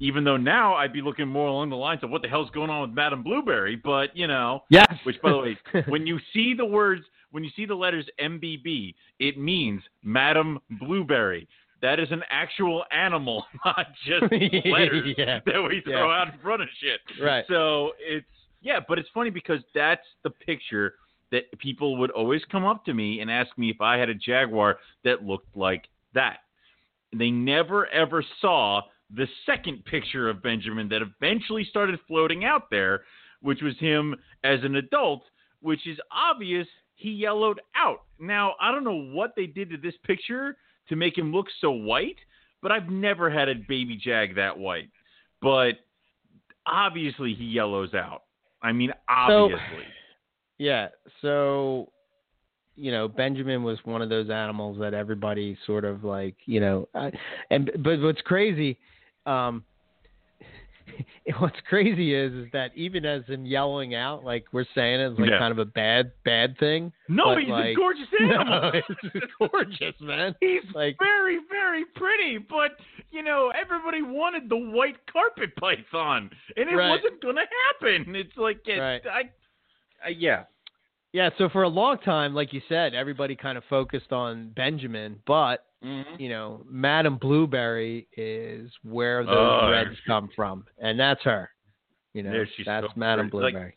Even 0.00 0.24
though 0.24 0.36
now 0.38 0.74
I'd 0.74 0.92
be 0.92 1.02
looking 1.02 1.28
more 1.28 1.48
along 1.48 1.68
the 1.70 1.76
lines 1.76 2.02
of 2.02 2.10
what 2.10 2.22
the 2.22 2.28
hell's 2.28 2.50
going 2.50 2.70
on 2.70 2.80
with 2.80 2.90
Madam 2.96 3.22
Blueberry, 3.22 3.76
but 3.76 4.16
you 4.16 4.26
know, 4.26 4.64
Yes. 4.70 4.92
which, 5.04 5.20
by 5.20 5.30
the 5.30 5.38
way, 5.38 5.58
when 5.88 6.06
you 6.06 6.18
see 6.32 6.54
the 6.54 6.64
words, 6.64 7.04
when 7.30 7.44
you 7.44 7.50
see 7.56 7.66
the 7.66 7.74
letters 7.74 8.06
MBB, 8.20 8.94
it 9.18 9.38
means 9.38 9.82
Madam 10.02 10.58
Blueberry. 10.80 11.48
That 11.82 12.00
is 12.00 12.08
an 12.10 12.22
actual 12.30 12.84
animal, 12.90 13.44
not 13.64 13.86
just 14.06 14.22
letters 14.32 15.14
Yeah. 15.16 15.40
that 15.46 15.62
we 15.62 15.80
throw 15.84 16.08
Yeah. 16.08 16.20
out 16.22 16.32
in 16.34 16.40
front 16.40 16.62
of 16.62 16.68
shit. 16.80 17.00
Right. 17.22 17.44
So 17.48 17.92
it's 18.00 18.26
yeah, 18.60 18.80
but 18.88 18.98
it's 18.98 19.08
funny 19.14 19.30
because 19.30 19.60
that's 19.74 20.04
the 20.24 20.30
picture 20.30 20.94
that 21.30 21.44
people 21.60 21.96
would 21.98 22.10
always 22.10 22.42
come 22.50 22.64
up 22.64 22.84
to 22.86 22.94
me 22.94 23.20
and 23.20 23.30
ask 23.30 23.56
me 23.56 23.70
if 23.70 23.80
I 23.80 23.98
had 23.98 24.08
a 24.08 24.14
Jaguar 24.14 24.78
that 25.04 25.22
looked 25.22 25.56
like 25.56 25.86
that. 26.14 26.38
They 27.16 27.30
never 27.30 27.86
ever 27.88 28.24
saw 28.40 28.82
the 29.14 29.28
second 29.46 29.84
picture 29.84 30.28
of 30.28 30.42
Benjamin 30.42 30.88
that 30.88 31.02
eventually 31.02 31.64
started 31.70 31.98
floating 32.08 32.44
out 32.44 32.68
there, 32.70 33.04
which 33.40 33.62
was 33.62 33.78
him 33.78 34.14
as 34.42 34.58
an 34.64 34.74
adult, 34.76 35.22
which 35.60 35.86
is 35.86 35.98
obvious 36.10 36.66
he 36.98 37.10
yellowed 37.10 37.60
out. 37.74 38.02
Now, 38.18 38.54
I 38.60 38.72
don't 38.72 38.84
know 38.84 39.14
what 39.14 39.34
they 39.36 39.46
did 39.46 39.70
to 39.70 39.76
this 39.76 39.94
picture 40.04 40.56
to 40.88 40.96
make 40.96 41.16
him 41.16 41.32
look 41.32 41.46
so 41.60 41.70
white, 41.70 42.16
but 42.60 42.72
I've 42.72 42.90
never 42.90 43.30
had 43.30 43.48
a 43.48 43.54
baby 43.54 43.96
jag 43.96 44.34
that 44.34 44.58
white. 44.58 44.90
But 45.40 45.74
obviously 46.66 47.34
he 47.34 47.44
yellows 47.44 47.94
out. 47.94 48.22
I 48.62 48.72
mean, 48.72 48.92
obviously. 49.08 49.58
Yeah. 50.60 50.88
So, 51.22 51.92
you 52.74 52.90
know, 52.90 53.06
Benjamin 53.06 53.62
was 53.62 53.78
one 53.84 54.02
of 54.02 54.08
those 54.08 54.28
animals 54.28 54.76
that 54.80 54.92
everybody 54.92 55.56
sort 55.64 55.84
of 55.84 56.02
like, 56.02 56.34
you 56.46 56.58
know, 56.58 56.88
I, 56.96 57.12
and 57.52 57.70
but 57.78 58.00
what's 58.00 58.20
crazy, 58.22 58.76
um, 59.24 59.62
what's 61.38 61.56
crazy 61.68 62.14
is 62.14 62.32
is 62.32 62.46
that 62.52 62.70
even 62.74 63.04
as 63.04 63.24
him 63.26 63.44
yellowing 63.46 63.94
out, 63.94 64.24
like 64.24 64.44
we're 64.52 64.64
saying, 64.74 65.00
it's 65.00 65.18
like 65.18 65.30
Yeah. 65.30 65.38
kind 65.38 65.52
of 65.52 65.58
a 65.58 65.64
bad 65.64 66.12
bad 66.24 66.58
thing. 66.58 66.92
no, 67.08 67.34
but, 67.34 67.38
he's 67.40 67.48
a 67.48 67.52
like- 67.52 67.76
gorgeous 67.76 68.06
animal. 68.20 68.72
No, 68.72 68.80
it's 69.14 69.32
gorgeous, 69.38 69.94
man. 70.00 70.34
He's 70.40 70.62
Like- 70.74 70.96
very, 70.98 71.38
very 71.50 71.84
pretty, 71.96 72.38
but 72.38 72.72
you 73.10 73.22
know, 73.22 73.50
everybody 73.60 74.02
wanted 74.02 74.48
the 74.48 74.56
white 74.56 74.96
carpet 75.10 75.54
python, 75.56 76.30
and 76.56 76.68
it 76.68 76.74
Right. 76.74 76.90
wasn't 76.90 77.20
gonna 77.22 77.44
happen. 77.80 78.14
It's 78.14 78.36
like, 78.36 78.60
it, 78.66 78.78
Right. 78.78 79.02
I, 79.06 79.22
I, 80.04 80.08
yeah, 80.10 80.44
Yeah. 81.12 81.30
So 81.38 81.48
for 81.48 81.62
a 81.62 81.68
long 81.68 81.98
time, 81.98 82.34
like 82.34 82.52
you 82.52 82.60
said, 82.68 82.94
everybody 82.94 83.34
kind 83.36 83.56
of 83.58 83.64
focused 83.70 84.12
on 84.12 84.50
Benjamin, 84.50 85.20
but 85.26 85.64
Mhm. 85.82 86.18
you 86.20 86.28
know, 86.28 86.64
Madam 86.68 87.16
Blueberry 87.16 88.06
is 88.16 88.70
where 88.82 89.24
those 89.24 89.62
Oh, 89.62 89.70
reds 89.70 89.98
come 90.06 90.28
from, 90.34 90.66
and 90.78 90.98
that's 90.98 91.22
her. 91.22 91.50
You 92.14 92.24
know, 92.24 92.44
that's 92.64 92.86
so 92.86 92.92
Madam 92.96 93.30
pretty. 93.30 93.44
Like- 93.44 93.52
Blueberry. 93.54 93.76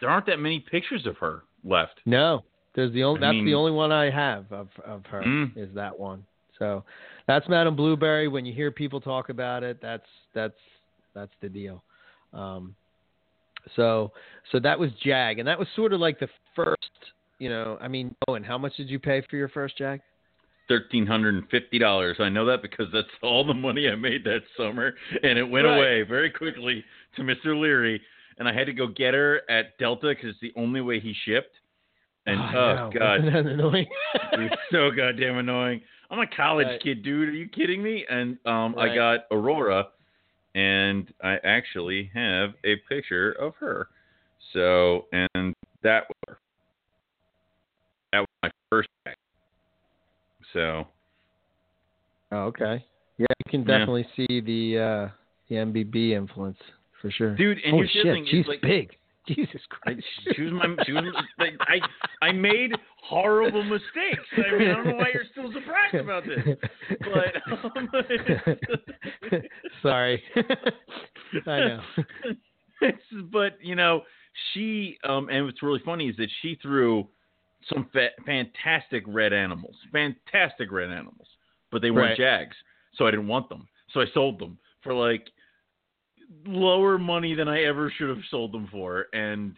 there 0.00 0.08
aren't 0.10 0.26
that 0.26 0.38
many 0.40 0.60
pictures 0.60 1.04
of 1.06 1.18
her 1.18 1.44
left. 1.62 2.00
no, 2.06 2.42
there's 2.74 2.92
the 2.92 3.04
only. 3.04 3.18
I 3.18 3.20
That's 3.28 3.34
mean- 3.34 3.44
the 3.46 3.54
only 3.54 3.72
one 3.72 3.92
I 3.92 4.08
have 4.10 4.50
of 4.52 4.68
of 4.80 5.04
her 5.06 5.22
Mm. 5.22 5.56
is 5.56 5.72
that 5.74 5.98
one. 5.98 6.24
So 6.58 6.84
that's 7.26 7.48
Madam 7.48 7.76
Blueberry. 7.76 8.28
When 8.28 8.46
you 8.46 8.52
hear 8.54 8.70
people 8.70 9.00
talk 9.00 9.28
about 9.28 9.62
it, 9.62 9.80
that's 9.80 10.08
that's 10.32 10.58
that's 11.14 11.34
the 11.40 11.48
deal. 11.48 11.82
Um, 12.32 12.74
so 13.74 14.12
so 14.52 14.60
that 14.60 14.78
was 14.78 14.90
Jag, 15.02 15.38
and 15.38 15.48
that 15.48 15.58
was 15.58 15.68
sort 15.74 15.92
of 15.92 16.00
like 16.00 16.18
the 16.20 16.28
first. 16.54 16.80
You 17.38 17.50
know, 17.50 17.76
I 17.82 17.88
mean, 17.88 18.14
oh, 18.28 18.34
and 18.34 18.46
how 18.46 18.56
much 18.56 18.76
did 18.76 18.88
you 18.88 18.98
pay 18.98 19.22
for 19.28 19.36
your 19.36 19.48
first 19.50 19.76
Jag? 19.76 20.00
Thirteen 20.68 21.06
hundred 21.06 21.34
and 21.34 21.48
fifty 21.50 21.78
dollars. 21.78 22.16
I 22.18 22.28
know 22.28 22.44
that 22.46 22.62
because 22.62 22.86
that's 22.92 23.06
all 23.22 23.44
the 23.46 23.54
money 23.54 23.88
I 23.88 23.94
made 23.94 24.24
that 24.24 24.40
summer, 24.56 24.94
and 25.22 25.38
it 25.38 25.44
went 25.44 25.66
Right. 25.66 25.76
away 25.76 26.02
very 26.02 26.30
quickly 26.30 26.84
to 27.16 27.22
Mr. 27.22 27.58
Leary, 27.60 28.00
and 28.38 28.48
I 28.48 28.52
had 28.52 28.66
to 28.66 28.72
go 28.72 28.86
get 28.88 29.14
her 29.14 29.42
at 29.50 29.76
Delta 29.78 30.08
because 30.08 30.30
it's 30.30 30.40
the 30.40 30.52
only 30.60 30.80
way 30.80 30.98
he 30.98 31.14
shipped. 31.24 31.54
And 32.26 32.40
oh 32.40 32.74
know. 32.74 32.90
god, 32.98 33.20
Isn't 33.20 33.32
that 33.32 33.46
annoying? 33.46 33.86
it 34.32 34.40
was 34.40 34.58
so 34.72 34.90
goddamn 34.90 35.38
annoying. 35.38 35.82
I'm 36.10 36.18
a 36.20 36.26
college 36.26 36.66
Right. 36.66 36.82
kid, 36.82 37.02
dude. 37.04 37.28
Are 37.28 37.32
you 37.32 37.48
kidding 37.48 37.82
me? 37.82 38.04
And 38.08 38.38
um, 38.46 38.74
I 38.78 38.92
got 38.94 39.20
Aurora, 39.30 39.88
and 40.56 41.12
I 41.22 41.36
actually 41.44 42.10
have 42.14 42.54
a 42.64 42.76
picture 42.88 43.32
of 43.32 43.54
her. 43.60 43.88
So, 44.54 45.04
and 45.12 45.54
that 45.82 46.04
was 46.08 46.16
her. 46.28 46.38
That 48.12 48.20
was 48.20 48.28
my 48.42 48.50
first. 48.70 48.88
act. 49.06 49.18
So, 50.52 50.86
Oh, 52.32 52.44
okay. 52.46 52.84
Yeah, 53.18 53.26
you 53.44 53.50
can 53.50 53.60
Yeah. 53.60 53.78
definitely 53.78 54.08
see 54.16 54.40
the 54.40 54.78
uh 54.78 55.08
the 55.48 55.56
MBB 55.56 56.10
influence 56.12 56.58
for 57.00 57.10
sure. 57.10 57.36
dude, 57.36 57.58
and 57.64 57.78
the 57.78 57.86
shit, 57.88 58.26
she's 58.28 58.46
like, 58.48 58.60
big. 58.62 58.96
Jesus 59.34 59.60
I, 59.86 59.92
Christ. 59.92 60.06
she 60.34 60.42
was 60.42 60.52
my, 60.52 60.84
she 60.84 60.92
was 60.92 61.14
like, 61.38 61.54
I, 61.60 62.26
I 62.26 62.32
made 62.32 62.72
horrible 63.02 63.62
mistakes. 63.62 64.22
I 64.36 64.56
mean, 64.58 64.68
I 64.70 64.74
don't 64.74 64.86
know 64.86 64.96
why 64.96 65.10
you're 65.12 65.24
still 65.32 65.52
surprised 65.52 65.94
about 65.94 66.24
this, 66.24 66.56
but 67.00 67.42
um, 67.66 69.42
Sorry. 69.82 70.22
I 71.46 71.58
know. 71.58 71.82
But 73.32 73.58
you 73.60 73.74
know, 73.74 74.02
she 74.52 74.98
um, 75.04 75.28
and 75.28 75.46
what's 75.46 75.62
really 75.62 75.82
funny 75.84 76.08
is 76.08 76.16
that 76.16 76.28
she 76.42 76.58
threw 76.60 77.08
some 77.72 77.88
fa- 77.92 78.10
fantastic 78.24 79.02
red 79.06 79.32
animals, 79.32 79.76
fantastic 79.92 80.70
red 80.70 80.90
animals, 80.90 81.26
but 81.72 81.82
they 81.82 81.90
weren't 81.90 82.10
Right. 82.10 82.16
Jags, 82.18 82.56
so 82.94 83.06
I 83.06 83.10
didn't 83.10 83.28
want 83.28 83.48
them, 83.48 83.66
so 83.92 84.00
I 84.00 84.06
sold 84.14 84.38
them 84.38 84.58
for 84.82 84.94
like 84.94 85.26
lower 86.46 86.98
money 86.98 87.34
than 87.34 87.48
I 87.48 87.64
ever 87.64 87.92
should 87.96 88.08
have 88.08 88.24
sold 88.30 88.52
them 88.52 88.68
for, 88.70 89.06
and 89.12 89.54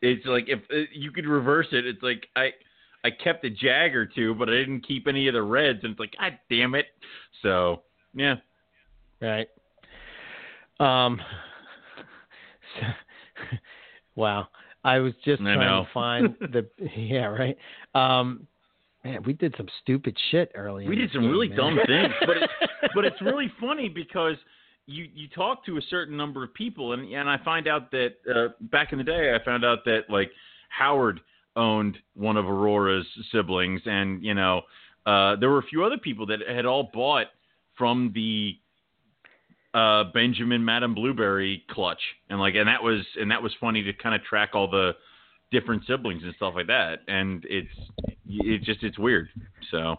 it's 0.00 0.26
like 0.26 0.44
if 0.48 0.60
uh, 0.72 0.88
you 0.92 1.10
could 1.10 1.26
reverse 1.26 1.68
it, 1.72 1.86
it's 1.86 2.02
like 2.02 2.26
I. 2.36 2.50
I 3.04 3.10
kept 3.10 3.44
a 3.44 3.50
jag 3.50 3.96
or 3.96 4.06
two, 4.06 4.32
but 4.32 4.48
I 4.48 4.52
didn't 4.52 4.86
keep 4.86 5.08
any 5.08 5.26
of 5.26 5.34
the 5.34 5.42
reds, 5.42 5.80
and 5.82 5.90
it's 5.90 5.98
like, 5.98 6.14
God 6.20 6.38
damn 6.48 6.76
it! 6.76 6.86
So, 7.42 7.82
yeah, 8.14 8.36
Right. 9.22 9.48
Um 10.80 11.20
wow. 14.16 14.48
I 14.84 14.98
was 14.98 15.12
just 15.24 15.40
I 15.40 15.54
trying 15.54 15.84
to 15.84 15.90
find 15.92 16.34
the 16.40 16.68
yeah, 16.96 17.26
right. 17.26 17.56
Um 17.94 18.46
Man, 19.04 19.20
we 19.24 19.32
did 19.32 19.52
some 19.56 19.66
stupid 19.82 20.16
shit 20.30 20.52
early. 20.54 20.86
We 20.86 20.94
did 20.94 21.10
some 21.12 21.22
game, 21.22 21.30
really 21.32 21.48
man. 21.48 21.56
dumb 21.56 21.78
things, 21.88 22.14
but 22.24 22.36
it, 22.36 22.50
but 22.94 23.04
it's 23.04 23.20
really 23.20 23.52
funny 23.60 23.88
because 23.88 24.36
you 24.86 25.08
you 25.14 25.28
talk 25.28 25.64
to 25.66 25.76
a 25.76 25.82
certain 25.90 26.16
number 26.16 26.42
of 26.44 26.52
people, 26.54 26.92
and 26.92 27.12
and 27.12 27.28
I 27.28 27.38
find 27.44 27.68
out 27.68 27.90
that 27.92 28.14
uh, 28.32 28.48
back 28.60 28.92
in 28.92 28.98
the 28.98 29.04
day, 29.04 29.34
I 29.34 29.44
found 29.44 29.64
out 29.64 29.84
that 29.84 30.02
like 30.08 30.30
Howard 30.68 31.20
owned 31.56 31.98
one 32.14 32.36
of 32.36 32.46
Aurora's 32.46 33.06
siblings, 33.30 33.80
and 33.86 34.22
you 34.22 34.34
know 34.34 34.62
uh, 35.06 35.36
there 35.36 35.50
were 35.50 35.58
a 35.58 35.64
few 35.64 35.84
other 35.84 35.98
people 35.98 36.26
that 36.26 36.40
had 36.48 36.66
all 36.66 36.90
bought 36.92 37.26
from 37.76 38.12
the 38.14 38.56
uh, 39.74 40.04
Benjamin 40.12 40.64
Madame 40.64 40.94
Blueberry 40.94 41.64
clutch, 41.70 42.02
and 42.28 42.38
like 42.38 42.54
and 42.54 42.68
that 42.68 42.82
was 42.82 43.04
and 43.20 43.30
that 43.30 43.42
was 43.42 43.52
funny 43.60 43.82
to 43.82 43.92
kind 43.92 44.14
of 44.14 44.22
track 44.24 44.50
all 44.54 44.70
the 44.70 44.92
different 45.50 45.82
siblings 45.86 46.22
and 46.24 46.34
stuff 46.36 46.54
like 46.56 46.66
that, 46.66 47.00
and 47.08 47.44
it's 47.48 47.68
it 48.26 48.62
just 48.62 48.82
it's 48.82 48.98
weird. 48.98 49.28
So 49.70 49.96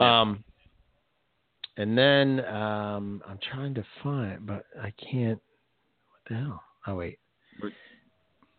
Right. 0.00 0.20
Um, 0.20 0.44
and 1.76 1.96
then 1.96 2.44
um, 2.46 3.22
I'm 3.28 3.38
trying 3.52 3.74
to 3.74 3.84
find, 4.02 4.46
but 4.46 4.64
I 4.80 4.92
can't. 4.92 5.40
What 6.10 6.20
the 6.28 6.34
hell? 6.36 6.62
Oh 6.86 6.94
wait. 6.96 7.18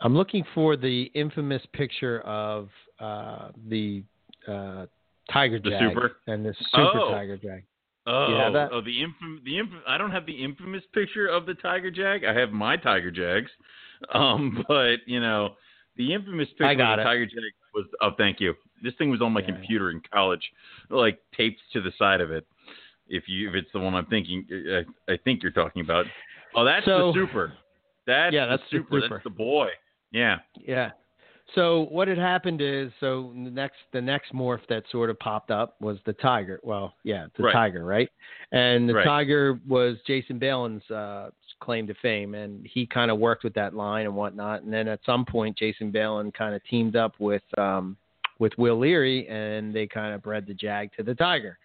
I'm 0.02 0.16
looking 0.16 0.44
for 0.54 0.78
the 0.78 1.04
infamous 1.16 1.62
picture 1.74 2.20
of 2.22 2.70
uh, 3.00 3.50
the 3.68 4.04
uh, 4.48 4.86
tiger 5.32 5.60
The 5.60 5.72
jag 5.72 5.90
super? 5.90 6.18
and 6.28 6.46
the 6.46 6.54
super 6.72 7.00
Oh. 7.00 7.12
tiger 7.12 7.38
jag. 7.38 7.64
Oh, 8.10 8.70
oh, 8.72 8.82
the 8.82 9.02
infam- 9.04 9.44
the 9.44 9.56
infam- 9.56 9.82
I 9.86 9.98
don't 9.98 10.12
have 10.12 10.26
the 10.26 10.32
infamous 10.44 10.84
picture 10.94 11.28
of 11.28 11.46
the 11.46 11.56
tiger 11.56 11.92
jag. 11.92 12.24
I 12.24 12.34
have 12.34 12.52
my 12.54 12.78
tiger 12.78 13.12
jags, 13.12 13.52
um, 14.14 14.64
but 14.70 15.00
you 15.08 15.20
know, 15.20 15.56
the 15.98 16.14
infamous 16.14 16.48
picture 16.50 16.72
of 16.72 16.78
the 16.78 17.02
it. 17.02 17.04
tiger 17.04 17.24
jag 17.24 17.44
was. 17.74 17.86
Oh, 18.02 18.12
thank 18.18 18.40
you. 18.40 18.54
This 18.84 18.94
thing 18.98 19.10
was 19.10 19.22
on 19.22 19.34
my 19.34 19.42
Yeah. 19.42 19.48
computer 19.48 19.90
in 19.92 20.02
college, 20.14 20.44
like 20.90 21.20
taped 21.36 21.60
to 21.74 21.82
the 21.82 21.92
side 21.98 22.22
of 22.22 22.32
it. 22.32 22.46
If 23.10 23.24
you, 23.28 23.50
if 23.50 23.56
it's 23.56 23.70
the 23.74 23.80
one 23.80 23.94
I'm 23.96 24.06
thinking, 24.08 24.46
I, 24.52 25.14
I 25.14 25.18
think 25.24 25.44
you're 25.44 25.52
talking 25.52 25.82
about. 25.82 26.06
Oh, 26.56 26.64
that's 26.64 26.86
So- 26.86 27.12
the 27.12 27.20
super. 27.26 27.54
That's 28.06 28.34
Yeah, 28.34 28.46
that's 28.46 28.64
the 28.72 28.78
the 28.80 28.84
super. 28.84 29.02
super. 29.02 29.16
That's 29.16 29.24
the 29.26 29.30
boy. 29.30 29.68
Yeah. 30.12 30.38
Yeah. 30.56 30.92
So 31.56 31.88
what 31.92 32.08
had 32.10 32.18
happened 32.18 32.62
is, 32.62 32.92
so 33.00 33.32
the 33.34 33.50
next 33.50 33.78
the 33.94 34.02
next 34.02 34.34
morph 34.34 34.60
that 34.70 34.84
sort 34.92 35.10
of 35.10 35.18
popped 35.20 35.50
up 35.52 35.76
was 35.80 35.98
the 36.06 36.14
tiger. 36.14 36.60
Well, 36.64 36.94
yeah, 37.04 37.28
the 37.38 37.44
Right. 37.44 37.54
tiger, 37.54 37.86
right? 37.86 38.10
And 38.52 38.88
the 38.90 38.96
Right. 38.96 39.06
tiger 39.06 39.60
was 39.68 39.98
Jason 40.06 40.40
Balin's 40.40 40.90
uh, 40.92 41.30
claim 41.62 41.88
to 41.88 41.94
fame, 41.96 42.36
and 42.36 42.66
he 42.68 42.86
kind 42.86 43.10
of 43.12 43.18
worked 43.20 43.44
with 43.46 43.54
that 43.56 43.74
line 43.74 44.06
and 44.06 44.16
whatnot. 44.16 44.64
And 44.64 44.72
then 44.74 44.88
at 44.90 45.00
some 45.06 45.24
point, 45.26 45.58
Jason 45.58 45.90
Balin 45.92 46.32
kind 46.34 46.54
of 46.54 46.62
teamed 46.66 46.96
up 46.98 47.14
with 47.20 47.44
um, 47.58 47.96
with 48.40 48.52
Will 48.58 48.78
Leary, 48.78 49.28
and 49.30 49.74
they 49.74 49.88
kind 49.88 50.14
of 50.14 50.22
bred 50.22 50.46
the 50.48 50.54
jag 50.54 50.92
to 50.98 51.04
the 51.04 51.16
tiger, 51.16 51.58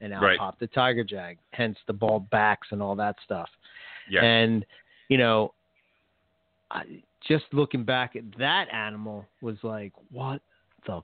and 0.00 0.12
out 0.14 0.22
Right. 0.22 0.38
popped 0.38 0.60
the 0.60 0.66
tiger 0.68 1.04
jag. 1.04 1.38
Hence 1.52 1.78
the 1.86 1.92
ball 1.92 2.20
backs 2.30 2.68
and 2.70 2.82
all 2.82 2.94
that 2.96 3.16
stuff. 3.24 3.48
Yeah. 4.08 4.22
And 4.24 4.64
you 5.08 5.18
know, 5.18 5.52
I, 6.70 6.82
just 7.26 7.44
looking 7.52 7.84
back 7.84 8.16
at 8.16 8.22
that 8.38 8.72
animal 8.72 9.26
was 9.40 9.56
like, 9.62 9.92
what 10.10 10.40
the 10.86 11.02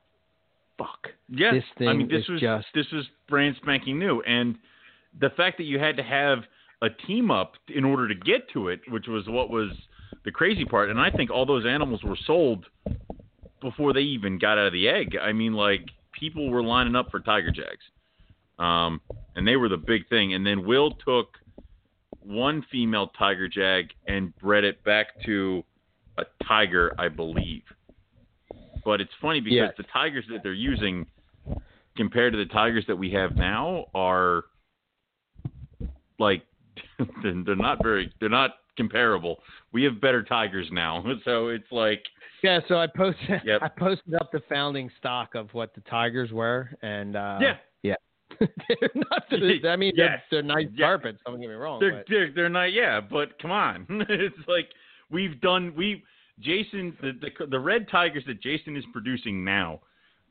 fuck? 0.78 1.08
Yeah, 1.28 1.52
This 1.52 1.64
I 1.80 1.92
mean, 1.92 2.08
this 2.08 2.22
is 2.24 2.28
was 2.28 2.40
just- 2.40 2.66
this 2.74 2.90
was 2.92 3.04
brand 3.28 3.56
spanking 3.56 3.98
new, 3.98 4.20
and 4.22 4.56
the 5.18 5.30
fact 5.30 5.56
that 5.58 5.64
you 5.64 5.78
had 5.78 5.96
to 5.96 6.02
have 6.02 6.44
a 6.82 6.90
team 6.90 7.30
up 7.30 7.54
in 7.68 7.84
order 7.84 8.06
to 8.06 8.14
get 8.14 8.48
to 8.50 8.68
it, 8.68 8.80
which 8.90 9.08
was 9.08 9.26
what 9.28 9.50
was 9.50 9.70
the 10.24 10.30
crazy 10.30 10.64
part. 10.64 10.90
And 10.90 11.00
I 11.00 11.10
think 11.10 11.30
all 11.30 11.46
those 11.46 11.64
animals 11.66 12.02
were 12.04 12.16
sold 12.26 12.66
before 13.60 13.92
they 13.94 14.00
even 14.02 14.38
got 14.38 14.58
out 14.58 14.66
of 14.66 14.72
the 14.72 14.86
egg. 14.88 15.16
I 15.20 15.32
mean, 15.32 15.54
like 15.54 15.86
people 16.12 16.50
were 16.50 16.62
lining 16.62 16.94
up 16.94 17.10
for 17.10 17.18
tiger 17.20 17.50
jags, 17.50 17.82
um, 18.58 19.00
and 19.34 19.46
they 19.46 19.56
were 19.56 19.68
the 19.68 19.76
big 19.76 20.08
thing. 20.08 20.34
And 20.34 20.46
then 20.46 20.64
Will 20.66 20.90
took 20.92 21.28
one 22.22 22.64
female 22.70 23.08
tiger 23.18 23.48
jag 23.48 23.90
and 24.06 24.36
bred 24.38 24.64
it 24.64 24.82
back 24.84 25.08
to 25.24 25.62
a 26.18 26.24
tiger, 26.46 26.92
I 26.98 27.08
believe. 27.08 27.62
But 28.84 29.00
it's 29.00 29.12
funny 29.20 29.40
because 29.40 29.56
Yes. 29.56 29.74
the 29.76 29.84
tigers 29.92 30.24
that 30.30 30.42
they're 30.42 30.52
using 30.52 31.06
compared 31.96 32.32
to 32.32 32.38
the 32.38 32.46
tigers 32.46 32.84
that 32.86 32.96
we 32.96 33.10
have 33.12 33.36
now 33.36 33.86
are 33.94 34.44
like 36.18 36.42
they're 37.22 37.56
not 37.56 37.82
very 37.82 38.12
they're 38.20 38.28
not 38.28 38.56
comparable. 38.76 39.42
We 39.72 39.82
have 39.84 40.00
better 40.00 40.22
tigers 40.22 40.68
now. 40.70 41.04
So 41.24 41.48
it's 41.48 41.70
like 41.70 42.02
Yeah, 42.42 42.60
so 42.68 42.76
I 42.78 42.86
posted 42.86 43.40
Yep. 43.44 43.62
I 43.62 43.68
posted 43.68 44.14
up 44.14 44.30
the 44.32 44.42
founding 44.48 44.90
stock 44.98 45.34
of 45.34 45.52
what 45.52 45.74
the 45.74 45.80
tigers 45.82 46.32
were, 46.32 46.70
and 46.82 47.16
uh, 47.16 47.38
Yeah. 47.40 47.56
They're 48.38 48.90
not. 48.94 49.24
The, 49.30 49.60
I 49.68 49.76
mean, 49.76 49.92
Yes. 49.96 50.20
they're, 50.30 50.42
they're 50.42 50.54
nice 50.54 50.66
Yeah. 50.74 50.86
carpets. 50.86 51.18
Don't 51.26 51.40
get 51.40 51.48
me 51.48 51.54
wrong. 51.54 51.80
they're 51.80 51.92
but- 51.98 52.04
they're, 52.08 52.32
they're 52.32 52.48
not 52.48 52.72
yeah, 52.72 53.00
but 53.00 53.38
come 53.40 53.50
on. 53.50 53.86
it's 54.08 54.36
like 54.48 54.68
we've 55.10 55.40
done 55.40 55.74
we 55.76 56.02
Jason 56.40 56.96
the, 57.00 57.12
the 57.12 57.46
the 57.46 57.58
red 57.60 57.88
tigers 57.88 58.24
that 58.26 58.42
Jason 58.42 58.76
is 58.76 58.84
producing 58.92 59.44
now 59.44 59.80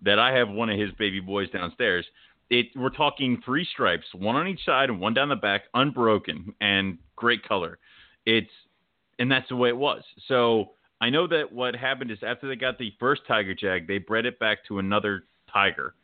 that 0.03 0.19
I 0.19 0.33
have 0.33 0.49
one 0.49 0.69
of 0.69 0.79
his 0.79 0.91
baby 0.99 1.19
boys 1.19 1.49
downstairs. 1.51 2.05
It 2.49 2.67
we're 2.75 2.89
talking 2.91 3.41
three 3.43 3.65
stripes, 3.73 4.05
one 4.13 4.35
on 4.35 4.47
each 4.47 4.63
side 4.65 4.89
and 4.89 4.99
one 4.99 5.13
down 5.15 5.29
the 5.29 5.35
back, 5.35 5.63
unbroken 5.73 6.53
and 6.61 6.97
great 7.15 7.47
color. 7.47 7.79
It's 8.25 8.51
and 9.17 9.31
that's 9.31 9.49
the 9.49 9.55
way 9.55 9.69
it 9.69 9.77
was. 9.77 10.03
So 10.27 10.71
I 11.01 11.09
know 11.09 11.25
that 11.27 11.51
what 11.51 11.75
happened 11.75 12.11
is 12.11 12.19
after 12.21 12.47
they 12.47 12.55
got 12.55 12.77
the 12.77 12.93
first 12.99 13.21
tiger 13.27 13.55
jag, 13.55 13.87
they 13.87 13.97
bred 13.97 14.25
it 14.27 14.37
back 14.39 14.59
to 14.67 14.77
another 14.79 15.23
tiger, 15.51 15.95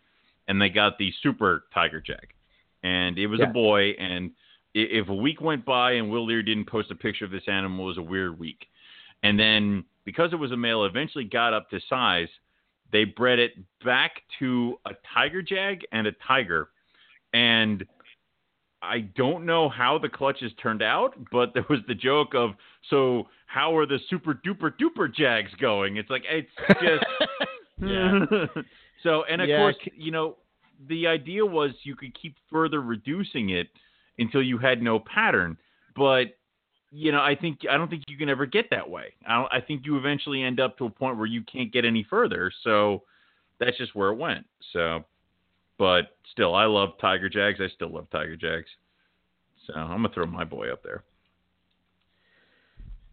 and 0.47 0.61
they 0.61 0.69
got 0.69 0.97
the 0.97 1.11
super 1.21 1.63
tiger 1.73 2.01
jag, 2.01 2.33
and 2.83 3.17
it 3.17 3.27
was 3.27 3.39
Yeah. 3.39 3.49
a 3.49 3.53
boy. 3.53 3.91
And 3.91 4.31
if 4.73 5.09
a 5.09 5.15
week 5.15 5.41
went 5.41 5.65
by 5.65 5.93
and 5.93 6.09
Will 6.09 6.25
Leary 6.25 6.43
didn't 6.43 6.65
post 6.65 6.91
a 6.91 6.95
picture 6.95 7.25
of 7.25 7.31
this 7.31 7.47
animal, 7.47 7.85
it 7.85 7.87
was 7.89 7.97
a 7.97 8.01
weird 8.01 8.39
week. 8.39 8.67
And 9.23 9.39
then 9.39 9.85
because 10.05 10.33
it 10.33 10.37
was 10.37 10.51
a 10.51 10.57
male, 10.57 10.85
eventually 10.85 11.23
got 11.25 11.53
up 11.53 11.69
to 11.69 11.79
size. 11.89 12.29
They 12.91 13.05
bred 13.05 13.39
it 13.39 13.53
back 13.85 14.23
to 14.39 14.77
a 14.85 14.91
tiger 15.13 15.41
jag 15.41 15.85
and 15.91 16.07
a 16.07 16.11
tiger, 16.27 16.69
and 17.33 17.85
I 18.81 19.01
don't 19.01 19.45
know 19.45 19.69
how 19.69 19.97
the 19.99 20.09
clutches 20.09 20.51
turned 20.61 20.81
out, 20.81 21.13
but 21.31 21.53
there 21.53 21.65
was 21.69 21.79
the 21.87 21.93
joke 21.93 22.33
of, 22.33 22.55
so 22.89 23.27
how 23.45 23.77
are 23.77 23.85
the 23.85 23.99
super 24.09 24.33
duper 24.33 24.73
duper 24.77 25.13
jags 25.13 25.51
going? 25.59 25.97
It's 25.97 26.09
like 26.09 26.23
it's 26.27 26.49
just 26.81 27.05
Yeah. 27.79 28.25
so, 29.03 29.23
and 29.23 29.41
of 29.41 29.49
Yeah, 29.49 29.57
course, 29.57 29.75
you 29.95 30.11
know, 30.11 30.37
the 30.87 31.07
idea 31.07 31.45
was 31.45 31.71
you 31.83 31.95
could 31.95 32.13
keep 32.19 32.35
further 32.51 32.81
reducing 32.81 33.49
it 33.49 33.67
until 34.17 34.41
you 34.41 34.57
had 34.57 34.81
no 34.81 34.99
pattern, 34.99 35.57
but 35.95 36.37
you 36.91 37.11
know, 37.11 37.21
I 37.21 37.35
think 37.35 37.59
I 37.69 37.77
don't 37.77 37.89
think 37.89 38.03
you 38.07 38.17
can 38.17 38.27
ever 38.29 38.45
get 38.45 38.69
that 38.71 38.89
way. 38.89 39.13
I, 39.25 39.35
don't, 39.35 39.53
I 39.53 39.61
think 39.61 39.85
you 39.85 39.97
eventually 39.97 40.43
end 40.43 40.59
up 40.59 40.77
to 40.79 40.85
a 40.85 40.89
point 40.89 41.17
where 41.17 41.25
you 41.25 41.41
can't 41.43 41.71
get 41.71 41.85
any 41.85 42.03
further. 42.09 42.51
So 42.63 43.03
that's 43.59 43.77
just 43.77 43.95
where 43.95 44.09
it 44.09 44.15
went. 44.15 44.45
So, 44.73 45.05
but 45.77 46.17
still, 46.31 46.53
I 46.53 46.65
love 46.65 46.89
Tiger 46.99 47.29
Jags. 47.29 47.59
I 47.61 47.69
still 47.73 47.91
love 47.93 48.07
Tiger 48.11 48.35
Jags. 48.35 48.69
So 49.67 49.73
I'm 49.73 50.01
gonna 50.01 50.09
throw 50.13 50.25
my 50.25 50.43
boy 50.43 50.71
up 50.71 50.83
there. 50.83 51.03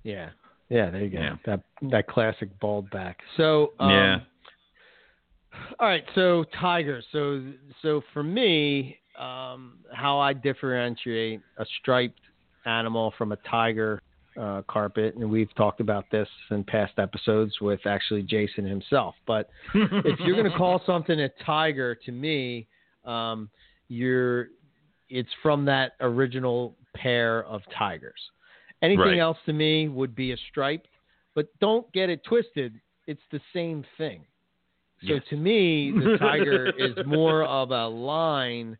yeah, 0.02 0.30
yeah. 0.68 0.90
There 0.90 1.02
you 1.02 1.10
go. 1.10 1.18
Yeah. 1.20 1.36
That 1.46 1.60
that 1.90 2.06
classic 2.08 2.48
bald 2.60 2.90
back. 2.90 3.18
So 3.36 3.72
um, 3.78 3.90
Yeah. 3.90 4.18
All 5.80 5.88
right, 5.88 6.04
so 6.14 6.44
tigers. 6.60 7.04
So 7.12 7.44
so 7.82 8.02
for 8.12 8.22
me, 8.22 8.98
um, 9.18 9.78
how 9.92 10.18
I 10.18 10.32
differentiate 10.32 11.40
a 11.58 11.66
striped 11.80 12.20
animal 12.66 13.12
from 13.16 13.32
a 13.32 13.36
tiger 13.48 14.02
uh, 14.38 14.62
carpet, 14.68 15.14
and 15.16 15.28
we've 15.30 15.52
talked 15.56 15.80
about 15.80 16.04
this 16.10 16.28
in 16.50 16.64
past 16.64 16.92
episodes 16.98 17.60
with 17.60 17.80
actually 17.86 18.22
Jason 18.22 18.64
himself. 18.64 19.14
But 19.26 19.48
if 19.74 20.18
you're 20.20 20.36
going 20.36 20.50
to 20.50 20.56
call 20.56 20.80
something 20.86 21.20
a 21.20 21.28
tiger, 21.44 21.94
to 22.06 22.12
me, 22.12 22.66
um, 23.04 23.50
you're 23.88 24.48
it's 25.08 25.30
from 25.42 25.64
that 25.64 25.92
original 26.00 26.76
pair 26.94 27.44
of 27.44 27.62
tigers. 27.76 28.20
Anything 28.82 29.00
Right. 29.02 29.18
else 29.18 29.38
to 29.46 29.52
me 29.52 29.88
would 29.88 30.14
be 30.14 30.32
a 30.32 30.36
striped, 30.50 30.88
but 31.34 31.48
don't 31.60 31.90
get 31.92 32.10
it 32.10 32.22
twisted. 32.24 32.74
It's 33.06 33.22
the 33.32 33.40
same 33.52 33.84
thing. 33.96 34.24
So 35.06 35.14
Yes. 35.14 35.22
to 35.30 35.36
me, 35.36 35.92
the 35.92 36.16
tiger 36.18 36.72
is 36.76 36.96
more 37.06 37.44
of 37.44 37.70
a 37.70 37.86
line 37.86 38.76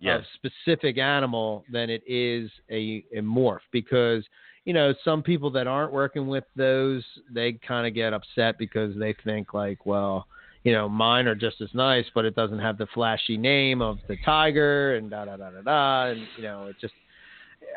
yes, 0.00 0.20
of 0.20 0.50
specific 0.50 0.98
animal 0.98 1.64
than 1.70 1.90
it 1.90 2.02
is 2.06 2.50
a, 2.70 3.04
a 3.14 3.20
morph 3.20 3.60
because 3.70 4.24
you 4.64 4.72
know 4.72 4.94
some 5.04 5.22
people 5.22 5.50
that 5.50 5.66
aren't 5.66 5.92
working 5.92 6.26
with 6.26 6.44
those 6.56 7.04
they 7.32 7.52
kind 7.66 7.86
of 7.86 7.94
get 7.94 8.12
upset 8.12 8.58
because 8.58 8.96
they 8.98 9.14
think 9.24 9.54
like 9.54 9.84
well 9.86 10.26
you 10.64 10.72
know 10.72 10.88
mine 10.88 11.26
are 11.26 11.34
just 11.34 11.60
as 11.60 11.68
nice 11.74 12.04
but 12.14 12.24
it 12.24 12.34
doesn't 12.34 12.58
have 12.58 12.78
the 12.78 12.86
flashy 12.94 13.36
name 13.36 13.80
of 13.82 13.98
the 14.08 14.16
tiger 14.24 14.96
and 14.96 15.10
da 15.10 15.24
da 15.24 15.36
da 15.36 15.50
da 15.50 15.62
da 15.62 16.10
and 16.10 16.26
you 16.36 16.42
know 16.42 16.66
it 16.66 16.76
just 16.80 16.94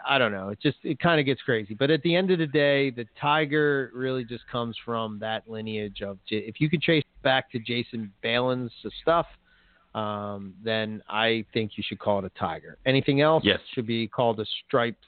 I 0.08 0.18
don't 0.18 0.32
know. 0.32 0.50
It 0.50 0.60
just 0.62 0.78
it 0.84 1.00
kind 1.00 1.20
of 1.20 1.26
gets 1.26 1.42
crazy. 1.42 1.74
But 1.74 1.92
at 1.92 2.02
the 2.04 2.16
end 2.16 2.32
of 2.32 2.40
the 2.40 2.48
day, 2.48 2.90
the 2.90 3.06
tiger 3.20 3.92
really 3.94 4.24
just 4.24 4.44
comes 4.52 4.76
from 4.84 5.20
that 5.20 5.48
lineage 5.48 6.02
of 6.02 6.18
if 6.30 6.60
you 6.60 6.70
could 6.70 6.82
trace 6.82 7.04
back 7.24 7.52
to 7.52 7.60
Jason 7.60 8.12
Balin's 8.22 8.72
stuff, 9.02 9.26
um, 9.96 10.54
then 10.64 11.02
I 11.10 11.46
think 11.54 11.72
you 11.76 11.84
should 11.88 12.00
call 12.00 12.20
it 12.20 12.26
a 12.26 12.40
tiger. 12.40 12.78
Anything 12.86 13.22
else 13.22 13.44
yes. 13.46 13.60
should 13.74 13.88
be 13.88 14.08
called 14.08 14.40
a 14.40 14.46
striped 14.66 15.06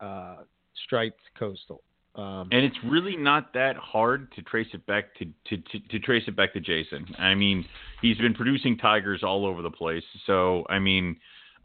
uh, 0.00 0.36
striped 0.84 1.20
coastal. 1.38 1.82
Um, 2.14 2.48
and 2.50 2.64
it's 2.64 2.76
really 2.84 3.16
not 3.16 3.52
that 3.54 3.76
hard 3.76 4.32
to 4.32 4.42
trace 4.42 4.66
it 4.72 4.84
back 4.86 5.14
to, 5.18 5.24
to, 5.24 5.56
to, 5.56 5.88
to, 5.88 5.98
trace 6.00 6.24
it 6.26 6.34
back 6.34 6.52
to 6.54 6.60
Jason. 6.60 7.06
I 7.16 7.34
mean, 7.34 7.64
he's 8.02 8.18
been 8.18 8.34
producing 8.34 8.76
tigers 8.76 9.22
all 9.22 9.46
over 9.46 9.62
the 9.62 9.70
place. 9.70 10.02
So 10.26 10.64
I 10.68 10.80
mean, 10.80 11.16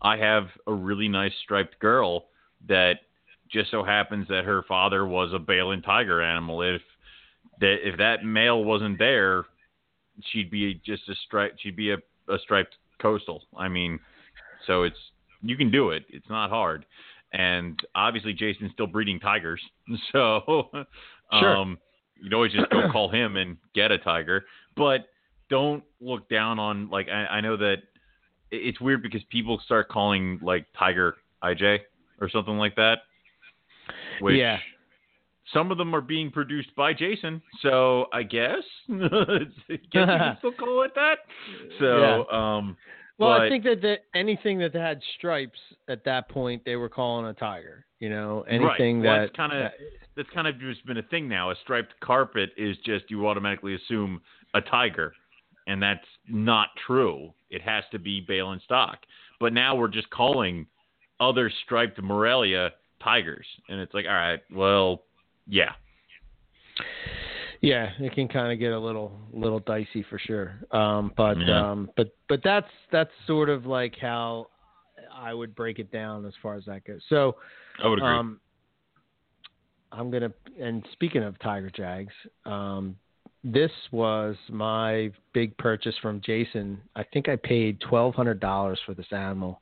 I 0.01 0.17
have 0.17 0.47
a 0.67 0.73
really 0.73 1.07
nice 1.07 1.31
striped 1.43 1.79
girl 1.79 2.25
that 2.67 2.95
just 3.51 3.71
so 3.71 3.83
happens 3.83 4.27
that 4.29 4.45
her 4.45 4.63
father 4.67 5.05
was 5.05 5.31
a 5.33 5.39
Balin 5.39 5.81
tiger 5.81 6.21
animal. 6.21 6.61
If 6.61 6.81
that 7.59 7.87
if 7.87 7.97
that 7.97 8.23
male 8.23 8.63
wasn't 8.63 8.97
there, 8.97 9.45
she'd 10.31 10.49
be 10.49 10.81
just 10.85 11.07
a 11.09 11.15
stripe. 11.25 11.55
She'd 11.59 11.75
be 11.75 11.91
a, 11.91 11.97
a 12.29 12.39
striped 12.39 12.75
coastal. 13.01 13.43
I 13.57 13.67
mean, 13.67 13.99
so 14.65 14.83
it's 14.83 14.97
you 15.41 15.57
can 15.57 15.71
do 15.71 15.89
it. 15.91 16.05
It's 16.09 16.29
not 16.29 16.49
hard. 16.49 16.85
And 17.33 17.79
obviously, 17.95 18.33
Jason's 18.33 18.71
still 18.73 18.87
breeding 18.87 19.19
tigers, 19.19 19.61
so 20.11 20.69
sure. 21.39 21.57
um, 21.57 21.77
you 22.15 22.25
can 22.25 22.33
always 22.33 22.53
just 22.53 22.69
go 22.69 22.91
call 22.91 23.09
him 23.09 23.37
and 23.37 23.57
get 23.73 23.91
a 23.91 23.97
tiger. 23.97 24.45
But 24.75 25.07
don't 25.49 25.83
look 25.99 26.29
down 26.29 26.59
on 26.59 26.89
like 26.89 27.07
I, 27.09 27.25
I 27.25 27.41
know 27.41 27.57
that 27.57 27.77
it's 28.51 28.79
weird 28.79 29.01
because 29.01 29.21
people 29.29 29.59
start 29.65 29.89
calling 29.89 30.39
like 30.41 30.65
Tiger 30.77 31.15
IJ 31.43 31.79
or 32.23 32.29
something 32.29 32.57
like 32.57 32.75
that. 32.75 32.99
Which 34.19 34.37
yeah. 34.37 34.57
Some 35.53 35.71
of 35.71 35.77
them 35.77 35.93
are 35.93 36.01
being 36.01 36.31
produced 36.31 36.73
by 36.75 36.93
Jason, 36.93 37.41
so 37.61 38.05
I 38.13 38.23
guess, 38.23 38.63
guess 38.87 38.97
you 39.67 39.77
can 39.91 40.35
still 40.39 40.53
call 40.53 40.83
it 40.83 40.91
that. 40.95 41.17
So, 41.79 42.25
yeah. 42.31 42.57
um, 42.57 42.77
well, 43.19 43.37
but, 43.37 43.41
I 43.41 43.49
think 43.49 43.65
that, 43.65 43.81
that 43.81 44.05
anything 44.15 44.57
that 44.59 44.73
had 44.73 45.01
stripes 45.17 45.59
at 45.89 46.05
that 46.05 46.29
point, 46.29 46.63
they 46.65 46.77
were 46.77 46.89
calling 46.89 47.25
a 47.25 47.33
tiger. 47.33 47.85
You 47.99 48.09
know, 48.09 48.43
anything 48.49 49.01
right. 49.01 49.05
well, 49.05 49.15
that 49.15 49.25
that's 49.27 49.35
kind 49.35 49.53
of 49.53 49.71
that's 50.15 50.29
kind 50.33 50.47
of 50.47 50.59
just 50.59 50.85
been 50.85 50.97
a 50.97 51.03
thing 51.03 51.27
now. 51.27 51.51
A 51.51 51.55
striped 51.61 51.93
carpet 52.01 52.51
is 52.57 52.75
just 52.85 53.09
you 53.09 53.27
automatically 53.27 53.75
assume 53.75 54.21
a 54.53 54.61
tiger, 54.61 55.13
and 55.67 55.81
that's 55.81 56.05
not 56.27 56.69
true. 56.87 57.33
It 57.49 57.61
has 57.61 57.83
to 57.91 57.99
be 57.99 58.21
Balin 58.21 58.59
stock. 58.63 58.99
But 59.39 59.53
now 59.53 59.75
we're 59.75 59.87
just 59.87 60.09
calling 60.09 60.65
other 61.19 61.51
striped 61.65 62.01
Morelia 62.01 62.71
tigers, 63.03 63.45
and 63.69 63.79
it's 63.79 63.93
like, 63.93 64.05
all 64.05 64.13
right, 64.13 64.39
well, 64.51 65.03
yeah. 65.47 65.71
Yeah, 67.61 67.91
it 67.99 68.13
can 68.13 68.27
kind 68.27 68.51
of 68.51 68.59
get 68.59 68.73
a 68.73 68.79
little 68.79 69.17
little 69.31 69.59
dicey 69.59 70.03
for 70.09 70.19
sure. 70.19 70.59
Um, 70.71 71.13
but 71.15 71.37
Yeah. 71.39 71.71
um, 71.71 71.89
but 71.95 72.09
but 72.27 72.41
that's 72.43 72.67
that's 72.91 73.11
sort 73.25 73.49
of 73.49 73.65
like 73.65 73.95
how 73.97 74.47
I 75.13 75.33
would 75.33 75.55
break 75.55 75.79
it 75.79 75.89
down 75.91 76.25
as 76.25 76.33
far 76.41 76.55
as 76.55 76.65
that 76.65 76.83
goes. 76.83 77.01
So 77.07 77.37
I 77.81 77.87
would 77.87 77.99
agree. 77.99 78.09
um, 78.09 78.41
I'm 79.93 80.11
gonna 80.11 80.33
and 80.59 80.85
speaking 80.91 81.23
of 81.23 81.39
Tiger 81.39 81.69
Jags, 81.69 82.13
um, 82.45 82.97
this 83.45 83.71
was 83.91 84.35
my 84.49 85.11
big 85.33 85.55
purchase 85.57 85.95
from 86.01 86.19
Jason. 86.19 86.81
I 86.97 87.03
think 87.13 87.29
I 87.29 87.37
paid 87.37 87.79
twelve 87.79 88.13
hundred 88.13 88.41
dollars 88.41 88.79
for 88.85 88.93
this 88.93 89.11
animal, 89.11 89.61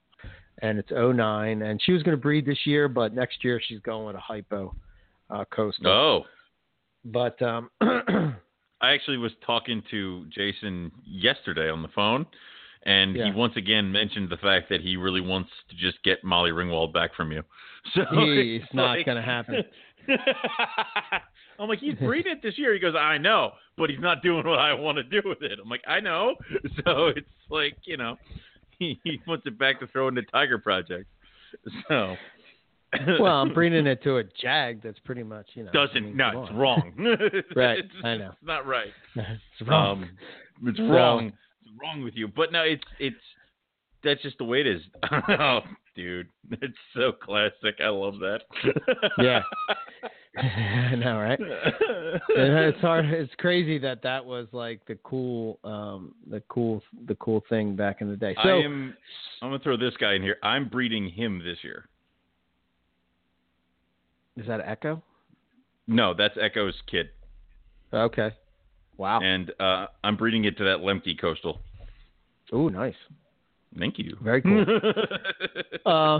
and 0.61 0.77
it's 0.79 0.91
09. 0.91 1.61
And 1.61 1.81
she 1.83 1.91
was 1.91 2.03
going 2.03 2.15
to 2.17 2.21
breed 2.21 2.45
this 2.45 2.59
year, 2.65 2.87
but 2.87 3.13
next 3.13 3.43
year 3.43 3.61
she's 3.65 3.79
going 3.79 4.05
with 4.07 4.15
a 4.15 4.19
hypo 4.19 4.75
uh, 5.29 5.45
coastal. 5.53 5.87
oh, 5.91 6.25
But 7.05 7.41
um, 7.41 7.69
I 7.81 8.93
actually 8.93 9.17
was 9.17 9.31
talking 9.45 9.81
to 9.91 10.25
Jason 10.29 10.91
yesterday 11.05 11.69
on 11.69 11.81
the 11.81 11.87
phone, 11.89 12.25
and 12.83 13.15
Yeah. 13.15 13.25
he 13.25 13.31
once 13.31 13.53
again 13.55 13.91
mentioned 13.91 14.29
the 14.29 14.37
fact 14.37 14.69
that 14.69 14.81
he 14.81 14.97
really 14.97 15.21
wants 15.21 15.49
to 15.69 15.75
just 15.75 16.01
get 16.03 16.23
Molly 16.23 16.51
Ringwald 16.51 16.93
back 16.93 17.13
from 17.15 17.31
you. 17.31 17.43
So 17.95 18.01
it's 18.11 18.65
not 18.73 18.97
like- 18.97 19.05
going 19.07 19.17
to 19.17 19.23
happen. 19.23 19.63
I'm 21.59 21.67
like, 21.69 21.79
he's 21.79 21.95
breeding 21.95 22.31
it 22.31 22.41
this 22.41 22.57
year. 22.57 22.73
He 22.73 22.79
goes, 22.79 22.95
I 22.95 23.17
know, 23.17 23.51
but 23.77 23.89
he's 23.89 23.99
not 23.99 24.23
doing 24.23 24.45
what 24.47 24.57
I 24.59 24.73
want 24.73 24.97
to 24.97 25.03
do 25.03 25.21
with 25.27 25.41
it. 25.43 25.59
I'm 25.61 25.69
like, 25.69 25.83
I 25.87 25.99
know. 25.99 26.35
So 26.85 27.07
it's 27.07 27.27
like, 27.49 27.75
you 27.85 27.97
know, 27.97 28.17
he, 29.03 29.19
wants 29.27 29.45
it 29.45 29.57
back 29.57 29.79
to 29.79 29.87
throw 29.87 30.07
into 30.07 30.23
Tiger 30.23 30.57
Project. 30.57 31.05
So. 31.87 32.15
well, 33.19 33.33
I'm 33.41 33.53
bringing 33.53 33.87
it 33.87 34.03
to 34.03 34.17
a 34.17 34.23
jag. 34.41 34.81
That's 34.83 34.99
pretty 34.99 35.23
much 35.23 35.47
you 35.53 35.63
know. 35.63 35.71
Doesn't 35.71 36.03
mean, 36.03 36.17
no, 36.17 36.41
it's 36.43 36.49
on. 36.51 36.57
wrong. 36.57 36.93
Right, 37.55 37.79
it's, 37.79 37.89
I 38.03 38.17
know. 38.17 38.29
It's 38.29 38.37
not 38.43 38.65
right. 38.65 38.91
it's 39.15 39.69
wrong. 39.69 40.03
Um, 40.03 40.09
it's 40.67 40.77
So- 40.77 40.83
wrong. 40.85 41.27
It's 41.27 41.71
wrong 41.81 42.03
with 42.03 42.15
you. 42.15 42.27
But 42.27 42.51
no, 42.51 42.63
it's 42.63 42.83
it's 42.99 43.15
that's 44.03 44.21
just 44.21 44.37
the 44.39 44.43
way 44.45 44.61
it 44.61 44.67
is. 44.67 44.81
oh, 45.29 45.59
dude, 45.95 46.27
it's 46.51 46.77
so 46.95 47.11
classic. 47.11 47.75
I 47.83 47.89
love 47.89 48.15
that. 48.19 48.41
Yeah. 49.19 49.41
I 50.37 50.95
know, 50.95 51.19
right? 51.19 51.39
It's 52.29 52.79
hard. 52.79 53.05
It's 53.05 53.33
crazy 53.37 53.77
that 53.79 54.01
that 54.03 54.25
was 54.25 54.47
like 54.53 54.79
the 54.87 54.95
cool, 55.03 55.59
um, 55.65 56.15
the 56.29 56.41
cool, 56.47 56.81
the 57.05 57.15
cool 57.15 57.43
thing 57.49 57.75
back 57.75 58.01
in 58.01 58.09
the 58.09 58.15
day. 58.15 58.35
So 58.41 58.49
I 58.49 58.63
am. 58.63 58.95
I'm 59.41 59.49
gonna 59.49 59.61
throw 59.61 59.75
this 59.75 59.95
guy 59.99 60.13
in 60.13 60.21
here. 60.21 60.37
I'm 60.41 60.69
breeding 60.69 61.09
him 61.09 61.41
this 61.43 61.57
year. 61.63 61.89
is 64.37 64.47
that 64.47 64.61
Echo? 64.65 65.01
No, 65.87 66.13
that's 66.13 66.37
Echo's 66.39 66.75
kid, 66.89 67.09
Okay. 67.93 68.31
Wow. 68.97 69.19
and 69.19 69.51
uh, 69.59 69.87
I'm 70.03 70.15
breeding 70.15 70.45
it 70.45 70.57
to 70.59 70.63
that 70.63 70.77
Lemke 70.77 71.19
coastal. 71.19 71.59
Oh, 72.53 72.69
nice. 72.69 72.95
Thank 73.77 73.97
you. 73.97 74.15
Very 74.21 74.41
cool. 74.41 74.65
uh, 75.85 76.19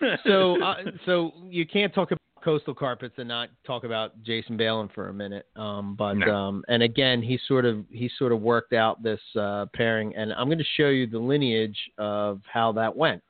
so, 0.26 0.62
uh, 0.62 0.74
so 1.06 1.32
you 1.48 1.66
can't 1.66 1.94
talk 1.94 2.10
about 2.10 2.19
coastal 2.42 2.74
carpets 2.74 3.14
and 3.18 3.28
not 3.28 3.48
talk 3.66 3.84
about 3.84 4.22
Jason 4.22 4.56
Balin 4.56 4.88
for 4.94 5.08
a 5.08 5.14
minute. 5.14 5.46
Um, 5.56 5.94
but 5.96 6.14
No. 6.14 6.34
um, 6.34 6.64
and 6.68 6.82
again, 6.82 7.22
he 7.22 7.38
sort 7.46 7.64
of 7.64 7.84
he 7.90 8.10
sort 8.18 8.32
of 8.32 8.40
worked 8.40 8.72
out 8.72 9.02
this 9.02 9.20
uh, 9.36 9.66
pairing, 9.74 10.14
and 10.16 10.32
I'm 10.32 10.46
going 10.48 10.58
to 10.58 10.64
show 10.76 10.88
you 10.88 11.06
the 11.06 11.18
lineage 11.18 11.78
of 11.98 12.40
how 12.52 12.72
that 12.72 12.94
went. 12.94 13.22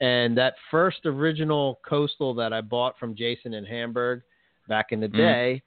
And 0.00 0.36
that 0.38 0.54
first 0.70 1.04
original 1.04 1.78
coastal 1.86 2.32
that 2.34 2.52
I 2.52 2.60
bought 2.62 2.98
from 2.98 3.14
Jason 3.14 3.52
in 3.54 3.64
Hamburg 3.64 4.22
back 4.66 4.92
in 4.92 5.00
the 5.00 5.08
Mhm. 5.08 5.16
day, 5.16 5.62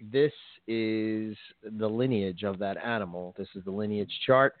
this 0.00 0.32
is 0.66 1.36
the 1.62 1.88
lineage 1.88 2.44
of 2.44 2.58
that 2.58 2.76
animal. 2.78 3.34
This 3.36 3.48
is 3.54 3.64
the 3.64 3.70
lineage 3.70 4.20
chart. 4.26 4.54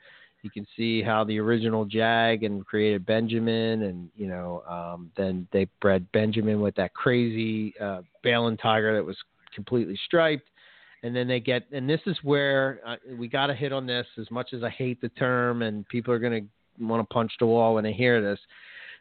You 0.44 0.50
can 0.50 0.66
see 0.76 1.02
how 1.02 1.24
the 1.24 1.40
original 1.40 1.86
Jag 1.86 2.42
and 2.42 2.66
created 2.66 3.06
Benjamin, 3.06 3.84
and 3.84 4.10
you 4.14 4.28
know, 4.28 4.62
um, 4.68 5.10
then 5.16 5.48
they 5.52 5.66
bred 5.80 6.06
Benjamin 6.12 6.60
with 6.60 6.74
that 6.74 6.92
crazy 6.92 7.72
uh, 7.80 8.02
Balin 8.22 8.58
tiger 8.58 8.94
that 8.94 9.02
was 9.02 9.16
completely 9.54 9.98
striped, 10.04 10.46
and 11.02 11.16
then 11.16 11.26
they 11.26 11.40
get, 11.40 11.62
and 11.72 11.88
this 11.88 12.02
is 12.04 12.18
where 12.22 12.80
uh, 12.86 12.96
we 13.16 13.26
got 13.26 13.46
to 13.46 13.54
hit 13.54 13.72
on 13.72 13.86
this. 13.86 14.06
As 14.18 14.30
much 14.30 14.52
as 14.52 14.62
I 14.62 14.68
hate 14.68 15.00
the 15.00 15.08
term, 15.08 15.62
and 15.62 15.88
people 15.88 16.12
are 16.12 16.18
going 16.18 16.42
to 16.42 16.84
want 16.84 17.00
to 17.00 17.14
punch 17.14 17.32
the 17.40 17.46
wall 17.46 17.72
when 17.72 17.84
they 17.84 17.94
hear 17.94 18.20
this, 18.20 18.38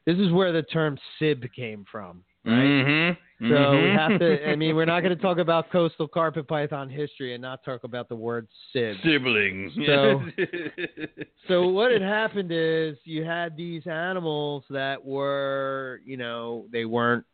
this 0.06 0.18
is 0.18 0.32
where 0.32 0.54
the 0.54 0.64
term 0.64 0.98
sib 1.20 1.44
came 1.54 1.86
from. 1.92 2.24
Right? 2.46 2.54
Mm-hmm. 2.54 3.20
So 3.50 3.82
we 3.82 3.90
have 3.90 4.20
to. 4.20 4.50
I 4.50 4.56
mean, 4.56 4.76
we're 4.76 4.86
not 4.86 5.02
going 5.02 5.16
to 5.16 5.22
talk 5.22 5.38
about 5.38 5.70
coastal 5.72 6.08
carpet 6.08 6.48
python 6.48 6.90
history 6.90 7.34
and 7.34 7.42
not 7.42 7.64
talk 7.64 7.84
about 7.84 8.10
the 8.10 8.16
word 8.16 8.48
sib. 8.72 8.96
siblings. 9.04 9.72
So- 9.86 10.22
So 11.48 11.68
what 11.68 11.92
had 11.92 12.02
happened 12.02 12.52
is 12.54 12.96
you 13.04 13.26
had 13.26 13.58
these 13.58 13.86
animals 13.86 14.64
that 14.70 15.04
were, 15.04 16.00
you 16.06 16.16
know, 16.18 16.66
they 16.72 16.86
weren't 16.86 17.26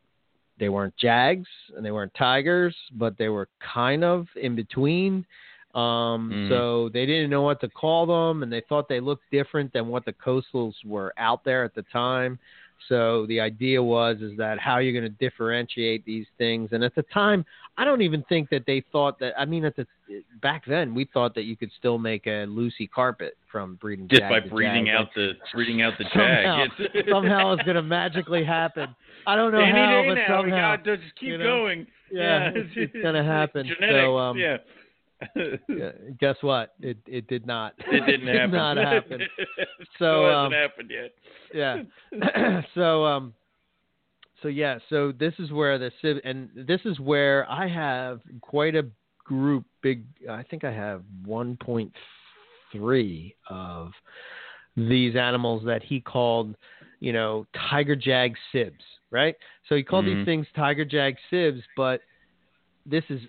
they 0.58 0.68
weren't 0.68 0.96
jags 0.98 1.48
and 1.78 1.86
they 1.86 1.92
weren't 1.92 2.14
tigers, 2.16 2.76
but 2.94 3.18
they 3.18 3.30
were 3.30 3.48
kind 3.62 4.04
of 4.04 4.28
in 4.36 4.56
between. 4.56 5.26
Um, 5.76 6.32
Mhm. 6.34 6.50
So 6.50 6.90
they 6.90 7.06
didn't 7.06 7.30
know 7.30 7.44
what 7.44 7.62
to 7.62 7.70
call 7.70 8.06
them, 8.08 8.42
and 8.44 8.52
they 8.52 8.62
thought 8.68 8.90
they 8.90 9.00
looked 9.00 9.30
different 9.32 9.72
than 9.72 9.88
what 9.88 10.04
the 10.04 10.14
coastals 10.14 10.74
were 10.84 11.14
out 11.18 11.44
there 11.44 11.64
at 11.64 11.76
the 11.76 11.84
time. 11.84 12.40
So 12.88 13.26
the 13.28 13.40
idea 13.40 13.82
was 13.84 14.18
is 14.22 14.36
that 14.38 14.60
how 14.60 14.78
you're 14.80 15.00
going 15.00 15.12
to 15.12 15.18
differentiate 15.30 16.06
these 16.06 16.26
things. 16.38 16.70
And 16.72 16.84
at 16.84 16.96
the 16.96 17.04
time, 17.14 17.46
I 17.78 17.86
don't 17.86 18.02
even 18.02 18.24
think 18.30 18.50
that 18.50 18.64
they 18.66 18.84
thought 18.92 19.20
that. 19.20 19.34
I 19.40 19.46
mean, 19.46 19.64
at 19.66 19.76
the 19.76 19.86
back 20.42 20.64
then, 20.66 20.96
we 20.96 21.06
thought 21.14 21.36
that 21.36 21.44
you 21.44 21.56
could 21.56 21.72
still 21.78 21.98
make 21.98 22.26
a 22.28 22.46
Lucy 22.48 22.88
carpet 22.88 23.38
from 23.52 23.76
breeding 23.76 24.08
just 24.08 24.24
by 24.24 24.40
breeding 24.40 24.88
jag. 24.88 24.96
out 24.96 25.08
the 25.16 25.34
breeding 25.54 25.82
out 25.82 25.94
the 25.98 26.06
Somehow- 26.14 26.66
jag. 26.78 27.06
Somehow 27.10 27.54
it's 27.54 27.64
going 27.64 27.76
to 27.76 27.84
magically 27.84 28.44
happen. 28.44 28.96
I 29.28 29.36
don't 29.36 29.52
know 29.52 29.60
Any 29.60 29.72
how, 29.72 30.04
but 30.08 30.14
now, 30.16 30.42
somehow, 30.42 30.76
just 30.78 31.04
keep 31.20 31.30
you 31.30 31.38
know? 31.38 31.44
going. 31.44 31.86
yeah, 32.12 32.50
it's, 32.56 32.70
it's 32.76 32.94
going 33.04 33.14
to 33.16 33.24
happen. 33.24 33.68
Genetics, 33.68 33.92
So, 34.06 34.18
um, 34.18 34.38
yeah. 34.38 34.58
Yeah, 35.68 35.92
guess 36.20 36.36
what? 36.42 36.74
It 36.80 36.98
it 37.08 37.28
did 37.28 37.46
not. 37.46 37.74
It 37.92 38.06
didn't 38.06 38.26
did 38.26 38.36
happen. 38.36 38.52
not 38.52 38.78
happen. 38.94 39.22
So, 39.98 40.26
hasn't 40.26 40.36
um, 40.36 40.52
happened 40.52 40.92
yet. 40.92 41.12
yeah. 41.54 42.62
so 42.76 43.06
um 43.06 43.34
so 44.42 44.48
yeah, 44.48 44.80
so 44.90 45.12
this 45.12 45.34
is 45.40 45.52
where 45.52 45.78
the 45.78 45.92
and 46.24 46.50
this 46.56 46.82
is 46.86 47.00
where 47.00 47.50
I 47.50 47.68
have 47.68 48.22
quite 48.42 48.76
a 48.76 48.86
group. 49.24 49.66
Big, 49.82 50.04
I 50.30 50.44
think 50.44 50.64
I 50.64 50.72
have 50.72 51.02
1.3 51.28 53.34
of 53.50 53.92
these 54.76 55.16
animals 55.16 55.64
that 55.66 55.84
he 55.84 56.00
called, 56.00 56.56
you 57.00 57.14
know, 57.14 57.46
tiger 57.70 57.96
jag 57.96 58.36
sibs. 58.54 58.84
Right. 59.12 59.36
So 59.68 59.76
he 59.76 59.84
called 59.84 60.06
Mhm. 60.06 60.18
these 60.20 60.26
things 60.26 60.48
tiger 60.56 60.86
jag 60.86 61.18
sibs, 61.32 61.64
but 61.76 62.02
this 62.86 63.04
is 63.10 63.22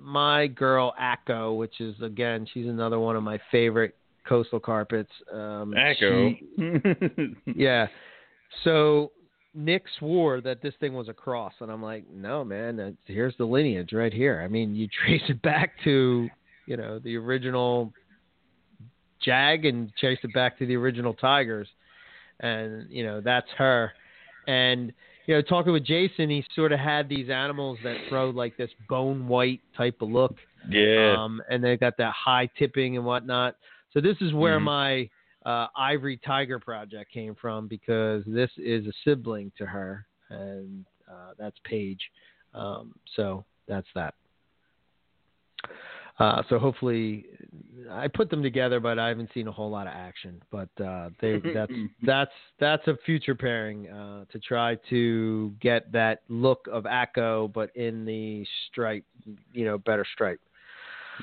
my 0.00 0.46
girl 0.46 0.94
Echo, 1.00 1.54
which 1.54 1.80
is 1.80 1.94
again, 2.02 2.46
she's 2.52 2.66
another 2.66 2.98
one 2.98 3.16
of 3.16 3.22
my 3.22 3.40
favorite 3.50 3.96
coastal 4.28 4.60
carpets. 4.60 5.10
Um, 5.32 5.74
Echo. 5.76 6.30
she- 6.30 7.36
yeah. 7.54 7.86
So 8.62 9.12
Nick 9.54 9.84
swore 9.98 10.40
that 10.40 10.62
this 10.62 10.74
thing 10.80 10.94
was 10.94 11.08
a 11.08 11.12
cross, 11.12 11.52
and 11.60 11.70
I'm 11.70 11.82
like, 11.82 12.04
no, 12.12 12.44
man. 12.44 12.76
That's, 12.76 12.96
here's 13.04 13.36
the 13.36 13.44
lineage 13.44 13.92
right 13.92 14.12
here. 14.12 14.42
I 14.44 14.48
mean, 14.48 14.74
you 14.74 14.88
trace 15.04 15.22
it 15.28 15.40
back 15.42 15.72
to, 15.84 16.28
you 16.66 16.76
know, 16.76 16.98
the 16.98 17.16
original 17.16 17.92
Jag, 19.22 19.64
and 19.64 19.92
trace 19.96 20.18
it 20.22 20.32
back 20.34 20.58
to 20.58 20.66
the 20.66 20.76
original 20.76 21.14
Tigers, 21.14 21.68
and 22.40 22.90
you 22.90 23.04
know 23.04 23.20
that's 23.20 23.48
her. 23.56 23.92
And 24.46 24.92
you 25.26 25.34
know, 25.34 25.42
talking 25.42 25.72
with 25.72 25.84
Jason, 25.84 26.30
he 26.30 26.44
sort 26.54 26.72
of 26.72 26.78
had 26.78 27.08
these 27.08 27.30
animals 27.30 27.78
that 27.82 27.96
throw 28.08 28.30
like 28.30 28.56
this 28.56 28.70
bone 28.88 29.26
white 29.26 29.60
type 29.76 30.02
of 30.02 30.10
look 30.10 30.36
yeah. 30.68 31.16
um, 31.18 31.42
and 31.50 31.62
they 31.62 31.76
got 31.76 31.96
that 31.98 32.12
high 32.12 32.48
tipping 32.58 32.96
and 32.96 33.04
whatnot. 33.04 33.56
So 33.92 34.00
this 34.00 34.16
is 34.20 34.32
where 34.32 34.58
Mhm. 34.58 34.64
my 34.64 35.10
uh, 35.46 35.68
Ivory 35.76 36.16
Tiger 36.16 36.58
project 36.58 37.12
came 37.12 37.34
from 37.34 37.68
because 37.68 38.24
this 38.24 38.50
is 38.56 38.86
a 38.86 38.92
sibling 39.04 39.52
to 39.58 39.66
her, 39.66 40.06
and 40.30 40.86
uh, 41.06 41.34
that's 41.36 41.58
Paige. 41.64 42.10
Um, 42.54 42.94
so 43.14 43.44
that's 43.68 43.86
that. 43.94 44.14
Uh, 46.18 46.42
so 46.48 46.58
hopefully, 46.58 47.26
I 47.90 48.06
put 48.06 48.30
them 48.30 48.42
together, 48.42 48.78
but 48.78 48.98
I 48.98 49.08
haven't 49.08 49.30
seen 49.34 49.48
a 49.48 49.52
whole 49.52 49.70
lot 49.70 49.88
of 49.88 49.94
action. 49.94 50.40
But 50.50 50.68
uh, 50.82 51.10
they, 51.20 51.40
that's 51.52 51.72
that's 52.02 52.30
that's 52.60 52.86
a 52.86 52.96
future 53.04 53.34
pairing 53.34 53.88
uh, 53.88 54.24
to 54.30 54.38
try 54.38 54.76
to 54.90 55.52
get 55.60 55.90
that 55.92 56.22
look 56.28 56.68
of 56.70 56.86
Echo, 56.86 57.48
but 57.48 57.74
in 57.76 58.04
the 58.04 58.46
stripe, 58.68 59.04
you 59.52 59.64
know, 59.64 59.78
better 59.78 60.06
stripe. 60.14 60.40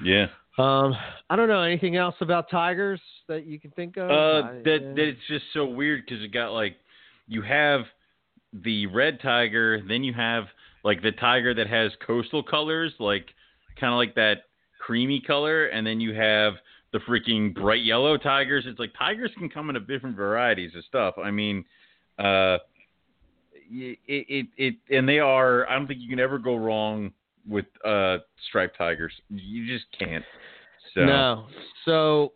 yeah. 0.04 0.28
Um, 0.58 0.94
I 1.30 1.38
don't 1.38 1.48
know 1.48 1.62
anything 1.62 1.96
else 1.96 2.16
about 2.20 2.50
tigers 2.52 3.00
that 3.30 3.46
you 3.46 3.58
can 3.58 3.72
think 3.72 3.96
of. 3.96 4.12
Uh, 4.12 4.42
that 4.66 4.76
uh, 4.76 4.96
that 4.96 4.98
it's 4.98 5.20
just 5.30 5.46
so 5.54 5.66
weird 5.66 6.04
because 6.06 6.22
it 6.22 6.34
got 6.34 6.52
like 6.52 6.76
you 7.28 7.42
have 7.42 7.82
the 8.52 8.88
red 8.88 9.22
tiger, 9.22 9.82
then 9.88 10.04
you 10.04 10.14
have 10.14 10.46
like 10.84 11.02
the 11.02 11.14
tiger 11.14 11.54
that 11.54 11.68
has 11.68 11.92
coastal 12.06 12.44
colors, 12.44 12.92
like 13.00 13.28
kind 13.80 13.94
of 13.94 13.98
like 13.98 14.16
that 14.16 14.44
creamy 14.82 15.22
color, 15.22 15.68
and 15.68 15.86
then 15.86 16.02
you 16.02 16.14
have 16.14 16.54
the 16.92 17.00
freaking 17.00 17.54
bright 17.54 17.84
yellow 17.84 18.18
tigers. 18.18 18.66
It's 18.68 18.80
like 18.80 18.92
tigers 18.98 19.32
can 19.38 19.50
come 19.50 19.70
in 19.70 19.76
a 19.76 19.80
different 19.80 20.16
varieties 20.16 20.72
of 20.76 20.84
stuff. 20.86 21.16
I 21.24 21.32
mean, 21.32 21.64
uh, 22.20 22.58
it 23.72 24.00
it 24.08 24.48
it 24.58 24.76
and 24.90 25.08
they 25.08 25.20
are. 25.20 25.68
I 25.70 25.76
don't 25.76 25.88
think 25.88 26.02
you 26.02 26.10
can 26.10 26.20
ever 26.20 26.38
go 26.38 26.56
wrong 26.56 27.12
with 27.48 27.66
uh 27.86 28.18
striped 28.50 28.78
tigers. 28.78 29.14
You 29.30 29.66
just 29.68 29.86
can't. 29.98 30.26
So 30.94 31.06
No. 31.06 31.48
So, 31.86 32.34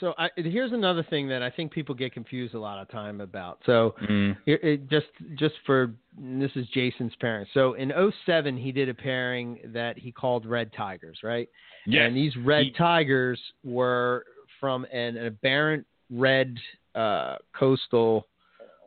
so 0.00 0.14
I, 0.18 0.28
here's 0.36 0.72
another 0.72 1.02
thing 1.02 1.28
that 1.28 1.42
I 1.42 1.50
think 1.50 1.72
people 1.72 1.94
get 1.94 2.12
confused 2.12 2.54
a 2.54 2.60
lot 2.60 2.80
of 2.80 2.88
time 2.90 3.20
about. 3.20 3.58
So, 3.66 3.94
mm, 4.08 4.36
it, 4.46 4.62
it 4.62 4.90
just 4.90 5.06
just 5.36 5.54
for 5.64 5.92
this 6.18 6.50
is 6.54 6.66
Jason's 6.68 7.14
parents. 7.20 7.50
So 7.54 7.74
in 7.74 7.92
07, 8.26 8.56
he 8.56 8.72
did 8.72 8.88
a 8.88 8.94
pairing 8.94 9.58
that 9.66 9.98
he 9.98 10.12
called 10.12 10.46
Red 10.46 10.72
Tigers, 10.76 11.18
right? 11.22 11.48
yeah. 11.86 12.02
And 12.02 12.16
these 12.16 12.36
red 12.36 12.64
He- 12.66 12.72
tigers 12.72 13.40
were 13.64 14.24
from 14.60 14.84
an 14.92 15.16
aberrant 15.16 15.86
red 16.10 16.56
uh, 16.94 17.36
coastal. 17.58 18.26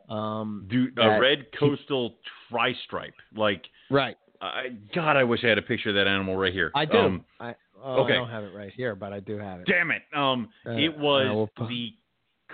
Um, 0.08 0.66
Dude, 0.68 0.98
a 0.98 1.18
red 1.20 1.46
coastal 1.58 2.14
tri 2.50 2.74
stripe. 2.84 3.14
Like, 3.34 3.64
right. 3.90 4.16
I, 4.42 4.68
God, 4.94 5.16
I 5.16 5.24
wish 5.24 5.40
I 5.44 5.48
had 5.48 5.58
a 5.58 5.62
picture 5.62 5.88
of 5.90 5.94
that 5.94 6.06
animal 6.06 6.36
right 6.36 6.52
here. 6.52 6.70
I 6.74 6.84
do. 6.84 6.98
Um, 6.98 7.24
I, 7.40 7.54
oh, 7.82 8.04
okay. 8.04 8.14
I 8.14 8.16
don't 8.16 8.30
have 8.30 8.44
it 8.44 8.54
right 8.54 8.72
here, 8.74 8.94
but 8.94 9.12
I 9.12 9.20
do 9.20 9.38
have 9.38 9.60
it. 9.60 9.66
damn 9.66 9.90
it. 9.90 10.02
Um, 10.14 10.48
Uh, 10.66 10.72
it 10.72 10.96
was 10.96 11.26
will 11.56 11.68
the 11.68 11.94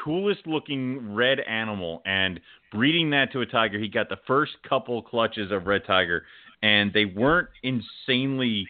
coolest 0.05 0.47
looking 0.47 1.15
red 1.15 1.41
animal, 1.41 2.03
and 2.07 2.41
breeding 2.73 3.11
that 3.11 3.33
to 3.33 3.41
a 3.41 3.47
tiger, 3.47 3.79
he 3.79 3.89
got 3.89 4.09
the 4.09 4.19
first 4.27 4.53
couple 4.69 5.03
clutches 5.03 5.51
of 5.51 5.67
red 5.67 5.83
tiger, 5.87 6.25
and 6.63 6.93
they 6.93 7.05
weren't 7.05 7.49
insanely 7.63 8.67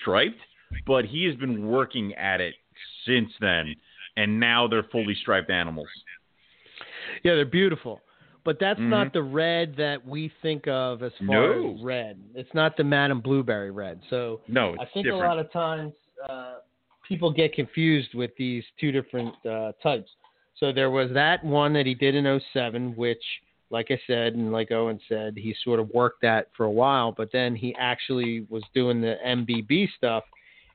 striped, 0.00 0.40
but 0.86 1.04
he 1.04 1.24
has 1.24 1.36
been 1.36 1.68
working 1.68 2.14
at 2.14 2.40
it 2.40 2.54
since 3.06 3.30
then, 3.40 3.74
and 4.16 4.40
now 4.40 4.66
they're 4.66 4.86
fully 4.90 5.14
striped 5.14 5.50
animals. 5.50 5.88
Yeah, 7.22 7.34
they're 7.34 7.44
beautiful. 7.44 8.00
But 8.46 8.60
that's 8.60 8.78
Mhm. 8.78 8.88
not 8.88 9.12
the 9.12 9.24
red 9.24 9.74
that 9.74 10.06
we 10.06 10.28
think 10.40 10.68
of 10.68 11.02
as 11.02 11.12
far 11.18 11.52
No. 11.52 11.74
as 11.74 11.82
red. 11.82 12.16
It's 12.36 12.54
not 12.54 12.76
the 12.76 12.84
Madame 12.84 13.20
Blueberry 13.20 13.72
red. 13.72 14.00
So 14.08 14.40
No, 14.46 14.76
I 14.78 14.84
think 14.84 15.04
different. 15.04 15.24
a 15.24 15.26
lot 15.26 15.38
of 15.40 15.50
times 15.50 15.92
uh, 16.30 16.60
people 17.02 17.30
get 17.30 17.52
confused 17.52 18.14
with 18.14 18.34
these 18.36 18.64
two 18.78 18.92
different 18.92 19.34
uh, 19.44 19.72
types. 19.82 20.14
So 20.54 20.70
there 20.72 20.90
was 20.90 21.10
that 21.12 21.44
one 21.44 21.72
that 21.74 21.86
he 21.86 21.94
did 21.94 22.14
in 22.14 22.24
07, 22.24 22.94
which, 22.96 23.22
like 23.70 23.90
I 23.90 24.00
said, 24.06 24.34
and 24.34 24.52
like 24.52 24.70
Owen 24.70 25.00
said, 25.08 25.36
he 25.36 25.52
sort 25.64 25.80
of 25.80 25.90
worked 25.90 26.22
that 26.22 26.48
for 26.56 26.64
a 26.66 26.70
while, 26.70 27.10
but 27.12 27.30
then 27.32 27.54
he 27.56 27.74
actually 27.74 28.46
was 28.48 28.62
doing 28.74 29.00
the 29.00 29.18
MBB 29.24 29.88
stuff. 29.96 30.22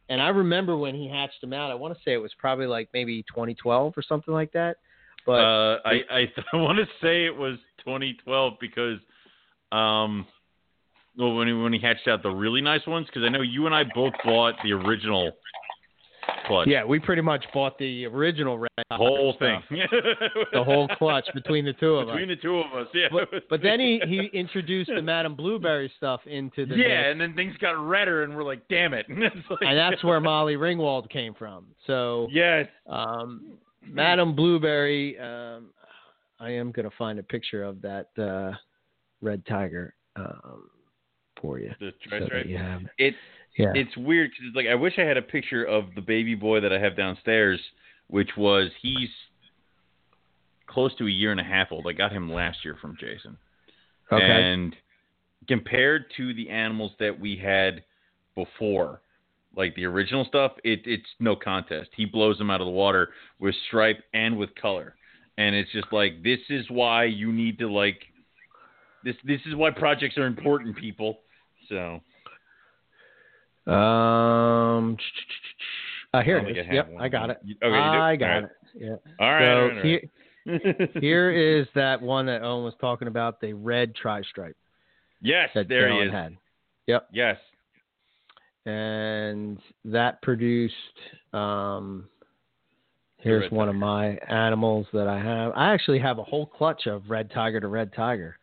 And 0.10 0.22
I 0.22 0.28
remember 0.28 0.76
when 0.76 0.94
he 0.94 1.08
hatched 1.08 1.40
them 1.40 1.54
out, 1.54 1.72
I 1.72 1.76
want 1.76 1.96
to 1.96 2.04
say 2.04 2.12
it 2.12 2.18
was 2.18 2.34
probably 2.36 2.68
like 2.68 2.90
maybe 2.94 3.24
2012 3.24 3.98
or 3.98 4.02
something 4.02 4.34
like 4.34 4.52
that. 4.52 4.78
But 5.26 5.32
uh, 5.34 5.80
I 5.86 6.02
I, 6.10 6.34
I 6.54 6.58
want 6.58 6.78
to 6.78 6.86
say 7.02 7.26
it 7.26 7.36
was 7.36 7.58
2012 7.86 8.54
because, 8.60 9.00
um, 9.72 10.26
well, 11.18 11.36
when 11.36 11.48
he, 11.48 11.54
when 11.54 11.74
he 11.74 11.80
hatched 11.80 12.08
out 12.08 12.24
the 12.24 12.30
really 12.30 12.62
nice 12.62 12.86
ones, 12.88 13.08
because 13.08 13.24
I 13.24 13.30
know 13.30 13.42
you 13.42 13.66
and 13.66 13.76
I 13.76 13.84
both 13.96 14.14
bought 14.24 14.56
the 14.64 14.74
original 14.74 15.32
clutch. 16.46 16.68
Yeah, 16.68 16.86
we 16.86 17.00
pretty 17.00 17.22
much 17.22 17.44
bought 17.54 17.78
the 17.78 18.06
original 18.06 18.58
red 18.58 18.70
the 18.90 18.98
whole 18.98 19.36
thing, 19.40 19.62
the 20.54 20.64
whole 20.64 20.88
clutch 20.98 21.28
between 21.34 21.66
the 21.66 21.74
two 21.74 21.96
of 21.96 22.10
us. 22.10 22.14
between 22.14 22.30
the 22.30 22.36
two 22.36 22.58
of 22.60 22.74
us. 22.74 22.88
Yeah, 22.94 23.08
But, 23.12 23.30
but 23.50 23.62
then 23.62 23.80
he, 23.80 24.02
he 24.06 24.30
introduced 24.38 24.92
the 24.94 25.02
Madame 25.02 25.36
Blueberry 25.36 25.92
stuff 25.98 26.22
into 26.26 26.66
the 26.66 26.76
yeah, 26.76 26.88
mix, 26.88 27.08
and 27.12 27.22
then 27.22 27.36
things 27.36 27.56
got 27.58 27.72
redder, 27.72 28.24
and 28.24 28.36
we're 28.36 28.44
like, 28.44 28.68
damn 28.70 28.94
it, 28.94 29.06
and, 29.10 29.22
like, 29.22 29.60
and 29.62 29.78
that's 29.78 30.04
where 30.04 30.20
Molly 30.20 30.56
Ringwald 30.56 31.10
came 31.10 31.34
from. 31.34 31.66
So 31.88 32.28
yes, 32.32 32.68
um, 32.88 33.54
Madame 33.86 34.36
Blueberry, 34.36 35.18
um, 35.20 35.70
I 36.40 36.52
am 36.52 36.72
gonna 36.72 36.90
find 36.98 37.20
a 37.20 37.24
picture 37.24 37.64
of 37.64 37.82
that 37.82 38.10
uh, 38.18 38.56
red 39.22 39.46
tiger 39.46 39.96
um, 40.16 40.70
for 41.40 41.60
you. 41.60 41.72
the 41.80 41.92
so 42.04 42.10
that 42.10 42.20
tri-stripe. 42.20 42.46
you 42.48 42.58
have, 42.58 42.82
It 42.98 43.16
yeah, 43.58 43.74
it's 43.76 43.96
weird 43.98 44.32
because 44.32 44.46
it's 44.48 44.56
like 44.56 44.68
I 44.68 44.76
wish 44.76 44.94
I 44.98 45.02
had 45.02 45.18
a 45.18 45.22
picture 45.22 45.64
of 45.66 45.86
the 45.96 46.02
baby 46.02 46.36
boy 46.36 46.62
that 46.62 46.72
I 46.72 46.80
have 46.80 46.96
downstairs, 46.96 47.60
which 48.08 48.30
was 48.38 48.70
he's 48.82 49.10
close 50.68 50.96
to 50.98 51.08
a 51.08 51.12
year 51.12 51.32
and 51.32 51.40
a 51.40 51.44
half 51.44 51.72
old. 51.72 51.86
I 51.88 51.92
got 51.92 52.12
him 52.12 52.32
last 52.32 52.64
year 52.64 52.78
from 52.82 52.96
Jason. 53.00 53.38
okay, 54.12 54.24
And 54.24 54.76
compared 55.48 56.06
to 56.18 56.34
the 56.34 56.50
animals 56.50 56.92
that 57.00 57.20
we 57.20 57.36
had 57.36 57.84
before, 58.36 59.02
like 59.56 59.76
the 59.76 59.86
original 59.86 60.26
stuff, 60.26 60.54
it, 60.64 60.82
it's 60.86 61.08
no 61.20 61.36
contest. 61.36 61.90
He 61.96 62.06
blows 62.06 62.38
them 62.38 62.50
out 62.50 62.62
of 62.62 62.66
the 62.66 62.72
water 62.72 63.10
with 63.40 63.56
stripe 63.68 64.04
and 64.14 64.38
with 64.38 64.54
color. 64.56 64.96
And 65.38 65.56
it's 65.56 65.72
just 65.72 65.92
like 65.92 66.24
this 66.24 66.40
is 66.50 66.66
why 66.70 67.06
you 67.06 67.32
need 67.32 67.60
to 67.60 67.72
like 67.72 68.00
this 69.04 69.16
this 69.24 69.40
is 69.46 69.56
why 69.56 69.72
projects 69.72 70.18
are 70.18 70.26
important, 70.26 70.78
people. 70.78 71.20
So 71.70 72.02
um, 73.72 74.98
uh, 76.14 76.22
here 76.22 76.38
it. 76.38 76.68
I 76.70 76.74
yep, 76.74 76.90
one. 76.92 77.02
I 77.02 77.08
got 77.10 77.30
it. 77.30 77.40
You- 77.44 77.56
okay? 77.64 77.76
I 77.76 78.16
got 78.16 78.28
right. 78.28 78.44
it. 78.44 78.52
Yeah. 78.76 78.90
all 78.90 78.96
right. 78.96 79.00
so 79.20 79.24
all 79.24 79.32
right, 79.32 79.56
all 79.56 79.68
right. 79.70 79.86
here, 79.86 80.90
here 81.02 81.60
is 81.62 81.68
that 81.76 82.02
one 82.02 82.26
that 82.26 82.42
Owen 82.42 82.64
was 82.64 82.74
talking 82.82 83.08
about, 83.08 83.40
the 83.42 83.54
red 83.54 83.96
tri-stripe 83.96 84.56
yes, 85.22 85.50
that 85.56 85.68
there 85.68 85.90
he 85.90 85.96
Dylan 85.96 86.08
is. 86.08 86.12
had. 86.12 86.38
Yes. 87.12 87.38
And 88.66 89.58
that 89.86 90.22
produced 90.22 90.76
um 91.34 92.08
here's 93.18 93.52
one 93.52 93.70
of 93.70 93.76
my 93.76 94.18
animals 94.28 94.88
that 94.94 95.08
I 95.08 95.20
have. 95.20 95.54
I 95.56 95.74
actually 95.74 96.00
have 96.00 96.18
a 96.18 96.24
whole 96.24 96.46
clutch 96.46 96.88
of 96.88 97.10
red 97.10 97.32
tiger 97.32 97.60
to 97.60 97.68
red 97.68 97.94
tiger 97.94 98.38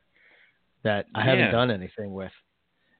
that 0.84 1.06
I 1.14 1.24
haven't 1.24 1.50
done 1.50 1.70
anything 1.70 2.12
with. 2.14 2.32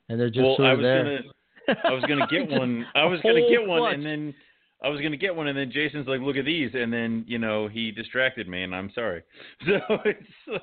And 0.08 0.18
they're 0.18 0.30
just 0.30 0.44
well, 0.44 0.56
sort 0.56 0.68
I 0.68 0.74
was 0.74 0.82
there. 0.82 1.04
gonna 1.04 1.78
I 1.84 1.92
was 1.92 2.04
gonna 2.04 2.26
get 2.30 2.48
one. 2.58 2.86
I 2.94 3.04
was 3.04 3.20
gonna 3.20 3.48
get 3.48 3.66
one, 3.66 3.80
clutch. 3.80 3.94
and 3.94 4.04
then 4.04 4.34
I 4.82 4.88
was 4.88 5.00
gonna 5.00 5.16
get 5.16 5.34
one, 5.34 5.48
and 5.48 5.58
then 5.58 5.70
Jason's 5.70 6.08
like, 6.08 6.20
"Look 6.20 6.36
at 6.36 6.44
these," 6.44 6.70
and 6.74 6.92
then 6.92 7.24
you 7.26 7.38
know 7.38 7.68
he 7.68 7.90
distracted 7.90 8.48
me, 8.48 8.62
and 8.62 8.74
I'm 8.74 8.90
sorry. 8.94 9.22
So 9.66 9.80
it's, 10.04 10.62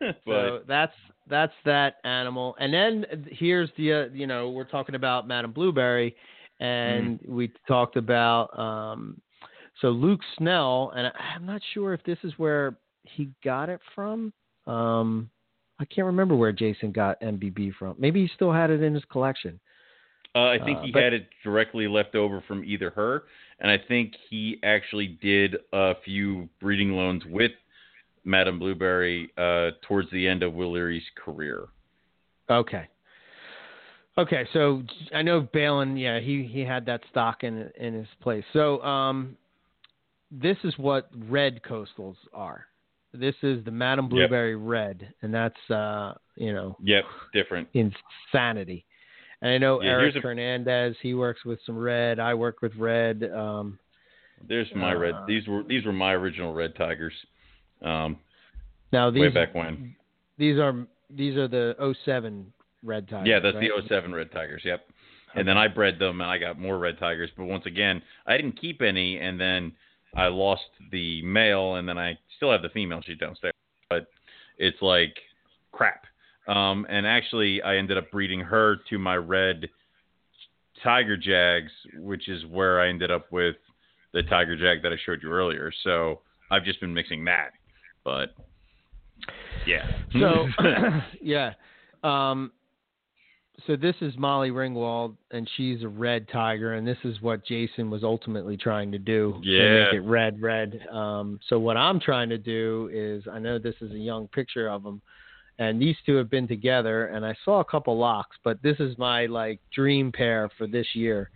but 0.00 0.16
so 0.26 0.60
that's 0.66 0.94
that's 1.30 1.52
that 1.64 1.96
animal. 2.04 2.56
And 2.60 2.72
then 2.74 3.26
here's 3.30 3.70
the 3.76 3.92
uh, 3.92 4.04
you 4.12 4.26
know 4.26 4.50
we're 4.50 4.64
talking 4.64 4.94
about 4.94 5.26
Madame 5.28 5.52
Blueberry, 5.52 6.14
and 6.58 7.20
Mm. 7.20 7.28
we 7.28 7.52
talked 7.66 7.96
about 7.96 8.56
um, 8.58 9.20
so 9.80 9.88
Luke 9.88 10.20
Snell, 10.36 10.92
and 10.94 11.06
I, 11.06 11.12
I'm 11.36 11.46
not 11.46 11.62
sure 11.72 11.94
if 11.94 12.02
this 12.04 12.18
is 12.24 12.32
where 12.36 12.76
he 13.04 13.30
got 13.44 13.68
it 13.70 13.80
from. 13.94 14.32
Um, 14.66 15.30
I 15.78 15.86
can't 15.86 16.04
remember 16.06 16.36
where 16.36 16.52
Jason 16.52 16.92
got 16.92 17.18
MBB 17.22 17.72
from. 17.78 17.94
Maybe 17.98 18.20
he 18.22 18.30
still 18.34 18.52
had 18.52 18.68
it 18.70 18.82
in 18.82 18.92
his 18.92 19.04
collection. 19.10 19.58
Uh, 20.34 20.48
I 20.48 20.58
think 20.62 20.78
Uh, 20.78 20.82
he 20.82 20.92
but- 20.92 21.02
had 21.02 21.12
it 21.14 21.28
directly 21.42 21.88
left 21.88 22.14
over 22.14 22.42
from 22.42 22.62
either 22.64 22.90
her, 22.90 23.24
and 23.60 23.70
I 23.70 23.78
think 23.78 24.14
he 24.28 24.58
actually 24.62 25.06
did 25.22 25.56
a 25.72 25.94
few 26.04 26.48
breeding 26.60 26.92
loans 26.92 27.24
with 27.24 27.52
Madame 28.24 28.58
Blueberry 28.58 29.30
uh, 29.38 29.70
towards 29.86 30.10
the 30.10 30.26
end 30.28 30.42
of 30.42 30.52
Will 30.54 30.72
Leary's 30.72 31.02
career. 31.24 31.66
Okay. 32.50 32.86
Okay, 34.18 34.46
so 34.52 34.82
I 35.14 35.22
know 35.22 35.40
Balin, 35.52 35.96
yeah, 35.96 36.18
he 36.20 36.42
he 36.50 36.60
had 36.60 36.84
that 36.86 37.00
stock 37.10 37.42
in 37.44 37.70
in 37.78 37.94
his 37.94 38.08
place. 38.20 38.44
So 38.52 38.82
um, 38.82 39.36
this 40.30 40.56
is 40.64 40.74
what 40.76 41.08
red 41.28 41.62
coastals 41.62 42.16
are. 42.34 42.66
This 43.14 43.34
is 43.42 43.64
the 43.64 43.70
Madame 43.70 44.04
Yep. 44.06 44.10
Blueberry 44.10 44.56
red, 44.56 45.14
and 45.22 45.32
that's 45.32 45.70
uh, 45.70 46.14
you 46.36 46.52
know 46.52 46.76
Yep, 46.82 47.04
different. 47.32 47.68
insanity. 47.72 48.84
And 49.42 49.52
I 49.52 49.58
know 49.58 49.80
Yeah, 49.80 49.90
Eric 49.92 50.16
a- 50.16 50.20
Hernandez, 50.20 50.96
he 51.00 51.14
works 51.14 51.44
with 51.46 51.58
some 51.64 51.78
red. 51.78 52.18
I 52.18 52.34
work 52.34 52.60
with 52.60 52.74
red. 52.76 53.24
Um, 53.34 53.78
There's 54.46 54.68
my 54.74 54.92
red. 54.92 55.14
Uh, 55.14 55.24
These 55.26 55.46
were 55.48 55.62
these 55.62 55.86
were 55.86 55.92
my 55.94 56.12
original 56.12 56.52
red 56.52 56.74
tigers, 56.76 57.14
um, 57.82 58.18
now 58.92 59.10
these 59.10 59.20
way 59.20 59.28
back 59.28 59.54
when. 59.54 59.94
these 60.38 60.58
are 60.58 60.86
these 61.08 61.36
are 61.36 61.48
the 61.48 61.74
07 62.04 62.52
red 62.82 63.08
tigers. 63.08 63.28
Yeah, 63.28 63.40
that's 63.40 63.56
right? 63.56 63.70
the 63.76 63.88
07 63.88 64.14
red 64.14 64.30
tigers. 64.32 64.62
Yep. 64.64 64.86
And 65.34 65.46
then 65.46 65.56
I 65.56 65.68
bred 65.68 65.98
them, 65.98 66.20
and 66.20 66.30
I 66.30 66.38
got 66.38 66.58
more 66.58 66.78
red 66.78 66.98
tigers. 66.98 67.30
But 67.36 67.44
once 67.44 67.64
again, 67.66 68.02
I 68.26 68.36
didn't 68.36 68.60
keep 68.60 68.82
any, 68.82 69.18
and 69.18 69.40
then 69.40 69.72
I 70.16 70.26
lost 70.26 70.64
the 70.90 71.22
male, 71.22 71.76
and 71.76 71.88
then 71.88 71.98
I 71.98 72.18
still 72.36 72.50
have 72.50 72.62
the 72.62 72.68
female. 72.70 73.00
She's 73.04 73.18
downstairs, 73.18 73.54
but 73.88 74.08
it's 74.58 74.80
like 74.82 75.16
crap. 75.72 76.04
Um, 76.48 76.84
and 76.88 77.06
actually, 77.06 77.62
I 77.62 77.76
ended 77.76 77.96
up 77.96 78.10
breeding 78.10 78.40
her 78.40 78.78
to 78.88 78.98
my 78.98 79.16
red 79.16 79.68
tiger 80.82 81.16
jags, 81.16 81.70
which 81.96 82.28
is 82.28 82.44
where 82.46 82.80
I 82.80 82.88
ended 82.88 83.10
up 83.10 83.30
with 83.30 83.56
the 84.12 84.22
tiger 84.24 84.56
jag 84.56 84.82
that 84.82 84.92
I 84.92 84.96
showed 85.04 85.22
you 85.22 85.30
earlier. 85.30 85.70
So 85.84 86.20
I've 86.50 86.64
just 86.64 86.80
been 86.80 86.92
mixing 86.92 87.24
that, 87.26 87.50
but 88.04 88.34
yeah. 89.66 89.86
So 90.18 90.46
yeah. 91.22 91.52
Um, 92.02 92.52
so 93.66 93.76
this 93.76 93.94
is 94.00 94.14
Molly 94.16 94.50
Ringwald, 94.50 95.16
and 95.32 95.48
she's 95.56 95.82
a 95.82 95.88
red 95.88 96.26
tiger, 96.32 96.74
and 96.74 96.86
this 96.86 96.96
is 97.04 97.20
what 97.20 97.44
Jason 97.44 97.90
was 97.90 98.02
ultimately 98.02 98.56
trying 98.56 98.90
to 98.92 98.98
do. 98.98 99.38
to 99.42 99.48
Yeah. 99.48 99.84
make 99.84 99.94
it 99.94 100.00
red, 100.00 100.40
red. 100.40 100.80
Um, 100.90 101.38
so 101.46 101.58
what 101.58 101.76
I'm 101.76 102.00
trying 102.00 102.30
to 102.30 102.38
do 102.38 102.88
is, 102.90 103.22
I 103.30 103.38
know 103.38 103.58
this 103.58 103.74
is 103.82 103.92
a 103.92 103.98
young 103.98 104.28
picture 104.28 104.68
of 104.68 104.82
them, 104.82 105.02
and 105.58 105.80
these 105.80 105.96
two 106.06 106.14
have 106.16 106.30
been 106.30 106.48
together, 106.48 107.08
and 107.08 107.24
I 107.24 107.34
saw 107.44 107.60
a 107.60 107.64
couple 107.64 107.98
locks, 107.98 108.36
but 108.44 108.62
this 108.62 108.80
is 108.80 108.96
my 108.96 109.26
like 109.26 109.60
dream 109.74 110.10
pair 110.10 110.48
for 110.56 110.66
this 110.66 110.86
year. 110.94 111.30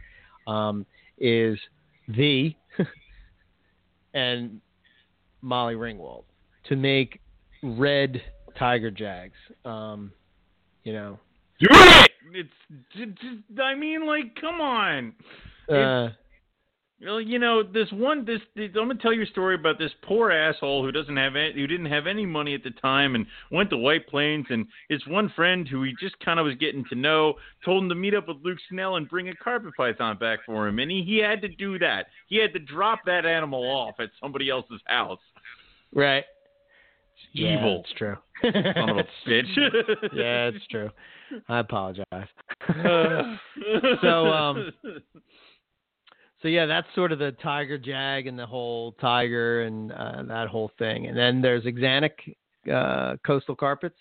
Um, 0.46 0.86
is 1.18 1.58
the 2.08 2.54
and 4.14 4.60
Molly 5.42 5.74
Ringwald 5.74 6.24
to 6.68 6.76
make 6.76 7.20
red 7.62 8.22
tiger 8.58 8.90
jags. 8.90 9.36
Um, 9.64 10.12
you 10.82 10.92
know, 10.92 11.18
Do 11.60 11.66
it. 11.70 12.10
It's 12.32 12.48
j- 12.96 13.06
just, 13.06 13.60
I 13.60 13.74
mean, 13.74 14.06
like, 14.06 14.34
come 14.40 14.60
on. 14.60 15.12
uh, 15.70 16.08
Well, 17.04 17.20
you 17.20 17.38
know, 17.38 17.62
this 17.62 17.88
one, 17.92 18.24
this, 18.24 18.40
this 18.56 18.70
I'm 18.80 18.88
gonna 18.88 18.94
tell 18.96 19.12
you 19.12 19.22
a 19.22 19.26
story 19.26 19.54
about 19.56 19.78
this 19.78 19.90
poor 20.02 20.30
asshole 20.30 20.82
who 20.84 20.90
doesn't 20.92 21.16
have, 21.16 21.36
any, 21.36 21.52
who 21.52 21.66
didn't 21.66 21.86
have 21.86 22.06
any 22.06 22.24
money 22.24 22.54
at 22.54 22.62
the 22.62 22.70
time, 22.70 23.14
and 23.14 23.26
went 23.50 23.68
to 23.70 23.76
White 23.76 24.06
Plains, 24.08 24.46
and 24.50 24.66
his 24.88 25.06
one 25.06 25.30
friend 25.36 25.68
who 25.68 25.82
he 25.82 25.92
just 26.00 26.18
kind 26.20 26.38
of 26.40 26.46
was 26.46 26.54
getting 26.56 26.84
to 26.86 26.94
know 26.94 27.34
told 27.64 27.82
him 27.82 27.88
to 27.90 27.94
meet 27.94 28.14
up 28.14 28.26
with 28.28 28.38
Luke 28.42 28.58
Snell 28.70 28.96
and 28.96 29.08
bring 29.08 29.28
a 29.28 29.34
carpet 29.36 29.72
python 29.76 30.16
back 30.18 30.40
for 30.46 30.66
him, 30.66 30.78
and 30.78 30.90
he, 30.90 31.02
he 31.02 31.18
had 31.18 31.40
to 31.42 31.48
do 31.48 31.78
that. 31.78 32.06
He 32.28 32.36
had 32.36 32.52
to 32.54 32.58
drop 32.58 33.00
that 33.06 33.26
animal 33.26 33.62
off 33.64 33.96
at 34.00 34.10
somebody 34.20 34.48
else's 34.50 34.80
house. 34.86 35.20
right. 35.94 36.24
Yeah, 37.32 37.58
Evil. 37.58 37.82
it's 37.84 37.92
true. 37.98 38.16
Son 38.42 38.88
of 38.90 38.96
a 38.98 39.04
bitch. 39.28 39.56
yeah, 40.12 40.46
it's 40.54 40.66
true. 40.68 40.90
I 41.48 41.58
apologize. 41.60 42.28
So, 44.02 44.26
um, 44.26 44.72
so 46.42 46.48
yeah, 46.48 46.66
that's 46.66 46.86
sort 46.94 47.12
of 47.12 47.18
the 47.18 47.32
tiger 47.42 47.78
jag 47.78 48.26
and 48.26 48.38
the 48.38 48.46
whole 48.46 48.92
tiger 49.00 49.62
and 49.62 49.92
uh, 49.92 50.22
that 50.24 50.48
whole 50.48 50.70
thing. 50.78 51.06
And 51.06 51.16
then 51.16 51.40
there's 51.40 51.64
axanthic 51.64 52.12
uh, 52.72 53.16
coastal 53.26 53.56
carpets, 53.56 53.98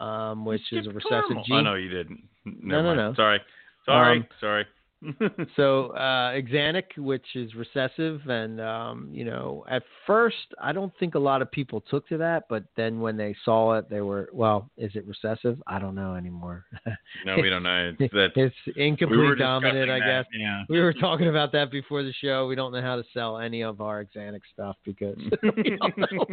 um, 0.00 0.44
which 0.44 0.62
is 0.72 0.86
a 0.86 0.90
recessive 0.90 1.36
gene. 1.46 1.58
Oh 1.58 1.60
no, 1.62 1.74
you 1.74 1.90
didn't. 1.90 2.22
No, 2.44 2.52
Never 2.78 2.82
no, 2.82 2.88
mind. 2.94 2.96
no. 2.96 3.14
Sorry, 3.14 3.40
sorry, 3.84 4.18
Um, 4.18 4.26
sorry. 4.40 4.66
So 5.56 5.88
uh, 5.90 6.32
axanthic, 6.32 6.96
which 6.96 7.24
is 7.34 7.54
recessive, 7.54 8.20
and 8.26 8.60
um, 8.60 9.08
you 9.12 9.24
know, 9.24 9.64
at 9.68 9.82
first 10.06 10.36
I 10.60 10.72
don't 10.72 10.92
think 10.98 11.14
a 11.14 11.18
lot 11.18 11.42
of 11.42 11.50
people 11.50 11.82
took 11.82 12.08
to 12.08 12.18
that, 12.18 12.44
but 12.48 12.64
then 12.76 13.00
when 13.00 13.16
they 13.16 13.34
saw 13.44 13.74
it, 13.74 13.88
they 13.88 14.00
were, 14.00 14.28
well, 14.32 14.70
is 14.76 14.92
it 14.94 15.06
recessive? 15.06 15.62
I 15.66 15.78
don't 15.78 15.94
know 15.94 16.14
anymore. 16.14 16.64
no, 17.26 17.36
we 17.36 17.50
don't 17.50 17.62
know. 17.62 17.94
It's 17.98 18.12
that 18.14 18.30
it's 18.36 18.54
we 18.66 18.86
incomplete 18.86 19.20
were 19.20 19.36
dominant, 19.36 19.90
I 19.90 19.98
guess. 19.98 20.26
that, 20.32 20.38
Yeah. 20.38 20.62
We 20.68 20.80
were 20.80 20.92
talking 20.92 21.28
about 21.28 21.52
that 21.52 21.70
before 21.70 22.02
the 22.02 22.12
show. 22.12 22.46
We 22.46 22.54
don't 22.54 22.72
know 22.72 22.82
how 22.82 22.96
to 22.96 23.04
sell 23.12 23.38
any 23.38 23.62
of 23.62 23.80
our 23.80 24.04
axanthic 24.04 24.40
stuff 24.52 24.76
because 24.84 25.16
we 25.56 25.76
don't 25.76 25.98
know. 25.98 26.26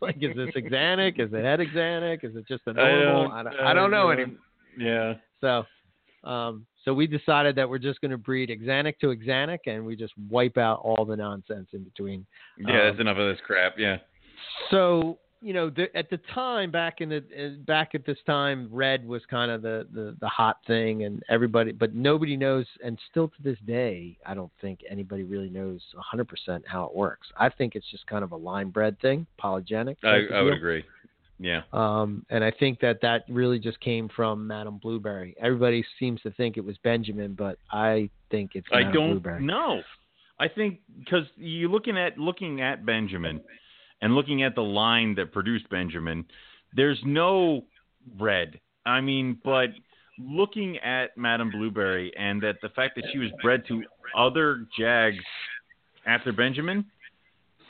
like, 0.00 0.16
is 0.20 0.36
this 0.36 0.54
axanthic? 0.56 1.20
Is 1.20 1.32
it 1.32 1.44
het 1.44 1.60
axanthic? 1.60 2.24
Is 2.24 2.36
it 2.36 2.46
just 2.46 2.62
a 2.66 2.72
normal? 2.72 3.32
I 3.32 3.42
don't, 3.42 3.54
I 3.60 3.74
don't 3.74 3.90
know 3.90 4.10
anymore. 4.10 4.36
Yeah. 4.78 5.14
So, 5.40 5.64
um, 6.24 6.66
so 6.84 6.94
we 6.94 7.06
decided 7.06 7.56
that 7.56 7.68
we're 7.68 7.78
just 7.78 8.00
going 8.00 8.10
to 8.10 8.18
breed 8.18 8.50
axanthic 8.50 8.98
to 9.00 9.08
axanthic, 9.08 9.60
and 9.66 9.84
we 9.84 9.96
just 9.96 10.14
wipe 10.30 10.56
out 10.56 10.80
all 10.82 11.04
the 11.04 11.16
nonsense 11.16 11.68
in 11.72 11.84
between. 11.84 12.26
Yeah, 12.58 12.84
that's 12.84 12.94
Um, 12.96 13.02
enough 13.02 13.18
of 13.18 13.28
this 13.28 13.40
crap. 13.46 13.78
Yeah. 13.78 13.98
So, 14.70 15.18
you 15.40 15.52
know, 15.52 15.70
the, 15.70 15.94
at 15.96 16.10
the 16.10 16.18
time, 16.34 16.70
back 16.70 17.00
in 17.00 17.10
the 17.10 17.58
back 17.66 17.94
at 17.94 18.04
this 18.04 18.18
time, 18.26 18.68
red 18.72 19.06
was 19.06 19.22
kind 19.30 19.50
of 19.50 19.62
the, 19.62 19.86
the 19.92 20.16
the 20.20 20.28
hot 20.28 20.58
thing, 20.66 21.04
and 21.04 21.22
everybody, 21.28 21.70
but 21.72 21.94
nobody 21.94 22.36
knows, 22.36 22.66
and 22.82 22.98
still 23.10 23.28
to 23.28 23.42
this 23.42 23.58
day, 23.66 24.16
I 24.26 24.34
don't 24.34 24.50
think 24.60 24.80
anybody 24.90 25.22
really 25.22 25.50
knows 25.50 25.80
100% 26.12 26.62
how 26.66 26.84
it 26.84 26.94
works. 26.94 27.28
I 27.38 27.50
think 27.50 27.76
it's 27.76 27.88
just 27.90 28.06
kind 28.08 28.24
of 28.24 28.32
a 28.32 28.36
line 28.36 28.70
bred 28.70 28.98
thing, 29.00 29.26
polygenic. 29.40 29.96
I, 30.02 30.22
I 30.34 30.42
would 30.42 30.54
agree. 30.54 30.84
Yeah. 31.38 31.62
Um, 31.72 32.26
and 32.30 32.42
I 32.42 32.50
think 32.50 32.80
that 32.80 33.00
that 33.02 33.24
really 33.28 33.58
just 33.58 33.78
came 33.80 34.08
from 34.14 34.46
Madame 34.46 34.78
Blueberry. 34.78 35.36
Everybody 35.40 35.84
seems 35.98 36.20
to 36.22 36.30
think 36.32 36.56
it 36.56 36.64
was 36.64 36.76
Benjamin, 36.82 37.34
but 37.34 37.58
I 37.70 38.10
think 38.30 38.52
it's 38.54 38.66
I 38.72 38.78
Madame 38.80 38.92
don't 38.92 39.10
Blueberry. 39.10 39.44
know. 39.44 39.80
I 40.40 40.48
think 40.48 40.80
because 40.98 41.24
you're 41.36 41.70
looking 41.70 41.96
at 41.96 42.18
looking 42.18 42.60
at 42.60 42.84
Benjamin 42.84 43.40
and 44.02 44.14
looking 44.14 44.42
at 44.42 44.54
the 44.54 44.62
line 44.62 45.14
that 45.16 45.32
produced 45.32 45.68
Benjamin, 45.68 46.24
there's 46.74 46.98
no 47.04 47.64
red. 48.18 48.60
I 48.86 49.00
mean, 49.00 49.38
but 49.44 49.70
looking 50.18 50.78
at 50.78 51.16
Madame 51.16 51.50
Blueberry 51.50 52.12
and 52.16 52.42
that 52.42 52.56
the 52.62 52.68
fact 52.70 52.96
that 52.96 53.04
she 53.12 53.18
was 53.18 53.30
bred 53.42 53.64
to 53.68 53.82
other 54.16 54.66
Jags 54.78 55.24
after 56.06 56.32
Benjamin, 56.32 56.84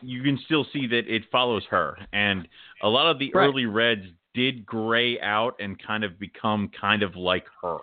you 0.00 0.22
can 0.22 0.38
still 0.44 0.64
see 0.72 0.86
that 0.86 1.06
it 1.12 1.22
follows 1.30 1.64
her. 1.70 1.98
And 2.12 2.48
a 2.82 2.88
lot 2.88 3.10
of 3.10 3.18
the 3.18 3.32
Right. 3.34 3.46
early 3.46 3.66
reds 3.66 4.06
did 4.34 4.64
gray 4.64 5.20
out 5.20 5.56
and 5.58 5.80
kind 5.82 6.04
of 6.04 6.18
become 6.18 6.68
kind 6.80 7.02
of 7.02 7.16
like 7.16 7.46
her. 7.62 7.78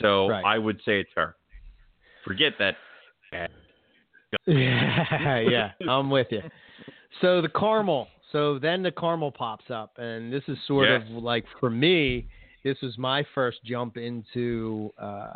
So 0.00 0.28
Right. 0.28 0.44
I 0.44 0.58
would 0.58 0.80
say 0.84 1.00
it's 1.00 1.10
her. 1.16 1.36
Forget 2.24 2.52
that. 2.58 2.76
yeah, 4.46 5.38
yeah, 5.40 5.72
I'm 5.88 6.10
with 6.10 6.28
you. 6.30 6.42
So 7.20 7.40
the 7.42 7.48
caramel. 7.48 8.08
So 8.32 8.58
then 8.60 8.82
the 8.82 8.92
caramel 8.92 9.32
pops 9.32 9.70
up, 9.70 9.98
and 9.98 10.32
this 10.32 10.44
is 10.46 10.56
sort 10.66 10.88
Yes. 10.88 11.02
of 11.02 11.22
like 11.22 11.44
for 11.58 11.70
me, 11.70 12.28
this 12.62 12.80
was 12.80 12.96
my 12.96 13.24
first 13.34 13.58
jump 13.64 13.96
into 13.96 14.92
uh, 14.98 15.32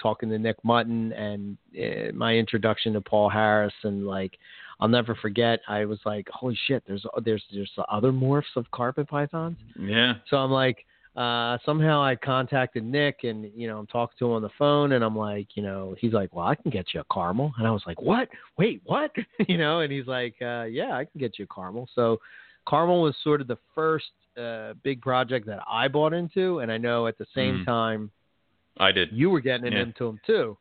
talking 0.00 0.28
to 0.30 0.38
Nick 0.38 0.56
Mutton 0.64 1.12
and 1.12 1.56
uh, 1.78 2.12
my 2.14 2.34
introduction 2.34 2.92
to 2.94 3.00
Paul 3.00 3.28
Harris, 3.28 3.74
and 3.82 4.06
like 4.06 4.38
I'll 4.80 4.88
never 4.88 5.14
forget. 5.14 5.60
I 5.68 5.84
was 5.84 5.98
like, 6.04 6.28
holy 6.30 6.58
shit, 6.66 6.82
there's 6.86 7.04
there's 7.24 7.44
there's 7.52 7.70
other 7.90 8.12
morphs 8.12 8.54
of 8.56 8.70
carpet 8.70 9.08
pythons. 9.08 9.56
Yeah. 9.78 10.14
So 10.28 10.36
I'm 10.36 10.50
like, 10.50 10.84
uh, 11.16 11.56
somehow 11.64 12.02
I 12.02 12.14
contacted 12.14 12.84
Nick 12.84 13.20
and, 13.24 13.50
you 13.56 13.68
know, 13.68 13.78
I'm 13.78 13.86
talking 13.86 14.16
to 14.18 14.26
him 14.26 14.32
on 14.32 14.42
the 14.42 14.50
phone 14.58 14.92
and 14.92 15.02
I'm 15.02 15.16
like, 15.16 15.48
you 15.54 15.62
know, 15.62 15.96
he's 15.98 16.12
like, 16.12 16.34
well, 16.34 16.46
I 16.46 16.54
can 16.56 16.70
get 16.70 16.92
you 16.92 17.00
a 17.00 17.04
caramel. 17.14 17.54
And 17.56 17.66
I 17.66 17.70
was 17.70 17.82
like, 17.86 18.02
what? 18.02 18.28
Wait, 18.58 18.82
what? 18.84 19.12
you 19.48 19.56
know, 19.56 19.80
and 19.80 19.90
he's 19.90 20.06
like, 20.06 20.34
uh, 20.42 20.64
yeah, 20.64 20.94
I 20.94 21.06
can 21.06 21.18
get 21.18 21.38
you 21.38 21.46
a 21.50 21.54
caramel. 21.54 21.88
So 21.94 22.20
caramel 22.68 23.00
was 23.00 23.14
sort 23.24 23.40
of 23.40 23.46
the 23.48 23.56
first 23.74 24.04
a 24.36 24.74
big 24.82 25.00
project 25.00 25.46
that 25.46 25.60
I 25.66 25.88
bought 25.88 26.12
into, 26.12 26.58
and 26.58 26.70
I 26.70 26.76
know 26.76 27.06
at 27.06 27.16
the 27.16 27.24
same 27.34 27.60
Mhm. 27.60 27.64
time 27.64 28.10
I 28.78 28.92
did. 28.92 29.10
you 29.12 29.30
were 29.30 29.40
getting 29.40 29.72
Yeah. 29.72 29.80
into 29.82 30.04
them 30.06 30.20
too. 30.26 30.58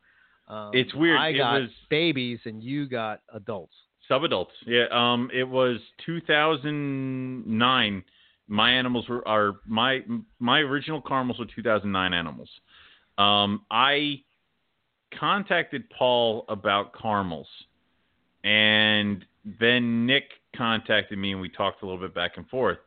Um, 0.48 0.72
It's 0.74 0.94
weird. 0.94 1.20
I 1.20 1.34
got 1.34 1.62
was- 1.62 1.72
babies, 1.90 2.40
and 2.46 2.62
you 2.64 2.86
got 2.88 3.22
adults. 3.34 3.76
Subadults. 4.10 4.52
Yeah. 4.66 4.86
Um. 4.92 5.30
It 5.34 5.48
was 5.48 5.80
2009. 6.06 8.04
My 8.48 8.72
animals 8.72 9.08
were 9.10 9.28
are 9.28 9.56
my 9.66 10.04
my 10.40 10.60
original 10.60 11.02
caramels 11.02 11.40
were 11.40 11.46
2009 11.46 12.14
animals. 12.14 12.50
Um. 13.18 13.66
I 13.72 14.22
contacted 15.20 15.90
Paul 15.90 16.46
about 16.50 16.94
caramels, 17.00 17.48
and 18.44 19.26
then 19.60 20.06
Nick 20.06 20.26
contacted 20.56 21.18
me, 21.18 21.32
and 21.32 21.42
we 21.42 21.50
talked 21.50 21.82
a 21.82 21.86
little 21.86 22.00
bit 22.02 22.14
back 22.14 22.38
and 22.38 22.48
forth. 22.50 22.78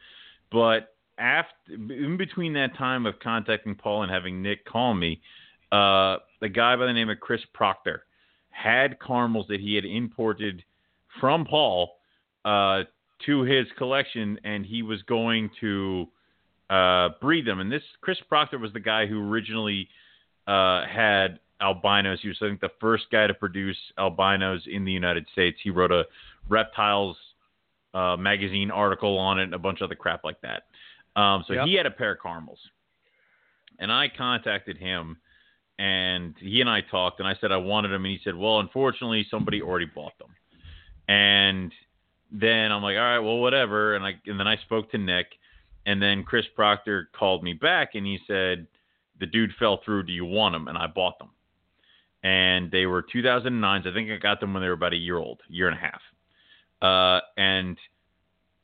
But 0.53 0.95
after 1.19 1.73
in 1.73 2.17
between 2.17 2.53
that 2.55 2.77
time 2.77 3.07
of 3.07 3.19
contacting 3.21 3.75
Paul 3.75 4.03
and 4.03 4.13
having 4.13 4.43
Nick 4.43 4.65
call 4.65 4.95
me, 4.95 5.21
uh, 5.73 6.19
the 6.41 6.49
guy 6.49 6.77
by 6.77 6.87
the 6.87 6.93
name 6.93 7.11
of 7.11 7.21
Chris 7.21 7.41
Proctor 7.53 8.05
had 8.51 8.99
caramels 9.01 9.47
that 9.49 9.61
he 9.61 9.75
had 9.75 9.85
imported 9.85 10.65
from 11.21 11.45
Paul 11.45 11.97
uh, 12.45 12.83
to 13.27 13.43
his 13.43 13.67
collection, 13.77 14.39
and 14.45 14.65
he 14.65 14.83
was 14.83 15.03
going 15.03 15.51
to 15.61 16.07
uh, 16.71 17.11
breed 17.21 17.47
them. 17.47 17.61
And 17.61 17.71
this 17.71 17.83
Chris 18.01 18.19
Proctor 18.29 18.59
was 18.59 18.73
the 18.73 18.81
guy 18.81 19.07
who 19.07 19.29
originally 19.29 19.89
uh, 20.47 20.87
had 20.87 21.41
albinos. 21.61 22.21
He 22.23 22.29
was, 22.29 22.39
I 22.41 22.47
think, 22.47 22.61
the 22.61 22.71
first 22.81 23.05
guy 23.11 23.27
to 23.27 23.35
produce 23.35 23.77
albinos 23.99 24.63
in 24.67 24.85
the 24.85 24.93
United 24.93 25.27
States. 25.33 25.59
He 25.63 25.71
wrote 25.71 25.93
a 25.93 26.05
reptiles 26.49 27.17
uh, 27.95 28.17
magazine 28.17 28.71
article 28.71 29.19
on 29.19 29.39
it 29.39 29.45
and 29.45 29.55
a 29.55 29.59
bunch 29.59 29.81
of 29.81 29.87
other 29.87 29.95
crap 29.95 30.25
like 30.25 30.41
that. 30.43 30.65
Um, 31.17 31.45
so 31.47 31.55
Yep. 31.55 31.67
he 31.67 31.75
had 31.75 31.87
a 31.87 31.91
pair 31.91 32.13
of 32.13 32.23
caramels, 32.23 32.61
and 33.79 33.91
I 33.91 34.09
contacted 34.09 34.77
him, 34.77 35.19
and 35.79 36.35
he 36.39 36.61
and 36.61 36.69
I 36.71 36.81
talked, 36.81 37.21
and 37.21 37.29
I 37.29 37.35
said 37.41 37.53
I 37.53 37.57
wanted 37.57 37.89
them, 37.89 38.05
and 38.05 38.13
he 38.13 38.21
said, 38.23 38.35
"Well, 38.37 38.61
unfortunately, 38.61 39.25
somebody 39.31 39.63
already 39.63 39.87
bought 39.87 40.17
them." 40.19 40.35
And 41.09 41.73
then 42.31 42.71
I'm 42.73 42.83
like, 42.83 42.97
"All 42.97 43.03
right, 43.03 43.19
well, 43.19 43.39
whatever." 43.39 43.95
And 43.97 44.05
I 44.05 44.19
and 44.27 44.39
then 44.39 44.47
I 44.49 44.57
spoke 44.59 44.91
to 44.93 44.99
Nick, 44.99 45.39
and 45.87 46.01
then 46.03 46.25
Chris 46.25 46.47
Proctor 46.55 47.09
called 47.13 47.43
me 47.43 47.55
back, 47.55 47.95
and 47.95 48.05
he 48.07 48.19
said, 48.27 48.67
"The 49.19 49.27
dude 49.27 49.55
fell 49.55 49.79
through. 49.79 50.05
Do 50.05 50.13
you 50.13 50.25
want 50.25 50.53
them?" 50.55 50.69
And 50.69 50.77
I 50.77 50.87
bought 50.87 51.19
them, 51.19 51.31
and 52.23 52.71
they 52.71 52.87
were 52.87 53.03
2009s. 53.03 53.87
I 53.87 53.93
think 53.93 54.11
I 54.11 54.17
got 54.17 54.41
them 54.41 54.53
when 54.53 54.63
they 54.63 54.69
were 54.69 54.75
about 54.75 54.93
a 54.93 54.97
year 54.97 55.17
old, 55.17 55.41
year 55.49 55.69
and 55.69 55.77
a 55.77 55.81
half. 55.81 56.03
Uh, 56.81 57.21
and 57.37 57.79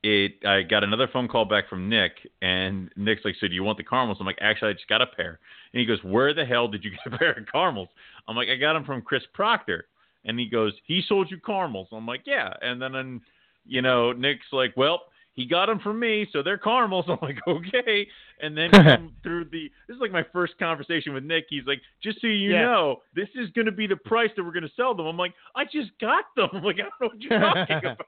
it, 0.04 0.44
I 0.46 0.62
got 0.62 0.84
another 0.84 1.08
phone 1.10 1.28
call 1.28 1.46
back 1.46 1.68
from 1.68 1.88
Nick, 1.88 2.12
and 2.42 2.90
Nick's 2.96 3.24
like, 3.24 3.36
"So 3.40 3.48
do 3.48 3.54
you 3.54 3.64
want 3.64 3.78
the 3.78 3.84
caramels?" 3.84 4.18
I'm 4.20 4.26
like, 4.26 4.38
"Actually, 4.40 4.70
I 4.70 4.72
just 4.74 4.88
got 4.88 5.00
a 5.02 5.06
pair." 5.06 5.38
And 5.72 5.80
he 5.80 5.86
goes, 5.86 6.02
"Where 6.04 6.34
the 6.34 6.44
hell 6.44 6.68
did 6.68 6.84
you 6.84 6.90
get 6.90 7.12
a 7.12 7.18
pair 7.18 7.32
of 7.32 7.46
caramels?" 7.50 7.88
I'm 8.28 8.36
like, 8.36 8.48
"I 8.48 8.56
got 8.56 8.74
them 8.74 8.84
from 8.84 9.00
Chris 9.02 9.22
Proctor." 9.32 9.86
And 10.26 10.38
he 10.38 10.46
goes, 10.48 10.74
"He 10.86 11.02
sold 11.08 11.30
you 11.30 11.38
caramels." 11.38 11.88
I'm 11.90 12.06
like, 12.06 12.22
"Yeah." 12.26 12.52
And 12.60 12.80
then, 12.80 12.94
and, 12.96 13.20
you 13.66 13.80
know, 13.82 14.12
Nick's 14.12 14.46
like, 14.52 14.74
"Well, 14.76 15.00
he 15.32 15.46
got 15.46 15.66
them 15.66 15.80
from 15.80 15.98
me, 15.98 16.28
so 16.32 16.42
they're 16.42 16.58
caramels." 16.58 17.06
I'm 17.08 17.18
like, 17.22 17.38
"Okay." 17.48 18.06
And 18.40 18.56
then 18.56 18.70
through 19.22 19.46
the, 19.46 19.70
this 19.88 19.94
is 19.94 20.00
like 20.00 20.12
my 20.12 20.24
first 20.32 20.58
conversation 20.58 21.14
with 21.14 21.24
Nick. 21.24 21.46
He's 21.48 21.66
like, 21.66 21.80
"Just 22.02 22.20
so 22.20 22.26
you 22.26 22.52
Yeah. 22.52 22.62
know, 22.62 22.96
this 23.14 23.28
is 23.34 23.48
going 23.50 23.66
to 23.66 23.72
be 23.72 23.86
the 23.86 23.96
price 23.96 24.30
that 24.36 24.44
we're 24.44 24.52
going 24.52 24.68
to 24.68 24.74
sell 24.76 24.94
them." 24.94 25.06
I'm 25.06 25.16
like, 25.16 25.32
"I 25.56 25.64
just 25.64 25.90
got 26.00 26.24
them." 26.36 26.48
I'm 26.52 26.62
like, 26.62 26.76
"I 26.76 26.82
don't 26.82 27.00
know 27.00 27.08
what 27.08 27.20
you're 27.22 27.40
talking 27.40 27.76
about." 27.78 27.98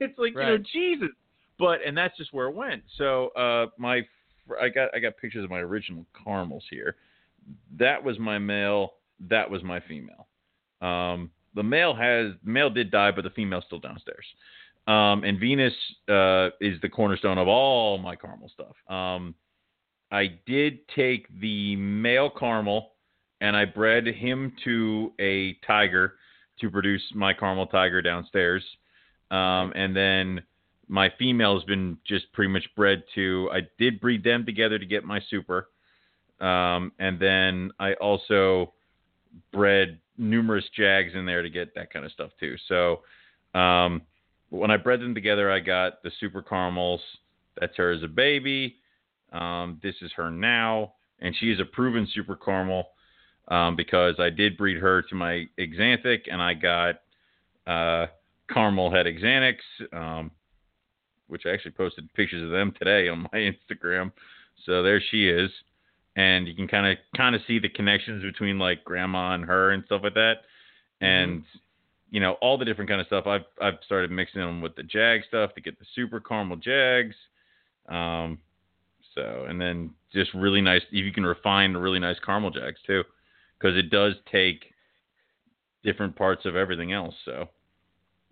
It's 0.00 0.18
like, 0.18 0.34
you 0.34 0.38
know, 0.46 0.58
Jesus. 0.58 1.08
But 1.62 1.78
and 1.86 1.96
that's 1.96 2.16
just 2.16 2.32
where 2.32 2.48
it 2.48 2.56
went. 2.56 2.82
So 2.98 3.28
uh, 3.28 3.66
my, 3.78 4.00
I 4.60 4.68
got 4.68 4.92
I 4.92 4.98
got 4.98 5.16
pictures 5.16 5.44
of 5.44 5.50
my 5.50 5.60
original 5.60 6.04
caramels 6.24 6.64
here. 6.68 6.96
That 7.78 8.02
was 8.02 8.18
my 8.18 8.36
male. 8.36 8.94
That 9.30 9.48
was 9.48 9.62
my 9.62 9.78
female. 9.78 10.26
Um, 10.80 11.30
the 11.54 11.62
male 11.62 11.94
has 11.94 12.32
male 12.42 12.68
did 12.68 12.90
die, 12.90 13.12
but 13.12 13.22
the 13.22 13.30
female's 13.30 13.62
still 13.66 13.78
downstairs. 13.78 14.24
Um, 14.88 15.22
and 15.22 15.38
Venus 15.38 15.72
uh, 16.08 16.48
is 16.60 16.80
the 16.82 16.88
cornerstone 16.88 17.38
of 17.38 17.46
all 17.46 17.96
my 17.98 18.16
caramel 18.16 18.50
stuff. 18.52 18.74
Um, 18.92 19.36
I 20.10 20.40
did 20.44 20.80
take 20.96 21.28
the 21.40 21.76
male 21.76 22.28
caramel 22.28 22.94
and 23.40 23.56
I 23.56 23.66
bred 23.66 24.04
him 24.08 24.52
to 24.64 25.12
a 25.20 25.54
tiger 25.64 26.14
to 26.60 26.70
produce 26.72 27.02
my 27.14 27.32
caramel 27.32 27.68
tiger 27.68 28.02
downstairs. 28.02 28.64
Um, 29.30 29.72
and 29.76 29.94
then 29.94 30.42
my 30.88 31.10
female 31.18 31.54
has 31.54 31.64
been 31.64 31.98
just 32.04 32.32
pretty 32.32 32.52
much 32.52 32.64
bred 32.76 33.02
to. 33.14 33.48
I 33.52 33.60
did 33.78 34.00
breed 34.00 34.24
them 34.24 34.44
together 34.44 34.78
to 34.78 34.86
get 34.86 35.04
my 35.04 35.20
super, 35.30 35.68
um, 36.40 36.92
and 36.98 37.18
then 37.18 37.70
I 37.78 37.94
also 37.94 38.72
bred 39.52 39.98
numerous 40.18 40.64
jags 40.76 41.14
in 41.14 41.24
there 41.24 41.42
to 41.42 41.50
get 41.50 41.74
that 41.74 41.92
kind 41.92 42.04
of 42.04 42.12
stuff 42.12 42.30
too. 42.38 42.56
So 42.68 43.00
um, 43.58 44.02
when 44.50 44.70
I 44.70 44.76
bred 44.76 45.00
them 45.00 45.14
together, 45.14 45.50
I 45.50 45.60
got 45.60 46.02
the 46.02 46.10
super 46.20 46.42
caramels. 46.42 47.00
That's 47.60 47.76
her 47.76 47.90
as 47.90 48.02
a 48.02 48.08
baby. 48.08 48.76
Um, 49.32 49.80
this 49.82 49.94
is 50.02 50.12
her 50.16 50.30
now, 50.30 50.94
and 51.20 51.34
she 51.38 51.50
is 51.50 51.60
a 51.60 51.64
proven 51.64 52.06
super 52.12 52.36
caramel 52.36 52.88
um, 53.48 53.76
because 53.76 54.16
I 54.18 54.30
did 54.30 54.56
breed 54.56 54.78
her 54.78 55.02
to 55.02 55.14
my 55.14 55.46
Xanthic, 55.58 56.22
and 56.30 56.42
I 56.42 56.54
got 56.54 56.96
uh, 57.66 58.06
caramel 58.52 58.90
head 58.90 59.06
Xanthix, 59.06 59.56
um, 59.92 60.30
which 61.32 61.46
I 61.46 61.50
actually 61.50 61.70
posted 61.72 62.12
pictures 62.12 62.44
of 62.44 62.50
them 62.50 62.74
today 62.78 63.08
on 63.08 63.22
my 63.32 63.38
Instagram. 63.38 64.12
So 64.66 64.82
there 64.82 65.02
she 65.10 65.28
is, 65.28 65.50
and 66.14 66.46
you 66.46 66.54
can 66.54 66.68
kind 66.68 66.86
of 66.86 66.98
kind 67.16 67.34
of 67.34 67.40
see 67.46 67.58
the 67.58 67.70
connections 67.70 68.22
between 68.22 68.58
like 68.58 68.84
grandma 68.84 69.32
and 69.34 69.44
her 69.44 69.70
and 69.70 69.82
stuff 69.86 70.02
like 70.04 70.14
that, 70.14 70.42
and 71.00 71.42
you 72.10 72.20
know 72.20 72.34
all 72.42 72.58
the 72.58 72.66
different 72.66 72.90
kind 72.90 73.00
of 73.00 73.06
stuff. 73.06 73.26
I've 73.26 73.46
I've 73.60 73.78
started 73.84 74.10
mixing 74.10 74.42
them 74.42 74.60
with 74.60 74.76
the 74.76 74.82
Jag 74.82 75.22
stuff 75.26 75.54
to 75.54 75.60
get 75.62 75.78
the 75.78 75.86
super 75.96 76.20
caramel 76.20 76.58
Jags. 76.58 77.16
Um, 77.88 78.38
so 79.14 79.46
and 79.48 79.58
then 79.58 79.90
just 80.12 80.32
really 80.34 80.60
nice. 80.60 80.82
If 80.92 81.04
you 81.04 81.12
can 81.12 81.24
refine 81.24 81.72
the 81.72 81.80
really 81.80 81.98
nice 81.98 82.18
caramel 82.24 82.50
Jags 82.50 82.80
too, 82.86 83.02
because 83.58 83.76
it 83.76 83.90
does 83.90 84.14
take 84.30 84.66
different 85.82 86.14
parts 86.14 86.44
of 86.44 86.56
everything 86.56 86.92
else. 86.92 87.14
So 87.24 87.48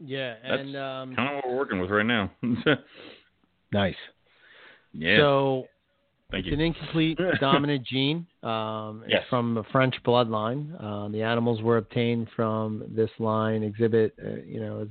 Yeah, 0.02 0.34
and 0.42 0.76
um, 0.76 1.14
kind 1.14 1.28
of 1.28 1.34
what 1.36 1.44
we're 1.48 1.56
working 1.56 1.80
with 1.80 1.90
right 1.90 2.06
now. 2.06 2.30
nice. 3.72 3.94
yeah. 4.92 5.18
So 5.18 5.66
thank 6.30 6.46
it's 6.46 6.48
you. 6.48 6.54
an 6.54 6.60
incomplete 6.60 7.18
dominant 7.40 7.86
gene. 7.86 8.26
Um, 8.42 9.04
Yes. 9.06 9.20
It's 9.22 9.28
from 9.30 9.58
a 9.58 9.64
French 9.64 9.94
bloodline. 10.04 10.74
Uh, 10.82 11.08
the 11.08 11.22
animals 11.22 11.60
were 11.62 11.76
obtained 11.76 12.28
from 12.34 12.84
this 12.94 13.10
line 13.18 13.62
exhibit. 13.62 14.14
Uh, 14.24 14.36
you 14.46 14.60
know, 14.60 14.86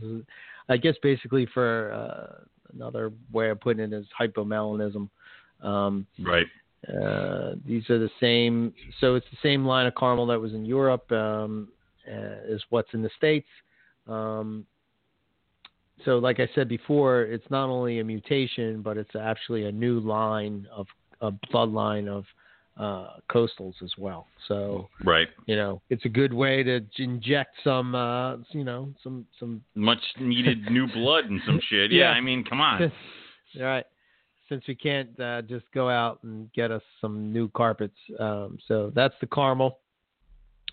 I 0.69 0.77
guess 0.77 0.95
basically 1.01 1.47
for 1.53 1.91
uh, 1.91 2.43
another 2.73 3.11
way 3.31 3.49
of 3.49 3.59
putting 3.59 3.83
it 3.83 3.93
is 3.93 4.05
hypomelanism. 4.19 5.09
Um, 5.63 6.05
Right. 6.23 6.45
uh, 6.87 7.55
these 7.65 7.89
are 7.89 7.97
the 7.99 8.11
same. 8.19 8.73
So 9.01 9.15
it's 9.15 9.25
the 9.31 9.37
same 9.41 9.65
line 9.65 9.87
of 9.87 9.95
caramel 9.95 10.27
that 10.27 10.39
was 10.39 10.53
in 10.53 10.65
Europe 10.65 11.11
um, 11.11 11.69
uh, 12.07 12.45
is 12.47 12.61
what's 12.69 12.93
in 12.93 13.01
the 13.01 13.09
states. 13.17 13.47
Um, 14.07 14.65
so, 16.05 16.17
like 16.17 16.39
I 16.39 16.47
said 16.55 16.67
before, 16.67 17.23
it's 17.23 17.49
not 17.49 17.69
only 17.69 17.99
a 17.99 18.03
mutation, 18.03 18.81
but 18.81 18.97
it's 18.97 19.15
actually 19.19 19.65
a 19.65 19.71
new 19.71 19.99
line 19.99 20.67
of 20.71 20.87
a 21.21 21.31
bloodline 21.53 22.07
of 22.07 22.25
uh, 22.77 23.17
coastals 23.29 23.73
as 23.83 23.91
well. 23.97 24.27
So, 24.47 24.87
Right. 25.03 25.27
you 25.47 25.55
know, 25.57 25.81
it's 25.89 26.05
a 26.05 26.09
good 26.09 26.33
way 26.33 26.63
to 26.63 26.79
inject 26.97 27.55
some, 27.63 27.93
uh, 27.93 28.37
you 28.51 28.63
know, 28.63 28.93
some 29.03 29.25
some 29.37 29.61
Much 29.75 30.01
needed 30.19 30.71
new 30.71 30.87
blood 30.87 31.25
and 31.25 31.41
some 31.45 31.59
shit. 31.69 31.91
Yeah. 31.91 32.03
Yeah. 32.03 32.11
I 32.11 32.21
mean, 32.21 32.43
come 32.43 32.61
on. 32.61 32.83
All 32.83 32.91
right. 33.61 33.85
Since 34.47 34.63
we 34.67 34.75
can't 34.75 35.19
uh, 35.19 35.41
just 35.43 35.65
go 35.73 35.89
out 35.89 36.23
and 36.23 36.51
get 36.53 36.71
us 36.71 36.81
some 37.01 37.31
new 37.31 37.49
carpets, 37.49 37.97
um, 38.19 38.57
so 38.67 38.91
that's 38.95 39.13
the 39.21 39.27
caramel, 39.27 39.79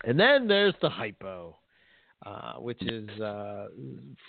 and 0.03 0.19
then 0.19 0.47
there's 0.47 0.73
the 0.81 0.89
hypo, 0.89 1.55
uh, 2.25 2.53
which 2.53 2.81
is 2.81 3.09
uh, 3.21 3.67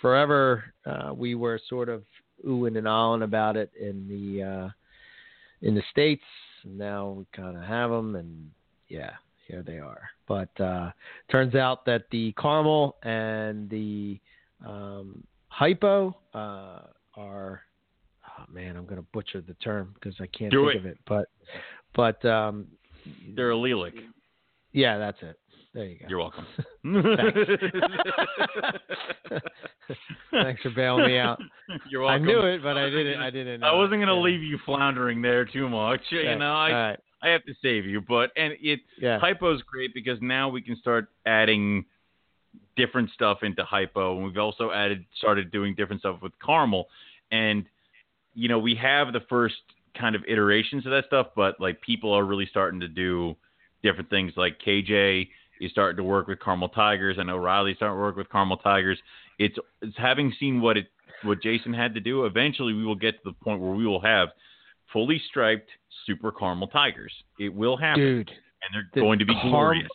forever. 0.01 0.63
Uh, 0.85 1.13
we 1.15 1.35
were 1.35 1.59
sort 1.67 1.89
of 1.89 2.03
oohing 2.47 2.77
and 2.77 2.87
ahhing 2.87 3.23
about 3.23 3.57
it 3.57 3.71
in 3.79 4.07
the 4.07 4.43
uh, 4.43 4.69
in 5.61 5.75
the 5.75 5.83
states. 5.91 6.23
Now 6.65 7.09
we 7.09 7.25
kind 7.35 7.57
of 7.57 7.63
have 7.63 7.89
them, 7.89 8.15
and 8.15 8.51
yeah, 8.87 9.11
here 9.47 9.63
they 9.63 9.79
are. 9.79 10.09
But 10.27 10.49
uh, 10.61 10.91
turns 11.31 11.55
out 11.55 11.85
that 11.85 12.03
the 12.11 12.33
caramel 12.33 12.95
and 13.03 13.69
the 13.69 14.19
um, 14.65 15.23
hypo 15.47 16.15
uh, 16.33 16.81
are 17.15 17.61
oh 18.27 18.43
man, 18.53 18.77
I'm 18.77 18.83
going 18.85 18.97
to 18.97 19.07
butcher 19.13 19.41
the 19.41 19.55
term 19.55 19.93
because 19.95 20.15
I 20.21 20.27
can't 20.27 20.51
Do 20.51 20.65
think 20.67 20.75
it. 20.75 20.79
of 20.79 20.85
it. 20.85 20.97
But 21.07 21.29
but 21.95 22.23
um, 22.25 22.67
They're 23.35 23.51
allelic. 23.51 23.93
yeah, 24.73 24.97
that's 24.97 25.17
it. 25.21 25.39
There 25.79 25.87
you 25.87 25.97
go. 25.97 26.05
You're 26.09 26.19
welcome. 26.19 26.45
Thanks 29.31 29.41
Thanks 30.29 30.61
for 30.61 30.71
bailing 30.71 31.05
me 31.05 31.17
out. 31.17 31.39
You're 31.89 32.01
welcome. 32.01 32.23
I 32.23 32.25
knew 32.25 32.39
it, 32.41 32.61
but 32.61 32.75
I 32.75 32.89
didn't. 32.89 33.21
I 33.21 33.29
didn't. 33.29 33.61
Know 33.61 33.67
I 33.67 33.69
uh, 33.71 33.77
wasn't 33.77 34.01
gonna 34.01 34.13
Yeah. 34.13 34.21
leave 34.21 34.43
you 34.43 34.59
floundering 34.65 35.21
there 35.21 35.45
too 35.45 35.69
much. 35.69 36.01
You 36.09 36.35
know, 36.35 36.51
I 36.53 36.71
right. 36.71 36.99
I 37.21 37.29
have 37.29 37.45
to 37.45 37.53
save 37.61 37.85
you, 37.85 38.01
but 38.01 38.31
and 38.35 38.55
it 38.59 38.81
Yeah. 38.97 39.19
hypo's 39.19 39.61
great 39.61 39.93
because 39.93 40.21
now 40.21 40.49
we 40.49 40.61
can 40.61 40.75
start 40.75 41.07
adding 41.25 41.85
different 42.75 43.09
stuff 43.11 43.43
into 43.43 43.63
hypo, 43.63 44.17
and 44.17 44.25
we've 44.25 44.37
also 44.37 44.71
added 44.71 45.05
started 45.17 45.49
doing 45.49 45.75
different 45.75 46.01
stuff 46.01 46.21
with 46.21 46.33
caramel, 46.45 46.89
and 47.31 47.65
you 48.33 48.49
know 48.49 48.59
we 48.59 48.75
have 48.75 49.13
the 49.13 49.21
first 49.29 49.55
kind 49.97 50.13
of 50.13 50.25
iterations 50.27 50.85
of 50.85 50.91
that 50.91 51.05
stuff, 51.05 51.27
but 51.37 51.57
like 51.61 51.79
people 51.79 52.11
are 52.11 52.25
really 52.25 52.47
starting 52.47 52.81
to 52.81 52.89
do 52.89 53.33
different 53.81 54.09
things. 54.09 54.33
Like 54.35 54.59
KJ 54.59 55.29
is 55.59 55.71
starting 55.71 55.97
to 55.97 56.03
work 56.03 56.27
with 56.27 56.39
caramel 56.43 56.69
tigers. 56.69 57.17
I 57.19 57.23
know 57.23 57.37
Riley's 57.37 57.77
starting 57.77 57.95
to 57.97 58.01
work 58.01 58.15
with 58.17 58.29
caramel 58.29 58.57
tigers. 58.57 58.99
It's 59.37 59.57
it's 59.81 59.97
having 59.97 60.33
seen 60.39 60.61
what 60.61 60.77
it 60.77 60.87
what 61.23 61.41
Jason 61.41 61.73
had 61.73 61.93
to 61.95 61.99
do. 61.99 62.25
Eventually, 62.25 62.73
we 62.73 62.85
will 62.85 62.95
get 62.95 63.11
to 63.15 63.19
the 63.25 63.33
point 63.43 63.59
where 63.61 63.71
we 63.71 63.85
will 63.85 64.01
have 64.01 64.29
fully 64.93 65.21
striped 65.29 65.69
super 66.05 66.31
caramel 66.31 66.67
tigers. 66.67 67.11
It 67.39 67.53
will 67.53 67.77
happen, 67.77 68.01
Dude, 68.03 68.29
and 68.29 68.73
they're 68.73 68.89
the 68.93 69.01
going 69.01 69.19
to 69.19 69.25
be 69.25 69.35
caram- 69.35 69.49
glorious. 69.51 69.87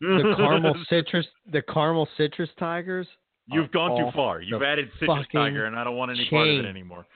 the 0.00 0.34
caramel 0.36 0.74
citrus, 0.88 1.26
the 1.50 1.62
caramel 1.62 2.08
citrus 2.16 2.50
tigers. 2.58 3.06
You've 3.48 3.70
gone 3.70 3.96
too 3.96 4.10
far. 4.14 4.40
You've 4.42 4.62
added 4.64 4.88
citrus 4.98 5.26
tiger, 5.32 5.66
and 5.66 5.76
I 5.76 5.84
don't 5.84 5.96
want 5.96 6.10
any 6.10 6.28
part 6.28 6.48
of 6.48 6.58
it 6.64 6.68
anymore. 6.68 7.06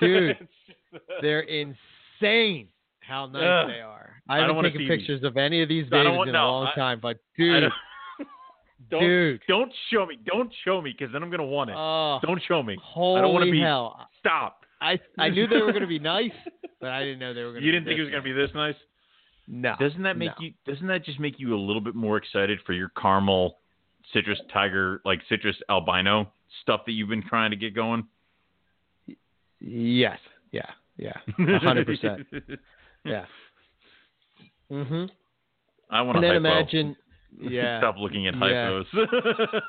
Dude, 0.00 0.48
They're 1.22 1.40
insane. 1.42 2.68
How 3.00 3.26
nice 3.26 3.42
Ugh. 3.42 3.68
they 3.68 3.80
are. 3.80 4.19
I 4.30 4.34
I 4.34 4.36
don't 4.38 4.42
haven't 4.42 4.56
wanna 4.56 4.68
taken 4.70 4.80
see 4.82 4.88
these. 4.88 4.98
pictures 4.98 5.24
of 5.24 5.36
any 5.36 5.62
of 5.62 5.68
these 5.68 5.86
I 5.86 5.90
don't 5.90 6.04
babies 6.04 6.16
want- 6.18 6.28
in 6.28 6.32
no, 6.34 6.44
a 6.44 6.50
long 6.50 6.66
I- 6.68 6.74
time, 6.74 7.00
but 7.00 7.18
dude, 7.36 7.62
don't, 7.62 8.28
don't, 8.90 9.00
dude, 9.00 9.40
don't 9.48 9.72
show 9.90 10.06
me. 10.06 10.18
Don't 10.24 10.52
show 10.64 10.80
me, 10.80 10.94
because 10.96 11.12
then 11.12 11.22
I'm 11.22 11.30
gonna 11.30 11.44
want 11.44 11.70
it. 11.70 11.76
oh, 11.76 12.18
don't 12.22 12.40
show 12.46 12.62
me. 12.62 12.76
holy 12.82 13.18
I 13.18 13.22
don't 13.22 13.34
wanna 13.34 13.50
be- 13.50 13.60
hell! 13.60 14.08
Stop. 14.20 14.64
I 14.80 14.98
I 15.18 15.28
knew 15.28 15.46
they 15.46 15.56
were 15.60 15.72
going 15.72 15.82
to 15.82 15.86
be 15.86 15.98
nice, 15.98 16.30
but 16.80 16.88
I 16.90 17.00
didn't 17.00 17.18
know 17.18 17.34
they 17.34 17.42
were 17.42 17.50
going. 17.52 17.60
To 17.60 17.66
You 17.66 17.72
didn't 17.72 17.84
think 17.86 17.98
it 17.98 18.02
was 18.02 18.10
gonna 18.10 18.22
be 18.22 18.32
this 18.32 18.48
nice? 18.54 18.76
No. 19.46 19.74
Doesn't 19.78 20.02
that 20.04 20.16
make 20.16 20.30
no. 20.38 20.46
you? 20.46 20.52
Doesn't 20.66 20.86
that 20.86 21.04
just 21.04 21.20
make 21.20 21.38
you 21.38 21.54
a 21.54 21.60
little 21.60 21.82
bit 21.82 21.94
more 21.94 22.16
excited 22.16 22.60
for 22.64 22.72
your 22.72 22.88
caramel, 22.90 23.58
citrus 24.14 24.40
tiger, 24.52 25.02
like 25.04 25.20
citrus 25.28 25.56
albino 25.68 26.32
stuff 26.62 26.80
that 26.86 26.92
you've 26.92 27.10
been 27.10 27.22
trying 27.28 27.50
to 27.50 27.56
get 27.56 27.74
going? 27.74 28.04
Yes. 29.60 30.18
Yeah. 30.52 30.62
Yeah. 30.96 31.12
A 31.38 31.58
hundred 31.58 31.86
percent. 31.86 32.26
Yeah. 33.04 33.24
Mhm. 34.70 35.10
I 35.90 36.02
want 36.02 36.18
And 36.18 36.22
to 36.24 36.28
then 36.32 36.44
hypo. 36.44 36.58
imagine. 36.58 36.96
Yeah. 37.40 37.78
Stop 37.78 37.94
looking 37.96 38.26
at 38.26 38.34
Yeah. 38.34 38.82
hypos. 38.92 39.60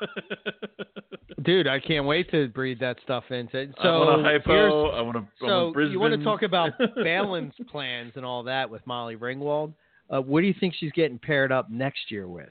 Dude, 1.44 1.68
I 1.68 1.78
can't 1.78 2.06
wait 2.06 2.28
to 2.32 2.48
breed 2.48 2.80
that 2.80 2.96
stuff 3.04 3.22
into. 3.30 3.72
So 3.80 3.88
I 3.88 3.98
want 4.04 4.20
a 4.20 4.24
hypo. 4.24 4.90
I 4.90 5.00
want 5.00 5.16
to. 5.16 5.24
So 5.40 5.72
Brisbane. 5.72 5.92
you 5.92 6.00
want 6.00 6.12
to 6.18 6.24
talk 6.24 6.42
about 6.42 6.72
balance 7.04 7.54
plans 7.70 8.12
and 8.16 8.24
all 8.24 8.42
that 8.44 8.68
with 8.68 8.84
Molly 8.86 9.16
Ringwald? 9.16 9.72
Uh, 10.10 10.20
what 10.20 10.40
do 10.40 10.48
you 10.48 10.54
think 10.58 10.74
she's 10.76 10.90
getting 10.92 11.18
paired 11.20 11.52
up 11.52 11.70
next 11.70 12.10
year 12.10 12.26
with? 12.28 12.50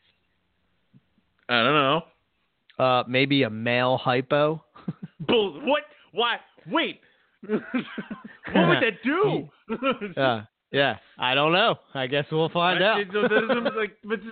I 1.49 1.61
don't 1.61 1.73
know. 1.73 2.01
Uh, 2.83 3.03
maybe 3.07 3.43
a 3.43 3.49
male 3.49 3.97
hypo. 3.97 4.63
Bull. 5.27 5.59
What? 5.65 5.83
Why? 6.13 6.37
Wait. 6.67 7.01
what 7.47 7.61
would 8.55 8.81
that 8.81 8.97
do? 9.03 9.49
Uh, 10.19 10.41
yeah, 10.71 10.97
I 11.19 11.33
don't 11.35 11.51
know. 11.53 11.75
I 11.93 12.07
guess 12.07 12.25
we'll 12.31 12.49
find 12.49 12.81
out. 12.83 12.99
It- 12.99 13.09
it 13.13 13.27
doesn't- 13.29 13.75
like, 13.75 13.97
it's, 14.03 14.23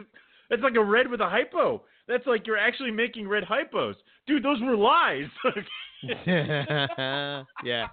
it's 0.50 0.64
like 0.64 0.76
a 0.76 0.84
red 0.84 1.10
with 1.10 1.22
a 1.22 1.30
hypo. 1.30 1.84
That's 2.08 2.26
like 2.26 2.48
you're 2.48 2.58
actually 2.58 2.92
making 2.92 3.28
red 3.28 3.44
hypos, 3.44 3.94
dude. 4.26 4.42
Those 4.44 4.60
were 4.62 4.76
lies. 4.76 5.28
yeah, 6.04 7.88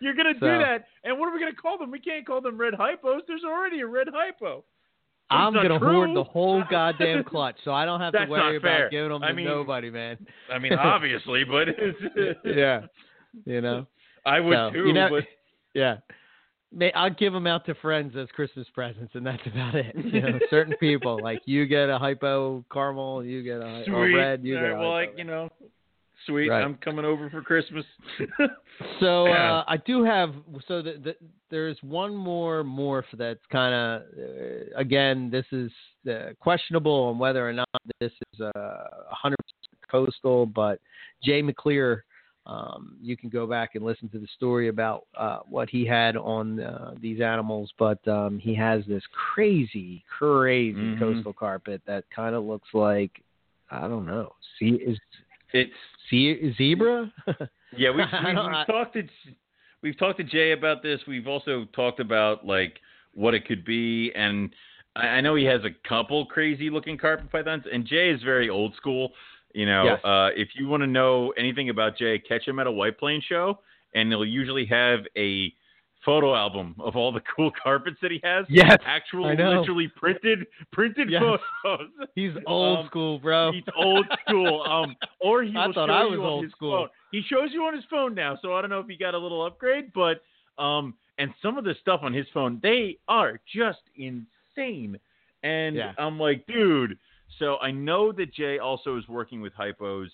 You're 0.00 0.14
gonna 0.14 0.34
So- 0.40 0.46
do 0.46 0.58
that, 0.58 0.84
and 1.04 1.18
what 1.18 1.28
are 1.28 1.32
we 1.34 1.40
gonna 1.40 1.54
call 1.54 1.78
them? 1.78 1.90
We 1.90 1.98
can't 2.00 2.26
call 2.26 2.40
them 2.40 2.58
red 2.58 2.74
hypos. 2.74 3.20
There's 3.26 3.44
already 3.44 3.80
a 3.80 3.86
red 3.86 4.08
hypo. 4.12 4.64
I'm 5.30 5.52
gonna 5.52 5.78
true. 5.78 5.92
hoard 5.92 6.16
the 6.16 6.24
whole 6.24 6.62
goddamn 6.70 7.22
clutch, 7.24 7.56
so 7.64 7.72
I 7.72 7.84
don't 7.84 8.00
have 8.00 8.12
to 8.14 8.26
worry 8.28 8.56
about 8.56 8.90
giving 8.90 9.10
them 9.10 9.22
I 9.22 9.28
to 9.28 9.34
mean- 9.34 9.46
nobody, 9.46 9.90
man. 9.90 10.16
I 10.52 10.58
mean, 10.58 10.72
obviously, 10.72 11.44
but 11.44 11.68
yeah, 12.44 12.82
you 13.44 13.60
know. 13.60 13.86
I 14.26 14.40
would 14.40 14.54
So, 14.54 14.70
too. 14.72 14.86
you 14.86 14.92
know- 14.92 15.08
but 15.10 15.24
Yeah. 15.74 15.96
May 16.72 16.92
I'll 16.92 17.10
give 17.10 17.32
them 17.32 17.46
out 17.46 17.64
to 17.66 17.74
friends 17.76 18.14
as 18.16 18.28
Christmas 18.34 18.66
presents, 18.74 19.14
and 19.14 19.24
that's 19.26 19.46
about 19.46 19.74
it. 19.74 19.94
You 20.12 20.20
know, 20.20 20.38
certain 20.50 20.74
people 20.74 21.22
like 21.22 21.40
you 21.46 21.66
get 21.66 21.88
a 21.88 21.98
hypo 21.98 22.64
caramel, 22.72 23.24
you 23.24 23.42
get 23.42 23.60
a 23.60 23.84
sweet. 23.86 24.14
red, 24.14 24.44
you 24.44 24.56
All 24.56 24.62
get 24.62 24.68
right, 24.68 24.80
well, 24.80 24.90
like 24.90 25.14
you 25.16 25.24
know, 25.24 25.48
sweet. 26.26 26.48
Right. 26.48 26.62
I'm 26.62 26.76
coming 26.76 27.04
over 27.04 27.30
for 27.30 27.42
Christmas. 27.42 27.84
So 29.00 29.26
Yeah. 29.26 29.56
uh, 29.56 29.64
I 29.66 29.76
do 29.78 30.04
have 30.04 30.34
so 30.68 30.82
the, 30.82 30.92
the, 31.02 31.16
there's 31.50 31.76
one 31.82 32.14
more 32.14 32.62
morph 32.62 33.02
that's 33.14 33.40
kind 33.50 33.74
of 33.74 34.02
uh, 34.16 34.76
again 34.76 35.30
this 35.30 35.46
is 35.50 35.72
uh, 36.08 36.30
questionable 36.38 36.92
on 37.08 37.18
whether 37.18 37.48
or 37.48 37.52
not 37.52 37.68
this 37.98 38.12
is 38.32 38.40
a 38.40 38.84
hundred 39.10 39.38
percent 39.38 39.90
coastal, 39.90 40.46
but 40.46 40.80
Jay 41.24 41.42
McClear. 41.42 42.02
Um, 42.48 42.96
you 43.02 43.14
can 43.16 43.28
go 43.28 43.46
back 43.46 43.74
and 43.74 43.84
listen 43.84 44.08
to 44.08 44.18
the 44.18 44.26
story 44.34 44.68
about 44.68 45.04
uh, 45.14 45.40
what 45.48 45.68
he 45.68 45.84
had 45.84 46.16
on 46.16 46.60
uh, 46.60 46.94
these 47.00 47.20
animals, 47.20 47.70
but 47.78 48.06
um, 48.08 48.38
he 48.38 48.54
has 48.54 48.82
this 48.88 49.02
crazy, 49.34 50.02
crazy 50.18 50.78
Mhm. 50.78 50.98
coastal 50.98 51.34
carpet 51.34 51.82
that 51.86 52.04
kind 52.10 52.34
of 52.34 52.44
looks 52.44 52.68
like 52.72 53.22
I 53.70 53.86
don't 53.86 54.06
know. 54.06 54.34
See, 54.58 54.70
is 54.76 54.98
it's 55.52 55.72
see 56.08 56.52
zebra? 56.56 57.12
Yeah, 57.76 57.90
we've, 57.90 58.06
we've, 58.24 58.34
we've 58.34 58.66
talked 58.66 58.94
to 58.94 59.02
we've 59.82 59.98
talked 59.98 60.16
to 60.18 60.24
Jay 60.24 60.52
about 60.52 60.82
this. 60.82 61.00
We've 61.06 61.26
also 61.26 61.66
talked 61.74 62.00
about 62.00 62.46
like 62.46 62.80
what 63.12 63.34
it 63.34 63.46
could 63.46 63.62
be, 63.64 64.10
and 64.16 64.50
I, 64.96 65.06
I 65.06 65.20
know 65.20 65.34
he 65.34 65.44
has 65.44 65.60
a 65.64 65.88
couple 65.88 66.24
crazy 66.24 66.70
looking 66.70 66.96
carpet 66.96 67.30
pythons. 67.30 67.64
And 67.70 67.84
Jay 67.86 68.08
is 68.08 68.22
very 68.22 68.48
old 68.48 68.74
school. 68.76 69.12
You 69.54 69.66
know, 69.66 69.84
Yes. 69.84 70.04
uh, 70.04 70.30
if 70.36 70.48
you 70.54 70.68
want 70.68 70.82
to 70.82 70.86
know 70.86 71.30
anything 71.38 71.70
about 71.70 71.96
Jay, 71.96 72.18
catch 72.18 72.46
him 72.46 72.58
at 72.58 72.66
a 72.66 72.70
White 72.72 72.98
Plains 72.98 73.24
show, 73.24 73.60
and 73.94 74.10
he'll 74.10 74.24
usually 74.24 74.66
have 74.66 75.00
a 75.16 75.52
photo 76.04 76.34
album 76.34 76.74
of 76.78 76.94
all 76.96 77.10
the 77.12 77.20
cool 77.36 77.50
carpets 77.60 77.96
that 78.02 78.10
he 78.10 78.20
has. 78.22 78.46
yes, 78.48 78.76
Actual, 78.84 79.26
I 79.26 79.34
know. 79.34 79.60
literally 79.60 79.88
printed 79.96 80.46
printed 80.72 81.10
Yes. 81.10 81.22
photos. 81.62 81.88
he's 82.14 82.32
old 82.46 82.80
Um, 82.80 82.86
school, 82.86 83.18
bro. 83.18 83.52
He's 83.52 83.64
old 83.74 84.06
school. 84.26 84.62
Um, 84.62 84.94
or 85.20 85.42
he 85.42 85.52
I 85.56 85.66
will 85.66 85.72
thought 85.74 85.88
show 85.88 85.92
I 85.92 86.04
you 86.04 86.20
was 86.20 86.30
old 86.30 86.50
school. 86.50 86.72
phone. 86.82 86.88
He 87.10 87.22
shows 87.22 87.48
you 87.52 87.64
on 87.64 87.74
his 87.74 87.84
phone 87.90 88.14
now, 88.14 88.38
so 88.42 88.54
I 88.54 88.60
don't 88.60 88.70
know 88.70 88.80
if 88.80 88.86
he 88.86 88.96
got 88.96 89.14
a 89.14 89.18
little 89.18 89.44
upgrade, 89.44 89.92
but 89.94 90.22
um, 90.62 90.94
and 91.18 91.32
some 91.42 91.56
of 91.58 91.64
the 91.64 91.74
stuff 91.80 92.00
on 92.02 92.12
his 92.12 92.26
phone, 92.34 92.60
they 92.62 92.98
are 93.08 93.40
just 93.56 93.80
insane. 93.96 94.98
And 95.42 95.74
Yeah. 95.76 95.92
I'm 95.98 96.18
like, 96.20 96.46
dude. 96.46 96.98
So 97.38 97.56
I 97.58 97.70
know 97.70 98.12
that 98.12 98.32
Jay 98.34 98.58
also 98.58 98.96
is 98.98 99.06
working 99.08 99.40
with 99.40 99.52
hypos, 99.54 100.08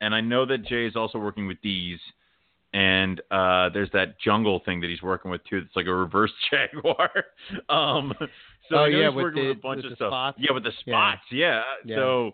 and 0.00 0.14
I 0.14 0.20
know 0.20 0.44
that 0.46 0.64
Jay 0.66 0.86
is 0.86 0.96
also 0.96 1.18
working 1.18 1.46
with 1.46 1.58
these. 1.62 1.98
And 2.74 3.20
uh, 3.30 3.68
there's 3.74 3.90
that 3.92 4.18
jungle 4.18 4.62
thing 4.64 4.80
that 4.80 4.88
he's 4.88 5.02
working 5.02 5.30
with 5.30 5.42
too. 5.44 5.58
It's 5.58 5.76
like 5.76 5.86
a 5.86 5.94
reverse 5.94 6.32
jaguar. 6.50 7.10
um, 7.68 8.14
so 8.70 8.76
Oh, 8.76 8.84
yeah, 8.86 9.08
he's 9.08 9.14
with 9.16 9.22
working 9.24 9.42
the- 9.42 9.48
with 9.50 9.58
a 9.58 9.60
bunch 9.60 9.82
with 9.84 9.92
of 9.92 9.96
stuff. 9.98 10.08
spots? 10.10 10.38
Yeah, 10.40 10.52
with 10.52 10.64
the 10.64 10.72
spots. 10.80 11.20
Yeah. 11.30 11.62
Yeah. 11.84 11.96
So 11.96 12.32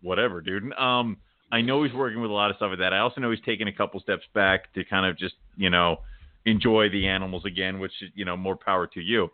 whatever, 0.00 0.40
dude. 0.40 0.72
Um, 0.74 1.18
I 1.52 1.60
know 1.60 1.82
he's 1.82 1.92
working 1.92 2.20
with 2.22 2.30
a 2.30 2.34
lot 2.34 2.50
of 2.50 2.56
stuff 2.56 2.70
like 2.70 2.78
that. 2.78 2.94
I 2.94 2.98
also 3.00 3.20
know 3.20 3.30
he's 3.30 3.44
taking 3.44 3.68
a 3.68 3.72
couple 3.72 4.00
steps 4.00 4.22
back 4.34 4.72
to 4.74 4.84
kind 4.84 5.04
of 5.04 5.18
just 5.18 5.34
you 5.56 5.68
know 5.68 5.98
enjoy 6.46 6.88
the 6.88 7.06
animals 7.06 7.44
again, 7.44 7.78
which 7.78 7.92
you 8.14 8.24
know 8.24 8.36
more 8.38 8.56
power 8.56 8.86
to 8.86 9.00
you. 9.00 9.28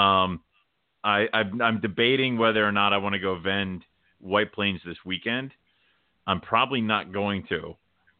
Um, 0.00 0.40
I 1.04 1.26
I'm, 1.32 1.60
I'm 1.60 1.80
debating 1.80 2.38
whether 2.38 2.66
or 2.66 2.72
not 2.72 2.92
I 2.92 2.98
want 2.98 3.14
to 3.14 3.18
go 3.18 3.38
vend 3.38 3.84
White 4.20 4.52
Plains 4.52 4.80
this 4.84 4.98
weekend. 5.04 5.52
I'm 6.26 6.40
probably 6.40 6.80
not 6.80 7.12
going 7.12 7.44
to, 7.48 7.74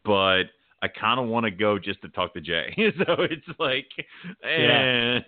but 0.05 0.45
I 0.83 0.89
kind 0.89 1.21
of 1.21 1.27
want 1.27 1.45
to 1.45 1.51
go 1.51 1.79
just 1.79 2.01
to 2.03 2.09
talk 2.09 2.33
to 2.35 2.41
Jay. 2.41 2.73
so 2.77 3.17
it's 3.19 3.47
like, 3.59 3.87
eh, 4.43 5.21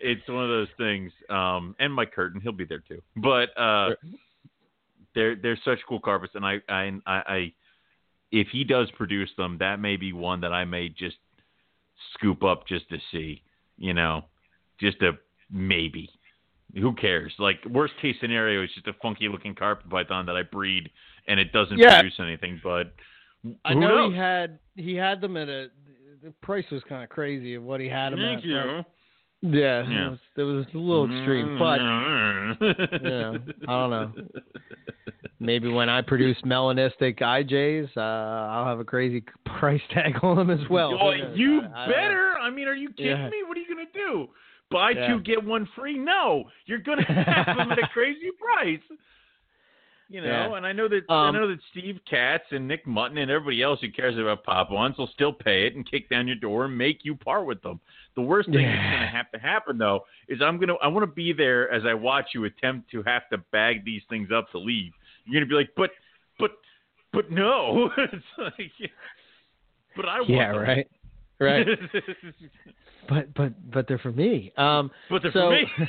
it's 0.00 0.28
one 0.28 0.44
of 0.44 0.50
those 0.50 0.68
things. 0.76 1.10
Um, 1.30 1.74
and 1.78 1.92
Mike 1.92 2.12
Curtin, 2.12 2.40
he'll 2.40 2.52
be 2.52 2.66
there 2.66 2.82
too. 2.86 3.00
But 3.16 3.48
uh, 3.58 3.88
Sure. 3.88 3.96
they're 5.14 5.36
they're 5.36 5.58
such 5.64 5.78
cool 5.88 6.00
carpets, 6.00 6.34
and 6.34 6.44
I 6.44 6.58
I 6.68 6.92
I, 7.06 7.14
I 7.26 7.52
if 8.30 8.48
he 8.52 8.64
does 8.64 8.90
produce 8.92 9.30
them, 9.36 9.56
that 9.58 9.80
may 9.80 9.96
be 9.96 10.12
one 10.12 10.42
that 10.42 10.52
I 10.52 10.64
may 10.64 10.88
just 10.88 11.16
scoop 12.14 12.44
up 12.44 12.66
just 12.66 12.88
to 12.90 12.98
see, 13.10 13.42
you 13.76 13.94
know, 13.94 14.24
just 14.78 15.00
a 15.02 15.12
maybe. 15.50 16.10
Who 16.74 16.94
cares? 16.94 17.32
Like 17.38 17.64
worst 17.70 17.94
case 18.00 18.16
scenario 18.20 18.62
is 18.62 18.70
just 18.74 18.86
a 18.86 18.92
funky 19.02 19.28
looking 19.28 19.54
carpet 19.54 19.88
python 19.90 20.26
that 20.26 20.36
I 20.36 20.42
breed 20.42 20.90
and 21.26 21.40
it 21.40 21.52
doesn't 21.52 21.78
Yeah. 21.78 22.00
produce 22.00 22.18
anything. 22.20 22.60
But 22.62 22.92
I 23.64 23.74
know 23.74 23.88
knows? 23.88 24.12
he 24.12 24.18
had 24.18 24.58
he 24.76 24.94
had 24.94 25.20
them 25.20 25.36
at 25.36 25.48
a 25.48 25.68
the 26.22 26.30
price 26.42 26.64
was 26.70 26.82
kind 26.88 27.02
of 27.02 27.08
crazy 27.08 27.54
of 27.54 27.62
what 27.62 27.80
he 27.80 27.88
had 27.88 28.10
them 28.12 28.20
Thank 28.20 28.40
at. 28.40 28.44
you. 28.44 28.54
Yeah, 29.42 29.88
Yeah. 29.88 30.06
It, 30.06 30.10
was, 30.10 30.18
it 30.36 30.42
was 30.42 30.66
a 30.74 30.78
little 30.78 31.06
extreme, 31.06 31.58
but 31.58 31.80
yeah, 33.02 33.32
I 33.66 33.88
don't 33.88 33.90
know. 33.90 34.12
Maybe 35.42 35.68
when 35.68 35.88
I 35.88 36.02
produce 36.02 36.36
melanistic 36.44 37.20
IJs, 37.20 37.96
uh, 37.96 38.00
I'll 38.00 38.66
have 38.66 38.78
a 38.80 38.84
crazy 38.84 39.24
price 39.58 39.80
tag 39.94 40.16
on 40.22 40.36
them 40.36 40.50
as 40.50 40.60
well. 40.68 40.98
Oh, 41.00 41.12
Who 41.12 41.18
knows? 41.18 41.38
you 41.38 41.62
I- 41.74 41.84
I 41.84 41.88
better. 41.88 42.32
I 42.38 42.50
mean, 42.50 42.68
are 42.68 42.74
you 42.74 42.90
kidding 42.90 43.06
Yeah. 43.16 43.30
me? 43.30 43.42
What 43.46 43.56
are 43.56 43.60
you 43.60 43.68
gonna 43.68 43.86
do? 43.94 44.28
Buy 44.70 44.90
Yeah. 44.90 45.08
two 45.08 45.20
get 45.20 45.42
one 45.44 45.66
free? 45.74 45.98
No, 45.98 46.44
you're 46.66 46.78
gonna 46.78 47.02
have 47.46 47.56
them 47.56 47.72
at 47.72 47.78
a 47.78 47.88
crazy 47.88 48.30
price. 48.38 48.80
You 50.08 50.20
know, 50.22 50.26
Yeah. 50.50 50.56
and 50.56 50.66
I 50.66 50.72
know 50.72 50.88
that 50.88 51.02
I 51.08 51.28
Um, 51.28 51.34
know 51.36 51.46
that 51.48 51.60
Steve 51.70 52.00
Katz 52.08 52.44
and 52.50 52.66
Nick 52.66 52.84
Mutton 52.86 53.18
and 53.18 53.30
everybody 53.30 53.62
else 53.62 53.80
who 53.80 53.90
cares 53.90 54.18
about 54.18 54.42
pop 54.42 54.70
ones 54.70 54.96
will 54.98 55.06
still 55.08 55.32
pay 55.32 55.66
it 55.66 55.76
and 55.76 55.88
kick 55.88 56.08
down 56.08 56.26
your 56.26 56.34
door 56.36 56.64
and 56.64 56.76
make 56.76 57.04
you 57.04 57.14
part 57.14 57.46
with 57.46 57.62
them. 57.62 57.80
The 58.16 58.22
worst 58.22 58.48
thing 58.50 58.64
that's 58.66 58.76
gonna 58.92 59.06
have 59.06 59.30
to 59.32 59.38
happen 59.38 59.78
though 59.78 60.04
is 60.28 60.40
I'm 60.42 60.58
gonna 60.58 60.74
I 60.82 60.88
want 60.88 61.04
to 61.04 61.14
be 61.14 61.32
there 61.32 61.70
as 61.70 61.84
I 61.86 61.94
watch 61.94 62.30
you 62.34 62.44
attempt 62.44 62.90
to 62.90 63.02
have 63.04 63.28
to 63.30 63.38
bag 63.52 63.84
these 63.84 64.02
things 64.08 64.30
up 64.32 64.50
to 64.50 64.58
leave. 64.58 64.92
You're 65.26 65.40
gonna 65.40 65.48
be 65.48 65.54
like, 65.54 65.70
but 65.76 65.90
but 66.40 66.52
but 67.12 67.30
no. 67.30 67.90
it's 67.98 68.24
like, 68.38 68.72
but 69.96 70.06
I 70.08 70.18
want 70.20 70.30
Yeah, 70.30 70.52
them. 70.52 70.60
right, 70.62 70.86
right. 71.38 71.66
but 73.10 73.34
but 73.34 73.70
but 73.70 73.88
they're 73.88 73.98
for 73.98 74.12
me. 74.12 74.52
Um, 74.56 74.90
but 75.10 75.22
they're 75.22 75.32
so 75.32 75.50
for 75.50 75.50
me. 75.50 75.66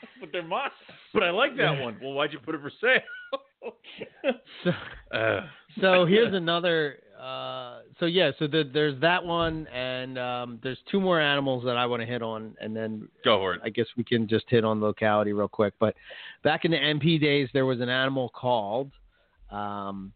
but 0.20 0.30
they're 0.32 0.42
mine. 0.42 0.70
But 1.12 1.24
I 1.24 1.30
like 1.30 1.56
that 1.56 1.78
one. 1.78 1.98
Well, 2.00 2.12
why'd 2.12 2.32
you 2.32 2.38
put 2.38 2.54
it 2.54 2.60
for 2.62 2.72
sale? 2.80 4.32
so 4.64 4.70
uh, 5.16 5.40
so 5.80 6.06
here's 6.06 6.32
another. 6.32 6.98
Uh, 7.20 7.80
so 7.98 8.06
yeah, 8.06 8.30
so 8.38 8.46
the, 8.46 8.68
there's 8.72 8.98
that 9.02 9.22
one, 9.22 9.66
and 9.66 10.18
um, 10.18 10.58
there's 10.62 10.78
two 10.90 11.00
more 11.00 11.20
animals 11.20 11.62
that 11.64 11.76
I 11.76 11.84
want 11.84 12.00
to 12.00 12.06
hit 12.06 12.22
on, 12.22 12.54
and 12.62 12.74
then 12.74 13.08
go 13.24 13.38
for 13.38 13.54
it. 13.54 13.60
I 13.62 13.68
guess 13.68 13.84
we 13.98 14.04
can 14.04 14.26
just 14.26 14.46
hit 14.48 14.64
on 14.64 14.80
locality 14.80 15.34
real 15.34 15.48
quick. 15.48 15.74
But 15.78 15.94
back 16.42 16.64
in 16.64 16.70
the 16.70 16.78
MP 16.78 17.20
days, 17.20 17.50
there 17.52 17.66
was 17.66 17.80
an 17.80 17.90
animal 17.90 18.30
called. 18.30 18.90
Um, 19.50 20.12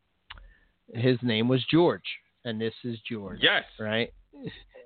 his 0.94 1.18
name 1.22 1.48
was 1.48 1.62
George, 1.70 2.04
and 2.44 2.60
this 2.60 2.74
is 2.84 2.98
George, 3.08 3.40
Yes. 3.42 3.64
right? 3.78 4.12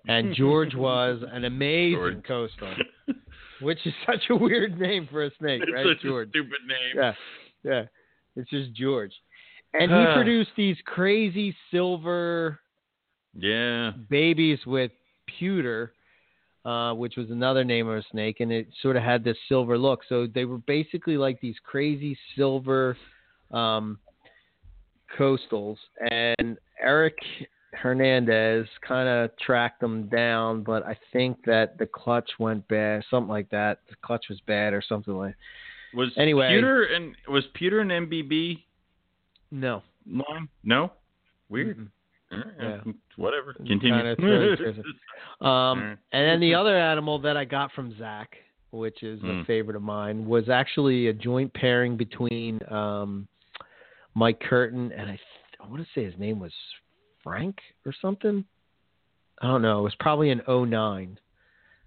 And 0.06 0.34
George 0.36 0.74
was 0.74 1.22
an 1.32 1.44
amazing 1.44 1.92
George. 1.96 2.24
coastal, 2.24 2.74
which 3.60 3.78
is 3.86 3.92
such 4.06 4.22
a 4.30 4.36
weird 4.36 4.78
name 4.78 5.08
for 5.10 5.24
a 5.24 5.30
snake, 5.38 5.62
It's 5.62 5.72
right? 5.72 5.86
such 5.86 6.02
George. 6.02 6.28
a 6.28 6.30
stupid 6.30 6.60
name. 6.66 6.94
Yeah, 6.96 7.14
yeah. 7.64 7.84
It's 8.36 8.48
just 8.50 8.72
George, 8.74 9.12
and 9.74 9.90
he 9.90 10.04
produced 10.14 10.50
these 10.56 10.76
crazy 10.86 11.54
silver 11.70 12.60
Yeah. 13.34 13.92
babies 14.08 14.58
with 14.66 14.92
pewter, 15.26 15.92
uh, 16.64 16.92
which 16.94 17.16
was 17.16 17.30
another 17.30 17.64
name 17.64 17.88
of 17.88 17.96
a 17.98 18.02
snake, 18.12 18.40
and 18.40 18.52
it 18.52 18.68
sort 18.80 18.96
of 18.96 19.02
had 19.02 19.24
this 19.24 19.36
silver 19.48 19.76
look. 19.76 20.00
So 20.08 20.26
they 20.26 20.44
were 20.44 20.58
basically 20.58 21.16
like 21.16 21.40
these 21.40 21.56
crazy 21.64 22.16
silver 22.36 22.96
um, 23.50 23.98
coastals, 25.18 25.76
and 26.10 26.56
Eric 26.80 27.16
Hernandez 27.80 28.66
kind 28.86 29.08
of 29.08 29.30
tracked 29.38 29.80
them 29.80 30.08
down, 30.08 30.62
but 30.62 30.84
I 30.84 30.96
think 31.12 31.38
that 31.46 31.78
the 31.78 31.86
clutch 31.86 32.30
went 32.38 32.66
bad, 32.68 33.04
something 33.10 33.28
like 33.30 33.48
that. 33.50 33.80
The 33.88 33.96
clutch 34.02 34.26
was 34.28 34.40
bad 34.46 34.72
or 34.74 34.82
something 34.86 35.14
like. 35.16 35.34
Was 35.94 36.10
Anyway. 36.18 36.48
Pewter 36.50 36.84
and 36.84 37.14
was 37.28 37.44
Peter 37.54 37.80
an 37.80 37.88
MBB 37.88 38.62
No, 39.50 39.82
line? 40.06 40.48
No. 40.62 40.92
Weird. 41.48 41.88
Right. 42.30 42.44
Yeah. 42.60 42.92
Whatever. 43.16 43.54
Continue. 43.54 44.14
Thrilling, 44.16 44.56
seriously. 44.56 44.84
Um, 45.40 45.96
and 46.12 46.28
then 46.28 46.40
the 46.40 46.54
other 46.56 46.76
animal 46.76 47.20
that 47.20 47.36
I 47.36 47.44
got 47.44 47.70
from 47.72 47.96
Zach, 47.96 48.34
which 48.72 49.04
is 49.04 49.20
a 49.22 49.26
Mm. 49.26 49.46
favorite 49.46 49.76
of 49.76 49.82
mine, 49.82 50.26
was 50.26 50.48
actually 50.48 51.06
a 51.06 51.12
joint 51.12 51.54
pairing 51.54 51.96
between 51.96 52.58
um, 52.70 53.28
Mike 54.14 54.40
Curtin 54.40 54.90
and 54.90 55.02
I, 55.02 55.12
th- 55.12 55.20
I 55.64 55.68
want 55.68 55.80
to 55.82 55.88
say 55.94 56.04
his 56.04 56.18
name 56.18 56.40
was 56.40 56.52
Frank 57.28 57.58
or 57.84 57.94
something. 58.00 58.44
I 59.40 59.46
don't 59.46 59.62
know. 59.62 59.80
It 59.80 59.82
was 59.82 59.94
probably 60.00 60.30
an 60.30 60.42
09. 60.48 61.18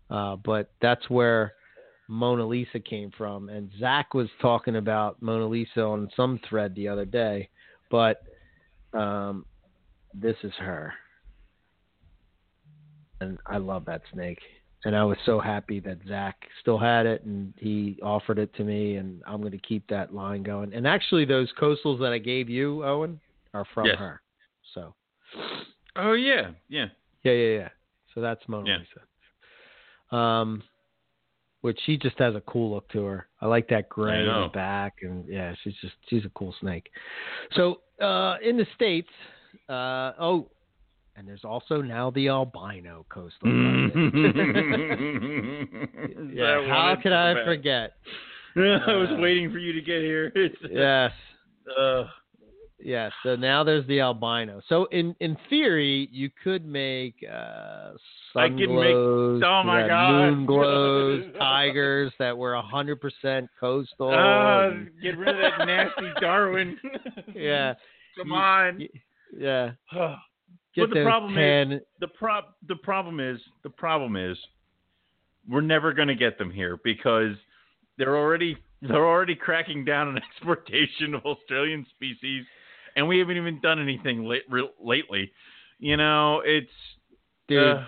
Uh, 0.09 0.35
but 0.37 0.71
that's 0.81 1.09
where 1.09 1.53
Mona 2.07 2.45
Lisa 2.45 2.79
came 2.79 3.11
from. 3.17 3.49
And 3.49 3.71
Zach 3.79 4.13
was 4.13 4.29
talking 4.41 4.75
about 4.75 5.21
Mona 5.21 5.47
Lisa 5.47 5.81
on 5.81 6.09
some 6.15 6.39
thread 6.47 6.75
the 6.75 6.87
other 6.87 7.05
day. 7.05 7.49
But 7.89 8.23
um, 8.93 9.45
this 10.13 10.35
is 10.43 10.53
her 10.59 10.93
and 13.21 13.37
I 13.45 13.57
love 13.57 13.85
that 13.85 14.01
snake. 14.11 14.39
And 14.83 14.95
I 14.95 15.03
was 15.03 15.17
so 15.25 15.39
happy 15.39 15.79
that 15.81 15.99
Zach 16.07 16.35
still 16.59 16.79
had 16.79 17.05
it, 17.05 17.23
and 17.23 17.53
he 17.57 17.99
offered 18.01 18.39
it 18.39 18.51
to 18.55 18.63
me, 18.63 18.95
and 18.95 19.21
I'm 19.27 19.39
going 19.39 19.51
to 19.51 19.59
keep 19.59 19.87
that 19.89 20.13
line 20.13 20.41
going. 20.41 20.73
And 20.73 20.87
actually, 20.87 21.23
those 21.23 21.53
coastals 21.59 21.99
that 21.99 22.11
I 22.11 22.17
gave 22.17 22.49
you, 22.49 22.83
Owen, 22.83 23.19
are 23.53 23.65
from 23.75 23.85
Yes. 23.85 23.99
her. 23.99 24.21
So 24.73 24.95
Oh 25.95 26.13
yeah. 26.13 26.51
Yeah. 26.69 26.85
yeah, 27.23 27.31
yeah, 27.31 27.57
yeah. 27.57 27.69
So 28.13 28.21
that's 28.21 28.41
Mona 28.47 28.69
Yeah. 28.69 28.77
Lisa. 28.77 30.15
Um, 30.15 30.63
which 31.61 31.79
she 31.85 31.97
just 31.97 32.17
has 32.17 32.35
a 32.35 32.41
cool 32.41 32.71
look 32.73 32.89
to 32.89 33.05
her. 33.05 33.27
I 33.39 33.45
like 33.45 33.67
that 33.69 33.87
gray 33.87 34.19
in 34.19 34.25
the 34.25 34.49
back, 34.53 34.95
and 35.03 35.25
yeah, 35.27 35.53
she's 35.63 35.75
just 35.81 35.93
she's 36.09 36.25
a 36.25 36.29
cool 36.29 36.53
snake. 36.59 36.89
So 37.55 37.81
uh, 38.01 38.35
in 38.43 38.57
the 38.57 38.65
states, 38.75 39.09
uh, 39.69 40.13
oh, 40.19 40.49
and 41.15 41.27
there's 41.27 41.43
also 41.43 41.81
now 41.81 42.09
the 42.11 42.29
albino 42.29 43.05
coastal. 43.09 43.47
yeah, 46.33 46.67
how 46.67 46.95
could 47.01 47.13
I 47.13 47.45
forget? 47.45 47.93
I 48.55 48.95
was 48.95 49.09
Uh, 49.11 49.21
waiting 49.21 49.51
for 49.51 49.59
you 49.59 49.73
to 49.73 49.81
get 49.81 50.01
here. 50.01 50.31
Yes, 50.69 51.11
uh, 51.77 52.03
yes. 52.83 53.11
So 53.23 53.35
now 53.35 53.63
there's 53.63 53.85
the 53.87 53.99
albino. 54.01 54.61
So 54.69 54.85
in 54.85 55.15
in 55.19 55.37
theory, 55.49 56.09
you 56.11 56.29
could 56.43 56.65
make 56.65 57.15
uh, 57.29 57.33
I 57.33 57.93
sun 58.33 58.57
could 58.57 58.69
make- 58.69 58.91
glows, 58.93 59.41
oh 59.45 59.63
my 59.63 59.81
yeah, 59.81 59.87
God. 59.87 60.11
moon 60.31 60.45
glows, 60.53 61.23
tigers 61.37 62.11
that 62.19 62.37
were 62.37 62.55
hundred 62.61 63.01
percent 63.01 63.49
coastal. 63.59 64.09
uh, 64.09 64.69
and- 64.69 64.89
get 65.01 65.17
rid 65.17 65.29
of 65.29 65.37
that 65.41 65.65
nasty 65.65 66.11
Darwin. 66.21 66.77
yeah, 67.35 67.73
Come 68.17 68.27
You- 68.27 68.33
on. 68.35 68.77
y- 68.79 68.89
yeah. 69.37 69.71
But 70.77 70.89
the 70.91 71.03
problem 71.03 71.37
is- 71.37 71.81
the 71.99 72.07
prob 72.07 72.45
the 72.69 72.77
problem 72.77 73.19
is 73.19 73.39
the 73.63 73.69
problem 73.69 74.15
is 74.15 74.37
we're 75.49 75.59
never 75.61 75.91
going 75.91 76.07
to 76.07 76.15
get 76.15 76.37
them 76.37 76.49
here 76.49 76.77
because 76.83 77.35
they're 77.97 78.15
already 78.15 78.55
they're 78.81 79.05
already 79.05 79.35
cracking 79.35 79.83
down 79.83 80.07
on 80.07 80.17
exportation 80.17 81.13
of 81.13 81.25
Australian 81.25 81.85
species, 81.93 82.45
and 82.95 83.07
we 83.07 83.19
haven't 83.19 83.37
even 83.37 83.59
done 83.61 83.79
anything 83.79 84.25
late, 84.25 84.43
re- 84.49 84.69
lately. 84.83 85.31
You 85.79 85.97
know, 85.97 86.41
it's 86.45 86.69
dude. 87.47 87.77
uh, 87.77 87.83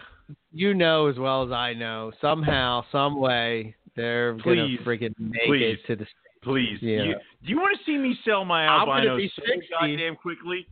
you 0.51 0.73
know 0.73 1.07
as 1.07 1.17
well 1.17 1.43
as 1.45 1.51
I 1.51 1.73
know. 1.73 2.11
Somehow, 2.21 2.84
some 2.91 3.19
way, 3.19 3.75
they're 3.95 4.34
Please, 4.35 4.77
gonna 4.84 4.97
freaking 4.97 5.13
make 5.19 5.41
please. 5.47 5.77
it 5.84 5.88
to 5.88 5.95
the. 5.95 6.05
please. 6.41 6.77
Yeah. 6.81 7.03
You, 7.03 7.13
do 7.43 7.49
you 7.49 7.57
want 7.57 7.77
to 7.77 7.84
see 7.85 7.97
me 7.97 8.17
sell 8.25 8.45
my 8.45 8.65
I'm 8.67 8.88
gonna 8.88 9.15
be 9.17 9.31
so 9.35 9.41
60. 9.45 9.67
goddamn 9.80 10.15
quickly? 10.15 10.67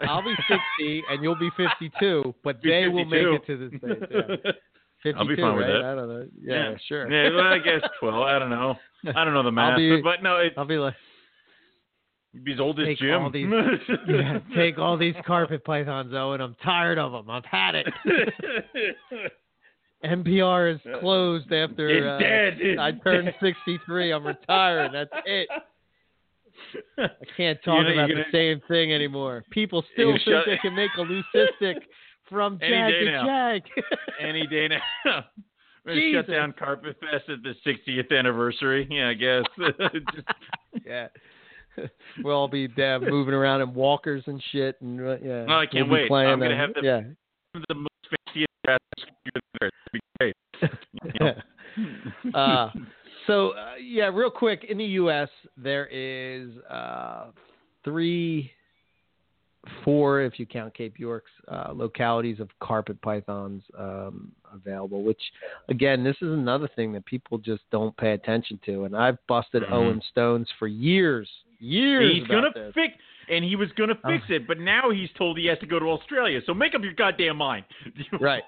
I'll 0.00 0.22
be 0.22 0.34
sixty 0.48 1.02
and 1.10 1.22
you'll 1.24 1.34
be 1.38 1.50
fifty-two, 1.56 2.32
but 2.44 2.62
Be 2.62 2.70
they 2.70 2.86
will 2.86 3.04
make 3.04 3.22
it 3.26 3.46
to 3.46 3.56
the 3.56 3.78
states. 3.78 4.12
Yeah. 5.04 5.12
I'll 5.16 5.26
be 5.26 5.34
fine 5.36 5.56
with 5.56 5.66
that. 5.66 5.84
I 5.84 5.94
don't 5.94 6.08
know. 6.08 6.26
Yeah, 6.40 6.74
sure. 6.88 7.10
Yeah, 7.10 7.34
well, 7.34 7.46
I 7.52 7.58
guess 7.58 7.80
twelve. 7.98 8.22
I 8.22 8.38
don't 8.38 8.50
know. 8.50 8.76
I 9.16 9.24
don't 9.24 9.34
know 9.34 9.42
the 9.42 9.50
math, 9.52 9.76
be- 9.76 10.00
but 10.02 10.22
no, 10.22 10.36
it's 10.36 10.54
I'll 10.56 10.64
be 10.66 10.76
like, 10.76 10.94
be 12.44 12.52
as 12.52 12.60
old 12.60 12.78
as 12.80 12.86
Take 12.86 12.98
Jim. 12.98 13.22
all 13.22 13.30
these- 13.30 13.46
yeah, 14.08 14.38
take 14.54 14.78
all 14.78 14.96
these 14.98 15.14
carpet 15.26 15.64
pythons, 15.64 16.12
Owen. 16.14 16.40
I'm 16.40 16.54
tired 16.62 16.98
of 16.98 17.12
them. 17.12 17.30
I've 17.30 17.44
had 17.44 17.74
it. 17.74 17.86
MPR 20.04 20.74
is 20.74 20.80
closed 21.00 21.52
after 21.52 22.08
uh, 22.14 22.18
dead. 22.18 22.58
I 22.78 22.92
turned 22.92 23.26
dead. 23.26 23.34
63. 23.40 24.12
I'm 24.12 24.24
retired. 24.26 24.92
That's 24.94 25.10
it. 25.26 25.48
I 26.98 27.08
can't 27.36 27.58
talk 27.64 27.82
you're 27.84 27.92
about 27.94 28.08
gonna- 28.08 28.24
the 28.30 28.36
same 28.36 28.60
thing 28.68 28.92
anymore. 28.92 29.44
People 29.50 29.84
still 29.92 30.12
think 30.12 30.20
shut- 30.22 30.44
they 30.46 30.58
can 30.58 30.74
make 30.76 30.90
a 30.98 31.00
leucistic 31.00 31.76
from 32.28 32.58
jag 32.60 32.90
to 32.92 33.04
now. 33.06 33.24
jag. 33.26 33.62
Any 34.20 34.46
day 34.46 34.68
now. 34.68 35.24
We're 35.84 35.94
gonna 35.94 36.12
shut 36.12 36.30
down 36.30 36.52
Carpet 36.58 36.96
Fest 37.00 37.28
at 37.30 37.38
the 37.42 37.54
60th 37.66 38.16
anniversary. 38.16 38.86
Yeah, 38.90 39.08
I 39.08 39.14
guess. 39.14 39.44
Just- 39.58 40.28
yeah. 40.86 41.08
We'll 42.24 42.36
all 42.36 42.48
be 42.48 42.66
uh, 42.66 42.98
moving 42.98 43.34
around 43.34 43.60
in 43.60 43.74
walkers 43.74 44.24
and 44.26 44.42
shit, 44.50 44.80
and 44.80 45.00
uh, 45.00 45.16
yeah. 45.22 45.46
Oh, 45.48 45.60
I 45.60 45.66
can't 45.66 45.88
we'll 45.88 46.02
wait. 46.08 46.12
I'm 46.12 46.40
gonna 46.40 46.56
have 46.56 46.74
the- 46.74 46.80
yeah. 46.82 47.00
the 47.68 47.74
most 47.74 47.88
fanciest 48.26 48.52
grass 48.64 48.78
there. 49.60 49.70
It'd 49.70 49.92
be 49.92 50.00
great. 50.18 50.36
You 51.20 51.34
know? 52.32 52.38
uh, 52.38 52.72
so 53.28 53.50
uh, 53.50 53.74
yeah, 53.80 54.06
real 54.06 54.30
quick 54.30 54.64
in 54.68 54.78
the 54.78 54.84
U.S. 54.84 55.28
there 55.56 55.86
is 55.86 56.50
uh, 56.68 57.26
three 57.84 58.50
four, 59.84 60.20
if 60.22 60.38
you 60.38 60.46
count 60.46 60.74
Cape 60.74 60.98
York's 60.98 61.30
uh, 61.48 61.72
localities 61.72 62.40
of 62.40 62.48
carpet 62.60 63.00
pythons 63.02 63.62
um, 63.78 64.32
available. 64.52 65.02
Which, 65.02 65.20
again, 65.68 66.04
this 66.04 66.16
is 66.16 66.32
another 66.32 66.68
thing 66.76 66.92
that 66.92 67.04
people 67.06 67.38
just 67.38 67.62
don't 67.70 67.96
pay 67.96 68.12
attention 68.12 68.58
to. 68.66 68.84
And 68.84 68.96
I've 68.96 69.18
busted 69.26 69.62
Mhm. 69.62 69.72
Owen 69.72 70.02
Stones 70.10 70.48
for 70.58 70.66
years, 70.66 71.28
years. 71.58 72.16
He's 72.16 72.26
gonna 72.26 72.50
this. 72.54 72.74
fix, 72.74 72.94
and 73.30 73.44
he 73.44 73.56
was 73.56 73.68
gonna 73.76 73.94
fix 74.06 74.24
Oh. 74.30 74.34
it, 74.34 74.46
but 74.46 74.58
now 74.58 74.90
he's 74.90 75.08
told 75.16 75.38
he 75.38 75.46
has 75.46 75.58
to 75.60 75.66
go 75.66 75.78
to 75.78 75.86
Australia. 75.86 76.40
So 76.46 76.54
make 76.54 76.74
up 76.74 76.82
your 76.82 76.94
goddamn 76.94 77.36
mind. 77.36 77.64
Right. 78.20 78.42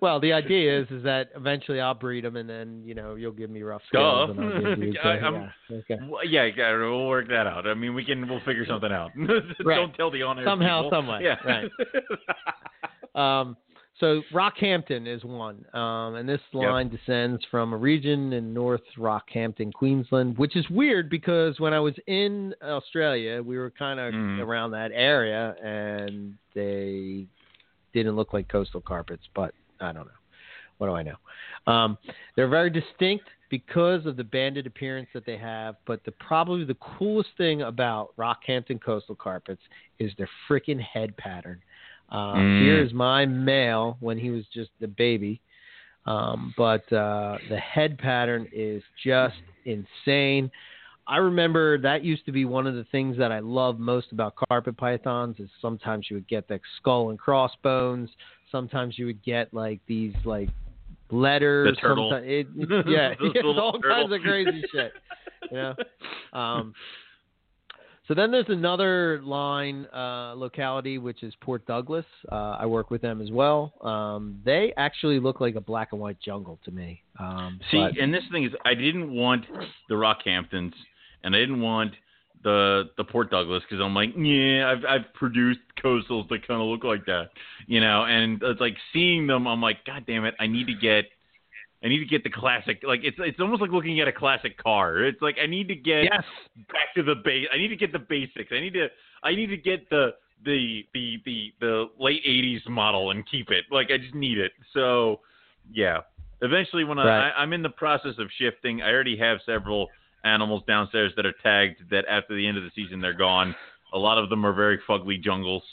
Well, 0.00 0.20
the 0.20 0.32
idea 0.32 0.80
is 0.80 0.90
is 0.90 1.02
that 1.04 1.30
eventually 1.34 1.80
I'll 1.80 1.94
breed 1.94 2.24
him, 2.24 2.36
and 2.36 2.48
then 2.48 2.82
you 2.84 2.94
know 2.94 3.14
you'll 3.16 3.32
give 3.32 3.50
me 3.50 3.62
rough 3.62 3.82
scales, 3.88 4.36
and 4.38 4.82
you. 4.82 4.94
I- 5.04 5.08
I'm- 5.18 5.50
yeah, 5.70 5.76
okay. 5.78 5.96
Well, 6.08 6.24
yeah, 6.24 6.48
yeah, 6.56 6.72
we'll 6.76 7.06
work 7.08 7.28
that 7.28 7.46
out. 7.46 7.66
I 7.66 7.74
mean, 7.74 7.94
we 7.94 8.04
can, 8.04 8.28
we'll 8.28 8.40
figure 8.40 8.66
something 8.66 8.92
out. 8.92 9.10
Right. 9.64 9.76
Don't 9.76 9.94
tell 9.94 10.10
the 10.10 10.22
on-air 10.22 10.44
Somehow, 10.46 10.84
people. 10.84 11.02
some. 11.06 11.20
Yeah. 11.22 11.36
Right. 11.44 13.40
Um, 13.40 13.56
so 14.00 14.22
Rockhampton 14.32 15.06
is 15.06 15.24
one, 15.24 15.64
um, 15.74 16.14
and 16.16 16.28
this 16.28 16.40
Yep. 16.52 16.70
line 16.70 16.88
descends 16.88 17.44
from 17.50 17.72
a 17.72 17.76
region 17.76 18.32
in 18.32 18.54
North 18.54 18.82
Rockhampton, 18.96 19.72
Queensland, 19.72 20.36
which 20.38 20.56
is 20.56 20.68
weird 20.70 21.08
because 21.10 21.58
when 21.60 21.72
I 21.72 21.80
was 21.80 21.94
in 22.06 22.54
Australia, 22.62 23.42
we 23.42 23.58
were 23.58 23.70
kind 23.70 24.00
of 24.00 24.14
Mhm. 24.14 24.40
around 24.40 24.70
that 24.72 24.90
area, 24.92 25.56
and 25.62 26.36
they 26.54 27.26
didn't 27.92 28.16
look 28.16 28.32
like 28.32 28.48
coastal 28.48 28.80
carpets, 28.80 29.26
but 29.34 29.54
I 29.80 29.92
don't 29.92 30.06
know. 30.06 30.12
What 30.78 30.86
do 30.88 30.94
I 30.94 31.02
know? 31.02 31.16
Um, 31.66 31.98
they're 32.36 32.48
very 32.48 32.70
distinct 32.70 33.28
because 33.48 34.06
of 34.06 34.16
the 34.16 34.24
banded 34.24 34.66
appearance 34.66 35.08
that 35.12 35.24
they 35.24 35.36
have, 35.36 35.76
but 35.86 36.04
the 36.04 36.12
probably 36.12 36.64
the 36.64 36.74
coolest 36.74 37.30
thing 37.36 37.62
about 37.62 38.14
Rockhampton 38.16 38.80
coastal 38.80 39.14
carpets 39.14 39.62
is 39.98 40.14
their 40.16 40.28
freaking 40.48 40.78
head 40.80 41.16
pattern. 41.16 41.60
Uh, 42.10 42.34
Mm. 42.34 42.62
Here's 42.62 42.92
my 42.92 43.26
male 43.26 43.96
when 44.00 44.18
he 44.18 44.30
was 44.30 44.44
just 44.52 44.70
a 44.82 44.86
baby, 44.86 45.40
um, 46.06 46.54
but 46.56 46.90
uh, 46.92 47.38
the 47.50 47.58
head 47.58 47.98
pattern 47.98 48.48
is 48.52 48.82
just 49.04 49.36
insane. 49.64 50.50
I 51.06 51.16
remember 51.16 51.78
that 51.78 52.04
used 52.04 52.26
to 52.26 52.32
be 52.32 52.44
one 52.44 52.66
of 52.66 52.74
the 52.74 52.84
things 52.92 53.16
that 53.16 53.32
I 53.32 53.38
loved 53.38 53.80
most 53.80 54.12
about 54.12 54.34
carpet 54.50 54.76
pythons 54.76 55.36
is 55.38 55.48
sometimes 55.60 56.06
you 56.10 56.16
would 56.16 56.28
get 56.28 56.48
the 56.48 56.60
skull 56.76 57.10
and 57.10 57.18
crossbones. 57.18 58.10
Sometimes 58.52 58.98
you 58.98 59.06
would 59.06 59.22
get 59.22 59.52
like 59.54 59.80
these 59.86 60.14
like 60.24 60.50
letters. 61.10 61.74
The 61.74 61.80
turtle. 61.80 62.12
It, 62.12 62.46
yeah, 62.86 63.14
it's 63.20 63.38
all 63.44 63.78
turtle. 63.80 64.08
kinds 64.08 64.12
of 64.12 64.20
crazy 64.20 64.62
shit. 64.72 64.92
You 65.50 65.56
know. 65.56 65.74
Um, 66.38 66.74
so 68.08 68.14
then 68.14 68.30
there's 68.30 68.48
another 68.48 69.20
line 69.22 69.86
uh, 69.94 70.32
locality 70.34 70.98
which 70.98 71.22
is 71.22 71.34
Port 71.40 71.64
Douglas. 71.66 72.06
Uh, 72.32 72.56
I 72.58 72.66
work 72.66 72.90
with 72.90 73.02
them 73.02 73.20
as 73.20 73.30
well. 73.30 73.74
Um, 73.82 74.40
they 74.44 74.72
actually 74.76 75.20
look 75.20 75.40
like 75.40 75.54
a 75.54 75.60
black 75.60 75.90
and 75.92 76.00
white 76.00 76.18
jungle 76.20 76.58
to 76.64 76.70
me. 76.70 77.02
Um, 77.20 77.60
See, 77.70 77.78
but- 77.78 77.98
and 77.98 78.12
this 78.12 78.24
thing 78.32 78.44
is, 78.44 78.52
I 78.64 78.74
didn't 78.74 79.12
want 79.14 79.44
the 79.88 79.94
Rockhamptons, 79.94 80.72
and 81.22 81.36
I 81.36 81.38
didn't 81.38 81.60
want 81.60 81.92
the 82.44 82.90
the 82.96 83.04
Port 83.04 83.30
Douglas 83.30 83.62
because 83.68 83.84
I'm 83.84 83.94
like, 83.94 84.10
yeah, 84.16 84.72
I've 84.72 84.84
I've 84.88 85.12
produced 85.14 85.60
coastals 85.84 86.28
that 86.28 86.46
kind 86.46 86.60
of 86.60 86.68
look 86.68 86.84
like 86.84 87.04
that, 87.06 87.30
you 87.66 87.80
know. 87.80 88.04
And 88.04 88.40
it's 88.42 88.60
like 88.60 88.76
seeing 88.92 89.26
them, 89.26 89.46
I'm 89.46 89.60
like, 89.60 89.84
God 89.84 90.04
damn 90.06 90.24
it, 90.24 90.34
I 90.40 90.46
need 90.46 90.66
to 90.68 90.74
get. 90.74 91.06
I 91.82 91.88
need 91.88 91.98
to 92.00 92.06
get 92.06 92.24
the 92.24 92.30
classic. 92.30 92.82
Like 92.82 93.00
it's 93.04 93.16
it's 93.20 93.38
almost 93.38 93.60
like 93.60 93.70
looking 93.70 94.00
at 94.00 94.08
a 94.08 94.12
classic 94.12 94.58
car. 94.58 95.04
It's 95.04 95.22
like 95.22 95.36
I 95.42 95.46
need 95.46 95.68
to 95.68 95.76
get 95.76 96.04
yes, 96.04 96.24
back 96.68 96.94
to 96.96 97.02
the 97.02 97.14
base. 97.14 97.46
I 97.52 97.56
need 97.56 97.68
to 97.68 97.76
get 97.76 97.92
the 97.92 98.00
basics. 98.00 98.50
I 98.50 98.60
need 98.60 98.74
to 98.74 98.88
I 99.22 99.34
need 99.34 99.46
to 99.46 99.56
get 99.56 99.88
the 99.90 100.10
the 100.44 100.82
the 100.92 101.18
the 101.24 101.52
the 101.60 101.86
late 101.98 102.22
'80s 102.26 102.68
model 102.68 103.10
and 103.12 103.28
keep 103.30 103.50
it. 103.50 103.64
Like 103.70 103.90
I 103.92 103.98
just 103.98 104.14
need 104.14 104.38
it. 104.38 104.52
So 104.74 105.20
yeah. 105.72 106.00
Eventually, 106.40 106.84
when 106.84 106.98
Right. 106.98 107.30
I, 107.30 107.42
I'm 107.42 107.52
in 107.52 107.62
the 107.62 107.68
process 107.68 108.14
of 108.18 108.28
shifting, 108.38 108.80
I 108.80 108.92
already 108.92 109.16
have 109.16 109.38
several 109.44 109.88
animals 110.22 110.62
downstairs 110.68 111.12
that 111.16 111.26
are 111.26 111.34
tagged. 111.42 111.90
That 111.90 112.04
after 112.08 112.36
the 112.36 112.46
end 112.46 112.56
of 112.56 112.62
the 112.62 112.70
season, 112.76 113.00
they're 113.00 113.12
gone. 113.12 113.56
A 113.92 113.98
lot 113.98 114.18
of 114.18 114.28
them 114.28 114.46
are 114.46 114.52
very 114.52 114.78
fugly 114.88 115.20
jungles. 115.20 115.64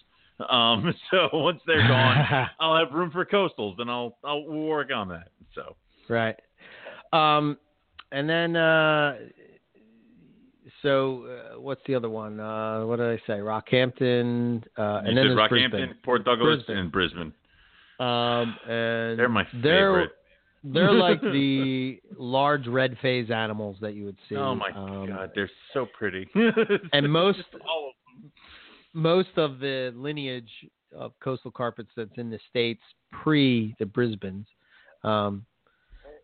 Um, 0.50 0.94
so 1.12 1.30
once 1.34 1.62
they're 1.68 1.88
gone, 1.88 2.50
I'll 2.60 2.78
have 2.78 2.94
room 2.94 3.12
for 3.12 3.26
coastals, 3.26 3.80
and 3.80 3.92
I'll 3.92 4.18
I'll 4.24 4.44
work 4.44 4.90
on 4.94 5.08
that. 5.10 5.30
So 5.54 5.76
right. 6.10 6.36
Um, 7.14 7.58
and 8.12 8.30
then 8.30 8.56
uh, 8.56 9.16
so 10.82 11.26
uh, 11.26 11.60
what's 11.60 11.82
the 11.88 11.96
other 11.96 12.10
one? 12.10 12.40
Uh, 12.40 12.86
what 12.86 12.98
did 12.98 13.08
I 13.08 13.18
say? 13.28 13.40
Rockhampton, 13.40 14.64
uh, 14.78 15.02
you 15.04 15.10
and 15.10 15.18
then 15.18 15.26
said 15.30 15.38
Rockhampton, 15.38 15.70
Brisbane. 15.72 15.96
Port 16.04 16.26
Douglas, 16.26 16.58
Brisbane. 16.58 16.78
and 16.78 16.92
Brisbane. 16.92 17.34
Um, 18.00 18.56
and 18.70 19.18
They're 19.20 19.30
my 19.30 19.44
they're- 19.64 19.92
favorite. 19.92 20.12
They're 20.68 20.92
like 20.94 21.22
the 21.34 22.00
large 22.18 22.66
red 22.66 22.98
phase 23.00 23.30
animals 23.30 23.78
that 23.82 23.94
you 23.94 24.06
would 24.06 24.18
see. 24.28 24.36
Oh 24.36 24.56
my 24.56 24.72
um, 24.72 25.08
god, 25.08 25.32
they're 25.36 25.50
so 25.74 25.86
pretty. 25.98 26.28
And 26.94 27.12
most 27.12 27.38
of 27.54 27.62
most 28.94 29.38
of 29.38 29.60
the 29.60 29.94
lineage 29.96 30.50
of 30.96 31.12
coastal 31.24 31.52
carpets 31.52 31.90
that's 31.96 32.18
in 32.18 32.30
the 32.32 32.40
states 32.50 32.82
pre 33.12 33.76
the 33.78 33.86
Brisbanes 33.86 34.46
um, 35.04 35.46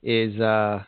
is 0.03 0.39
uh, 0.39 0.83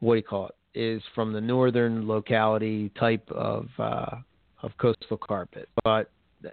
what 0.00 0.14
do 0.14 0.18
you 0.18 0.22
call 0.22 0.48
it? 0.48 0.54
Is 0.72 1.02
from 1.14 1.32
the 1.32 1.40
northern 1.40 2.06
locality 2.06 2.90
type 2.98 3.28
of 3.30 3.66
uh, 3.78 4.16
of 4.62 4.72
coastal 4.78 5.18
carpet, 5.18 5.68
but 5.84 6.10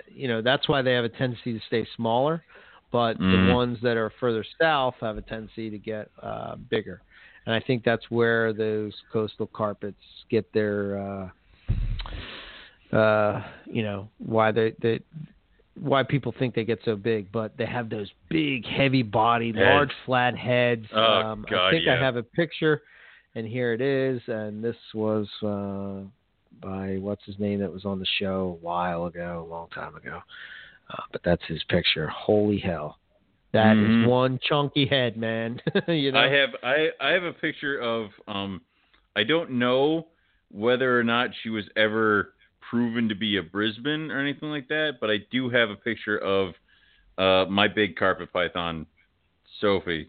you 0.08 0.28
know 0.28 0.42
that's 0.42 0.68
why 0.68 0.82
they 0.82 0.94
have 0.94 1.06
a 1.06 1.10
tendency 1.10 1.54
to 1.54 1.60
stay 1.68 1.88
smaller. 1.96 2.44
But 2.92 3.18
Mhm. 3.20 3.46
the 3.46 3.52
ones 3.52 3.78
that 3.82 3.98
are 3.98 4.12
further 4.20 4.46
south 4.60 4.96
have 5.02 5.18
a 5.18 5.22
tendency 5.22 5.70
to 5.70 5.78
get 5.78 6.10
uh, 6.22 6.56
bigger, 6.56 7.02
and 7.46 7.54
I 7.54 7.60
think 7.60 7.84
that's 7.84 8.10
where 8.10 8.54
those 8.54 8.94
coastal 9.12 9.48
carpets 9.48 10.02
get 10.30 10.52
their 10.54 10.98
uh, 12.92 12.96
uh, 12.96 13.44
you 13.66 13.84
know 13.84 14.10
why 14.18 14.52
they, 14.52 14.74
they 14.82 15.00
why 15.80 16.04
people 16.04 16.34
think 16.38 16.56
they 16.56 16.64
get 16.64 16.80
so 16.86 16.96
big, 16.96 17.32
but 17.32 17.56
they 17.58 17.66
have 17.66 17.90
those 17.90 18.10
big, 18.30 18.66
heavy 18.66 19.04
body, 19.04 19.48
Heads. 19.48 19.58
large, 19.58 19.92
flat 20.06 20.38
heads. 20.38 20.86
Oh, 20.94 21.00
um, 21.00 21.46
I 21.48 21.52
God, 21.52 21.70
think 21.72 21.88
I 21.88 21.96
have 21.96 22.16
a 22.16 22.24
picture, 22.24 22.82
and 23.36 23.48
here 23.48 23.74
it 23.74 23.82
is. 23.82 24.22
And 24.28 24.64
this 24.64 24.76
was 24.94 25.28
uh, 25.44 26.08
by 26.66 26.98
what's 26.98 27.24
his 27.26 27.38
name 27.40 27.60
that 27.60 27.72
was 27.72 27.86
on 27.86 28.00
the 28.00 28.08
show 28.20 28.58
a 28.60 28.66
while 28.66 29.06
ago, 29.06 29.46
a 29.48 29.50
long 29.50 29.68
time 29.70 29.96
ago. 29.96 30.22
Uh, 30.90 31.04
but 31.12 31.22
that's 31.24 31.44
his 31.48 31.64
picture. 31.70 32.08
Holy 32.08 32.58
hell, 32.60 32.98
that 33.54 33.78
is 33.78 33.96
Mhm. 33.96 34.08
one 34.08 34.40
chunky 34.40 34.86
head, 34.86 35.18
man. 35.18 35.62
you 35.88 36.12
know, 36.12 36.20
I 36.20 36.30
have 36.30 36.56
I 36.64 36.92
I 37.00 37.10
have 37.10 37.24
a 37.24 37.34
picture 37.34 37.78
of 37.80 38.12
um 38.28 38.62
I 39.16 39.24
don't 39.24 39.52
know 39.52 40.08
whether 40.50 40.98
or 40.98 41.04
not 41.04 41.32
she 41.44 41.50
was 41.50 41.66
ever 41.76 42.34
proven 42.70 43.10
to 43.10 43.16
be 43.16 43.38
a 43.38 43.44
Brisbane 43.44 44.12
or 44.12 44.20
anything 44.20 44.50
like 44.50 44.68
that, 44.68 44.94
but 45.00 45.10
I 45.10 45.18
do 45.32 45.50
have 45.50 45.70
a 45.70 45.76
picture 45.76 46.18
of 46.18 46.54
uh 47.18 47.50
my 47.50 47.68
big 47.68 47.96
carpet 47.96 48.32
python 48.32 48.86
Sophie 49.60 50.08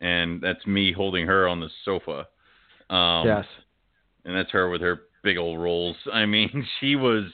and 0.00 0.40
that's 0.40 0.66
me 0.66 0.92
holding 0.92 1.26
her 1.26 1.46
on 1.46 1.60
the 1.60 1.68
sofa. 1.84 2.26
Um 2.88 3.26
yes. 3.26 3.44
and 4.24 4.34
that's 4.36 4.50
her 4.52 4.70
with 4.70 4.80
her 4.80 5.02
big 5.22 5.36
old 5.36 5.60
rolls. 5.60 5.96
I 6.12 6.26
mean, 6.26 6.66
she 6.80 6.96
was 6.96 7.24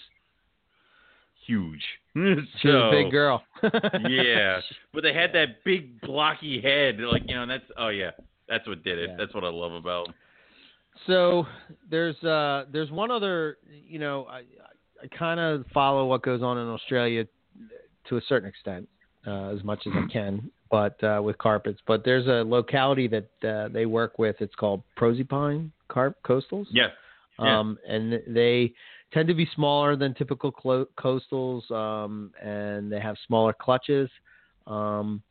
huge. 1.46 1.84
She's 2.14 2.70
a 2.70 2.90
big 2.90 3.10
girl. 3.10 3.42
yeah, 3.62 4.60
but 4.92 5.02
they 5.02 5.12
had 5.12 5.32
that 5.32 5.64
big 5.64 6.00
blocky 6.00 6.60
head, 6.60 6.98
like 7.00 7.22
you 7.26 7.34
know. 7.34 7.46
That's 7.46 7.64
oh 7.76 7.88
yeah, 7.88 8.10
that's 8.48 8.66
what 8.68 8.84
did 8.84 8.98
it. 8.98 9.10
Yeah. 9.10 9.16
That's 9.18 9.34
what 9.34 9.42
I 9.42 9.48
love 9.48 9.72
about. 9.72 10.14
So 11.06 11.46
there's 11.90 12.16
uh 12.24 12.64
there's 12.72 12.90
one 12.90 13.10
other 13.10 13.58
you 13.68 13.98
know 13.98 14.26
I 14.28 14.44
I 15.02 15.06
kind 15.18 15.40
of 15.40 15.64
follow 15.72 16.06
what 16.06 16.22
goes 16.22 16.42
on 16.42 16.58
in 16.58 16.66
Australia 16.68 17.26
to 18.08 18.16
a 18.16 18.20
certain 18.28 18.48
extent 18.48 18.88
uh, 19.26 19.48
as 19.48 19.62
much 19.64 19.86
as 19.86 19.92
I 19.96 20.10
can, 20.12 20.50
but 20.70 21.02
uh, 21.02 21.20
with 21.22 21.38
carpets. 21.38 21.80
But 21.86 22.04
there's 22.04 22.26
a 22.26 22.48
locality 22.48 23.08
that 23.08 23.48
uh, 23.48 23.68
they 23.68 23.86
work 23.86 24.18
with. 24.18 24.36
It's 24.40 24.54
called 24.54 24.82
Proserpine 24.98 25.70
Carp 25.88 26.16
Coastals. 26.22 26.66
Yeah, 26.70 26.88
Yeah. 27.38 27.58
Um, 27.58 27.78
and 27.88 28.20
they 28.28 28.72
tend 29.12 29.28
to 29.28 29.34
be 29.34 29.48
smaller 29.54 29.96
than 29.96 30.14
typical 30.14 30.50
clo- 30.50 30.88
coastals, 30.98 31.70
um, 31.70 32.32
and 32.42 32.90
they 32.90 33.00
have 33.00 33.16
smaller 33.26 33.52
clutches. 33.52 34.10
Um, 34.66 35.22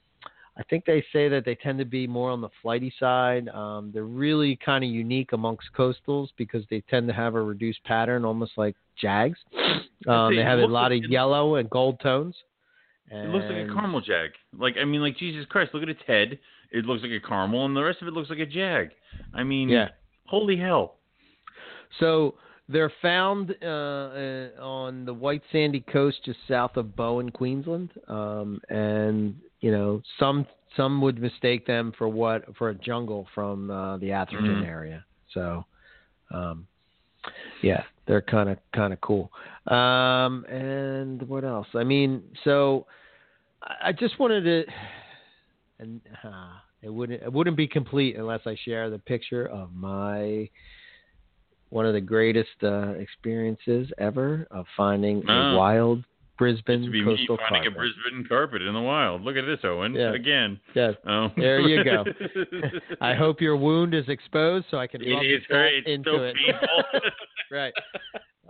I 0.57 0.63
think 0.63 0.85
they 0.85 1.03
say 1.11 1.29
that 1.29 1.45
they 1.45 1.55
tend 1.55 1.79
to 1.79 1.85
be 1.85 2.05
more 2.05 2.29
on 2.29 2.39
the 2.39 2.49
flighty 2.61 2.93
side. 2.99 3.49
Um, 3.49 3.89
they're 3.91 4.03
really 4.05 4.55
kind 4.63 4.83
of 4.83 4.89
unique 4.89 5.33
amongst 5.33 5.67
coastals 5.75 6.27
because 6.37 6.63
they 6.69 6.81
tend 6.81 7.07
to 7.07 7.13
have 7.13 7.33
a 7.33 7.41
reduced 7.41 7.83
pattern, 7.85 8.23
almost 8.23 8.51
like 8.55 8.75
jags. 8.99 9.39
Um, 10.07 10.35
they 10.35 10.43
have 10.43 10.59
a 10.59 10.65
lot 10.67 10.91
like- 10.91 11.05
of 11.05 11.09
yellow 11.09 11.55
and 11.55 11.69
gold 11.69 11.99
tones. 12.01 12.35
it 13.09 13.29
looks 13.29 13.45
like 13.45 13.67
a 13.69 13.73
caramel 13.73 14.01
jag. 14.01 14.31
Like 14.57 14.75
I 14.79 14.85
mean, 14.85 15.01
like 15.01 15.17
Jesus 15.17 15.45
Christ, 15.47 15.73
look 15.73 15.83
at 15.83 15.89
its 15.89 16.01
head. 16.05 16.37
It 16.71 16.85
looks 16.85 17.01
like 17.03 17.11
a 17.11 17.19
caramel, 17.19 17.65
and 17.65 17.75
the 17.75 17.83
rest 17.83 18.01
of 18.01 18.07
it 18.07 18.13
looks 18.13 18.29
like 18.29 18.39
a 18.39 18.45
jag. 18.45 18.89
I 19.33 19.43
mean, 19.43 19.69
Yeah. 19.69 19.89
holy 20.25 20.57
hell. 20.57 20.95
So 21.99 22.35
they're 22.67 22.91
found 23.01 23.55
uh, 23.61 23.65
uh, 23.65 24.49
on 24.59 25.05
the 25.05 25.13
Whitsunday 25.13 25.85
Coast, 25.87 26.17
just 26.25 26.39
south 26.47 26.77
of 26.77 26.95
Bowen, 26.95 27.29
Queensland, 27.29 27.91
um, 28.07 28.59
and 28.69 29.35
you 29.63 29.71
know 29.71 30.01
some 30.19 30.45
some 30.75 31.01
would 31.01 31.19
mistake 31.19 31.65
them 31.65 31.93
for 31.97 32.07
what 32.09 32.43
for 32.57 32.69
a 32.69 32.75
jungle 32.75 33.27
from 33.33 33.71
uh, 33.71 33.97
the 33.97 34.11
Atherton 34.11 34.61
Mhm. 34.61 34.65
area. 34.65 35.05
So, 35.29 35.65
um, 36.31 36.67
yeah, 37.61 37.83
they're 38.05 38.21
kind 38.21 38.49
of 38.49 38.57
kind 38.75 38.91
of 38.91 38.99
cool. 39.01 39.31
Um, 39.67 40.43
and 40.45 41.21
what 41.29 41.43
else? 41.45 41.67
I 41.75 41.83
mean, 41.83 42.23
so 42.43 42.85
I 43.63 43.89
I 43.89 43.91
just 43.93 44.19
wanted 44.19 44.43
to, 44.43 44.65
and 45.79 46.01
uh, 46.23 46.55
it 46.81 46.89
wouldn't 46.89 47.23
it 47.23 47.31
wouldn't 47.31 47.55
be 47.55 47.67
complete 47.67 48.17
unless 48.17 48.41
I 48.45 48.55
share 48.65 48.89
the 48.89 48.99
picture 48.99 49.45
of 49.47 49.73
my 49.73 50.49
one 51.69 51.85
of 51.85 51.93
the 51.93 52.01
greatest 52.01 52.57
uh, 52.63 52.89
experiences 53.05 53.91
ever 53.97 54.45
of 54.51 54.65
finding 54.75 55.23
Ah. 55.27 55.53
a 55.53 55.55
wild 55.55 56.03
Brisbane 56.43 56.83
to 56.85 56.89
be 56.91 56.99
me 57.03 57.05
coastal 57.17 57.37
finding 57.37 57.63
carpet. 57.63 57.73
a 57.73 57.75
Brisbane 57.75 58.25
carpet 58.27 58.61
in 58.61 58.73
the 58.73 58.81
wild. 58.81 59.21
Look 59.23 59.35
at 59.37 59.45
this, 59.45 59.59
Owen. 59.63 59.93
Yeah. 59.93 60.13
Again. 60.13 60.59
Yes. 60.75 60.93
Oh. 61.07 61.29
There 61.37 61.59
you 61.61 61.83
go. 61.83 62.03
I 63.01 63.13
hope 63.13 63.41
your 63.41 63.55
wound 63.57 63.93
is 63.93 64.07
exposed 64.09 64.65
so 64.71 64.77
I 64.77 64.87
can 64.87 65.01
It 65.01 65.11
rub 65.13 65.23
salt 65.49 65.61
it's 65.73 65.87
into 65.87 66.09
so 66.11 66.23
it. 66.23 66.35
right. 67.51 67.73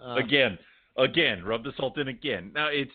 Uh, 0.03 0.15
again, 0.15 0.57
again, 0.98 1.44
rub 1.44 1.64
the 1.64 1.72
salt 1.78 1.98
in 1.98 2.07
again. 2.07 2.52
Now 2.53 2.68
it's 2.68 2.91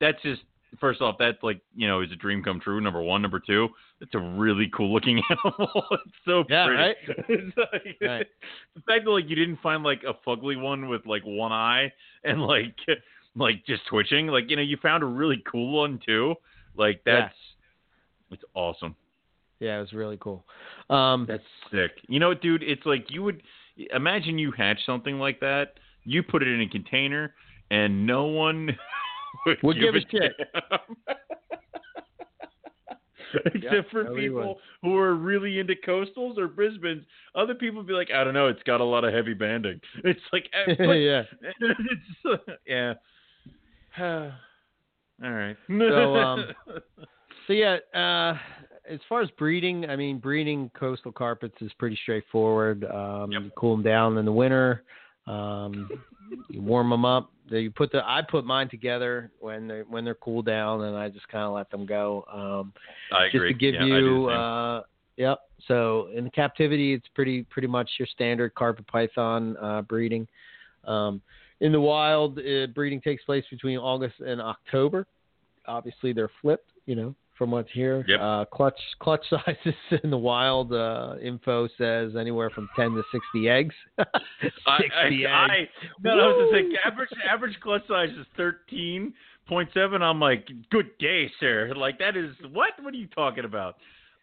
that's 0.00 0.20
just 0.22 0.42
first 0.78 1.00
off, 1.00 1.16
that's 1.18 1.42
like 1.42 1.60
you 1.74 1.88
know 1.88 2.00
is 2.00 2.12
a 2.12 2.16
dream 2.16 2.42
come 2.42 2.60
true. 2.60 2.80
Number 2.80 3.02
one, 3.02 3.22
number 3.22 3.40
two, 3.40 3.68
it's 4.00 4.14
a 4.14 4.18
really 4.18 4.70
cool 4.76 4.92
looking 4.92 5.20
animal. 5.30 5.84
it's 5.92 6.14
so 6.24 6.44
Yeah, 6.48 6.66
pretty. 6.66 6.82
right? 6.82 6.96
It's 7.28 7.56
like, 7.56 7.96
Right. 8.00 8.26
The 8.74 8.80
fact 8.82 9.04
that 9.04 9.10
like 9.10 9.28
you 9.28 9.36
didn't 9.36 9.60
find 9.62 9.82
like 9.82 10.02
a 10.06 10.14
fugly 10.28 10.60
one 10.60 10.88
with 10.88 11.06
like 11.06 11.22
one 11.24 11.52
eye 11.52 11.92
and 12.24 12.42
like 12.42 12.74
like 13.36 13.64
just 13.66 13.82
twitching, 13.88 14.26
like 14.28 14.50
you 14.50 14.56
know 14.56 14.62
you 14.62 14.76
found 14.82 15.02
a 15.02 15.06
really 15.06 15.42
cool 15.50 15.72
one 15.78 16.00
too. 16.04 16.34
Like 16.76 17.02
Yeah. 17.06 17.20
that's 17.20 17.34
it's 18.30 18.44
awesome. 18.54 18.94
Yeah, 19.58 19.76
it 19.76 19.80
was 19.80 19.92
really 19.92 20.16
cool. 20.18 20.44
Um, 20.88 21.26
That's 21.28 21.42
sick. 21.70 21.90
You 22.08 22.18
know, 22.18 22.28
what, 22.28 22.40
dude, 22.40 22.62
it's 22.62 22.86
like 22.86 23.06
you 23.10 23.22
would 23.22 23.42
imagine 23.94 24.38
you 24.38 24.52
hatch 24.52 24.78
something 24.86 25.18
like 25.18 25.40
that. 25.40 25.74
You 26.04 26.22
put 26.22 26.42
it 26.42 26.48
in 26.48 26.62
a 26.62 26.68
container, 26.68 27.34
and 27.70 28.06
no 28.06 28.24
one 28.24 28.70
would, 29.46 29.58
Would 29.62 29.78
give 29.78 29.94
a 29.94 30.00
shit. 30.10 30.32
Except 33.54 33.90
for 33.92 34.12
people 34.16 34.58
who 34.82 34.96
are 34.96 35.14
really 35.14 35.60
into 35.60 35.74
coastals 35.86 36.36
or 36.36 36.48
Brisbane's, 36.48 37.04
other 37.34 37.54
people 37.54 37.82
be 37.84 37.92
like, 37.92 38.10
I 38.10 38.24
don't 38.24 38.34
know, 38.34 38.48
it's 38.48 38.62
got 38.64 38.80
a 38.80 38.84
lot 38.84 39.04
of 39.04 39.14
heavy 39.14 39.34
banding. 39.34 39.80
It's 40.04 40.20
like, 40.32 40.48
eh, 40.52 40.74
yeah. 40.94 41.22
it's, 41.40 42.42
yeah. 42.66 42.94
All 44.00 45.32
right. 45.32 45.56
So, 45.68 46.16
um, 46.16 46.46
So 47.46 47.52
yeah, 47.52 47.78
uh, 47.94 48.38
as 48.88 49.00
far 49.08 49.22
as 49.22 49.30
breeding, 49.38 49.88
I 49.88 49.96
mean, 49.96 50.18
breeding 50.18 50.70
coastal 50.78 51.12
carpets 51.12 51.54
is 51.60 51.72
pretty 51.78 51.98
straightforward. 52.02 52.84
Um, 52.84 53.32
Yep. 53.32 53.42
You 53.42 53.50
cool 53.56 53.76
them 53.76 53.84
down 53.84 54.18
in 54.18 54.24
the 54.24 54.32
winter. 54.32 54.84
Um, 55.26 55.90
you 56.48 56.60
warm 56.62 56.90
them 56.90 57.04
up. 57.04 57.30
You 57.48 57.70
put 57.70 57.90
the 57.90 58.02
I 58.08 58.22
put 58.22 58.44
mine 58.44 58.68
together 58.68 59.32
when 59.40 59.66
they 59.66 59.80
when 59.80 60.04
they're 60.04 60.14
cooled 60.14 60.46
down, 60.46 60.82
and 60.82 60.96
I 60.96 61.08
just 61.08 61.26
kind 61.28 61.44
of 61.44 61.52
let 61.52 61.70
them 61.70 61.86
go. 61.86 62.24
Um, 62.32 62.72
I 63.12 63.28
just 63.30 63.44
to 63.44 63.54
give 63.54 63.74
Yeah, 63.74 63.84
you, 63.84 64.26
uh, 64.26 64.82
yep. 65.16 65.40
So 65.66 66.08
in 66.14 66.30
captivity, 66.30 66.94
it's 66.94 67.08
pretty 67.14 67.42
pretty 67.44 67.68
much 67.68 67.90
your 67.98 68.06
standard 68.06 68.54
carpet 68.54 68.86
python 68.86 69.56
uh, 69.60 69.82
breeding. 69.82 70.28
Um, 70.84 71.20
in 71.60 71.72
the 71.72 71.80
wild, 71.80 72.38
uh, 72.38 72.66
breeding 72.74 73.00
takes 73.00 73.24
place 73.24 73.44
between 73.50 73.78
August 73.78 74.20
and 74.20 74.40
October. 74.40 75.06
Obviously, 75.66 76.12
they're 76.12 76.30
flipped, 76.40 76.70
you 76.86 76.94
know, 76.94 77.14
from 77.36 77.50
what's 77.50 77.70
here. 77.72 78.04
Yep. 78.06 78.20
Uh, 78.20 78.44
clutch 78.46 78.78
clutch 79.00 79.24
sizes 79.28 79.74
in 80.02 80.10
the 80.10 80.18
wild 80.18 80.72
uh, 80.72 81.14
info 81.22 81.68
says 81.78 82.12
anywhere 82.18 82.50
from 82.50 82.68
ten 82.76 82.90
to 82.92 83.02
sixty 83.12 83.48
eggs. 83.48 83.74
Sixty 84.40 85.26
I, 85.26 85.44
eggs. 85.60 85.70
I, 85.86 86.02
no, 86.02 86.10
I 86.10 86.14
was 86.14 86.50
Woo! 86.52 86.58
say 86.58 86.76
average 86.84 87.10
average 87.28 87.56
clutch 87.62 87.82
size 87.88 88.10
is 88.10 88.26
thirteen 88.36 89.14
point 89.48 89.68
seven. 89.74 90.02
I'm 90.02 90.20
like, 90.20 90.48
good 90.70 90.96
day, 90.98 91.30
sir. 91.40 91.72
Like 91.76 91.98
that 91.98 92.16
is 92.16 92.30
what? 92.52 92.70
What 92.80 92.94
are 92.94 92.98
you 92.98 93.08
talking 93.08 93.44
about? 93.44 93.76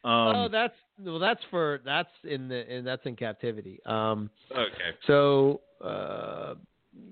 Um, 0.04 0.36
oh, 0.36 0.48
that's 0.52 0.76
well, 1.04 1.20
that's 1.20 1.42
for 1.50 1.82
that's 1.84 2.10
in 2.24 2.48
the 2.48 2.70
and 2.70 2.86
that's 2.86 3.06
in 3.06 3.16
captivity. 3.16 3.80
Um, 3.86 4.30
okay. 4.52 4.96
So 5.06 5.62
uh, 5.84 6.54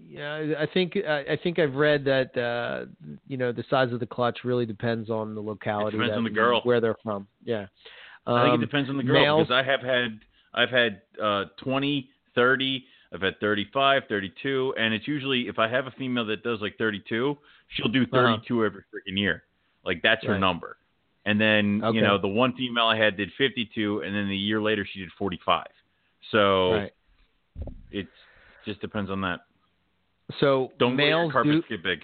yeah, 0.10 0.54
I 0.60 0.66
think 0.74 0.96
I, 0.98 1.38
think 1.42 1.60
I've 1.60 1.76
read 1.76 2.06
that 2.06 2.38
uh, 2.38 2.86
you 3.28 3.38
know 3.38 3.52
the 3.52 3.64
size 3.70 3.92
of 3.92 4.00
the 4.00 4.06
clutch 4.06 4.40
really 4.44 4.66
depends 4.66 5.10
on 5.10 5.36
the 5.36 5.42
locality. 5.42 5.98
depends 5.98 6.12
that- 6.14 6.18
on 6.18 6.24
the 6.24 6.30
girl. 6.30 6.62
where 6.64 6.80
they're 6.82 6.96
from. 7.04 7.28
Yeah, 7.44 7.66
I 8.28 8.44
think 8.44 8.54
Um, 8.54 8.62
it 8.62 8.66
depends 8.66 8.90
on 8.90 8.98
the 8.98 9.04
girl 9.04 9.22
males- 9.22 9.48
because 9.48 9.64
I 9.64 9.70
have 9.70 9.82
had 9.82 10.20
I've 10.54 10.70
had 10.70 11.02
uh, 11.22 11.46
20, 11.58 12.10
30, 12.34 12.86
I've 13.14 13.22
had 13.22 13.40
35, 13.42 14.04
32, 14.08 14.74
and 14.78 14.94
it's 14.94 15.06
usually 15.08 15.48
if 15.50 15.60
I 15.60 15.68
have 15.68 15.86
a 15.88 15.92
female 15.92 16.26
that 16.28 16.44
does 16.44 16.62
like 16.62 16.78
32, 16.78 17.38
she'll 17.76 17.88
do 17.92 18.06
32 18.06 18.64
every 18.66 18.82
freaking 18.84 19.18
year. 19.18 19.44
Like 19.84 20.02
that's 20.02 20.24
her 20.26 20.32
Uh-huh. 20.32 20.40
Number. 20.40 20.78
And 21.26 21.42
then 21.42 21.82
Okay. 21.84 21.98
you 21.98 22.02
know 22.04 22.18
the 22.18 22.28
one 22.28 22.54
female 22.54 22.86
I 22.86 22.98
had 22.98 23.18
did 23.18 23.32
52, 23.38 24.02
and 24.02 24.16
then 24.16 24.30
the 24.30 24.38
year 24.38 24.62
later 24.62 24.86
she 24.90 25.00
did 25.00 25.12
45. 25.18 25.66
So 26.32 26.74
right. 26.74 26.94
it 27.92 28.08
just 28.66 28.80
depends 28.80 29.10
on 29.12 29.22
that. 29.22 29.42
So 30.40 30.72
Don't 30.80 30.96
males 30.96 31.34
do 31.44 31.62
get 31.70 31.84
big. 31.84 32.00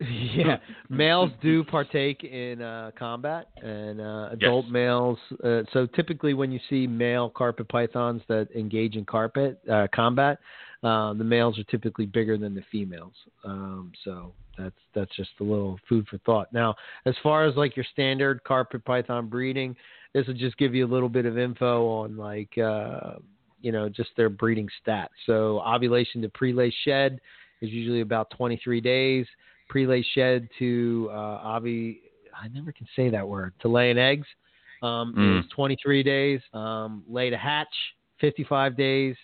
yeah, 0.34 0.56
males 0.88 1.30
do 1.42 1.62
partake 1.62 2.24
in 2.24 2.60
uh, 2.60 2.90
combat, 2.98 3.48
and 3.62 4.00
uh, 4.00 4.30
adult 4.32 4.64
Yes. 4.64 4.72
males. 4.72 5.18
Uh, 5.44 5.62
so 5.72 5.86
typically, 5.86 6.34
when 6.34 6.50
you 6.50 6.58
see 6.68 6.88
male 6.88 7.30
carpet 7.30 7.68
pythons 7.68 8.20
that 8.28 8.48
engage 8.56 8.96
in 8.96 9.04
carpet 9.04 9.60
uh, 9.70 9.86
combat, 9.94 10.38
uh, 10.82 11.12
the 11.14 11.22
males 11.22 11.56
are 11.58 11.64
typically 11.64 12.06
bigger 12.06 12.36
than 12.36 12.52
the 12.54 12.64
females. 12.72 13.12
Um, 13.44 13.92
so 14.04 14.32
that's 14.58 14.74
that's 14.92 15.14
just 15.14 15.30
a 15.40 15.44
little 15.44 15.78
food 15.88 16.06
for 16.08 16.18
thought. 16.18 16.52
Now, 16.52 16.74
as 17.06 17.14
far 17.22 17.44
as 17.44 17.54
like 17.54 17.76
your 17.76 17.86
standard 17.92 18.42
carpet 18.42 18.84
python 18.84 19.28
breeding, 19.28 19.76
this 20.14 20.26
will 20.26 20.34
just 20.34 20.58
give 20.58 20.74
you 20.74 20.84
a 20.84 20.92
little 20.92 21.08
bit 21.08 21.26
of 21.26 21.38
info 21.38 21.86
on 21.86 22.16
like 22.16 22.58
uh, 22.58 23.14
you 23.60 23.70
know 23.70 23.88
just 23.88 24.10
their 24.16 24.30
breeding 24.30 24.68
stats. 24.84 25.08
So 25.26 25.60
ovulation 25.60 26.22
to 26.22 26.28
prelay 26.28 26.72
shed 26.84 27.20
is 27.62 27.70
usually 27.70 28.02
about 28.02 28.28
23 28.30 28.80
days 28.80 29.26
pre-lay 29.68 30.04
shed 30.14 30.46
to 30.58 31.08
uh, 31.10 31.14
avi. 31.42 32.00
I 32.38 32.48
never 32.48 32.72
can 32.72 32.86
say 32.94 33.08
that 33.08 33.26
word. 33.26 33.54
To 33.62 33.68
laying 33.68 33.96
eggs 33.96 34.26
um, 34.82 35.14
Mm. 35.16 35.40
is 35.40 35.46
23 35.54 36.02
days. 36.02 36.40
Um, 36.52 37.04
lay 37.08 37.30
to 37.30 37.38
hatch 37.38 37.74
55 38.20 38.76
days. 38.76 39.16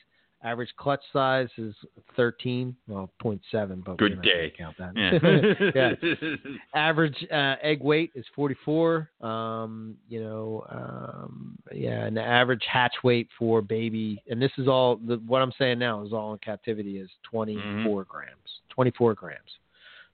Average 0.45 0.71
clutch 0.77 1.03
size 1.13 1.49
is 1.59 1.75
13. 2.15 2.77
Well, 2.87 3.11
0.7, 3.21 3.85
but 3.85 3.97
Good 3.99 4.23
day. 4.23 4.53
Count 4.57 4.77
that. 4.79 4.93
Yeah. 4.95 5.95
Yeah. 6.15 6.57
Average 6.75 7.27
uh, 7.33 7.57
egg 7.61 7.83
weight 7.83 8.13
is 8.15 8.25
44. 8.37 9.11
Um, 9.21 9.97
you 10.09 10.23
know, 10.23 10.65
um, 10.71 11.59
yeah, 11.73 12.05
and 12.05 12.17
the 12.17 12.23
average 12.23 12.63
hatch 12.73 12.95
weight 13.03 13.29
for 13.37 13.61
baby, 13.63 14.23
and 14.31 14.41
this 14.41 14.53
is 14.59 14.69
all 14.69 14.97
the, 14.97 15.17
what 15.27 15.43
I'm 15.43 15.53
saying 15.59 15.81
now 15.81 16.05
is 16.05 16.13
all 16.13 16.33
in 16.35 16.39
captivity 16.39 16.99
is 16.99 17.11
24 17.25 17.63
Mm-hmm. 17.63 18.11
grams. 18.11 18.37
24 18.71 19.15
grams. 19.15 19.41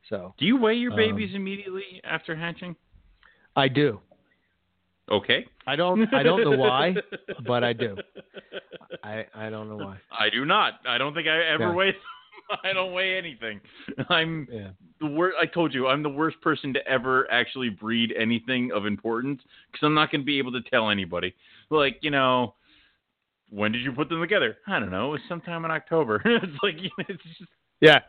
So 0.08 0.32
Do 0.38 0.46
you 0.46 0.56
weigh 0.56 0.74
your 0.76 0.92
Um, 0.92 0.96
babies 0.96 1.34
immediately 1.34 2.00
after 2.04 2.34
hatching? 2.34 2.74
I 3.56 3.68
do. 3.68 4.00
Okay. 5.10 5.46
I 5.66 5.76
don't. 5.76 6.12
I 6.14 6.22
don't 6.22 6.42
know 6.44 6.56
why, 6.56 6.94
but 7.46 7.62
I 7.64 7.72
do. 7.72 7.96
I 9.02 9.26
I 9.34 9.50
don't 9.50 9.68
know 9.68 9.76
why. 9.76 9.98
I 10.18 10.30
do 10.30 10.44
not. 10.44 10.74
I 10.86 10.98
don't 10.98 11.14
think 11.14 11.28
I 11.28 11.44
ever 11.52 11.64
Yeah. 11.68 11.74
weigh. 11.74 11.94
I 12.64 12.72
don't 12.72 12.92
weigh 12.92 13.16
anything. 13.16 13.60
I'm 14.08 14.46
Yeah. 14.50 14.70
the 15.00 15.06
worst. 15.06 15.36
I 15.40 15.46
told 15.46 15.72
you, 15.74 15.88
I'm 15.88 16.02
the 16.02 16.08
worst 16.10 16.40
person 16.40 16.72
to 16.74 16.86
ever 16.86 17.30
actually 17.30 17.68
breed 17.70 18.12
anything 18.18 18.70
of 18.72 18.86
importance 18.86 19.42
because 19.70 19.84
I'm 19.86 19.94
not 19.94 20.10
going 20.10 20.20
to 20.22 20.26
be 20.26 20.38
able 20.38 20.52
to 20.52 20.62
tell 20.70 20.90
anybody. 20.90 21.34
Like 21.70 21.98
you 22.02 22.10
know, 22.10 22.54
when 23.50 23.72
did 23.72 23.82
you 23.82 23.92
put 23.92 24.08
them 24.08 24.20
together? 24.20 24.56
I 24.66 24.78
don't 24.78 24.90
know. 24.90 25.08
It 25.08 25.12
was 25.12 25.20
sometime 25.28 25.64
in 25.64 25.70
October. 25.70 26.22
it's 26.24 26.62
like 26.62 26.76
it's 27.08 27.22
just 27.38 27.50
Yeah. 27.80 28.00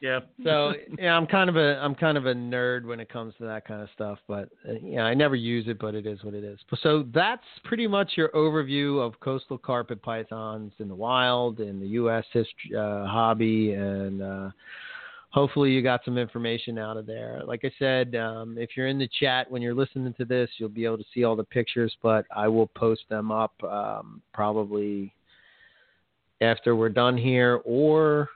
Yeah. 0.00 0.20
So 0.44 0.74
yeah, 0.98 1.16
I'm 1.16 1.26
kind 1.26 1.50
of 1.50 1.56
a 1.56 1.78
I'm 1.78 1.94
kind 1.94 2.16
of 2.16 2.26
a 2.26 2.34
nerd 2.34 2.84
when 2.84 3.00
it 3.00 3.08
comes 3.08 3.34
to 3.38 3.44
that 3.44 3.66
kind 3.66 3.82
of 3.82 3.88
stuff, 3.94 4.18
but 4.28 4.48
uh, 4.68 4.74
yeah, 4.82 5.02
I 5.02 5.14
never 5.14 5.34
use 5.34 5.66
it, 5.66 5.78
but 5.78 5.94
it 5.94 6.06
is 6.06 6.22
what 6.22 6.34
it 6.34 6.44
is. 6.44 6.58
So 6.82 7.04
that's 7.12 7.42
pretty 7.64 7.86
much 7.88 8.12
your 8.16 8.28
overview 8.30 9.04
of 9.04 9.18
coastal 9.20 9.58
carpet 9.58 10.00
pythons 10.00 10.72
in 10.78 10.88
the 10.88 10.94
wild, 10.94 11.58
in 11.60 11.80
the 11.80 11.86
U.S. 11.88 12.24
history 12.32 12.76
uh, 12.76 13.06
hobby, 13.06 13.72
and 13.72 14.22
uh, 14.22 14.50
hopefully 15.30 15.72
you 15.72 15.82
got 15.82 16.04
some 16.04 16.16
information 16.16 16.78
out 16.78 16.96
of 16.96 17.04
there. 17.04 17.42
Like 17.44 17.64
I 17.64 17.72
said, 17.78 18.14
um, 18.14 18.56
if 18.56 18.70
you're 18.76 18.86
in 18.86 18.98
the 18.98 19.08
chat 19.20 19.50
when 19.50 19.62
you're 19.62 19.74
listening 19.74 20.14
to 20.14 20.24
this, 20.24 20.48
you'll 20.58 20.68
be 20.68 20.84
able 20.84 20.98
to 20.98 21.04
see 21.12 21.24
all 21.24 21.34
the 21.34 21.44
pictures, 21.44 21.96
but 22.04 22.24
I 22.34 22.46
will 22.46 22.68
post 22.68 23.02
them 23.08 23.32
up 23.32 23.52
um, 23.64 24.22
probably 24.32 25.12
after 26.40 26.76
we're 26.76 26.88
done 26.88 27.18
here 27.18 27.60
or 27.64 28.28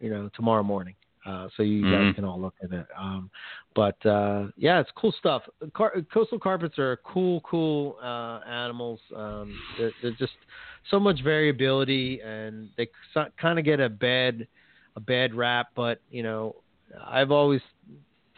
you 0.00 0.10
know, 0.10 0.30
tomorrow 0.34 0.62
morning. 0.62 0.94
Uh, 1.28 1.48
so 1.56 1.62
you 1.62 1.84
Mhm. 1.84 1.92
guys 1.92 2.14
can 2.14 2.24
all 2.24 2.40
look 2.40 2.54
at 2.62 2.72
it. 2.72 2.86
Um, 2.96 3.30
but 3.74 4.04
uh, 4.06 4.48
yeah, 4.56 4.80
it's 4.80 4.90
cool 4.92 5.12
stuff. 5.12 5.42
Car- 5.74 6.00
coastal 6.12 6.38
carpets 6.38 6.78
are 6.78 6.96
cool, 7.04 7.40
cool 7.42 7.98
uh, 8.02 8.40
animals. 8.46 9.00
Um, 9.14 9.54
they're, 9.76 9.92
they're 10.00 10.12
just 10.12 10.32
so 10.90 10.98
much 10.98 11.20
variability, 11.22 12.20
and 12.22 12.70
they 12.76 12.88
kind 13.36 13.58
of 13.58 13.64
get 13.64 13.78
a 13.78 13.88
bad 13.88 14.46
a 14.96 15.00
bad 15.00 15.34
rap. 15.34 15.68
But 15.74 16.00
you 16.10 16.22
know, 16.22 16.56
I've 17.06 17.30
always 17.30 17.60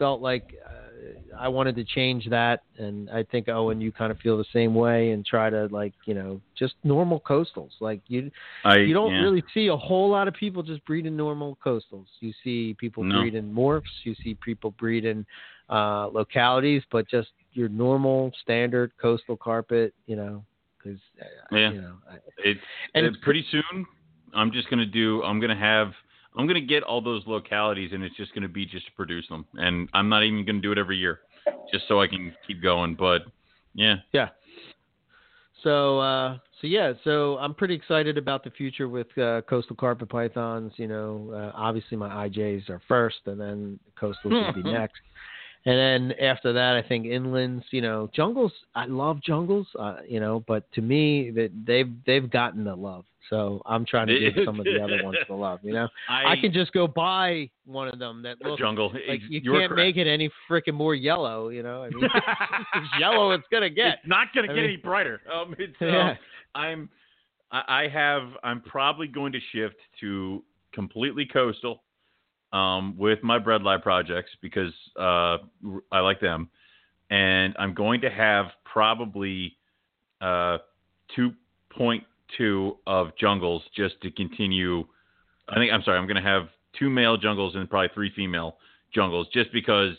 felt 0.01 0.19
like 0.19 0.55
uh, 0.65 1.37
I 1.39 1.47
wanted 1.47 1.75
to 1.75 1.83
change 1.83 2.27
that, 2.31 2.63
and 2.79 3.07
I 3.11 3.21
think 3.21 3.47
Owen, 3.47 3.79
you 3.79 3.91
kind 3.91 4.11
of 4.11 4.17
feel 4.17 4.35
the 4.35 4.51
same 4.51 4.73
way, 4.73 5.11
and 5.11 5.23
try 5.23 5.51
to 5.51 5.67
like 5.67 5.93
you 6.07 6.15
know 6.15 6.41
just 6.57 6.73
normal 6.83 7.19
coastals. 7.21 7.69
Like 7.79 8.01
you, 8.07 8.31
I 8.65 8.77
you 8.77 8.95
don't 8.95 9.11
yeah. 9.11 9.21
really 9.21 9.43
see 9.53 9.67
a 9.67 9.77
whole 9.77 10.09
lot 10.09 10.27
of 10.27 10.33
people 10.33 10.63
just 10.63 10.83
breeding 10.85 11.15
normal 11.15 11.55
coastals. 11.63 12.07
You 12.19 12.33
see 12.43 12.75
people 12.79 13.03
No. 13.03 13.19
breeding 13.21 13.53
morphs. 13.53 13.93
You 14.03 14.15
see 14.23 14.35
people 14.43 14.71
breeding 14.71 15.23
uh, 15.69 16.07
localities, 16.07 16.81
but 16.91 17.07
just 17.07 17.29
your 17.53 17.69
normal 17.69 18.31
standard 18.41 18.91
coastal 18.99 19.37
carpet. 19.37 19.93
You 20.07 20.15
know, 20.15 20.43
because 20.79 20.99
Yeah. 21.51 21.73
you 21.73 21.81
know, 21.81 21.97
I, 22.09 22.15
It's 22.43 22.59
and 22.95 23.05
it's 23.05 23.17
pretty 23.17 23.45
soon. 23.51 23.85
I'm 24.33 24.51
just 24.51 24.67
gonna 24.71 24.83
do. 25.01 25.21
I'm 25.21 25.39
gonna 25.39 25.55
have. 25.55 25.93
I'm 26.37 26.47
gonna 26.47 26.61
get 26.61 26.83
all 26.83 27.01
those 27.01 27.23
localities, 27.27 27.91
and 27.93 28.03
it's 28.03 28.15
just 28.15 28.33
gonna 28.33 28.47
be 28.47 28.65
just 28.65 28.85
to 28.85 28.91
produce 28.93 29.27
them. 29.27 29.45
And 29.55 29.89
I'm 29.93 30.09
not 30.09 30.23
even 30.23 30.45
gonna 30.45 30.61
do 30.61 30.71
it 30.71 30.77
every 30.77 30.97
year, 30.97 31.19
just 31.71 31.87
so 31.87 32.01
I 32.01 32.07
can 32.07 32.33
keep 32.47 32.61
going. 32.61 32.95
But 32.95 33.23
yeah, 33.73 33.95
Yeah. 34.13 34.29
So 35.63 35.99
uh, 35.99 36.37
so 36.59 36.67
yeah, 36.67 36.93
so 37.03 37.37
I'm 37.37 37.53
pretty 37.53 37.73
excited 37.73 38.17
about 38.17 38.43
the 38.43 38.51
future 38.51 38.87
with 38.87 39.15
uh, 39.17 39.41
coastal 39.41 39.75
carpet 39.75 40.09
pythons. 40.09 40.73
You 40.77 40.87
know, 40.87 41.31
uh, 41.33 41.51
obviously 41.55 41.97
my 41.97 42.27
IJs 42.27 42.69
are 42.69 42.81
first, 42.87 43.17
and 43.25 43.39
then 43.39 43.79
coastal 43.99 44.31
will 44.31 44.53
be 44.53 44.63
next. 44.71 44.99
And 45.65 45.77
then 45.77 46.17
after 46.19 46.53
that, 46.53 46.75
I 46.75 46.87
think 46.87 47.05
inlands. 47.05 47.63
You 47.71 47.81
know, 47.81 48.09
jungles. 48.15 48.51
I 48.73 48.85
love 48.85 49.21
jungles. 49.21 49.67
Uh, 49.77 49.97
you 50.07 50.19
know, 50.19 50.43
but 50.47 50.71
to 50.73 50.81
me, 50.81 51.31
that 51.31 51.51
they've 51.65 51.91
they've 52.05 52.29
gotten 52.29 52.63
the 52.63 52.75
love. 52.75 53.05
So 53.31 53.61
I'm 53.65 53.85
trying 53.85 54.07
to 54.07 54.19
give 54.19 54.33
some 54.45 54.59
of 54.59 54.65
the 54.65 54.77
other 54.83 55.01
ones 55.05 55.17
the 55.25 55.33
love. 55.33 55.61
You 55.63 55.71
know, 55.71 55.87
I, 56.09 56.33
I 56.33 56.35
can 56.35 56.51
just 56.51 56.73
go 56.73 56.85
buy 56.85 57.49
one 57.65 57.87
of 57.87 57.97
them 57.97 58.21
that 58.23 58.41
looks 58.43 58.59
jungle. 58.59 58.91
like 59.07 59.21
you 59.29 59.39
You're 59.41 59.57
can't 59.61 59.71
correct. 59.71 59.87
make 59.87 59.95
it 59.95 60.05
any 60.05 60.29
freaking 60.49 60.73
more 60.73 60.93
yellow. 60.95 61.47
You 61.47 61.63
know, 61.63 61.83
I 61.83 61.89
mean, 61.91 62.03
it's 62.75 62.87
yellow 62.99 63.31
it's 63.31 63.45
gonna 63.49 63.69
get. 63.69 63.99
It's 63.99 64.07
not 64.07 64.27
gonna 64.35 64.51
I 64.51 64.55
get 64.55 64.55
mean- 64.57 64.65
any 64.65 64.77
brighter. 64.77 65.21
Um, 65.33 65.55
it's, 65.57 65.75
um, 65.81 66.17
I'm. 66.53 66.89
I 67.53 67.87
have. 67.91 68.23
I'm 68.43 68.61
probably 68.61 69.07
going 69.07 69.31
to 69.31 69.39
shift 69.53 69.75
to 70.01 70.43
completely 70.73 71.25
coastal, 71.25 71.83
um, 72.53 72.97
with 72.97 73.23
my 73.23 73.39
breadlight 73.39 73.81
projects 73.81 74.31
because 74.41 74.73
uh, 74.99 75.37
I 75.91 75.99
like 75.99 76.19
them, 76.19 76.49
and 77.09 77.55
I'm 77.57 77.73
going 77.73 78.01
to 78.01 78.09
have 78.09 78.47
probably 78.65 79.55
uh, 80.21 80.57
2.2 81.17 82.01
of 82.87 83.15
jungles 83.17 83.63
just 83.75 83.99
to 84.01 84.11
continue. 84.11 84.85
I 85.49 85.55
think 85.55 85.71
I'm 85.71 85.83
sorry. 85.83 85.97
I'm 85.97 86.07
going 86.07 86.21
to 86.21 86.29
have 86.29 86.47
two 86.77 86.89
male 86.89 87.17
jungles 87.17 87.55
and 87.55 87.69
probably 87.69 87.89
three 87.93 88.11
female 88.15 88.57
jungles 88.93 89.27
just 89.33 89.51
because 89.51 89.95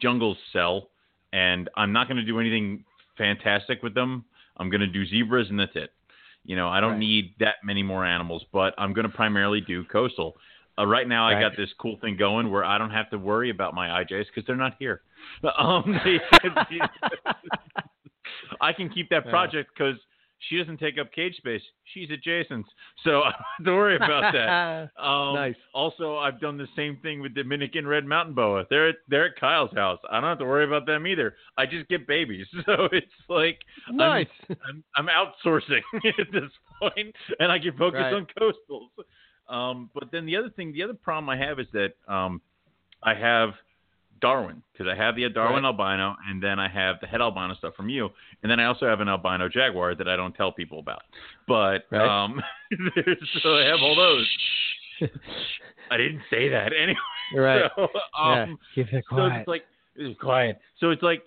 jungles 0.00 0.36
sell, 0.52 0.88
and 1.32 1.68
I'm 1.76 1.92
not 1.92 2.08
going 2.08 2.18
to 2.18 2.24
do 2.24 2.38
anything 2.40 2.84
fantastic 3.18 3.82
with 3.82 3.94
them. 3.94 4.24
I'm 4.56 4.70
going 4.70 4.80
to 4.80 4.86
do 4.86 5.04
zebras 5.06 5.48
and 5.50 5.58
that's 5.58 5.74
it. 5.74 5.92
You 6.44 6.56
know, 6.56 6.68
I 6.68 6.80
don't 6.80 6.92
Right. 6.92 6.98
need 6.98 7.34
that 7.38 7.56
many 7.64 7.82
more 7.82 8.04
animals, 8.04 8.44
but 8.52 8.74
I'm 8.78 8.92
going 8.92 9.08
to 9.08 9.14
primarily 9.14 9.60
do 9.60 9.84
coastal. 9.84 10.36
Uh, 10.78 10.86
right 10.86 11.06
now, 11.06 11.26
I 11.26 11.38
got 11.40 11.56
this 11.56 11.68
cool 11.78 11.98
thing 12.00 12.16
going 12.16 12.50
where 12.50 12.64
I 12.64 12.78
don't 12.78 12.90
have 12.90 13.10
to 13.10 13.18
worry 13.18 13.50
about 13.50 13.74
my 13.74 14.02
IJs 14.02 14.26
because 14.26 14.44
they're 14.46 14.56
not 14.56 14.74
here. 14.78 15.02
Um, 15.58 16.00
they- 16.04 16.20
I 18.60 18.72
can 18.72 18.88
keep 18.88 19.08
that 19.10 19.28
project 19.28 19.70
because 19.74 19.96
she 20.48 20.58
doesn't 20.58 20.78
take 20.78 20.98
up 20.98 21.12
cage 21.12 21.36
space. 21.36 21.62
She's 21.94 22.10
adjacent, 22.10 22.66
so 23.04 23.22
I 23.22 23.32
don't 23.64 23.76
worry 23.76 23.96
about 23.96 24.32
that. 24.32 24.90
Um, 25.02 25.34
Nice. 25.34 25.54
Also, 25.74 26.16
I've 26.18 26.40
done 26.40 26.56
the 26.58 26.66
same 26.76 26.96
thing 27.02 27.20
with 27.20 27.34
Dominican 27.34 27.86
red 27.86 28.04
mountain 28.04 28.34
boa. 28.34 28.64
They're 28.70 28.90
at, 28.90 28.96
they're 29.08 29.26
at 29.26 29.36
Kyle's 29.38 29.72
house. 29.74 29.98
I 30.10 30.14
don't 30.20 30.28
have 30.28 30.38
to 30.38 30.44
worry 30.44 30.64
about 30.64 30.86
them 30.86 31.06
either. 31.06 31.34
I 31.56 31.66
just 31.66 31.88
get 31.88 32.06
babies, 32.06 32.46
so 32.66 32.88
it's 32.92 33.06
like 33.28 33.58
nice. 33.90 34.26
I'm, 34.50 34.82
I'm 34.96 35.06
outsourcing 35.08 35.80
at 36.18 36.32
this 36.32 36.50
point, 36.80 37.14
and 37.38 37.50
I 37.52 37.58
can 37.58 37.76
focus 37.76 38.00
Right. 38.00 38.14
on 38.14 38.26
coastals. 38.38 38.88
Um, 39.48 39.90
but 39.94 40.10
then 40.12 40.24
the 40.26 40.36
other 40.36 40.50
thing, 40.50 40.72
the 40.72 40.82
other 40.82 40.94
problem 40.94 41.28
I 41.28 41.36
have 41.36 41.58
is 41.58 41.66
that 41.72 41.94
um, 42.08 42.40
I 43.02 43.14
have 43.14 43.50
Darwin 44.22 44.62
because 44.72 44.86
I 44.90 44.94
have 44.96 45.16
the 45.16 45.28
Darwin 45.28 45.64
Right. 45.64 45.68
albino, 45.68 46.16
and 46.28 46.42
then 46.42 46.58
I 46.58 46.68
have 46.68 46.96
the 47.00 47.06
head 47.06 47.20
albino 47.20 47.54
stuff 47.54 47.74
from 47.76 47.88
you, 47.90 48.08
and 48.42 48.50
then 48.50 48.58
I 48.60 48.64
also 48.64 48.86
have 48.86 49.00
an 49.00 49.08
albino 49.08 49.48
jaguar 49.50 49.94
that 49.96 50.08
I 50.08 50.16
don't 50.16 50.34
tell 50.34 50.50
people 50.52 50.78
about. 50.78 51.02
But 51.46 51.84
Right. 51.90 52.24
um, 52.24 52.40
so 53.42 53.56
I 53.58 53.64
have 53.66 53.80
all 53.82 53.94
those. 53.94 54.26
I 55.90 55.96
didn't 55.98 56.22
say 56.30 56.48
that 56.48 56.72
anyway. 56.80 56.98
right. 57.36 57.70
So, 57.76 57.88
yeah. 58.24 58.42
um, 58.44 58.58
Keep 58.74 58.92
it 58.94 59.04
so 59.10 59.26
it's 59.26 59.48
like 59.48 59.64
it's 59.96 60.18
quiet. 60.20 60.58
So 60.78 60.90
it's 60.90 61.02
like 61.02 61.22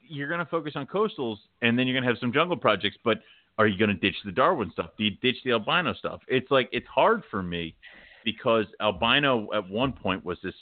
you're 0.00 0.28
gonna 0.28 0.46
focus 0.50 0.72
on 0.74 0.86
coastals, 0.86 1.36
and 1.62 1.78
then 1.78 1.86
you're 1.86 1.94
gonna 1.96 2.10
have 2.10 2.18
some 2.18 2.32
jungle 2.32 2.56
projects. 2.56 2.96
But 3.04 3.18
are 3.58 3.66
you 3.66 3.78
gonna 3.78 3.94
ditch 3.94 4.16
the 4.24 4.32
Darwin 4.32 4.70
stuff? 4.72 4.90
Do 4.98 5.04
you 5.04 5.12
ditch 5.22 5.36
the 5.44 5.52
albino 5.52 5.92
stuff? 5.94 6.20
It's 6.26 6.50
like 6.50 6.68
it's 6.72 6.86
hard 6.88 7.22
for 7.30 7.42
me 7.42 7.74
because 8.24 8.64
albino 8.80 9.48
at 9.54 9.68
one 9.68 9.92
point 9.92 10.24
was 10.24 10.38
this 10.42 10.54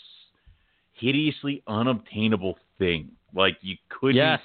hideously 0.98 1.62
unobtainable 1.66 2.58
thing. 2.78 3.10
Like 3.34 3.58
you 3.60 3.76
couldn't 3.88 4.16
yes. 4.16 4.40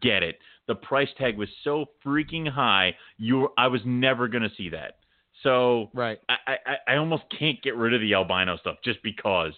get 0.00 0.22
it. 0.22 0.38
The 0.66 0.74
price 0.74 1.08
tag 1.16 1.38
was 1.38 1.48
so 1.64 1.86
freaking 2.04 2.48
high. 2.48 2.94
You, 3.16 3.38
were, 3.38 3.48
I 3.56 3.68
was 3.68 3.80
never 3.84 4.28
gonna 4.28 4.50
see 4.56 4.68
that. 4.70 4.96
So 5.42 5.90
Right. 5.94 6.18
I, 6.28 6.56
I, 6.66 6.76
I 6.92 6.96
almost 6.96 7.24
can't 7.38 7.60
get 7.62 7.76
rid 7.76 7.94
of 7.94 8.00
the 8.00 8.14
albino 8.14 8.56
stuff 8.58 8.76
just 8.84 9.02
because. 9.02 9.52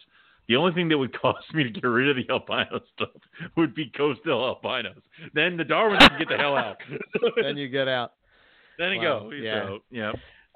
The 0.49 0.57
only 0.57 0.73
thing 0.73 0.89
that 0.89 0.99
would 0.99 1.13
cause 1.21 1.37
me 1.55 1.63
to 1.65 1.71
get 1.71 1.85
rid 1.85 2.09
of 2.09 2.17
the 2.17 2.31
albino 2.33 2.81
stuff 2.95 3.11
would 3.57 3.75
be 3.75 3.91
coastal 3.97 4.45
albinos. 4.45 5.01
Then 5.33 5.57
the 5.57 5.65
Darwins 5.65 6.07
can 6.09 6.19
get 6.19 6.29
the 6.29 6.37
hell 6.37 6.57
out. 6.57 6.77
then 7.43 7.57
you 7.57 7.69
get 7.69 7.87
out. 7.89 8.13
then 8.79 8.93
you 8.93 8.99
Wow, 8.99 9.21
go. 9.21 9.31
yeah. 9.31 9.63
So, 9.67 9.79
yeah. 9.91 10.13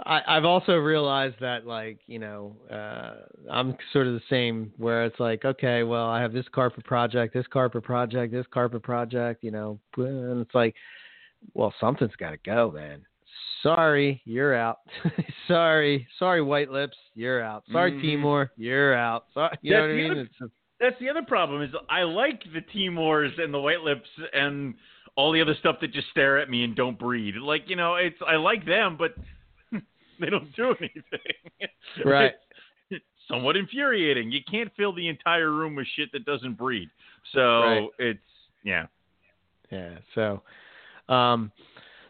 I, 0.07 0.21
I've 0.37 0.45
also 0.45 0.75
realized 0.77 1.37
that, 1.41 1.67
like, 1.67 1.99
you 2.07 2.19
know, 2.19 2.57
uh, 2.71 3.15
I'm 3.51 3.77
sort 3.93 4.07
of 4.07 4.15
the 4.15 4.21
same 4.29 4.73
where 4.77 5.05
it's 5.05 5.19
like, 5.19 5.45
okay, 5.45 5.83
well, 5.83 6.07
I 6.07 6.21
have 6.21 6.33
this 6.33 6.47
carpet 6.53 6.85
project, 6.85 7.33
this 7.35 7.47
carpet 7.51 7.83
project, 7.85 8.33
this 8.33 8.47
carpet 8.53 8.83
project, 8.83 9.43
you 9.43 9.51
know, 9.51 9.79
and 9.97 10.41
it's 10.41 10.55
like, 10.55 10.75
well, 11.55 11.73
something's 11.81 12.17
got 12.17 12.31
to 12.31 12.39
go, 12.45 12.71
man. 12.71 13.05
Sorry, 13.63 14.21
you're 14.25 14.55
out. 14.55 14.81
sorry, 15.49 16.07
sorry, 16.19 16.43
White 16.43 16.71
Lips, 16.71 16.97
you're 17.15 17.43
out. 17.43 17.65
Sorry, 17.73 17.93
Mhm. 17.93 18.03
Timor, 18.03 18.51
you're 18.57 18.95
out. 18.95 19.25
Sorry, 19.33 19.57
you 19.63 19.73
know 19.73 19.81
what 19.83 19.91
I 19.91 19.93
mean? 19.95 20.11
other- 20.11 20.21
It's 20.23 20.39
just, 20.39 20.51
That's 20.81 20.99
the 21.01 21.09
other 21.09 21.23
problem 21.23 21.63
is 21.63 21.71
I 21.89 22.03
like 22.03 22.43
the 22.53 22.61
Timors 22.61 23.39
and 23.43 23.55
the 23.55 23.61
White 23.61 23.81
Lips 23.81 24.09
and 24.35 24.75
all 25.17 25.33
the 25.33 25.41
other 25.41 25.55
stuff 25.61 25.77
that 25.81 25.93
just 25.93 26.09
stare 26.11 26.39
at 26.39 26.51
me 26.51 26.65
and 26.65 26.75
don't 26.77 26.99
breed. 26.99 27.37
Like 27.37 27.71
you 27.71 27.77
know, 27.77 27.95
it's 27.95 28.19
I 28.27 28.37
like 28.37 28.67
them, 28.67 28.97
but 28.99 29.15
they 30.21 30.31
don't 30.31 30.55
do 30.55 30.75
anything. 30.81 31.01
Right. 32.05 32.33
It's 32.91 33.05
somewhat 33.29 33.57
infuriating. 33.57 34.31
You 34.33 34.41
can't 34.51 34.71
fill 34.77 34.93
the 34.93 35.09
entire 35.09 35.51
room 35.51 35.75
with 35.77 35.87
shit 35.97 36.11
that 36.13 36.25
doesn't 36.25 36.55
breed. 36.59 36.89
So 37.33 37.41
Right. 37.41 37.89
it's 37.99 38.21
yeah. 38.65 38.87
Yeah. 39.71 39.99
So, 40.15 40.43
um, 41.09 41.53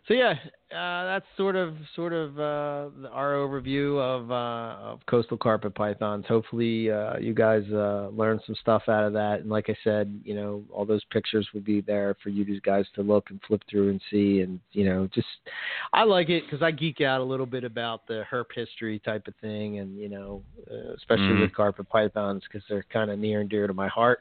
so 0.09 0.15
yeah, 0.15 0.35
uh, 0.75 1.05
that's 1.05 1.27
sort 1.37 1.55
of 1.55 1.75
sort 1.95 2.13
of 2.13 2.39
uh, 2.39 2.89
our 3.13 3.35
overview 3.35 4.01
of 4.01 4.31
uh, 4.31 4.91
of 4.93 5.01
coastal 5.07 5.37
carpet 5.37 5.75
pythons. 5.75 6.25
Hopefully, 6.27 6.91
uh, 6.91 7.17
you 7.19 7.33
guys 7.33 7.63
uh, 7.73 8.09
learned 8.13 8.41
some 8.45 8.57
stuff 8.61 8.83
out 8.89 9.05
of 9.05 9.13
that. 9.13 9.41
And 9.41 9.49
like 9.49 9.71
I 9.71 9.77
said, 9.85 10.21
you 10.25 10.35
know, 10.35 10.65
all 10.73 10.85
those 10.85 11.05
pictures 11.11 11.47
would 11.55 11.65
be 11.65 11.81
there 11.81 12.17
for 12.23 12.31
you 12.31 12.61
guys 12.61 12.87
to 12.97 13.03
look 13.03 13.31
and 13.31 13.41
flip 13.47 13.63
through 13.71 13.91
and 13.91 14.01
see. 14.11 14.41
And 14.41 14.59
you 14.73 14.85
know, 14.85 15.09
just 15.15 15.29
I 15.93 16.03
like 16.03 16.29
it 16.29 16.45
because 16.45 16.63
I 16.63 16.71
geek 16.71 17.01
out 17.01 17.21
a 17.21 17.25
little 17.25 17.47
bit 17.47 17.65
about 17.65 18.07
the 18.07 18.25
herp 18.31 18.47
history 18.55 18.99
type 18.99 19.29
of 19.29 19.35
thing, 19.41 19.79
and 19.79 19.97
you 19.97 20.09
know, 20.09 20.43
uh, 20.71 20.95
especially 20.97 21.35
Mhm. 21.35 21.41
with 21.43 21.55
carpet 21.55 21.89
pythons 21.89 22.43
because 22.45 22.67
they're 22.69 22.85
kind 22.93 23.11
of 23.11 23.19
near 23.19 23.41
and 23.41 23.49
dear 23.49 23.67
to 23.67 23.75
my 23.75 23.89
heart. 23.89 24.21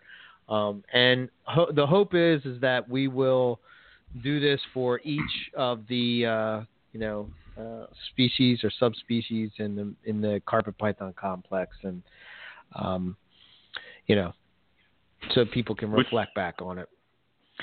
Um, 0.49 0.83
and 0.91 1.29
ho- 1.43 1.71
the 1.71 1.87
hope 1.87 2.13
is 2.13 2.45
is 2.45 2.59
that 2.61 2.87
we 2.87 3.07
will 3.07 3.59
do 4.21 4.39
this 4.39 4.59
for 4.73 4.99
each 5.03 5.21
of 5.55 5.87
the 5.87 6.25
uh, 6.25 6.61
you 6.91 6.99
know 6.99 7.29
uh, 7.59 7.85
species 8.11 8.59
or 8.63 8.71
subspecies 8.79 9.51
in 9.57 9.75
the 9.75 9.93
in 10.09 10.21
the 10.21 10.41
carpet 10.45 10.77
python 10.77 11.13
complex, 11.19 11.75
and 11.83 12.01
um, 12.75 13.15
you 14.07 14.15
know, 14.15 14.33
so 15.33 15.45
people 15.45 15.75
can 15.75 15.91
Which- 15.91 16.05
reflect 16.07 16.35
back 16.35 16.55
on 16.61 16.77
it. 16.77 16.89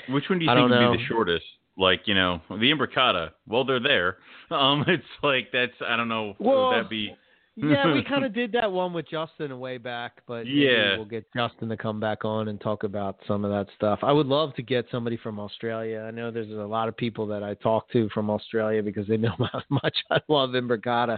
Which 0.09 0.29
one 0.29 0.39
do 0.39 0.45
you 0.45 0.51
I 0.51 0.55
think 0.55 0.69
would 0.69 0.79
know. 0.79 0.91
be 0.93 0.97
the 0.97 1.03
shortest? 1.05 1.45
Like 1.77 2.01
you 2.05 2.15
know, 2.15 2.41
the 2.49 2.71
imbricata. 2.71 3.31
Well, 3.47 3.63
they're 3.63 3.79
there. 3.79 4.17
Um, 4.51 4.83
it's 4.85 5.03
like 5.23 5.47
that's 5.53 5.71
I 5.87 5.95
don't 5.95 6.09
know. 6.09 6.35
Well, 6.37 6.71
would 6.71 6.83
that 6.83 6.89
be? 6.89 7.15
Yeah, 7.55 7.93
we 7.93 8.03
kind 8.07 8.23
of 8.25 8.33
did 8.33 8.51
that 8.53 8.71
one 8.71 8.93
with 8.93 9.07
Justin 9.09 9.51
a 9.51 9.57
way 9.57 9.77
back, 9.77 10.21
but 10.27 10.45
maybe 10.45 10.51
Yeah. 10.61 10.95
we'll 10.95 11.05
get 11.05 11.25
Justin 11.35 11.69
to 11.69 11.77
come 11.77 11.99
back 11.99 12.23
on 12.25 12.47
and 12.47 12.59
talk 12.61 12.83
about 12.83 13.17
some 13.27 13.43
of 13.45 13.51
that 13.51 13.67
stuff. 13.75 13.99
I 14.03 14.11
would 14.11 14.27
love 14.27 14.53
to 14.55 14.61
get 14.63 14.85
somebody 14.91 15.17
from 15.17 15.39
Australia. 15.39 15.99
I 16.07 16.11
know 16.11 16.31
there's 16.31 16.49
a 16.49 16.53
lot 16.53 16.87
of 16.87 16.95
people 16.95 17.27
that 17.27 17.43
I 17.43 17.53
talk 17.55 17.89
to 17.91 18.09
from 18.09 18.29
Australia 18.29 18.81
because 18.81 19.07
they 19.07 19.17
know 19.17 19.35
how 19.51 19.61
much 19.69 19.97
I 20.09 20.19
love 20.27 20.51
Imbricata. 20.51 21.17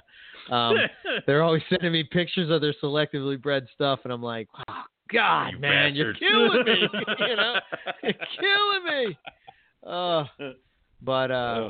Um, 0.49 0.75
they're 1.27 1.43
always 1.43 1.63
sending 1.69 1.91
me 1.91 2.03
pictures 2.03 2.49
of 2.49 2.61
their 2.61 2.73
selectively 2.83 3.41
bred 3.41 3.67
stuff, 3.73 3.99
and 4.03 4.11
I'm 4.11 4.23
like, 4.23 4.47
oh, 4.69 4.83
God, 5.11 5.53
You 5.53 5.59
man, 5.59 5.93
you're 5.95 6.13
killing 6.15 6.63
me. 6.65 6.87
you 7.19 7.35
know, 7.35 7.55
you're 8.01 8.13
killing 8.39 9.07
me. 9.07 9.17
Uh, 9.85 10.23
but 11.01 11.29
uh, 11.31 11.33
Uh, 11.33 11.69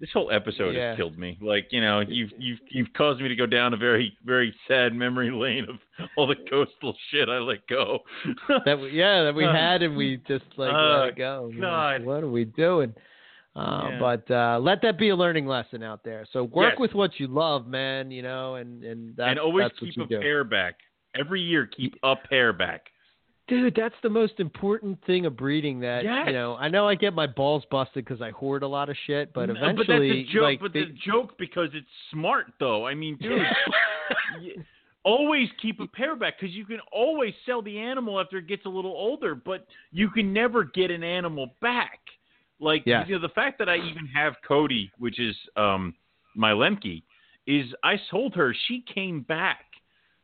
this 0.00 0.10
whole 0.12 0.30
episode 0.32 0.74
Yeah. 0.74 0.88
has 0.90 0.96
killed 0.96 1.18
me. 1.18 1.38
Like 1.42 1.68
you 1.70 1.80
know, 1.80 2.00
you've 2.00 2.30
you've 2.38 2.58
you've 2.70 2.92
caused 2.94 3.20
me 3.20 3.28
to 3.28 3.36
go 3.36 3.46
down 3.46 3.74
a 3.74 3.76
very 3.76 4.16
very 4.24 4.54
sad 4.66 4.94
memory 4.94 5.30
lane 5.30 5.66
of 5.68 5.76
all 6.16 6.26
the 6.26 6.36
coastal 6.48 6.96
shit 7.10 7.28
I 7.28 7.38
let 7.38 7.66
go. 7.68 7.98
that 8.64 8.78
we, 8.80 8.90
yeah 8.92 9.22
that 9.24 9.34
we 9.34 9.44
Uh, 9.44 9.52
had 9.68 9.82
and 9.82 9.96
we 9.96 10.16
just 10.26 10.44
like 10.56 10.72
oh, 10.72 11.00
let 11.00 11.08
it 11.10 11.16
go. 11.16 11.52
God. 11.60 12.04
what 12.04 12.22
are 12.24 12.30
we 12.30 12.44
doing? 12.46 12.94
Uh, 13.56 13.88
Yeah. 13.90 13.98
But 13.98 14.30
uh, 14.30 14.58
let 14.60 14.80
that 14.82 14.96
be 14.98 15.08
a 15.10 15.16
learning 15.16 15.46
lesson 15.46 15.82
out 15.82 16.02
there. 16.04 16.24
So 16.32 16.44
work 16.44 16.74
Yes. 16.74 16.80
with 16.80 16.94
what 16.94 17.18
you 17.18 17.26
love, 17.26 17.66
man. 17.66 18.10
You 18.10 18.22
know, 18.22 18.54
and 18.54 18.82
and 18.84 19.16
that's, 19.16 19.30
and 19.30 19.38
always 19.38 19.70
keep 19.78 19.98
a 19.98 20.06
pair 20.06 20.44
back. 20.44 20.76
Every 21.18 21.40
year, 21.42 21.66
keep 21.66 21.96
a 22.04 22.14
pair 22.16 22.52
back. 22.52 22.82
Dude, 23.50 23.74
that's 23.74 23.94
the 24.02 24.08
most 24.08 24.38
important 24.40 24.98
thing 25.04 25.26
of 25.26 25.36
breeding. 25.36 25.80
That 25.80 26.04
Yes. 26.04 26.28
you 26.28 26.32
know, 26.32 26.54
I 26.56 26.68
know 26.68 26.88
I 26.88 26.94
get 26.94 27.12
my 27.14 27.26
balls 27.26 27.64
busted 27.70 28.04
because 28.04 28.22
I 28.22 28.30
hoard 28.30 28.62
a 28.62 28.66
lot 28.68 28.88
of 28.88 28.96
shit, 29.06 29.32
but 29.34 29.48
No, 29.48 29.54
eventually, 29.56 29.76
but 29.86 30.14
that's 30.16 30.28
a 30.30 30.32
joke. 30.32 30.42
like, 30.42 30.60
but 30.60 30.72
they- 30.72 30.84
the 30.84 30.92
joke 30.92 31.36
because 31.36 31.68
it's 31.74 31.90
smart, 32.10 32.52
though. 32.60 32.86
I 32.86 32.94
mean, 32.94 33.16
dude, 33.16 33.44
always 35.02 35.48
keep 35.60 35.80
a 35.80 35.86
pair 35.86 36.14
back 36.16 36.38
because 36.38 36.54
you 36.54 36.64
can 36.64 36.78
always 36.92 37.34
sell 37.44 37.62
the 37.62 37.78
animal 37.78 38.20
after 38.20 38.38
it 38.38 38.46
gets 38.46 38.64
a 38.66 38.68
little 38.68 38.92
older, 38.92 39.34
but 39.34 39.66
you 39.92 40.10
can 40.10 40.32
never 40.32 40.64
get 40.64 40.90
an 40.90 41.02
animal 41.02 41.54
back. 41.60 42.00
Like 42.58 42.82
Yes. 42.86 43.08
you 43.08 43.14
know, 43.16 43.20
the 43.20 43.30
fact 43.34 43.58
that 43.58 43.68
I 43.68 43.76
even 43.76 44.06
have 44.06 44.36
Cody, 44.46 44.90
which 44.98 45.18
is 45.18 45.36
um 45.56 45.94
my 46.36 46.52
Lemke, 46.52 47.02
is 47.46 47.74
I 47.82 47.96
sold 48.10 48.34
her. 48.36 48.54
She 48.68 48.82
came 48.82 49.22
back. 49.22 49.64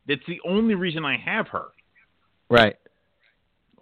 That's 0.06 0.24
the 0.26 0.40
only 0.44 0.74
reason 0.76 1.04
I 1.04 1.16
have 1.16 1.48
her, 1.48 1.66
right. 2.48 2.76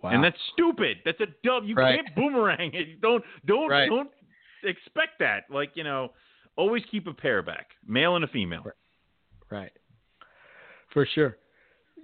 Wow. 0.05 0.11
and 0.11 0.23
that's 0.23 0.37
stupid. 0.53 0.99
That's 1.05 1.19
a 1.21 1.27
dumb. 1.43 1.65
You 1.67 1.75
Right. 1.75 1.97
can't 2.05 2.15
boomerang 2.15 2.71
it. 2.75 3.01
Don't 3.01 3.25
don't 3.47 3.71
Right. 3.71 3.89
don't 3.89 4.11
expect 4.63 5.19
that. 5.21 5.45
Like 5.49 5.71
you 5.75 5.83
know, 5.85 6.13
always 6.57 6.83
keep 6.91 7.07
a 7.07 7.15
pair 7.15 7.41
back, 7.43 7.69
male 7.87 8.15
and 8.17 8.23
a 8.25 8.29
female. 8.29 8.65
Right. 9.51 9.73
For 10.93 11.07
sure. 11.07 11.39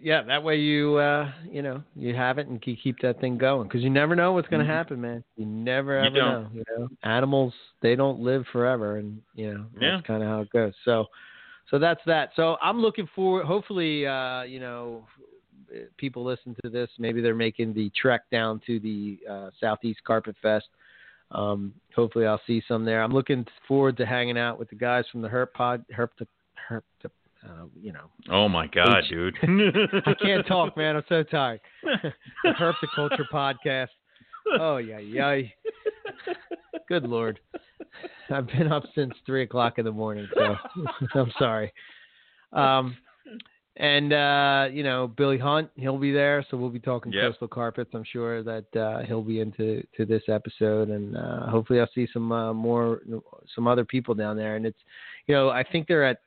Yeah, 0.02 0.22
that 0.22 0.42
way 0.42 0.56
you 0.56 0.96
uh 0.96 1.30
you 1.50 1.60
know 1.60 1.82
you 1.94 2.14
have 2.14 2.38
it 2.38 2.46
and 2.46 2.62
you 2.66 2.74
keep 2.82 2.98
that 3.02 3.20
thing 3.20 3.36
going 3.36 3.64
because 3.68 3.82
you 3.82 3.90
never 3.90 4.16
know 4.16 4.32
what's 4.32 4.48
going 4.48 4.64
to 4.64 4.72
Mhm. 4.72 4.76
happen, 4.76 5.00
man. 5.00 5.22
You 5.36 5.44
never 5.44 5.94
ever 5.94 6.16
don't. 6.16 6.42
know. 6.42 6.48
You 6.54 6.64
know, 6.78 6.88
animals 7.02 7.52
they 7.82 7.96
don't 7.96 8.20
live 8.20 8.46
forever, 8.50 8.96
and 8.96 9.20
you 9.34 9.52
know 9.52 9.66
Yeah. 9.78 9.90
that's 9.96 10.06
kind 10.06 10.22
of 10.22 10.28
how 10.30 10.40
it 10.40 10.48
goes. 10.50 10.72
So, 10.86 11.06
so 11.68 11.78
that's 11.78 12.00
that. 12.06 12.30
So 12.34 12.56
I'm 12.62 12.80
looking 12.80 13.08
for 13.14 13.42
hopefully 13.44 14.06
uh 14.06 14.42
you 14.44 14.58
know 14.60 15.06
people 15.96 16.24
listen 16.24 16.56
to 16.64 16.70
this 16.70 16.88
maybe 16.98 17.20
they're 17.20 17.34
making 17.34 17.72
the 17.72 17.90
trek 18.00 18.22
down 18.30 18.60
to 18.66 18.80
the 18.80 19.18
uh, 19.30 19.50
Southeast 19.60 20.00
Carpet 20.04 20.36
Fest. 20.42 20.66
Um, 21.32 21.72
hopefully 21.94 22.26
I'll 22.26 22.40
see 22.46 22.62
some 22.66 22.84
there. 22.84 23.02
I'm 23.02 23.12
looking 23.12 23.46
forward 23.68 23.96
to 23.98 24.06
hanging 24.06 24.36
out 24.36 24.58
with 24.58 24.68
the 24.70 24.76
guys 24.76 25.04
from 25.12 25.22
the 25.22 25.28
Herp 25.28 25.52
Pod 25.52 25.84
Herp 25.96 26.08
to 26.18 26.26
Herp 26.68 26.82
to, 27.02 27.10
uh, 27.48 27.66
you 27.80 27.92
know 27.92 28.10
Oh 28.28 28.48
my 28.48 28.66
god, 28.66 29.04
H- 29.04 29.10
dude! 29.10 29.36
I 30.06 30.14
can't 30.14 30.46
talk, 30.46 30.76
man. 30.76 30.96
I'm 30.96 31.04
so 31.08 31.22
tired. 31.22 31.60
the 31.82 32.50
Herp 32.50 32.74
to 32.80 32.86
Culture 32.94 33.26
podcast. 33.32 33.88
Oh 34.58 34.78
yeah, 34.78 34.98
yeah. 34.98 35.42
Good 36.88 37.04
lord. 37.04 37.38
I've 38.30 38.46
been 38.46 38.70
up 38.72 38.84
since 38.94 39.12
three 39.26 39.42
o'clock 39.42 39.78
in 39.78 39.84
the 39.84 39.92
morning, 39.92 40.28
so 40.34 40.56
I'm 41.14 41.32
sorry. 41.38 41.72
Um, 42.52 42.96
and 43.76 44.12
uh, 44.12 44.68
you 44.72 44.82
know 44.82 45.06
Billy 45.06 45.38
Hunt, 45.38 45.70
he'll 45.76 45.98
be 45.98 46.12
there, 46.12 46.44
so 46.50 46.56
we'll 46.56 46.70
be 46.70 46.80
talking 46.80 47.12
Yep. 47.12 47.32
coastal 47.32 47.48
carpets. 47.48 47.90
I'm 47.94 48.04
sure 48.04 48.42
that 48.42 48.76
uh, 48.76 49.04
he'll 49.04 49.22
be 49.22 49.40
into 49.40 49.86
to 49.96 50.04
this 50.04 50.22
episode, 50.28 50.88
and 50.90 51.16
uh, 51.16 51.46
hopefully 51.46 51.80
I'll 51.80 51.88
see 51.94 52.08
some 52.12 52.32
uh, 52.32 52.52
more 52.52 53.00
some 53.54 53.66
other 53.68 53.84
people 53.84 54.14
down 54.14 54.36
there. 54.36 54.56
And 54.56 54.66
it's 54.66 54.78
you 55.26 55.34
know 55.34 55.50
I 55.50 55.62
think 55.62 55.86
they're 55.86 56.06
at 56.06 56.20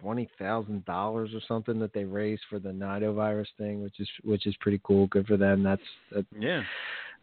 twenty 0.00 0.28
thousand 0.38 0.84
dollars 0.84 1.30
or 1.34 1.40
something 1.46 1.78
that 1.78 1.92
they 1.92 2.04
raised 2.04 2.42
for 2.48 2.58
the 2.58 2.70
nidovirus 2.70 3.46
thing, 3.58 3.82
which 3.82 4.00
is 4.00 4.08
which 4.24 4.46
is 4.46 4.56
pretty 4.60 4.80
cool. 4.82 5.06
Good 5.08 5.26
for 5.26 5.36
them. 5.36 5.62
That's 5.62 5.82
that, 6.12 6.26
yeah. 6.38 6.62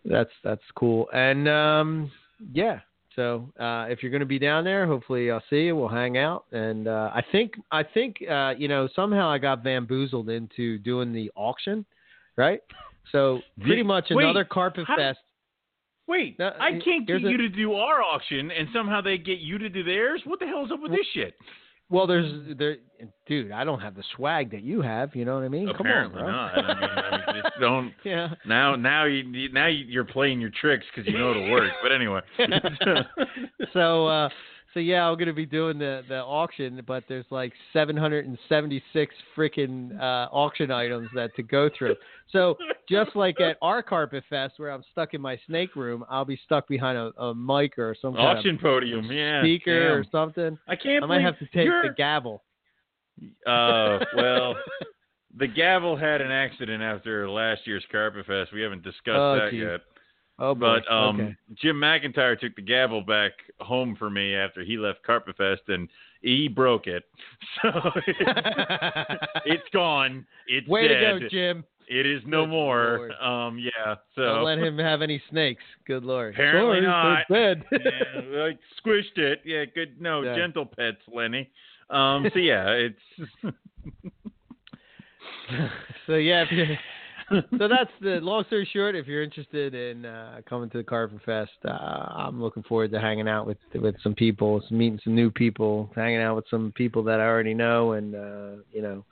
that's 0.05 0.31
that's 0.43 0.61
cool. 0.75 1.09
And 1.13 1.49
um, 1.49 2.11
yeah, 2.53 2.79
so 3.15 3.51
uh, 3.59 3.85
if 3.89 4.01
you're 4.01 4.11
going 4.11 4.21
to 4.21 4.25
be 4.25 4.39
down 4.39 4.63
there, 4.63 4.87
hopefully 4.87 5.29
I'll 5.29 5.43
see 5.49 5.63
you. 5.65 5.75
We'll 5.75 5.87
hang 5.87 6.17
out. 6.17 6.45
And 6.51 6.87
uh, 6.87 7.11
I 7.13 7.23
think 7.31 7.53
I 7.71 7.83
think 7.83 8.17
uh, 8.29 8.53
you 8.57 8.67
know 8.67 8.87
somehow 8.95 9.29
I 9.29 9.37
got 9.37 9.63
bamboozled 9.63 10.29
into 10.29 10.77
doing 10.79 11.13
the 11.13 11.31
auction, 11.35 11.85
right? 12.37 12.59
So 13.11 13.39
pretty 13.61 13.83
much 13.83 14.05
wait, 14.09 14.23
another 14.23 14.45
carpet 14.45 14.85
how- 14.87 14.95
fest. 14.95 15.19
Wait, 16.05 16.37
No, 16.37 16.51
I 16.59 16.79
can't 16.83 17.07
get 17.07 17.15
a- 17.15 17.19
you 17.19 17.37
to 17.37 17.47
do 17.47 17.75
our 17.75 18.01
auction, 18.01 18.51
and 18.51 18.67
somehow 18.73 18.99
they 18.99 19.17
get 19.17 19.39
you 19.39 19.57
to 19.57 19.69
do 19.69 19.83
theirs. 19.83 20.21
What 20.25 20.39
the 20.41 20.45
hell's 20.45 20.69
up 20.69 20.81
with 20.81 20.91
this 20.91 21.07
shit? 21.13 21.33
Well, 21.89 22.07
there's 22.07 22.57
there, 22.57 22.77
dude. 23.27 23.51
I 23.51 23.63
don't 23.63 23.79
have 23.79 23.95
the 23.95 24.03
swag 24.15 24.51
that 24.51 24.63
you 24.63 24.81
have. 24.81 25.15
You 25.15 25.25
know 25.25 25.35
what 25.35 25.43
I 25.43 25.49
mean? 25.49 25.69
Apparently 25.69 26.21
Come 26.21 26.29
on, 26.29 26.53
bro. 26.53 26.57
not. 26.57 26.57
I 26.57 26.79
mean, 26.79 26.89
I 26.89 27.33
mean, 27.33 27.43
just 27.43 27.59
don't. 27.59 27.93
yeah. 28.03 28.29
Now, 28.47 28.75
now 28.75 29.05
you 29.05 29.51
now 29.51 29.67
you're 29.67 30.05
playing 30.05 30.41
your 30.41 30.51
tricks 30.59 30.85
because 30.93 31.11
you 31.11 31.17
know 31.17 31.31
it'll 31.31 31.51
work. 31.51 31.71
But 31.81 31.91
anyway, 31.91 32.21
so 33.73 34.07
uh 34.07 34.29
so 34.73 34.79
yeah, 34.79 35.07
I'm 35.07 35.17
gonna 35.17 35.33
be 35.33 35.45
doing 35.45 35.77
the 35.77 36.03
the 36.07 36.19
auction, 36.23 36.81
but 36.87 37.03
there's 37.07 37.25
like 37.29 37.53
776 37.73 39.15
freaking 39.37 39.99
uh, 39.99 40.27
auction 40.31 40.71
items 40.71 41.09
that 41.15 41.35
to 41.35 41.43
go 41.43 41.69
through. 41.77 41.95
So 42.29 42.57
just 42.89 43.15
like 43.15 43.39
at 43.39 43.57
our 43.61 43.83
carpet 43.83 44.23
fest, 44.29 44.55
where 44.57 44.71
I'm 44.71 44.83
stuck 44.91 45.13
in 45.13 45.21
my 45.21 45.39
snake 45.47 45.75
room, 45.75 46.03
I'll 46.09 46.25
be 46.25 46.39
stuck 46.45 46.67
behind 46.67 46.97
a, 46.97 47.11
a 47.21 47.35
mic 47.35 47.77
or 47.77 47.95
some 48.01 48.15
auction 48.15 48.57
podium, 48.57 49.11
yeah, 49.11 49.41
speaker 49.41 49.97
or 49.97 50.05
something. 50.11 50.57
I 50.67 50.75
can't. 50.75 51.03
I 51.03 51.07
might 51.07 51.21
have 51.21 51.37
to 51.39 51.45
take 51.47 51.65
you're- 51.65 51.87
the 51.87 51.93
gavel. 51.95 52.43
Uh, 53.45 53.99
well, 54.15 54.55
the 55.37 55.47
gavel 55.47 55.95
had 55.95 56.21
an 56.21 56.31
accident 56.31 56.81
after 56.81 57.29
last 57.29 57.61
year's 57.65 57.85
Carpet 57.91 58.25
Fest. 58.25 58.51
We 58.53 58.61
haven't 58.61 58.83
discussed 58.83 59.17
Oh, 59.17 59.35
that 59.39 59.51
geez. 59.51 59.61
yet. 59.61 59.81
Oh 60.39 60.55
boy. 60.55 60.79
But 60.87 60.93
um, 60.93 61.19
okay. 61.21 61.35
Jim 61.61 61.75
McIntyre 61.77 62.39
took 62.39 62.55
the 62.55 62.61
gavel 62.61 63.01
back 63.01 63.31
home 63.59 63.95
for 63.97 64.09
me 64.09 64.35
after 64.35 64.63
he 64.63 64.77
left 64.77 64.99
Carpetfest, 65.07 65.67
and 65.67 65.89
he 66.21 66.47
broke 66.47 66.87
it. 66.87 67.03
So 67.61 67.69
it's 69.45 69.67
gone. 69.71 70.25
It's 70.47 70.67
Way 70.67 70.87
dead. 70.87 71.13
to 71.13 71.19
go, 71.19 71.27
Jim. 71.29 71.63
It 71.87 72.05
is 72.05 72.21
no 72.25 72.43
Good 72.45 72.49
more. 72.49 73.23
Um, 73.23 73.59
yeah. 73.59 73.95
So 74.15 74.21
Don't 74.23 74.43
let 74.45 74.57
him 74.57 74.77
have 74.77 75.01
any 75.01 75.21
snakes. 75.29 75.61
Good 75.85 76.03
lord. 76.03 76.33
Apparently 76.33 76.81
Sorry, 76.81 77.25
not. 77.27 77.27
dead. 77.29 77.63
yeah, 77.71 78.49
squished 78.83 79.17
it. 79.17 79.41
Yeah, 79.45 79.65
good. 79.65 79.99
No, 80.01 80.21
Yeah. 80.23 80.35
gentle 80.35 80.65
pets, 80.65 80.97
Lenny. 81.13 81.49
Um, 81.89 82.25
so 82.33 82.39
yeah, 82.39 82.69
it's 82.69 82.99
so 86.07 86.15
yeah, 86.15 86.43
if 86.43 86.51
you 86.51 86.65
so 87.57 87.67
that's 87.67 87.91
the 88.01 88.19
long 88.21 88.43
story 88.45 88.67
short. 88.71 88.95
If 88.95 89.07
you're 89.07 89.23
interested 89.23 89.73
in 89.73 90.05
uh, 90.05 90.41
coming 90.47 90.69
to 90.71 90.77
the 90.77 90.83
Carpet 90.83 91.19
Fest, 91.25 91.51
uh, 91.65 91.69
I'm 91.69 92.41
looking 92.41 92.63
forward 92.63 92.91
to 92.91 92.99
hanging 92.99 93.27
out 93.27 93.47
with 93.47 93.57
with 93.75 93.95
some 94.03 94.13
people, 94.13 94.61
some, 94.67 94.77
meeting 94.77 94.99
some 95.03 95.15
new 95.15 95.31
people, 95.31 95.89
hanging 95.95 96.21
out 96.21 96.35
with 96.35 96.45
some 96.49 96.73
people 96.75 97.03
that 97.03 97.19
I 97.19 97.25
already 97.25 97.53
know, 97.53 97.93
and 97.93 98.15
uh, 98.15 98.61
you 98.71 98.81
know, 98.81 99.05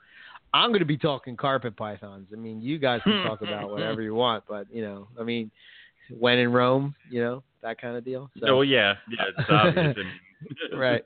I'm 0.54 0.70
going 0.70 0.80
to 0.80 0.86
be 0.86 0.98
talking 0.98 1.36
carpet 1.36 1.76
pythons. 1.76 2.28
I 2.32 2.36
mean, 2.36 2.60
you 2.60 2.78
guys 2.78 3.00
can 3.04 3.24
talk 3.24 3.42
about 3.42 3.70
whatever 3.70 4.02
you 4.02 4.14
want, 4.14 4.44
but 4.48 4.66
you 4.72 4.82
know, 4.82 5.08
I 5.18 5.22
mean, 5.22 5.50
when 6.10 6.38
in 6.38 6.52
Rome, 6.52 6.94
you 7.10 7.22
know, 7.22 7.42
that 7.62 7.80
kind 7.80 7.96
of 7.96 8.04
deal. 8.04 8.30
So, 8.40 8.46
oh 8.48 8.62
yeah, 8.62 8.94
yeah, 9.10 9.24
it's 9.38 9.48
obvious. 9.50 9.96
right. 10.76 11.04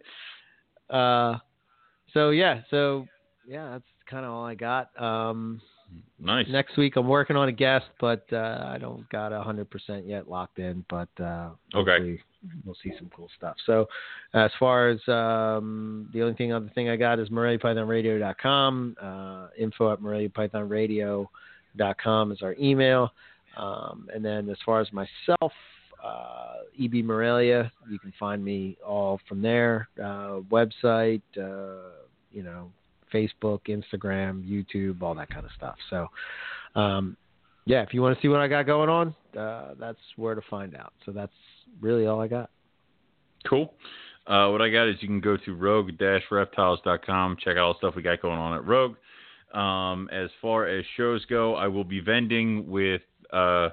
Uh, 0.90 1.38
so 2.12 2.30
yeah, 2.30 2.62
so 2.70 3.06
yeah, 3.46 3.70
that's 3.72 3.84
kind 4.10 4.24
of 4.24 4.32
all 4.32 4.44
I 4.44 4.54
got. 4.54 4.90
Um, 5.00 5.60
Nice. 6.18 6.46
next 6.48 6.76
week 6.78 6.96
I'm 6.96 7.08
working 7.08 7.36
on 7.36 7.48
a 7.48 7.52
guest, 7.52 7.86
but 8.00 8.24
uh, 8.32 8.64
I 8.66 8.78
don't 8.78 9.08
got 9.10 9.32
a 9.32 9.42
hundred 9.42 9.70
percent 9.70 10.06
yet 10.06 10.28
locked 10.28 10.58
in. 10.58 10.84
But 10.88 11.08
uh, 11.20 11.50
Okay. 11.74 12.18
we'll 12.64 12.76
see 12.82 12.92
some 12.98 13.10
cool 13.14 13.28
stuff. 13.36 13.56
So 13.66 13.86
as 14.34 14.50
far 14.58 14.88
as 14.88 14.98
um, 15.08 16.08
the 16.12 16.22
only 16.22 16.34
thing 16.34 16.52
other 16.52 16.70
thing 16.74 16.88
I 16.88 16.96
got 16.96 17.18
is 17.18 17.28
MoreliaPythonRadio.com. 17.28 18.96
Uh, 19.00 19.48
info 19.58 19.92
at 19.92 20.00
MoreliaPythonRadio.com 20.00 22.32
is 22.32 22.42
our 22.42 22.54
email. 22.60 23.12
Um, 23.56 24.08
and 24.14 24.24
then 24.24 24.48
as 24.50 24.56
far 24.64 24.80
as 24.80 24.88
myself, 24.92 25.52
uh, 26.04 26.56
EB 26.82 27.04
Morelia, 27.04 27.70
you 27.90 27.98
can 27.98 28.12
find 28.18 28.44
me 28.44 28.76
all 28.86 29.18
from 29.28 29.42
there. 29.42 29.88
Uh, 29.98 30.40
website, 30.50 31.22
uh, 31.38 31.90
you 32.32 32.42
know, 32.42 32.70
Facebook, 33.16 33.60
Instagram, 33.68 34.44
YouTube, 34.44 35.02
all 35.02 35.14
that 35.14 35.30
kind 35.30 35.44
of 35.44 35.52
stuff. 35.56 35.76
So, 35.90 36.08
um, 36.80 37.16
yeah, 37.64 37.82
if 37.82 37.92
you 37.92 38.02
want 38.02 38.16
to 38.16 38.22
see 38.22 38.28
what 38.28 38.40
I 38.40 38.48
got 38.48 38.66
going 38.66 38.88
on, 38.88 39.14
uh, 39.38 39.74
that's 39.78 39.98
where 40.16 40.34
to 40.34 40.42
find 40.48 40.76
out. 40.76 40.92
So 41.04 41.12
that's 41.12 41.32
really 41.80 42.06
all 42.06 42.20
I 42.20 42.28
got. 42.28 42.50
Cool. 43.48 43.72
Uh, 44.26 44.48
what 44.48 44.60
I 44.60 44.70
got 44.70 44.88
is 44.88 44.96
you 45.00 45.08
can 45.08 45.20
go 45.20 45.36
to 45.36 45.54
rogue-reptiles.com, 45.54 47.36
check 47.42 47.56
out 47.56 47.58
all 47.58 47.72
the 47.74 47.78
stuff 47.78 47.94
we 47.94 48.02
got 48.02 48.20
going 48.20 48.38
on 48.38 48.56
at 48.56 48.66
Rogue. 48.66 48.96
Um, 49.54 50.08
as 50.12 50.30
far 50.42 50.66
as 50.66 50.84
shows 50.96 51.24
go, 51.26 51.54
I 51.54 51.68
will 51.68 51.84
be 51.84 52.00
vending 52.00 52.68
with 52.68 53.02
uh, 53.32 53.70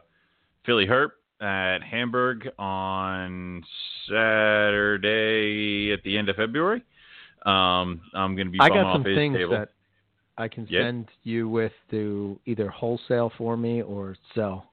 Philly 0.66 0.86
Herp 0.86 1.10
at 1.42 1.80
Hamburg 1.84 2.48
on 2.60 3.64
Saturday 4.08 5.92
at 5.92 6.04
the 6.04 6.18
end 6.18 6.30
of 6.30 6.36
February. 6.36 6.84
Um, 7.46 8.02
I'm 8.14 8.36
going 8.36 8.48
to 8.48 8.52
be. 8.52 8.60
I 8.60 8.70
got 8.70 8.94
some 8.94 9.04
things 9.04 9.36
table. 9.38 9.52
that 9.52 9.70
I 10.38 10.48
can 10.48 10.66
Yeah. 10.70 10.84
send 10.84 11.10
you 11.24 11.50
with 11.50 11.74
to 11.92 12.40
either 12.46 12.70
wholesale 12.70 13.32
for 13.38 13.56
me 13.58 13.82
or 13.82 14.16
sell. 14.34 14.70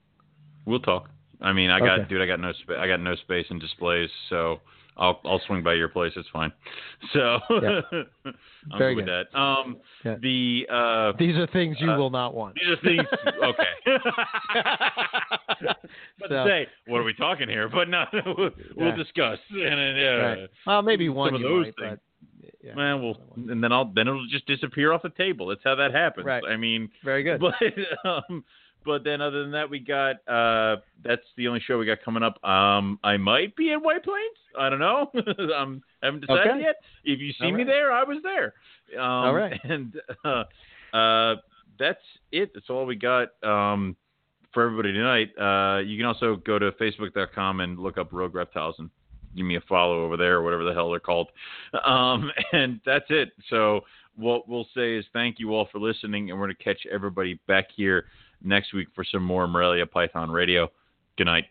We'll 0.67 0.81
talk. 0.81 1.09
I 1.41 1.53
mean, 1.53 1.71
I 1.71 1.79
got, 1.81 2.01
Okay. 2.01 2.09
dude, 2.09 2.23
I 2.23 2.27
got 2.27 2.39
no 2.41 2.53
space. 2.53 2.77
I 2.79 2.87
got 2.87 3.01
no 3.01 3.15
space 3.17 3.47
in 3.51 3.59
displays, 3.59 4.11
so 4.29 4.61
I'll 4.97 5.21
I'll 5.25 5.41
swing 5.47 5.63
by 5.63 5.73
your 5.75 5.89
place. 5.89 6.13
It's 6.17 6.29
fine. 6.29 6.53
So 7.15 7.39
Yeah. 7.51 7.81
I'm 8.73 8.79
Very 8.79 8.95
good 8.95 9.07
with 9.07 9.27
that. 9.33 9.39
Um, 9.39 9.79
Yeah. 10.05 10.17
the 10.21 10.67
uh, 10.71 11.13
These 11.19 11.37
are 11.39 11.47
things 11.49 11.77
you 11.81 11.91
Uh, 11.91 11.97
will 11.97 12.11
not 12.11 12.35
want. 12.35 12.57
these 12.57 12.69
are 12.69 12.77
things. 12.83 13.07
Okay. 13.43 13.73
but 16.19 16.29
So- 16.29 16.45
say, 16.47 16.67
what 16.87 16.99
are 16.99 17.05
we 17.05 17.15
talking 17.15 17.49
here? 17.49 17.69
But 17.69 17.89
no, 17.89 18.05
we'll, 18.37 18.51
we'll 18.77 18.97
discuss. 18.97 19.39
And 19.51 19.59
yeah. 19.99 20.09
Right. 20.17 20.49
Well, 20.67 20.83
maybe 20.83 21.07
some 21.07 21.15
one 21.15 21.35
of 21.35 21.41
you 21.41 21.49
those 21.49 21.67
might, 21.79 21.89
things. 21.89 21.99
Yeah. 22.63 22.75
Well, 22.75 22.99
we'll, 22.99 23.17
and 23.51 23.63
then 23.63 23.73
I'll 23.73 23.87
then 23.93 24.09
it'll 24.09 24.27
just 24.29 24.47
disappear 24.47 24.93
off 24.93 25.03
the 25.03 25.11
table. 25.11 25.47
That's 25.47 25.61
how 25.65 25.75
that 25.77 25.93
happens. 25.95 26.27
Right. 26.27 26.43
I 26.49 26.57
mean, 26.57 26.91
very 27.05 27.23
good. 27.23 27.41
but 27.41 27.55
um, 28.09 28.45
but 28.85 29.05
then 29.05 29.21
other 29.21 29.43
than 29.43 29.53
that, 29.53 29.69
we 29.69 29.79
got 29.79 30.17
uh, 30.29 30.81
that's 31.05 31.23
the 31.37 31.49
only 31.49 31.61
show 31.61 31.79
we 31.79 31.87
got 31.87 32.03
coming 32.05 32.23
up. 32.23 32.43
Um, 32.45 32.99
I 33.05 33.17
might 33.17 33.55
be 33.57 33.73
in 33.73 33.81
White 33.81 34.05
Plains. 34.05 34.37
I 34.59 34.69
don't 34.71 34.79
know. 34.79 35.11
um, 35.57 35.83
haven't 36.03 36.21
decided 36.21 36.53
Okay. 36.53 36.61
yet. 36.63 36.77
If 37.05 37.21
you 37.21 37.33
see 37.33 37.45
All 37.47 37.53
me 37.53 37.59
right. 37.59 37.67
there, 37.67 37.93
I 37.93 38.05
was 38.05 38.19
there. 38.23 38.55
Um, 38.99 39.05
All 39.05 39.35
right. 39.35 39.61
And 39.65 40.01
uh, 40.25 40.45
uh, 40.97 41.37
that's 41.79 42.03
it. 42.33 42.53
That's 42.55 42.69
all 42.71 42.87
we 42.87 42.97
got. 42.97 43.29
Um, 43.43 43.97
for 44.53 44.65
everybody 44.65 44.93
tonight, 44.93 45.31
uh, 45.39 45.79
you 45.79 45.97
can 45.97 46.07
also 46.07 46.37
go 46.37 46.59
to 46.59 46.73
facebook.com 46.73 47.61
and 47.61 47.79
look 47.79 47.99
up 47.99 48.13
Rogue 48.13 48.35
Reptiles 48.35 48.75
and 48.79 48.91
give 49.37 49.47
me 49.47 49.57
a 49.57 49.61
follow 49.63 50.05
over 50.05 50.17
there 50.17 50.37
or 50.37 50.43
whatever 50.43 50.65
the 50.65 50.75
hell 50.75 50.91
they're 50.91 51.01
called. 51.01 51.29
Um, 51.87 52.33
and 52.53 52.81
that's 52.85 53.07
it. 53.11 53.31
So 53.49 53.83
what 54.17 54.49
we'll 54.49 54.67
say 54.75 54.97
is 54.97 55.05
thank 55.13 55.39
you 55.39 55.55
all 55.55 55.69
for 55.71 55.79
listening, 55.79 56.31
and 56.31 56.39
we're 56.39 56.47
going 56.47 56.57
to 56.57 56.65
catch 56.65 56.85
everybody 56.91 57.39
back 57.47 57.69
here 57.75 58.07
next 58.43 58.75
week 58.75 58.89
for 58.95 59.05
some 59.05 59.23
more 59.23 59.47
Morelia 59.47 59.87
Python 59.87 60.31
Radio. 60.31 60.71
Good 61.17 61.27
night. 61.27 61.45